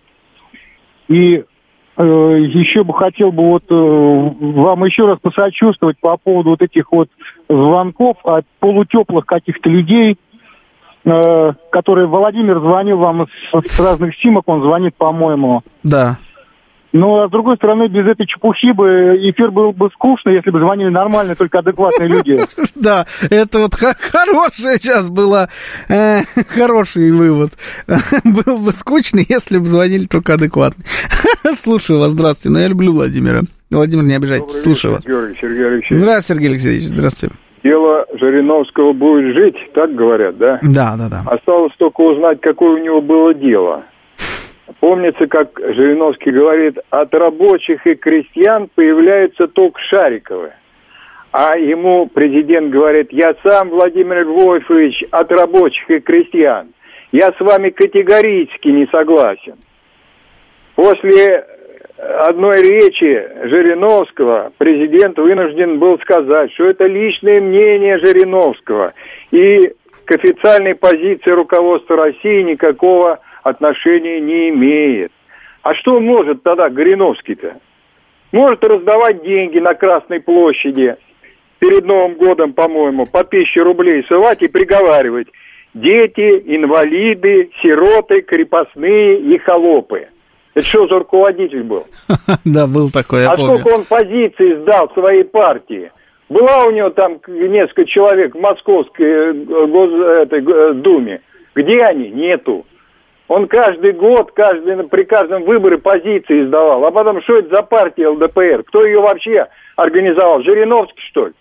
И 1.09 1.36
э, 1.36 2.03
еще 2.03 2.85
бы 2.85 2.93
хотел 2.93 3.32
бы 3.32 3.43
вот 3.45 3.65
э, 3.70 3.74
вам 3.74 4.85
еще 4.85 5.07
раз 5.07 5.19
посочувствовать 5.19 5.99
по 5.99 6.16
поводу 6.19 6.51
вот 6.51 6.62
этих 6.62 6.93
вот 6.93 7.09
звонков 7.49 8.19
от 8.24 8.45
полутеплых 8.61 9.24
каких-то 9.24 9.70
людей, 9.70 10.19
э, 11.05 11.53
которые 11.70 12.07
Владимир 12.07 12.61
звонил 12.61 12.99
вам 12.99 13.27
с, 13.27 13.66
с 13.66 13.81
разных 13.81 14.15
симок, 14.16 14.45
он 14.47 14.61
звонит, 14.61 14.95
по-моему. 14.95 15.62
Да. 15.82 16.19
Но, 16.93 17.23
а 17.23 17.28
с 17.28 17.31
другой 17.31 17.56
стороны, 17.56 17.89
без 17.89 18.06
этой 18.06 18.27
чепухи 18.27 18.73
бы 18.73 19.19
эфир 19.31 19.51
был 19.51 19.73
бы 19.73 19.90
скучно, 19.93 20.31
если 20.31 20.51
бы 20.51 20.59
звонили 20.59 20.89
нормальные, 20.89 21.36
только 21.36 21.59
адекватные 21.59 22.09
люди. 22.09 22.39
Да, 22.74 23.06
это 23.28 23.59
вот 23.59 23.74
хорошее 23.74 24.78
сейчас 24.78 25.10
было, 25.10 25.48
э, 25.89 26.20
хороший 26.48 27.10
вывод. 27.10 27.52
Был 28.24 28.59
бы 28.59 28.73
скучный, 28.73 29.27
если 29.28 29.59
бы 29.59 29.69
звонили 29.69 30.05
только 30.05 30.35
адекватные. 30.35 30.86
Слушаю 31.56 31.98
вас, 31.98 32.12
здравствуйте. 32.12 32.55
Но 32.55 32.60
я 32.60 32.69
люблю 32.69 32.93
Владимира. 32.93 33.40
Владимир, 33.70 34.05
не 34.05 34.15
обижайтесь, 34.15 34.62
слушаю 34.62 34.94
вас. 34.94 35.02
Сергей 35.02 35.66
Алексеевич. 35.66 35.86
Здравствуйте, 35.90 36.35
Сергей 36.35 36.51
Алексеевич, 36.51 36.82
здравствуйте. 36.85 37.35
Дело 37.65 38.06
Жириновского 38.15 38.93
будет 38.93 39.35
жить, 39.35 39.56
так 39.74 39.94
говорят, 39.94 40.39
да? 40.39 40.60
Да, 40.62 40.97
да, 40.97 41.09
да. 41.09 41.23
Осталось 41.27 41.73
только 41.78 42.01
узнать, 42.02 42.40
какое 42.40 42.81
у 42.81 42.85
него 42.85 43.01
было 43.01 43.35
дело. 43.35 43.82
Помнится, 44.81 45.27
как 45.27 45.59
Жириновский 45.59 46.31
говорит, 46.31 46.78
от 46.90 47.15
рабочих 47.15 47.86
и 47.86 47.95
крестьян 47.95 48.69
появляются 48.74 49.49
только 49.49 49.81
Шариковы. 49.81 50.53
А 51.32 51.57
ему 51.57 52.07
президент 52.07 52.70
говорит, 52.70 53.09
я 53.11 53.35
сам, 53.43 53.70
Владимир 53.70 54.27
Львович, 54.27 55.05
от 55.11 55.31
рабочих 55.32 55.90
и 55.90 56.01
крестьян. 56.01 56.69
Я 57.12 57.32
с 57.32 57.40
вами 57.40 57.70
категорически 57.70 58.69
не 58.69 58.86
согласен. 58.86 59.57
После 60.74 61.45
одной 61.99 62.62
речи 62.62 63.49
Жириновского 63.49 64.53
президент 64.59 65.19
вынужден 65.19 65.78
был 65.78 65.99
сказать, 66.01 66.53
что 66.53 66.66
это 66.66 66.86
личное 66.86 67.40
мнение 67.40 67.99
Жириновского. 67.99 68.93
И 69.31 69.73
к 70.05 70.15
официальной 70.15 70.74
позиции 70.74 71.31
руководства 71.31 71.97
России 71.97 72.43
никакого 72.43 73.20
отношения 73.43 74.20
не 74.20 74.51
имеет. 74.51 75.12
А 75.62 75.74
что 75.74 76.01
может 76.01 76.43
тогда 76.43 76.69
Гориновский-то? 76.69 77.56
Может 78.32 78.65
раздавать 78.65 79.23
деньги 79.23 79.59
на 79.59 79.74
Красной 79.74 80.20
площади 80.20 80.97
перед 81.59 81.85
Новым 81.86 82.15
годом, 82.15 82.52
по-моему, 82.52 83.06
по 83.06 83.24
тысяче 83.24 83.62
рублей 83.62 84.05
сывать 84.09 84.43
и 84.43 84.48
приговаривать. 84.48 85.28
Дети, 85.74 86.43
инвалиды, 86.47 87.51
сироты, 87.62 88.23
крепостные 88.23 89.20
и 89.20 89.39
холопы. 89.39 90.09
Это 90.55 90.66
что 90.66 90.86
за 90.89 90.98
руководитель 90.98 91.62
был? 91.62 91.86
Да, 92.44 92.66
был 92.66 92.90
такой, 92.90 93.23
я 93.23 93.31
А 93.32 93.36
помню. 93.36 93.59
сколько 93.59 93.74
он 93.74 93.85
позиций 93.85 94.56
сдал 94.56 94.90
своей 94.93 95.24
партии? 95.24 95.90
Была 96.28 96.65
у 96.65 96.70
него 96.70 96.90
там 96.90 97.20
несколько 97.28 97.86
человек 97.86 98.35
в 98.35 98.40
Московской 98.40 99.06
э, 99.06 100.27
э, 100.31 100.73
Думе. 100.74 101.20
Где 101.55 101.81
они? 101.82 102.10
Нету. 102.10 102.66
Он 103.28 103.46
каждый 103.46 103.92
год, 103.92 104.32
каждый, 104.32 104.88
при 104.88 105.05
каждом 105.05 105.44
выборе 105.44 105.76
позиции 105.76 106.46
сдавал. 106.46 106.84
А 106.86 106.90
потом, 106.90 107.22
что 107.22 107.34
это 107.34 107.56
за 107.56 107.62
партия 107.62 108.09
ЛДПР? 108.09 108.64
Кто 108.64 108.84
ее 108.86 109.00
вообще 109.00 109.46
организовал? 109.76 110.42
Жириновский, 110.42 111.02
что 111.10 111.26
ли? 111.26 111.32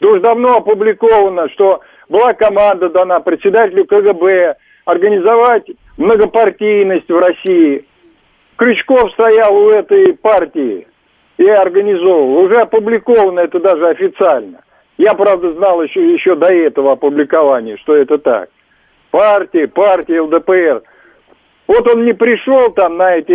Да 0.00 0.08
уж 0.08 0.20
давно 0.20 0.56
опубликовано, 0.56 1.50
что 1.50 1.82
была 2.08 2.32
команда 2.32 2.88
дана 2.88 3.20
председателю 3.20 3.84
КГБ 3.84 4.56
организовать 4.86 5.70
многопартийность 5.98 7.08
в 7.10 7.18
России. 7.18 7.84
Крючков 8.56 9.12
стоял 9.12 9.54
у 9.54 9.70
этой 9.70 10.14
партии 10.14 10.86
и 11.36 11.50
организовывал. 11.50 12.44
Уже 12.44 12.54
опубликовано 12.54 13.40
это 13.40 13.60
даже 13.60 13.86
официально. 13.86 14.62
Я, 14.96 15.12
правда, 15.14 15.52
знал 15.52 15.82
еще, 15.82 16.12
еще 16.12 16.34
до 16.36 16.48
этого 16.48 16.92
опубликования, 16.92 17.76
что 17.76 17.94
это 17.94 18.18
так. 18.18 18.48
Партия, 19.10 19.68
партия 19.68 20.22
ЛДПР. 20.22 20.82
Вот 21.68 21.86
он 21.94 22.04
не 22.04 22.14
пришел 22.14 22.70
там 22.72 22.96
на 22.96 23.16
эти, 23.16 23.30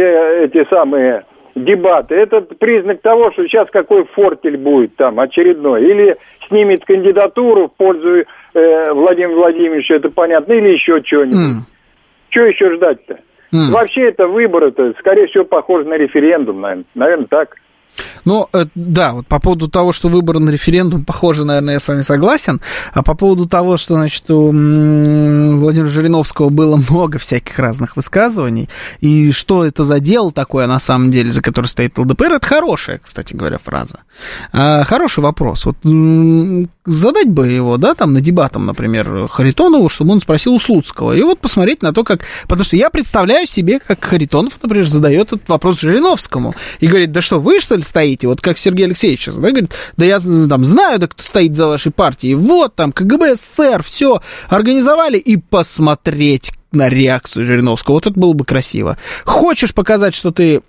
эти 0.46 0.68
самые 0.68 1.24
дебаты. 1.56 2.16
Это 2.16 2.42
признак 2.42 3.02
того, 3.02 3.32
что 3.32 3.44
сейчас 3.44 3.70
какой 3.72 4.06
фортель 4.06 4.58
будет 4.58 4.96
там 4.96 5.20
очередной. 5.20 5.84
Или 5.84 6.18
снимет 6.48 6.84
кандидатуру 6.84 7.68
в 7.68 7.78
пользу 7.78 8.26
э, 8.54 8.92
Владимира 8.92 9.36
Владимировича, 9.36 9.96
это 9.96 10.10
понятно, 10.10 10.54
или 10.54 10.70
еще 10.70 11.02
что-нибудь. 11.04 11.36
М. 11.36 11.66
Что 12.30 12.46
еще 12.46 12.76
ждать-то? 12.76 13.20
Вообще 13.72 14.10
это 14.10 14.28
выборы-то, 14.28 14.94
скорее 14.98 15.28
всего, 15.28 15.46
похоже 15.46 15.88
на 15.88 15.94
референдум, 15.94 16.62
наверное. 16.62 16.86
Наверное, 16.96 17.28
так. 17.28 17.56
Ну, 18.26 18.48
э, 18.54 18.66
да, 18.76 19.14
вот 19.14 19.28
по 19.28 19.40
поводу 19.40 19.68
того, 19.68 19.94
что 19.94 20.10
выборы 20.10 20.40
на 20.40 20.50
референдум, 20.50 21.06
похоже, 21.06 21.46
наверное, 21.46 21.76
я 21.76 21.80
с 21.80 21.88
вами 21.88 22.02
согласен. 22.02 22.62
А 22.94 23.04
по 23.04 23.16
поводу 23.16 23.48
того, 23.48 23.78
что, 23.78 23.96
значит, 23.96 24.30
у 24.30 24.48
Владимира 24.48 25.88
Жириновского 25.88 26.50
было 26.50 26.78
много 26.90 27.20
всяких 27.20 27.58
разных 27.60 27.96
высказываний, 27.96 28.70
и 29.02 29.32
что 29.32 29.66
это 29.66 29.84
за 29.84 30.00
дело 30.00 30.32
такое, 30.32 30.68
на 30.68 30.80
самом 30.80 31.12
деле, 31.12 31.32
за 31.32 31.42
которое 31.42 31.68
стоит 31.68 31.98
ЛДПР, 31.98 32.34
это 32.34 32.48
хорошая, 32.48 33.00
кстати 33.04 33.34
говоря, 33.34 33.58
фраза. 33.58 34.00
А, 34.52 34.84
хороший 34.84 35.20
вопрос. 35.20 35.66
Вот 35.66 35.78
задать 36.86 37.30
бы 37.30 37.48
его, 37.48 37.78
да, 37.78 37.94
там, 37.94 38.14
на 38.14 38.22
дебатом, 38.22 38.66
например, 38.66 39.28
Харитонову, 39.28 39.90
чтобы 39.90 40.12
он 40.12 40.22
спросил 40.22 40.54
у 40.54 40.60
Слуцкого. 40.60 41.14
И 41.14 41.22
вот 41.22 41.40
посмотреть 41.40 41.82
на 41.82 41.94
то, 41.94 42.04
как... 42.04 42.22
Потому 42.44 42.64
что 42.64 42.76
я 42.76 42.90
представляю 42.90 43.48
себе, 43.48 43.80
как 43.80 44.04
Харитонов, 44.04 44.54
например, 44.62 44.88
задает 44.88 45.28
этот 45.28 45.48
вопрос 45.50 45.80
Жириновскому. 45.80 46.56
И 46.80 46.88
говорит, 46.88 47.12
да 47.12 47.22
что, 47.22 47.40
вы, 47.40 47.60
что 47.60 47.76
ли, 47.76 47.84
стоите? 47.84 48.28
Вот 48.28 48.42
как 48.42 48.58
Сергей 48.58 48.86
Алексеевич 48.86 49.22
сейчас, 49.22 49.38
да, 49.38 49.50
говорит, 49.50 49.72
да 49.98 50.06
я 50.06 50.20
там 50.20 50.66
знаю, 50.66 51.00
да 51.00 51.08
кто 51.08 51.24
стоит 51.24 51.56
за 51.56 51.68
вашей 51.68 51.92
партией. 51.92 52.36
Вот 52.36 52.76
там 52.76 52.92
КГБ, 52.92 53.36
СССР, 53.36 53.84
все 53.84 54.22
организовали 54.50 55.18
и 55.18 55.38
посмотреть, 55.38 56.52
на 56.74 56.90
реакцию 56.90 57.46
Жириновского. 57.46 57.96
Вот 57.96 58.08
это 58.08 58.20
было 58.20 58.34
бы 58.34 58.46
красиво. 58.46 58.98
Хочешь 59.26 59.74
показать, 59.74 60.16
что 60.16 60.32
ты 60.32 60.62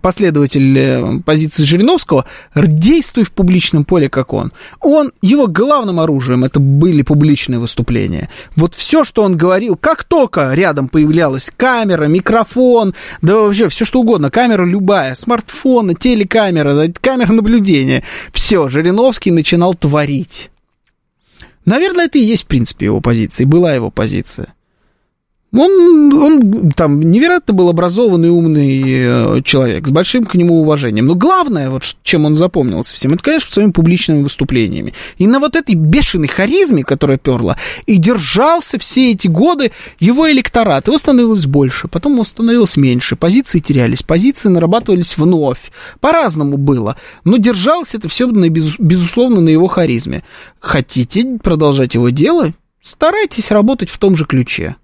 последователь 0.00 0.78
э, 0.78 1.20
позиции 1.24 1.64
Жириновского, 1.64 2.26
действуй 2.54 3.24
в 3.24 3.32
публичном 3.32 3.84
поле, 3.84 4.08
как 4.08 4.32
он. 4.32 4.52
Он, 4.80 5.12
его 5.22 5.46
главным 5.46 6.00
оружием 6.00 6.44
это 6.44 6.60
были 6.60 7.02
публичные 7.02 7.58
выступления. 7.58 8.28
Вот 8.54 8.74
все, 8.74 9.04
что 9.04 9.22
он 9.22 9.36
говорил, 9.36 9.76
как 9.76 10.04
только 10.04 10.52
рядом 10.54 10.88
появлялась 10.88 11.50
камера, 11.56 12.06
микрофон, 12.06 12.94
да 13.22 13.36
вообще 13.36 13.68
все 13.68 13.84
что 13.84 14.00
угодно, 14.00 14.30
камера 14.30 14.64
любая, 14.64 15.14
смартфон, 15.14 15.94
телекамера, 15.96 16.88
камера 17.00 17.32
наблюдения, 17.32 18.04
все, 18.32 18.68
Жириновский 18.68 19.30
начинал 19.30 19.74
творить. 19.74 20.50
Наверное, 21.64 22.04
это 22.06 22.18
и 22.18 22.24
есть, 22.24 22.44
в 22.44 22.46
принципе, 22.46 22.86
его 22.86 23.00
позиция, 23.00 23.46
была 23.46 23.74
его 23.74 23.90
позиция. 23.90 24.54
Он, 25.52 26.12
он 26.12 26.72
там 26.72 27.00
невероятно 27.00 27.54
был 27.54 27.68
образованный, 27.68 28.30
умный 28.30 28.82
э, 28.84 29.42
человек, 29.44 29.86
с 29.86 29.90
большим 29.90 30.24
к 30.24 30.34
нему 30.34 30.60
уважением. 30.60 31.06
Но 31.06 31.14
главное, 31.14 31.70
вот 31.70 31.84
чем 32.02 32.24
он 32.24 32.36
запомнился 32.36 32.94
всем, 32.94 33.14
это, 33.14 33.22
конечно, 33.22 33.52
своими 33.52 33.70
публичными 33.70 34.22
выступлениями. 34.22 34.92
И 35.18 35.26
на 35.26 35.38
вот 35.38 35.54
этой 35.54 35.76
бешеной 35.76 36.26
харизме, 36.26 36.82
которая 36.82 37.16
перла, 37.16 37.56
и 37.86 37.96
держался 37.96 38.78
все 38.78 39.12
эти 39.12 39.28
годы 39.28 39.70
его 40.00 40.30
электорат. 40.30 40.88
Его 40.88 40.98
становилось 40.98 41.46
больше, 41.46 41.86
потом 41.86 42.14
его 42.14 42.24
становилось 42.24 42.76
меньше. 42.76 43.14
Позиции 43.14 43.60
терялись, 43.60 44.02
позиции 44.02 44.48
нарабатывались 44.48 45.16
вновь. 45.16 45.70
По-разному 46.00 46.56
было. 46.56 46.96
Но 47.24 47.36
держалось 47.36 47.94
это 47.94 48.08
все, 48.08 48.26
на, 48.26 48.48
безусловно, 48.48 49.40
на 49.40 49.48
его 49.48 49.68
харизме. 49.68 50.24
Хотите 50.58 51.38
продолжать 51.42 51.94
его 51.94 52.08
дело? 52.08 52.52
Старайтесь 52.82 53.50
работать 53.50 53.90
в 53.90 53.98
том 53.98 54.16
же 54.16 54.26
ключе. 54.26 54.76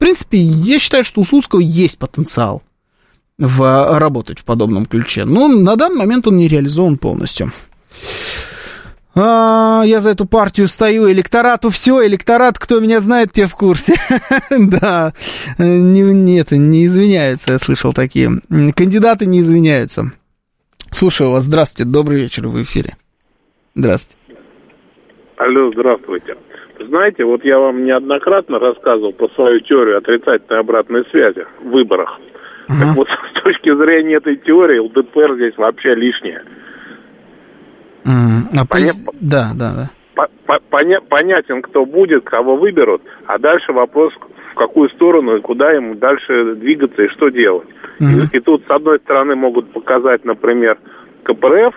Принципе, 0.00 0.38
я 0.38 0.78
считаю, 0.78 1.04
что 1.04 1.20
у 1.20 1.24
Слуцкого 1.24 1.60
есть 1.60 1.98
потенциал 1.98 2.62
в, 3.36 3.98
работать 3.98 4.38
в 4.38 4.46
подобном 4.46 4.86
ключе. 4.86 5.26
Но 5.26 5.46
на 5.46 5.76
данный 5.76 5.98
момент 5.98 6.26
он 6.26 6.38
не 6.38 6.48
реализован 6.48 6.96
полностью. 6.96 7.48
А, 9.14 9.82
я 9.84 10.00
за 10.00 10.10
эту 10.10 10.24
партию 10.24 10.68
стою, 10.68 11.12
электорату 11.12 11.68
все, 11.68 12.06
электорат, 12.06 12.58
кто 12.58 12.80
меня 12.80 13.02
знает, 13.02 13.32
те 13.32 13.46
в 13.46 13.54
курсе. 13.54 13.94
да, 14.50 15.12
не, 15.58 16.00
нет, 16.00 16.52
не 16.52 16.86
извиняются, 16.86 17.52
я 17.52 17.58
слышал 17.58 17.92
такие. 17.92 18.30
Кандидаты 18.74 19.26
не 19.26 19.40
извиняются. 19.40 20.12
Слушаю 20.92 21.30
вас, 21.30 21.44
здравствуйте, 21.44 21.90
добрый 21.90 22.22
вечер, 22.22 22.48
в 22.48 22.62
эфире. 22.62 22.96
Здравствуйте. 23.74 24.16
Алло, 25.36 25.70
здравствуйте. 25.74 26.36
Знаете, 26.86 27.24
вот 27.24 27.44
я 27.44 27.58
вам 27.58 27.84
неоднократно 27.84 28.58
рассказывал 28.58 29.12
по 29.12 29.28
свою 29.30 29.60
теорию 29.60 29.98
отрицательной 29.98 30.60
обратной 30.60 31.04
связи 31.10 31.46
в 31.62 31.70
выборах. 31.70 32.18
Так 32.68 32.96
вот, 32.96 33.08
с 33.34 33.42
точки 33.42 33.74
зрения 33.74 34.16
этой 34.16 34.36
теории, 34.36 34.78
ЛДПР 34.78 35.34
здесь 35.34 35.56
вообще 35.58 35.94
лишнее. 35.94 36.42
А 38.06 38.66
Поня... 38.66 38.92
Да, 39.20 39.50
да, 39.54 39.72
да. 40.16 40.28
Поня... 40.70 41.00
Понятен, 41.00 41.62
кто 41.62 41.84
будет, 41.84 42.24
кого 42.24 42.56
выберут, 42.56 43.02
а 43.26 43.38
дальше 43.38 43.72
вопрос, 43.72 44.12
в 44.52 44.54
какую 44.54 44.88
сторону 44.90 45.36
и 45.36 45.40
куда 45.40 45.72
ему 45.72 45.94
дальше 45.94 46.54
двигаться 46.56 47.02
и 47.02 47.08
что 47.08 47.28
делать. 47.28 47.68
Uh-huh. 48.00 48.28
И, 48.32 48.36
и 48.38 48.40
тут, 48.40 48.64
с 48.66 48.70
одной 48.70 48.98
стороны, 49.00 49.36
могут 49.36 49.70
показать, 49.72 50.24
например, 50.24 50.78
КПРФ, 51.24 51.74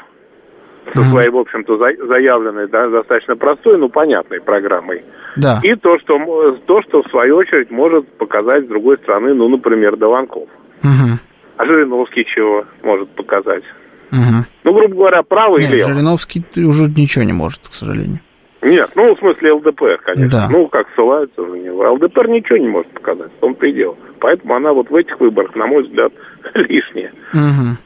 со 0.94 1.04
своей, 1.06 1.30
в 1.30 1.38
общем-то, 1.38 1.78
заявленной, 1.78 2.68
да, 2.68 2.90
достаточно 2.90 3.36
простой, 3.36 3.78
но 3.78 3.90
понятной 3.90 4.42
программой. 4.42 5.04
Да. 5.38 5.60
И 5.64 5.76
то 5.76 5.98
что, 6.00 6.18
то, 6.66 6.82
что 6.84 7.04
в 7.04 7.10
свою 7.10 7.38
очередь 7.38 7.72
может 7.72 8.08
показать 8.18 8.66
с 8.66 8.68
другой 8.68 8.98
стороны, 8.98 9.34
ну, 9.34 9.48
например, 9.50 9.98
Дованков. 9.98 10.50
Угу. 10.84 11.20
А 11.58 11.66
Жириновский 11.66 12.26
чего 12.26 12.66
может 12.84 13.10
показать? 13.10 13.64
Угу. 14.12 14.46
Ну, 14.64 14.74
грубо 14.74 14.96
говоря, 14.96 15.24
право 15.24 15.58
Нет, 15.58 15.70
или 15.70 15.78
лево. 15.78 15.94
Жириновский 15.94 16.44
уже 16.58 16.86
ничего 16.86 17.24
не 17.24 17.34
может, 17.34 17.62
к 17.68 17.74
сожалению. 17.74 18.20
Нет, 18.62 18.92
ну, 18.96 19.14
в 19.14 19.20
смысле 19.20 19.54
ЛДПР, 19.54 20.00
конечно. 20.04 20.30
Да. 20.30 20.48
Ну, 20.50 20.68
как 20.68 20.88
ссылаются 20.96 21.42
на 21.42 21.56
него. 21.56 21.92
ЛДПР 21.94 22.30
ничего 22.30 22.58
не 22.58 22.70
может 22.70 22.92
показать, 22.92 23.32
в 23.38 23.40
том-то 23.42 23.66
и 23.66 23.74
дело. 23.74 23.98
Поэтому 24.20 24.56
она 24.56 24.72
вот 24.72 24.90
в 24.90 24.96
этих 24.96 25.20
выборах, 25.20 25.54
на 25.56 25.68
мой 25.68 25.84
взгляд, 25.84 26.14
лишняя. 26.54 27.12
Угу. 27.34 27.78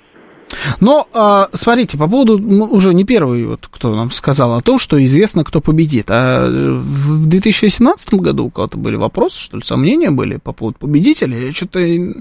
Но, 0.80 1.08
а, 1.14 1.50
смотрите, 1.54 1.98
по 1.98 2.08
поводу, 2.08 2.38
ну, 2.38 2.66
уже 2.66 2.94
не 2.94 3.04
первый, 3.04 3.46
вот, 3.46 3.68
кто 3.70 3.96
нам 3.96 4.12
сказал 4.12 4.54
о 4.54 4.62
том, 4.62 4.80
что 4.80 5.04
известно, 5.04 5.44
кто 5.44 5.62
победит. 5.62 6.08
А 6.10 6.48
в 6.48 7.28
2018 7.28 8.14
году 8.16 8.46
у 8.46 8.50
кого-то 8.50 8.78
были 8.78 8.96
вопросы, 8.96 9.40
что 9.40 9.58
ли, 9.58 9.64
сомнения 9.64 10.12
были 10.12 10.38
по 10.38 10.54
поводу 10.54 10.78
победителя. 10.80 11.38
Я 11.38 11.54
что-то 11.54 11.80
э, 11.80 12.14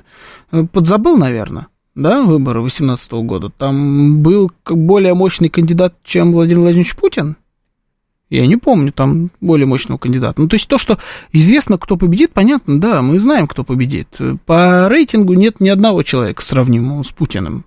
подзабыл, 0.72 1.16
наверное, 1.16 1.68
да, 1.94 2.22
выборы 2.22 2.60
2018 2.60 3.12
года. 3.12 3.50
Там 3.50 4.22
был 4.22 4.50
более 4.66 5.14
мощный 5.14 5.48
кандидат, 5.48 5.94
чем 6.04 6.32
Владимир 6.32 6.60
Владимирович 6.60 6.96
Путин. 6.96 7.36
Я 8.28 8.46
не 8.46 8.56
помню 8.56 8.92
там 8.92 9.30
более 9.40 9.66
мощного 9.66 9.98
кандидата. 9.98 10.40
Ну, 10.40 10.48
то 10.48 10.56
есть 10.56 10.66
то, 10.66 10.78
что 10.78 10.98
известно, 11.32 11.78
кто 11.78 11.96
победит, 11.96 12.32
понятно, 12.32 12.80
да, 12.80 13.00
мы 13.00 13.20
знаем, 13.20 13.46
кто 13.46 13.62
победит. 13.62 14.18
По 14.46 14.88
рейтингу 14.88 15.34
нет 15.34 15.60
ни 15.60 15.68
одного 15.68 16.02
человека, 16.02 16.42
сравнимого 16.42 17.04
с 17.04 17.12
Путиным 17.12 17.64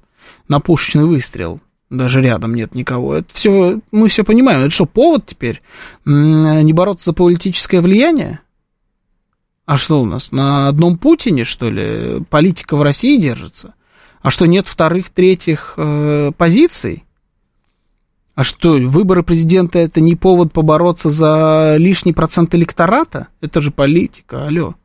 на 0.50 0.60
пушечный 0.60 1.06
выстрел. 1.06 1.62
Даже 1.90 2.22
рядом 2.22 2.54
нет 2.54 2.76
никого. 2.76 3.16
Это 3.16 3.34
все, 3.34 3.80
мы 3.92 4.10
все 4.10 4.24
понимаем. 4.24 4.62
Это 4.62 4.70
что, 4.70 4.86
повод 4.86 5.26
теперь 5.26 5.62
не 6.06 6.74
бороться 6.74 7.06
за 7.06 7.14
политическое 7.14 7.82
влияние? 7.82 8.42
А 9.66 9.78
что 9.78 10.02
у 10.02 10.06
нас? 10.06 10.32
На 10.32 10.68
одном 10.68 10.98
Путине, 10.98 11.46
что 11.46 11.70
ли, 11.70 12.24
политика 12.30 12.76
в 12.76 12.82
России 12.82 13.18
держится? 13.18 13.76
А 14.22 14.32
что, 14.32 14.46
нет 14.46 14.68
вторых, 14.68 15.10
третьих 15.10 15.76
э, 15.78 16.32
позиций? 16.38 17.06
А 18.36 18.44
что, 18.44 18.74
выборы 18.74 19.22
президента 19.24 19.80
это 19.80 20.02
не 20.02 20.16
повод 20.16 20.54
побороться 20.54 21.10
за 21.10 21.76
лишний 21.78 22.14
процент 22.14 22.56
электората? 22.56 23.28
Это 23.42 23.62
же 23.62 23.72
политика, 23.72 24.48
алло. 24.48 24.76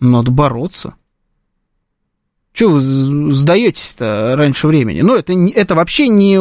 Надо 0.00 0.30
бороться. 0.30 0.94
Чего 2.54 2.74
вы 2.74 3.32
сдаетесь-то 3.32 4.36
раньше 4.38 4.68
времени? 4.68 5.00
Ну, 5.00 5.16
это, 5.16 5.32
это 5.32 5.74
вообще 5.74 6.06
не, 6.06 6.38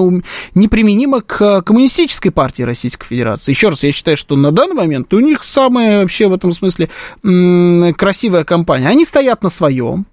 неприменимо 0.54 1.22
к 1.22 1.64
коммунистической 1.64 2.32
партии 2.32 2.62
Российской 2.62 3.08
Федерации. 3.08 3.52
Еще 3.52 3.70
раз, 3.70 3.82
я 3.82 3.92
считаю, 3.92 4.16
что 4.16 4.36
на 4.36 4.52
данный 4.52 4.76
момент 4.76 5.12
у 5.12 5.20
них 5.20 5.44
самая 5.44 6.02
вообще 6.02 6.28
в 6.28 6.34
этом 6.34 6.52
смысле 6.52 6.90
красивая 7.98 8.44
компания. 8.44 8.88
Они 8.88 9.06
стоят 9.06 9.42
на 9.42 9.50
своем, 9.50 10.06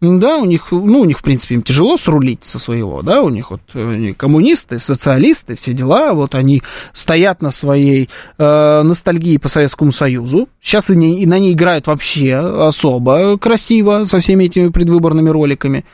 да, 0.00 0.38
у 0.38 0.44
них, 0.44 0.70
ну, 0.70 1.00
у 1.00 1.04
них, 1.04 1.18
в 1.18 1.22
принципе, 1.22 1.56
им 1.56 1.62
тяжело 1.62 1.96
срулить 1.96 2.44
со 2.44 2.60
своего, 2.60 3.02
да, 3.02 3.20
у 3.22 3.30
них 3.30 3.50
вот 3.50 3.60
они 3.74 4.12
коммунисты, 4.12 4.78
социалисты, 4.78 5.56
все 5.56 5.72
дела, 5.72 6.14
вот 6.14 6.36
они 6.36 6.62
стоят 6.92 7.42
на 7.42 7.50
своей 7.50 8.08
э, 8.38 8.82
ностальгии 8.82 9.38
по 9.38 9.48
Советскому 9.48 9.90
Союзу. 9.90 10.48
Сейчас 10.60 10.88
и, 10.90 10.96
не, 10.96 11.20
и 11.20 11.26
на 11.26 11.40
ней 11.40 11.52
играют 11.52 11.88
вообще 11.88 12.36
особо 12.36 13.38
красиво 13.38 14.04
со 14.04 14.20
всеми 14.20 14.44
этими 14.44 14.68
предвыборными 14.68 15.30
роликами, 15.30 15.84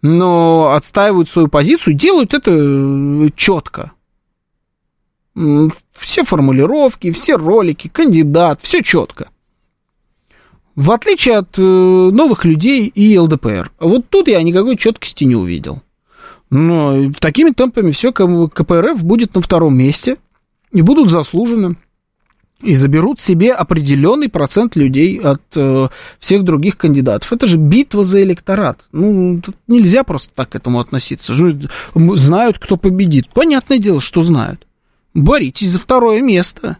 но 0.00 0.72
отстаивают 0.74 1.28
свою 1.28 1.48
позицию, 1.48 1.94
делают 1.94 2.32
это 2.32 2.52
э, 2.54 3.28
четко. 3.36 3.92
Все 5.92 6.24
формулировки, 6.24 7.12
все 7.12 7.36
ролики, 7.36 7.88
кандидат, 7.88 8.60
все 8.62 8.82
четко. 8.82 9.28
В 10.80 10.92
отличие 10.92 11.36
от 11.36 11.58
э, 11.58 11.60
новых 11.60 12.46
людей 12.46 12.86
и 12.86 13.18
ЛДПР. 13.18 13.70
Вот 13.80 14.08
тут 14.08 14.28
я 14.28 14.42
никакой 14.42 14.78
четкости 14.78 15.24
не 15.24 15.36
увидел. 15.36 15.82
Но 16.48 17.12
такими 17.20 17.50
темпами 17.50 17.90
все 17.90 18.12
КПРФ 18.12 19.04
будет 19.04 19.34
на 19.34 19.42
втором 19.42 19.76
месте 19.76 20.16
и 20.72 20.80
будут 20.80 21.10
заслужены. 21.10 21.76
И 22.62 22.76
заберут 22.76 23.20
себе 23.20 23.52
определенный 23.52 24.30
процент 24.30 24.74
людей 24.74 25.20
от 25.20 25.42
э, 25.54 25.88
всех 26.18 26.44
других 26.44 26.78
кандидатов. 26.78 27.30
Это 27.30 27.46
же 27.46 27.58
битва 27.58 28.02
за 28.02 28.22
электорат. 28.22 28.80
Ну, 28.90 29.38
тут 29.44 29.56
нельзя 29.68 30.02
просто 30.02 30.32
так 30.34 30.48
к 30.48 30.54
этому 30.54 30.80
относиться. 30.80 31.34
Знают, 31.94 32.58
кто 32.58 32.78
победит. 32.78 33.28
Понятное 33.34 33.76
дело, 33.76 34.00
что 34.00 34.22
знают. 34.22 34.66
Боритесь 35.12 35.72
за 35.72 35.78
второе 35.78 36.22
место. 36.22 36.78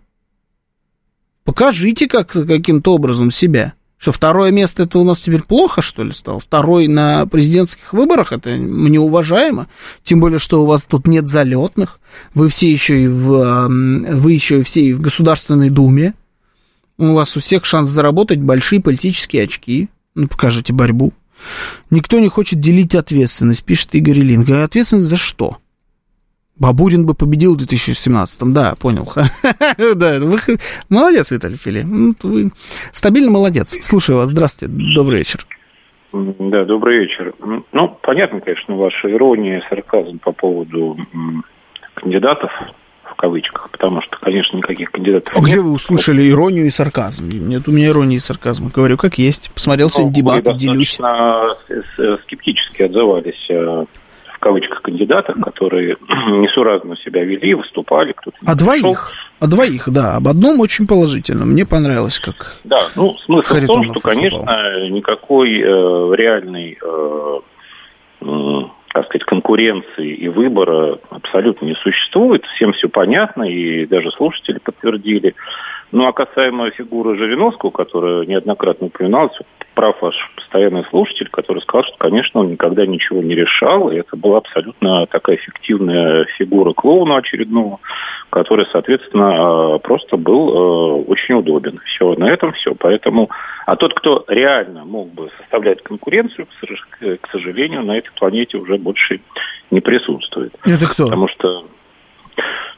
Покажите 1.44 2.08
как, 2.08 2.28
каким-то 2.28 2.94
образом 2.94 3.30
себя 3.30 3.74
Что, 4.00 4.12
второе 4.12 4.50
место 4.50 4.84
это 4.84 4.98
у 4.98 5.04
нас 5.04 5.20
теперь 5.20 5.42
плохо, 5.42 5.82
что 5.82 6.02
ли, 6.02 6.12
стало? 6.12 6.40
Второй 6.40 6.88
на 6.88 7.26
президентских 7.26 7.92
выборах, 7.92 8.32
это 8.32 8.48
мне 8.48 8.98
уважаемо. 8.98 9.66
Тем 10.04 10.20
более, 10.20 10.38
что 10.38 10.62
у 10.62 10.66
вас 10.66 10.86
тут 10.86 11.06
нет 11.06 11.28
залетных. 11.28 12.00
Вы 12.32 12.48
все 12.48 12.72
еще 12.72 13.04
и 13.04 13.08
в, 13.08 13.68
вы 13.68 14.32
еще 14.32 14.60
и 14.60 14.62
все 14.62 14.80
и 14.80 14.94
в 14.94 15.02
Государственной 15.02 15.68
Думе. 15.68 16.14
У 16.96 17.12
вас 17.12 17.36
у 17.36 17.40
всех 17.40 17.66
шанс 17.66 17.90
заработать 17.90 18.40
большие 18.40 18.80
политические 18.80 19.44
очки. 19.44 19.90
Ну, 20.14 20.28
покажите 20.28 20.72
борьбу. 20.72 21.12
Никто 21.90 22.18
не 22.20 22.28
хочет 22.28 22.58
делить 22.58 22.94
ответственность, 22.94 23.64
пишет 23.64 23.94
Игорь 23.94 24.20
Илинг. 24.20 24.48
А 24.48 24.64
ответственность 24.64 25.08
за 25.08 25.18
что? 25.18 25.58
Бабурин 26.60 27.06
бы 27.06 27.14
победил 27.14 27.56
в 27.56 27.58
2017-м, 27.58 28.52
да, 28.52 28.74
понял. 28.78 29.10
да, 29.96 30.20
вы 30.20 30.38
молодец, 30.90 31.30
Виталий 31.30 31.56
Фили. 31.56 31.82
Ну, 31.82 32.12
вы 32.22 32.50
стабильно 32.92 33.30
молодец. 33.30 33.74
Слушаю 33.80 34.18
вас, 34.18 34.28
здравствуйте, 34.30 34.72
добрый 34.94 35.18
вечер. 35.18 35.46
Да, 36.12 36.64
добрый 36.66 36.98
вечер. 37.00 37.32
Ну, 37.72 37.98
понятно, 38.02 38.40
конечно, 38.40 38.76
ваша 38.76 39.10
ирония, 39.10 39.62
сарказм 39.70 40.18
по 40.18 40.32
поводу 40.32 40.98
кандидатов, 41.94 42.50
в 43.04 43.14
кавычках, 43.16 43.70
потому 43.70 44.02
что, 44.02 44.18
конечно, 44.18 44.58
никаких 44.58 44.90
кандидатов 44.90 45.32
А 45.34 45.38
нет. 45.38 45.48
где 45.48 45.60
вы 45.60 45.72
услышали 45.72 46.28
иронию 46.28 46.66
и 46.66 46.70
сарказм? 46.70 47.26
Нет 47.28 47.68
у 47.68 47.72
меня 47.72 47.88
иронии 47.88 48.16
и 48.16 48.20
сарказма. 48.20 48.68
Говорю, 48.74 48.98
как 48.98 49.16
есть. 49.16 49.50
Посмотрел 49.54 49.86
ну, 49.86 49.90
сегодня 49.92 50.14
дебаты, 50.14 50.52
делюсь. 50.54 50.98
скептически 52.24 52.82
отзывались 52.82 53.46
э, 53.48 53.84
кавычках 54.40 54.82
кандидатах, 54.82 55.36
которые 55.36 55.96
несуразно 56.08 56.96
себя 56.96 57.24
вели, 57.24 57.54
выступали, 57.54 58.12
кто-то 58.12 58.36
А 58.44 58.54
двоих? 58.54 59.12
А 59.38 59.46
двоих, 59.46 59.88
да. 59.88 60.16
Об 60.16 60.28
одном 60.28 60.60
очень 60.60 60.86
положительно. 60.86 61.44
Мне 61.46 61.64
понравилось, 61.64 62.18
как 62.18 62.56
Да, 62.64 62.80
ну, 62.96 63.16
смысл 63.24 63.54
Харитонов 63.54 63.84
в 63.84 63.92
том, 63.92 63.94
что, 63.94 64.08
конечно, 64.08 64.38
выступал. 64.38 64.88
никакой 64.90 65.60
э, 65.60 66.14
реальной, 66.14 66.78
э, 66.82 67.40
э, 68.20 68.60
так 68.92 69.06
сказать, 69.06 69.24
конкуренции 69.24 70.14
и 70.14 70.28
выбора 70.28 70.98
абсолютно 71.08 71.64
не 71.64 71.74
существует. 71.76 72.44
Всем 72.56 72.72
все 72.72 72.88
понятно, 72.88 73.44
и 73.44 73.86
даже 73.86 74.10
слушатели 74.10 74.58
подтвердили. 74.58 75.34
Ну, 75.92 76.06
а 76.06 76.12
касаемо 76.12 76.70
фигуры 76.70 77.16
Жириновского, 77.16 77.70
которая 77.70 78.26
неоднократно 78.26 78.88
упоминалась, 78.88 79.36
прав 79.74 80.00
ваш 80.02 80.14
постоянный 80.50 80.84
слушатель, 80.90 81.28
который 81.30 81.62
сказал, 81.62 81.84
что, 81.84 81.96
конечно, 81.98 82.40
он 82.40 82.50
никогда 82.50 82.84
ничего 82.84 83.22
не 83.22 83.34
решал, 83.36 83.90
и 83.90 83.96
это 83.96 84.16
была 84.16 84.38
абсолютно 84.38 85.06
такая 85.06 85.36
фиктивная 85.36 86.24
фигура 86.36 86.72
клоуна 86.72 87.18
очередного, 87.18 87.78
который, 88.30 88.66
соответственно, 88.72 89.78
просто 89.78 90.16
был 90.16 90.48
э, 90.48 91.04
очень 91.06 91.36
удобен. 91.36 91.80
Все, 91.86 92.14
на 92.16 92.30
этом 92.30 92.52
все. 92.52 92.74
Поэтому, 92.74 93.30
а 93.66 93.76
тот, 93.76 93.94
кто 93.94 94.24
реально 94.26 94.84
мог 94.84 95.12
бы 95.14 95.30
составлять 95.38 95.82
конкуренцию, 95.82 96.48
к 97.00 97.28
сожалению, 97.30 97.84
на 97.84 97.96
этой 97.98 98.10
планете 98.18 98.58
уже 98.58 98.76
больше 98.76 99.20
не 99.70 99.80
присутствует. 99.80 100.52
Это 100.64 100.86
кто? 100.86 101.04
Потому 101.04 101.28
что 101.28 101.64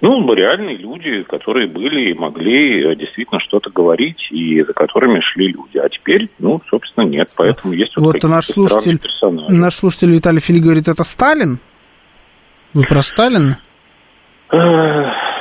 ну, 0.01 0.35
реальные 0.35 0.77
люди, 0.77 1.23
которые 1.23 1.69
были 1.69 2.11
и 2.11 2.15
могли 2.15 2.83
э, 2.83 2.97
действительно 2.97 3.41
что-то 3.41 3.71
говорить, 3.71 4.29
и 4.31 4.63
за 4.63 4.73
которыми 4.73 5.21
шли 5.21 5.49
люди. 5.49 5.79
А 5.79 5.89
теперь, 5.89 6.29
ну, 6.39 6.61
собственно, 6.69 7.05
нет. 7.05 7.31
Поэтому 7.37 7.73
есть 7.73 7.97
вот, 7.97 8.15
вот 8.15 8.23
наш 8.29 8.47
слушатель, 8.47 8.99
наш 9.49 9.75
слушатель 9.75 10.11
Виталий 10.11 10.41
Фили 10.41 10.59
говорит, 10.59 10.89
это 10.89 11.05
Сталин? 11.05 11.59
Вы 12.75 12.85
про 12.85 13.03
Сталина? 13.03 13.59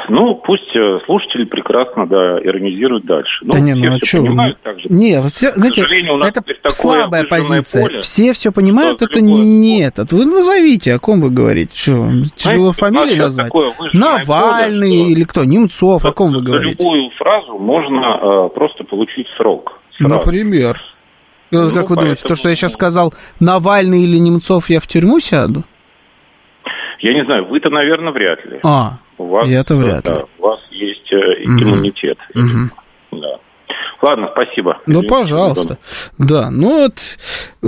Ну, 0.09 0.35
пусть 0.35 0.75
э, 0.75 0.99
слушатели 1.05 1.45
прекрасно, 1.45 2.07
да, 2.07 2.39
иронизируют 2.39 3.05
дальше. 3.05 3.43
Ну, 3.43 3.53
да 3.53 3.59
не, 3.59 3.73
ну 3.73 3.95
а 3.95 4.05
что? 4.05 4.17
Понимают, 4.17 4.61
также, 4.61 4.87
не, 4.89 5.21
все, 5.29 5.51
знаете, 5.51 5.83
это 5.83 6.69
слабая 6.69 7.23
позиция. 7.25 7.87
Поле, 7.87 7.99
все 7.99 8.33
все 8.33 8.51
понимают, 8.51 9.01
это 9.01 9.21
не 9.21 9.81
этот. 9.81 10.11
Вы 10.11 10.25
назовите, 10.25 10.93
о 10.93 10.99
ком 10.99 11.21
вы 11.21 11.29
говорите. 11.29 11.71
Что, 11.75 12.07
тяжело 12.35 12.71
фамилии 12.71 13.15
назвать? 13.15 13.51
Навальный 13.93 15.01
поле, 15.01 15.11
или 15.11 15.23
кто? 15.23 15.43
Немцов, 15.43 16.05
о 16.05 16.11
ком 16.11 16.33
вы 16.33 16.41
говорите? 16.41 16.75
За 16.75 16.83
любую 16.83 17.09
фразу 17.11 17.57
можно 17.57 18.47
э, 18.47 18.49
просто 18.55 18.83
получить 18.83 19.27
срок. 19.37 19.79
Сразу. 19.97 20.13
Например? 20.13 20.81
Ну, 21.51 21.71
как 21.73 21.89
вы 21.89 21.97
думаете, 21.97 22.23
то, 22.25 22.35
что 22.35 22.49
я 22.49 22.55
сейчас 22.55 22.73
сказал, 22.73 23.13
Навальный 23.39 24.03
или 24.03 24.17
Немцов, 24.17 24.69
я 24.69 24.79
в 24.79 24.87
тюрьму 24.87 25.19
сяду? 25.19 25.63
Я 26.99 27.13
не 27.13 27.25
знаю, 27.25 27.47
вы-то, 27.47 27.69
наверное, 27.69 28.13
вряд 28.13 28.45
ли. 28.45 28.59
А, 28.63 28.99
у 29.21 29.27
вас, 29.27 29.47
и 29.47 29.51
это 29.51 29.75
вряд 29.75 30.07
ли. 30.07 30.13
Да, 30.13 30.23
у 30.39 30.41
вас 30.41 30.59
есть 30.71 31.11
э, 31.11 31.43
иммунитет. 31.45 32.17
Угу. 32.33 33.19
Да. 33.19 33.39
Ладно, 34.01 34.29
спасибо. 34.33 34.79
Ну, 34.87 35.03
пожалуйста. 35.03 35.77
Да, 36.17 36.49
ну 36.49 36.81
вот 36.83 36.99
э, 37.61 37.67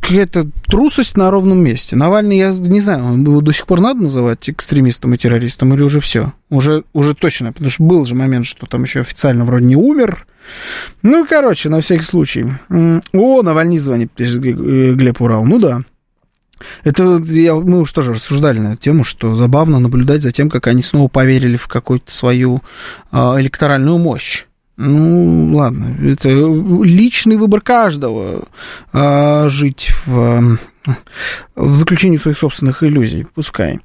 какая-то 0.00 0.46
трусость 0.66 1.16
на 1.16 1.30
ровном 1.30 1.58
месте. 1.58 1.94
Навальный, 1.94 2.38
я 2.38 2.52
не 2.52 2.80
знаю, 2.80 3.04
его 3.22 3.40
до 3.42 3.52
сих 3.52 3.66
пор 3.66 3.80
надо 3.80 4.02
называть 4.02 4.48
экстремистом 4.48 5.12
и 5.14 5.18
террористом 5.18 5.74
или 5.74 5.82
уже 5.82 6.00
все? 6.00 6.32
Уже, 6.48 6.84
уже 6.94 7.14
точно, 7.14 7.52
потому 7.52 7.70
что 7.70 7.82
был 7.82 8.06
же 8.06 8.14
момент, 8.14 8.46
что 8.46 8.66
там 8.66 8.84
еще 8.84 9.00
официально 9.00 9.44
вроде 9.44 9.66
не 9.66 9.76
умер. 9.76 10.26
Ну, 11.02 11.26
короче, 11.26 11.68
на 11.68 11.80
всякий 11.80 12.04
случай. 12.04 12.46
О, 13.12 13.42
Навальный 13.42 13.78
звонит, 13.78 14.10
пишет 14.12 14.40
Глеб 14.40 15.20
Урал. 15.20 15.44
Ну 15.44 15.58
да. 15.58 15.82
Это 16.82 17.22
я, 17.26 17.54
мы 17.54 17.80
уж 17.80 17.92
тоже 17.92 18.14
рассуждали 18.14 18.58
на 18.58 18.74
эту 18.74 18.82
тему, 18.82 19.04
что 19.04 19.34
забавно 19.34 19.78
наблюдать 19.78 20.22
за 20.22 20.32
тем, 20.32 20.50
как 20.50 20.66
они 20.66 20.82
снова 20.82 21.08
поверили 21.08 21.56
в 21.56 21.68
какую-то 21.68 22.12
свою 22.12 22.62
э, 23.12 23.16
электоральную 23.16 23.98
мощь. 23.98 24.44
Ну, 24.76 25.54
ладно, 25.54 25.96
это 26.04 26.28
личный 26.30 27.36
выбор 27.36 27.60
каждого 27.60 28.48
э, 28.92 29.48
жить 29.48 29.90
в 30.04 30.58
в 31.56 31.76
заключении 31.76 32.18
своих 32.18 32.38
собственных 32.38 32.82
иллюзий, 32.82 33.26
пускай. 33.34 33.80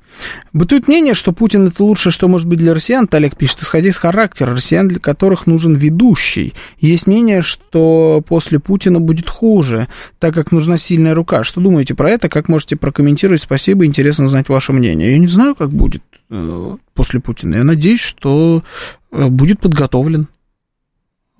Бытует 0.53 0.87
мнение, 0.87 1.13
что 1.13 1.31
Путин 1.31 1.67
это 1.67 1.83
лучшее, 1.83 2.11
что 2.11 2.27
может 2.27 2.47
быть 2.47 2.59
для 2.59 2.73
россиян, 2.73 3.07
Олег 3.11 3.37
пишет, 3.37 3.61
исходя 3.61 3.89
из 3.89 3.97
характера 3.97 4.53
россиян, 4.53 4.87
для 4.87 4.99
которых 4.99 5.47
нужен 5.47 5.75
ведущий. 5.75 6.53
Есть 6.79 7.07
мнение, 7.07 7.41
что 7.41 8.23
после 8.27 8.59
Путина 8.59 8.99
будет 8.99 9.29
хуже, 9.29 9.87
так 10.19 10.33
как 10.33 10.51
нужна 10.51 10.77
сильная 10.77 11.13
рука. 11.13 11.43
Что 11.43 11.61
думаете 11.61 11.95
про 11.95 12.09
это? 12.09 12.29
Как 12.29 12.49
можете 12.49 12.75
прокомментировать? 12.75 13.41
Спасибо, 13.41 13.85
интересно 13.85 14.27
знать 14.27 14.49
ваше 14.49 14.73
мнение. 14.73 15.11
Я 15.11 15.17
не 15.17 15.27
знаю, 15.27 15.55
как 15.55 15.69
будет 15.69 16.03
э, 16.29 16.77
после 16.93 17.19
Путина. 17.19 17.55
Я 17.55 17.63
надеюсь, 17.63 18.01
что 18.01 18.63
э, 19.11 19.27
будет 19.27 19.61
подготовлен 19.61 20.27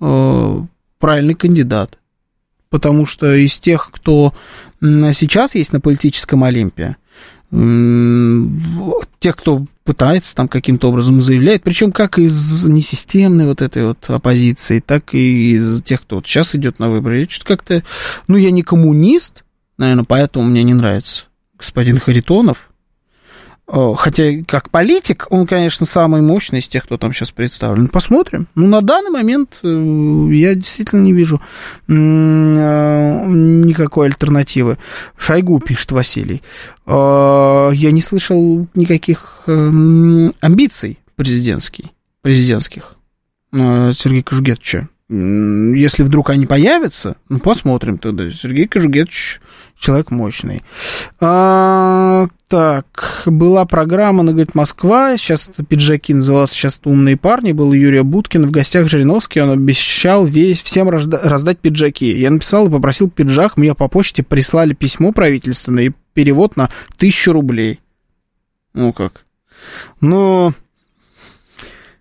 э, 0.00 0.62
правильный 0.98 1.34
кандидат 1.34 1.99
потому 2.70 3.06
что 3.06 3.34
из 3.34 3.58
тех, 3.58 3.90
кто 3.92 4.32
сейчас 4.80 5.54
есть 5.54 5.72
на 5.72 5.80
политическом 5.80 6.44
Олимпе, 6.44 6.96
тех, 7.50 9.36
кто 9.36 9.66
пытается 9.84 10.36
там 10.36 10.46
каким-то 10.46 10.88
образом 10.88 11.20
заявлять, 11.20 11.62
причем 11.62 11.90
как 11.90 12.18
из 12.18 12.64
несистемной 12.64 13.46
вот 13.46 13.60
этой 13.60 13.86
вот 13.86 14.08
оппозиции, 14.08 14.78
так 14.78 15.14
и 15.14 15.52
из 15.52 15.82
тех, 15.82 16.02
кто 16.02 16.16
вот 16.16 16.26
сейчас 16.26 16.54
идет 16.54 16.78
на 16.78 16.88
выборы. 16.88 17.20
Я 17.20 17.28
что-то 17.28 17.46
как-то, 17.46 17.82
ну, 18.28 18.36
я 18.36 18.52
не 18.52 18.62
коммунист, 18.62 19.44
наверное, 19.78 20.04
поэтому 20.04 20.46
мне 20.46 20.62
не 20.62 20.74
нравится 20.74 21.24
господин 21.58 21.98
Харитонов, 21.98 22.69
Хотя, 23.70 24.42
как 24.46 24.70
политик, 24.70 25.28
он, 25.30 25.46
конечно, 25.46 25.86
самый 25.86 26.22
мощный 26.22 26.58
из 26.58 26.66
тех, 26.66 26.84
кто 26.84 26.98
там 26.98 27.12
сейчас 27.12 27.30
представлен. 27.30 27.86
Посмотрим. 27.86 28.48
Ну, 28.56 28.66
на 28.66 28.80
данный 28.80 29.10
момент 29.10 29.58
э, 29.62 30.28
я 30.32 30.56
действительно 30.56 31.02
не 31.02 31.12
вижу 31.12 31.40
э, 31.86 31.92
никакой 31.92 34.08
альтернативы. 34.08 34.76
Шойгу, 35.16 35.60
пишет 35.60 35.92
Василий. 35.92 36.42
Э, 36.84 37.70
я 37.72 37.92
не 37.92 38.02
слышал 38.02 38.66
никаких 38.74 39.44
амбиций 39.46 40.98
президентских, 41.14 41.86
президентских 42.22 42.96
Сергея 43.52 44.22
Кожугетовича. 44.22 44.88
Если 45.08 46.02
вдруг 46.02 46.30
они 46.30 46.46
появятся, 46.46 47.16
ну, 47.28 47.38
посмотрим 47.38 47.98
тогда. 47.98 48.30
Сергей 48.30 48.68
Кожугетович 48.68 49.40
человек 49.78 50.10
мощный. 50.10 50.62
А, 51.20 52.28
так, 52.50 53.22
была 53.26 53.64
программа, 53.64 54.20
она 54.20 54.32
говорит, 54.32 54.56
Москва, 54.56 55.16
сейчас 55.16 55.48
пиджаки 55.68 56.12
назывался, 56.12 56.54
сейчас 56.54 56.80
умные 56.84 57.16
парни, 57.16 57.52
был 57.52 57.72
Юрий 57.72 58.02
Будкин, 58.02 58.44
в 58.44 58.50
гостях 58.50 58.88
Жириновский, 58.88 59.40
он 59.40 59.50
обещал 59.50 60.26
весь, 60.26 60.60
всем 60.60 60.88
разда- 60.88 61.20
раздать 61.22 61.60
пиджаки. 61.60 62.10
Я 62.10 62.32
написал 62.32 62.66
и 62.66 62.70
попросил 62.70 63.08
пиджак, 63.08 63.56
мне 63.56 63.72
по 63.76 63.86
почте 63.86 64.24
прислали 64.24 64.74
письмо 64.74 65.12
правительственное 65.12 65.84
и 65.84 65.92
перевод 66.12 66.56
на 66.56 66.70
тысячу 66.98 67.32
рублей. 67.32 67.78
Ну 68.74 68.92
как? 68.92 69.24
Ну, 70.00 70.52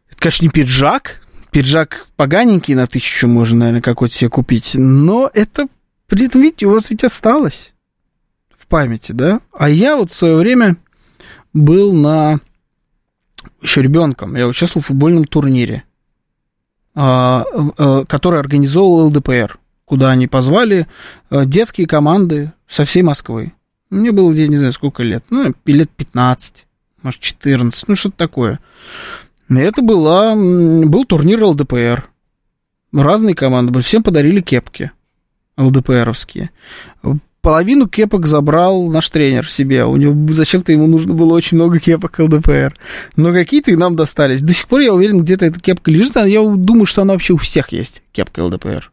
это, 0.09 0.17
конечно, 0.17 0.45
не 0.45 0.49
пиджак, 0.49 1.21
пиджак 1.51 2.07
поганенький 2.15 2.73
на 2.73 2.88
тысячу 2.88 3.27
можно, 3.27 3.59
наверное, 3.59 3.81
какой-то 3.84 4.15
себе 4.15 4.31
купить, 4.31 4.71
но 4.73 5.30
это, 5.31 5.67
видите, 6.09 6.65
у 6.65 6.71
вас 6.71 6.89
ведь 6.89 7.03
осталось 7.03 7.71
памяти, 8.69 9.11
да? 9.11 9.41
А 9.51 9.69
я 9.69 9.97
вот 9.97 10.11
в 10.11 10.15
свое 10.15 10.37
время 10.37 10.77
был 11.53 11.91
на 11.93 12.39
еще 13.61 13.81
ребенком, 13.81 14.35
я 14.35 14.47
участвовал 14.47 14.83
в 14.83 14.87
футбольном 14.87 15.25
турнире, 15.25 15.83
а, 16.95 17.43
а, 17.77 18.05
который 18.05 18.39
организовывал 18.39 19.07
ЛДПР. 19.07 19.59
куда 19.85 20.11
они 20.11 20.27
позвали 20.27 20.85
э, 21.31 21.45
детские 21.45 21.87
команды 21.87 22.53
со 22.67 22.85
всей 22.85 23.01
Москвы. 23.01 23.53
Мне 23.89 24.11
было, 24.11 24.31
я 24.33 24.47
не 24.47 24.55
знаю, 24.55 24.71
сколько 24.71 25.01
лет, 25.01 25.25
ну, 25.31 25.51
лет 25.65 25.89
15, 25.89 26.67
может, 27.01 27.19
14, 27.19 27.87
ну, 27.87 27.95
что-то 27.95 28.15
такое. 28.15 28.59
Это 29.49 29.81
была, 29.81 30.35
был 30.35 31.05
турнир 31.05 31.43
ЛДПР. 31.43 32.07
Разные 32.93 33.33
команды 33.33 33.71
были, 33.71 33.83
всем 33.83 34.03
подарили 34.03 34.41
кепки 34.41 34.91
ЛДПРовские. 35.57 36.51
Половину 37.41 37.87
кепок 37.87 38.27
забрал 38.27 38.87
наш 38.87 39.09
тренер 39.09 39.49
себе. 39.49 39.85
У 39.85 39.95
него 39.95 40.33
зачем-то 40.33 40.73
ему 40.73 40.87
нужно 40.87 41.13
было 41.13 41.33
очень 41.33 41.55
много 41.55 41.79
кепок 41.79 42.19
ЛДПР. 42.19 42.75
Но 43.15 43.31
какие-то 43.31 43.71
и 43.71 43.77
нам 43.77 43.95
достались. 43.95 44.41
До 44.41 44.53
сих 44.53 44.67
пор 44.67 44.81
я 44.81 44.93
уверен, 44.93 45.21
где-то 45.21 45.45
эта 45.45 45.59
кепка 45.59 45.89
лежит. 45.89 46.17
А 46.17 46.27
я 46.27 46.43
думаю, 46.43 46.85
что 46.85 47.01
она 47.01 47.13
вообще 47.13 47.33
у 47.33 47.37
всех 47.37 47.71
есть, 47.71 48.03
кепка 48.11 48.43
ЛДПР. 48.43 48.91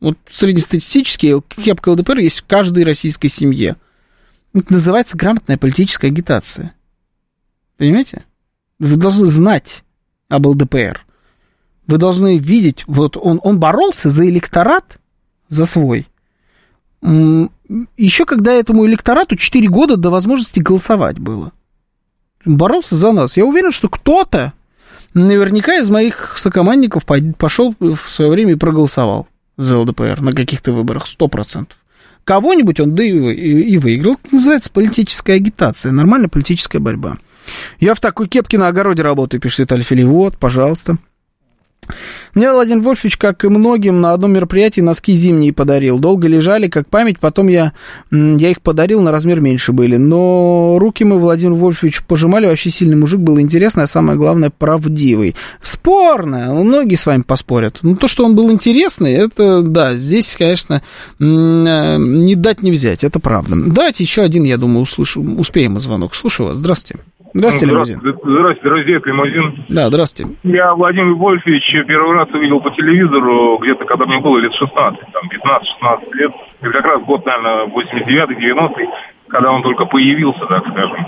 Вот 0.00 0.16
среднестатистически 0.30 1.40
кепка 1.48 1.88
ЛДПР 1.88 2.18
есть 2.18 2.40
в 2.40 2.46
каждой 2.46 2.84
российской 2.84 3.28
семье. 3.28 3.76
Это 4.54 4.72
называется 4.72 5.16
грамотная 5.16 5.58
политическая 5.58 6.06
агитация. 6.06 6.74
Понимаете? 7.78 8.22
Вы 8.78 8.96
должны 8.96 9.26
знать 9.26 9.82
об 10.28 10.46
ЛДПР. 10.46 11.04
Вы 11.88 11.96
должны 11.96 12.38
видеть, 12.38 12.84
вот 12.86 13.16
он, 13.16 13.40
он 13.42 13.58
боролся 13.58 14.08
за 14.08 14.28
электорат, 14.28 14.98
за 15.48 15.64
свой. 15.64 16.06
Еще 17.96 18.24
когда 18.24 18.52
этому 18.52 18.86
электорату 18.86 19.36
4 19.36 19.68
года 19.68 19.96
до 19.96 20.10
возможности 20.10 20.60
голосовать 20.60 21.18
было. 21.18 21.52
Боролся 22.44 22.96
за 22.96 23.12
нас. 23.12 23.36
Я 23.36 23.44
уверен, 23.44 23.72
что 23.72 23.88
кто-то 23.88 24.54
наверняка 25.12 25.76
из 25.76 25.90
моих 25.90 26.34
сокомандников 26.38 27.04
пошел 27.04 27.74
в 27.78 27.98
свое 28.08 28.30
время 28.30 28.52
и 28.52 28.56
проголосовал 28.56 29.26
за 29.56 29.78
ЛДПР 29.78 30.20
на 30.20 30.32
каких-то 30.32 30.72
выборах, 30.72 31.06
100%. 31.06 31.66
Кого-нибудь 32.24 32.78
он 32.80 32.94
да 32.94 33.02
и, 33.02 33.76
выиграл. 33.78 34.14
Это 34.22 34.34
называется 34.34 34.70
политическая 34.70 35.34
агитация, 35.34 35.92
нормальная 35.92 36.28
политическая 36.28 36.78
борьба. 36.78 37.16
Я 37.80 37.94
в 37.94 38.00
такой 38.00 38.28
кепке 38.28 38.58
на 38.58 38.68
огороде 38.68 39.02
работаю, 39.02 39.40
пишет 39.40 39.60
Виталий. 39.60 40.04
Вот, 40.04 40.36
пожалуйста. 40.36 40.98
Мне 42.34 42.52
Владимир 42.52 42.82
Вольфович, 42.82 43.16
как 43.16 43.44
и 43.44 43.48
многим, 43.48 44.00
на 44.00 44.12
одном 44.12 44.32
мероприятии 44.32 44.80
носки 44.80 45.14
зимние 45.14 45.52
подарил. 45.52 45.98
Долго 45.98 46.28
лежали, 46.28 46.68
как 46.68 46.88
память, 46.88 47.18
потом 47.18 47.48
я, 47.48 47.72
я 48.10 48.50
их 48.50 48.62
подарил, 48.62 49.00
на 49.02 49.10
размер 49.10 49.40
меньше 49.40 49.72
были. 49.72 49.96
Но 49.96 50.76
руки 50.78 51.04
мы 51.04 51.18
Владимир 51.18 51.54
Вольфович 51.54 52.02
пожимали, 52.04 52.46
вообще 52.46 52.70
сильный 52.70 52.96
мужик, 52.96 53.20
был 53.20 53.40
интересный, 53.40 53.84
а 53.84 53.86
самое 53.86 54.18
главное, 54.18 54.50
правдивый. 54.50 55.34
Спорно, 55.62 56.54
многие 56.54 56.96
с 56.96 57.06
вами 57.06 57.22
поспорят. 57.22 57.78
Но 57.82 57.96
то, 57.96 58.08
что 58.08 58.24
он 58.24 58.34
был 58.34 58.50
интересный, 58.50 59.12
это, 59.12 59.62
да, 59.62 59.96
здесь, 59.96 60.36
конечно, 60.38 60.82
э, 61.18 61.22
не 61.24 62.34
дать 62.34 62.62
не 62.62 62.70
взять, 62.70 63.04
это 63.04 63.18
правда. 63.18 63.56
Давайте 63.56 64.04
еще 64.04 64.22
один, 64.22 64.44
я 64.44 64.56
думаю, 64.56 64.82
услышу, 64.82 65.22
успеем 65.22 65.78
звонок. 65.80 66.14
Слушаю 66.14 66.48
вас, 66.48 66.58
здравствуйте. 66.58 67.02
Здравствуйте, 67.34 67.74
Лимузин. 67.74 68.00
Здравствуйте, 68.00 68.92
это 68.94 69.08
Лимузин. 69.08 69.64
Да, 69.68 69.88
здравствуйте. 69.88 70.36
Я 70.44 70.74
Владимир 70.74 71.14
Вольфович 71.14 71.86
первый 71.86 72.14
раз 72.14 72.28
увидел 72.32 72.60
по 72.60 72.70
телевизору 72.70 73.58
где-то, 73.58 73.84
когда 73.84 74.06
мне 74.06 74.18
было 74.18 74.38
лет 74.38 74.52
16, 74.54 75.00
там, 75.12 75.22
15-16 75.82 76.14
лет. 76.14 76.32
Это 76.60 76.72
как 76.72 76.84
раз 76.84 77.02
год, 77.02 77.26
наверное, 77.26 77.66
89-й, 77.66 78.50
90-й, 78.50 78.88
когда 79.28 79.52
он 79.52 79.62
только 79.62 79.84
появился, 79.84 80.46
так 80.46 80.66
скажем. 80.68 81.06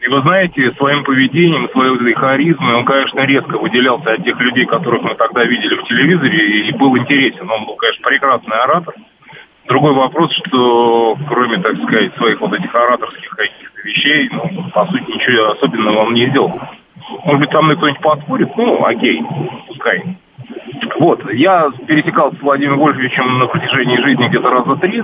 И 0.00 0.08
вы 0.08 0.20
знаете, 0.22 0.72
своим 0.72 1.04
поведением, 1.04 1.68
своей 1.70 1.94
этой 1.94 2.14
харизмой 2.14 2.74
он, 2.74 2.84
конечно, 2.84 3.20
резко 3.20 3.56
выделялся 3.56 4.12
от 4.12 4.24
тех 4.24 4.38
людей, 4.40 4.66
которых 4.66 5.02
мы 5.02 5.14
тогда 5.14 5.44
видели 5.44 5.76
в 5.76 5.84
телевизоре, 5.84 6.68
и 6.68 6.72
был 6.72 6.96
интересен. 6.98 7.48
Он 7.48 7.66
был, 7.66 7.76
конечно, 7.76 8.08
прекрасный 8.08 8.56
оратор. 8.56 8.94
Другой 9.68 9.94
вопрос, 9.94 10.32
что 10.44 11.16
кроме, 11.28 11.62
так 11.62 11.76
сказать, 11.84 12.12
своих 12.16 12.40
вот 12.40 12.52
этих 12.52 12.74
ораторских 12.74 13.30
каких-то 13.30 13.71
вещей, 13.84 14.28
ну, 14.32 14.70
по 14.72 14.86
сути, 14.86 15.10
ничего 15.10 15.50
особенного 15.52 16.06
он 16.06 16.14
не 16.14 16.28
сделал. 16.28 16.60
Может 17.24 17.40
быть, 17.40 17.50
там 17.50 17.76
кто-нибудь 17.76 18.00
поспорит, 18.00 18.56
ну, 18.56 18.84
окей, 18.84 19.22
пускай. 19.68 20.02
Вот, 20.98 21.32
я 21.32 21.70
пересекался 21.86 22.36
с 22.36 22.42
Владимиром 22.42 22.78
Вольфовичем 22.78 23.38
на 23.38 23.46
протяжении 23.46 23.96
жизни 24.02 24.28
где-то 24.28 24.50
раза 24.50 24.76
три. 24.76 25.02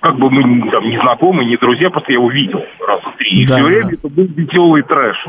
Как 0.00 0.16
бы 0.16 0.30
мы 0.30 0.70
там 0.70 0.84
не 0.84 0.98
знакомы, 0.98 1.44
не 1.44 1.56
друзья, 1.56 1.90
просто 1.90 2.12
я 2.12 2.18
его 2.18 2.30
видел 2.30 2.64
раза 2.86 3.06
три. 3.16 3.42
И 3.42 3.46
да, 3.46 3.56
все 3.56 3.64
время 3.64 3.94
это 3.94 4.08
был 4.08 4.24
веселый 4.24 4.82
трэш. 4.82 5.26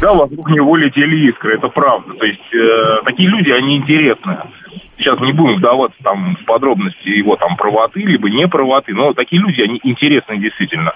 Да, 0.00 0.14
вокруг 0.14 0.48
него 0.50 0.76
летели 0.76 1.28
искры, 1.28 1.54
это 1.54 1.68
правда. 1.68 2.14
То 2.14 2.24
есть 2.24 2.54
э, 2.54 3.02
такие 3.04 3.28
люди, 3.28 3.50
они 3.50 3.76
интересные 3.76 4.38
сейчас 4.98 5.20
не 5.20 5.32
будем 5.32 5.56
вдаваться 5.56 5.96
там 6.02 6.36
в 6.36 6.44
подробности 6.44 7.08
его 7.08 7.36
там 7.36 7.56
правоты, 7.56 8.00
либо 8.00 8.28
не 8.28 8.46
правоты, 8.48 8.92
но 8.94 9.12
такие 9.14 9.40
люди, 9.40 9.60
они 9.60 9.80
интересны 9.82 10.38
действительно. 10.38 10.92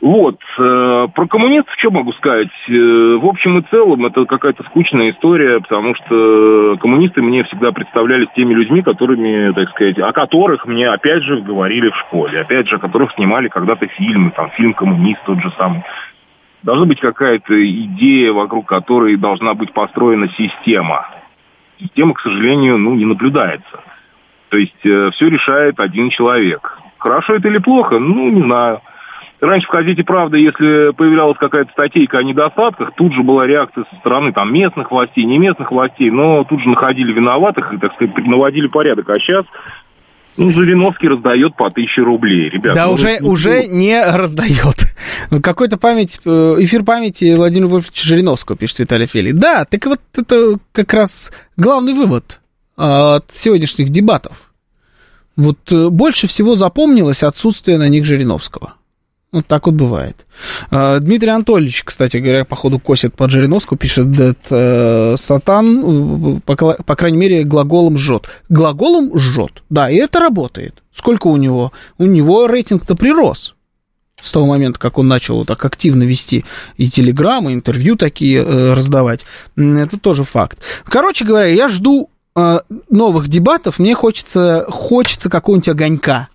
Вот, 0.00 0.36
э, 0.58 1.08
про 1.12 1.26
коммунистов 1.26 1.74
что 1.78 1.90
могу 1.90 2.12
сказать? 2.12 2.50
Э, 2.68 2.72
в 2.72 3.26
общем 3.26 3.58
и 3.58 3.62
целом 3.62 4.06
это 4.06 4.24
какая-то 4.26 4.62
скучная 4.64 5.10
история, 5.10 5.60
потому 5.60 5.94
что 5.96 6.76
коммунисты 6.80 7.20
мне 7.20 7.42
всегда 7.44 7.72
представлялись 7.72 8.28
теми 8.36 8.54
людьми, 8.54 8.82
которыми, 8.82 9.52
так 9.54 9.70
сказать, 9.70 9.98
о 9.98 10.12
которых 10.12 10.66
мне 10.66 10.88
опять 10.88 11.24
же 11.24 11.40
говорили 11.40 11.90
в 11.90 11.96
школе, 11.96 12.42
опять 12.42 12.68
же, 12.68 12.76
о 12.76 12.78
которых 12.78 13.12
снимали 13.14 13.48
когда-то 13.48 13.88
фильмы, 13.88 14.30
там 14.30 14.50
фильм 14.50 14.72
«Коммунист» 14.74 15.20
тот 15.26 15.42
же 15.42 15.52
самый. 15.58 15.82
Должна 16.62 16.86
быть 16.86 17.00
какая-то 17.00 17.54
идея, 17.54 18.32
вокруг 18.32 18.66
которой 18.66 19.16
должна 19.16 19.54
быть 19.54 19.72
построена 19.72 20.28
система 20.36 21.06
система, 21.80 22.14
к 22.14 22.20
сожалению, 22.20 22.78
ну, 22.78 22.94
не 22.94 23.04
наблюдается. 23.04 23.80
То 24.50 24.56
есть 24.56 24.84
э, 24.84 25.10
все 25.14 25.28
решает 25.28 25.78
один 25.78 26.10
человек. 26.10 26.78
Хорошо 26.98 27.34
это 27.34 27.48
или 27.48 27.58
плохо? 27.58 27.98
Ну, 27.98 28.30
не 28.30 28.42
знаю. 28.42 28.80
Раньше 29.40 29.68
в 29.68 29.70
газете 29.70 30.02
«Правда», 30.02 30.36
если 30.36 30.92
появлялась 30.92 31.38
какая-то 31.38 31.70
статейка 31.70 32.18
о 32.18 32.24
недостатках, 32.24 32.90
тут 32.96 33.14
же 33.14 33.22
была 33.22 33.46
реакция 33.46 33.84
со 33.90 33.96
стороны 34.00 34.32
там, 34.32 34.52
местных 34.52 34.90
властей, 34.90 35.24
не 35.24 35.38
местных 35.38 35.70
властей, 35.70 36.10
но 36.10 36.42
тут 36.44 36.60
же 36.60 36.68
находили 36.68 37.12
виноватых 37.12 37.72
и, 37.72 37.78
так 37.78 37.94
сказать, 37.94 38.16
наводили 38.26 38.66
порядок. 38.66 39.08
А 39.10 39.14
сейчас 39.20 39.44
ну, 40.38 40.50
Жириновский 40.50 41.08
раздает 41.08 41.56
по 41.56 41.68
тысяче 41.70 42.02
рублей, 42.02 42.48
ребята. 42.48 42.74
Да, 42.74 42.86
ну, 42.86 42.92
уже, 42.92 43.18
ну, 43.20 43.28
уже 43.28 43.66
не 43.66 44.00
раздает. 44.04 44.86
Какой-то 45.42 45.78
память, 45.78 46.20
э, 46.24 46.28
эфир 46.58 46.84
памяти 46.84 47.34
Владимира 47.34 47.68
Вольфовича 47.68 48.06
Жириновского, 48.06 48.56
пишет 48.56 48.80
Виталий 48.80 49.06
Фели. 49.06 49.32
Да, 49.32 49.64
так 49.64 49.84
вот 49.86 50.00
это 50.16 50.58
как 50.72 50.94
раз 50.94 51.32
главный 51.56 51.92
вывод 51.92 52.40
от 52.76 53.26
сегодняшних 53.32 53.90
дебатов. 53.90 54.52
Вот 55.36 55.58
э, 55.70 55.88
больше 55.88 56.28
всего 56.28 56.54
запомнилось 56.54 57.24
отсутствие 57.24 57.78
на 57.78 57.88
них 57.88 58.04
Жириновского. 58.04 58.74
Вот 59.30 59.46
так 59.46 59.66
вот 59.66 59.74
бывает. 59.74 60.26
А, 60.70 61.00
Дмитрий 61.00 61.28
Анатольевич, 61.28 61.84
кстати 61.84 62.16
говоря, 62.16 62.46
походу 62.46 62.78
косит 62.78 63.14
под 63.14 63.30
Жириновскую, 63.30 63.78
пишет 63.78 64.06
that, 64.06 64.38
э, 64.48 65.16
Сатан, 65.18 66.36
э, 66.38 66.40
по, 66.46 66.56
по 66.56 66.96
крайней 66.96 67.18
мере, 67.18 67.44
глаголом 67.44 67.98
жжет. 67.98 68.28
Глаголом 68.48 69.18
жжет, 69.18 69.62
да, 69.68 69.90
и 69.90 69.96
это 69.96 70.18
работает. 70.18 70.82
Сколько 70.92 71.26
у 71.26 71.36
него? 71.36 71.72
У 71.98 72.06
него 72.06 72.46
рейтинг-то 72.46 72.94
прирос 72.94 73.54
с 74.22 74.32
того 74.32 74.46
момента, 74.46 74.78
как 74.78 74.98
он 74.98 75.08
начал 75.08 75.44
так 75.44 75.62
активно 75.64 76.04
вести 76.04 76.44
и 76.76 76.88
телеграммы, 76.88 77.52
интервью 77.52 77.96
такие 77.96 78.42
э, 78.42 78.74
раздавать. 78.74 79.26
Это 79.56 79.98
тоже 79.98 80.24
факт. 80.24 80.58
Короче 80.86 81.26
говоря, 81.26 81.48
я 81.48 81.68
жду 81.68 82.08
э, 82.34 82.60
новых 82.88 83.28
дебатов, 83.28 83.78
мне 83.78 83.94
хочется, 83.94 84.64
хочется 84.70 85.28
какого-нибудь 85.28 85.68
огонька 85.68 86.28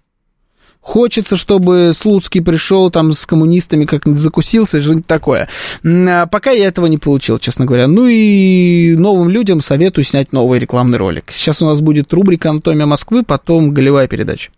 Хочется, 0.84 1.38
чтобы 1.38 1.94
Слуцкий 1.96 2.42
пришел 2.42 2.92
там 2.92 3.14
с 3.14 3.26
коммунистами 3.26 3.86
как-нибудь 3.86 4.20
закусился, 4.20 4.82
что-нибудь 4.82 5.08
такое. 5.08 5.48
А 5.84 6.28
пока 6.28 6.52
я 6.52 6.68
этого 6.68 6.88
не 6.88 6.98
получил, 6.98 7.40
честно 7.40 7.66
говоря. 7.66 7.88
Ну 7.88 8.08
и 8.08 8.94
новым 8.98 9.30
людям 9.30 9.62
советую 9.62 10.04
снять 10.04 10.34
новый 10.34 10.60
рекламный 10.60 10.98
ролик. 10.98 11.32
Сейчас 11.32 11.62
у 11.62 11.66
нас 11.66 11.80
будет 11.80 12.12
рубрика 12.14 12.50
«Анатомия 12.50 12.86
Москвы», 12.86 13.24
потом 13.24 13.72
голевая 13.72 14.10
передача. 14.10 14.50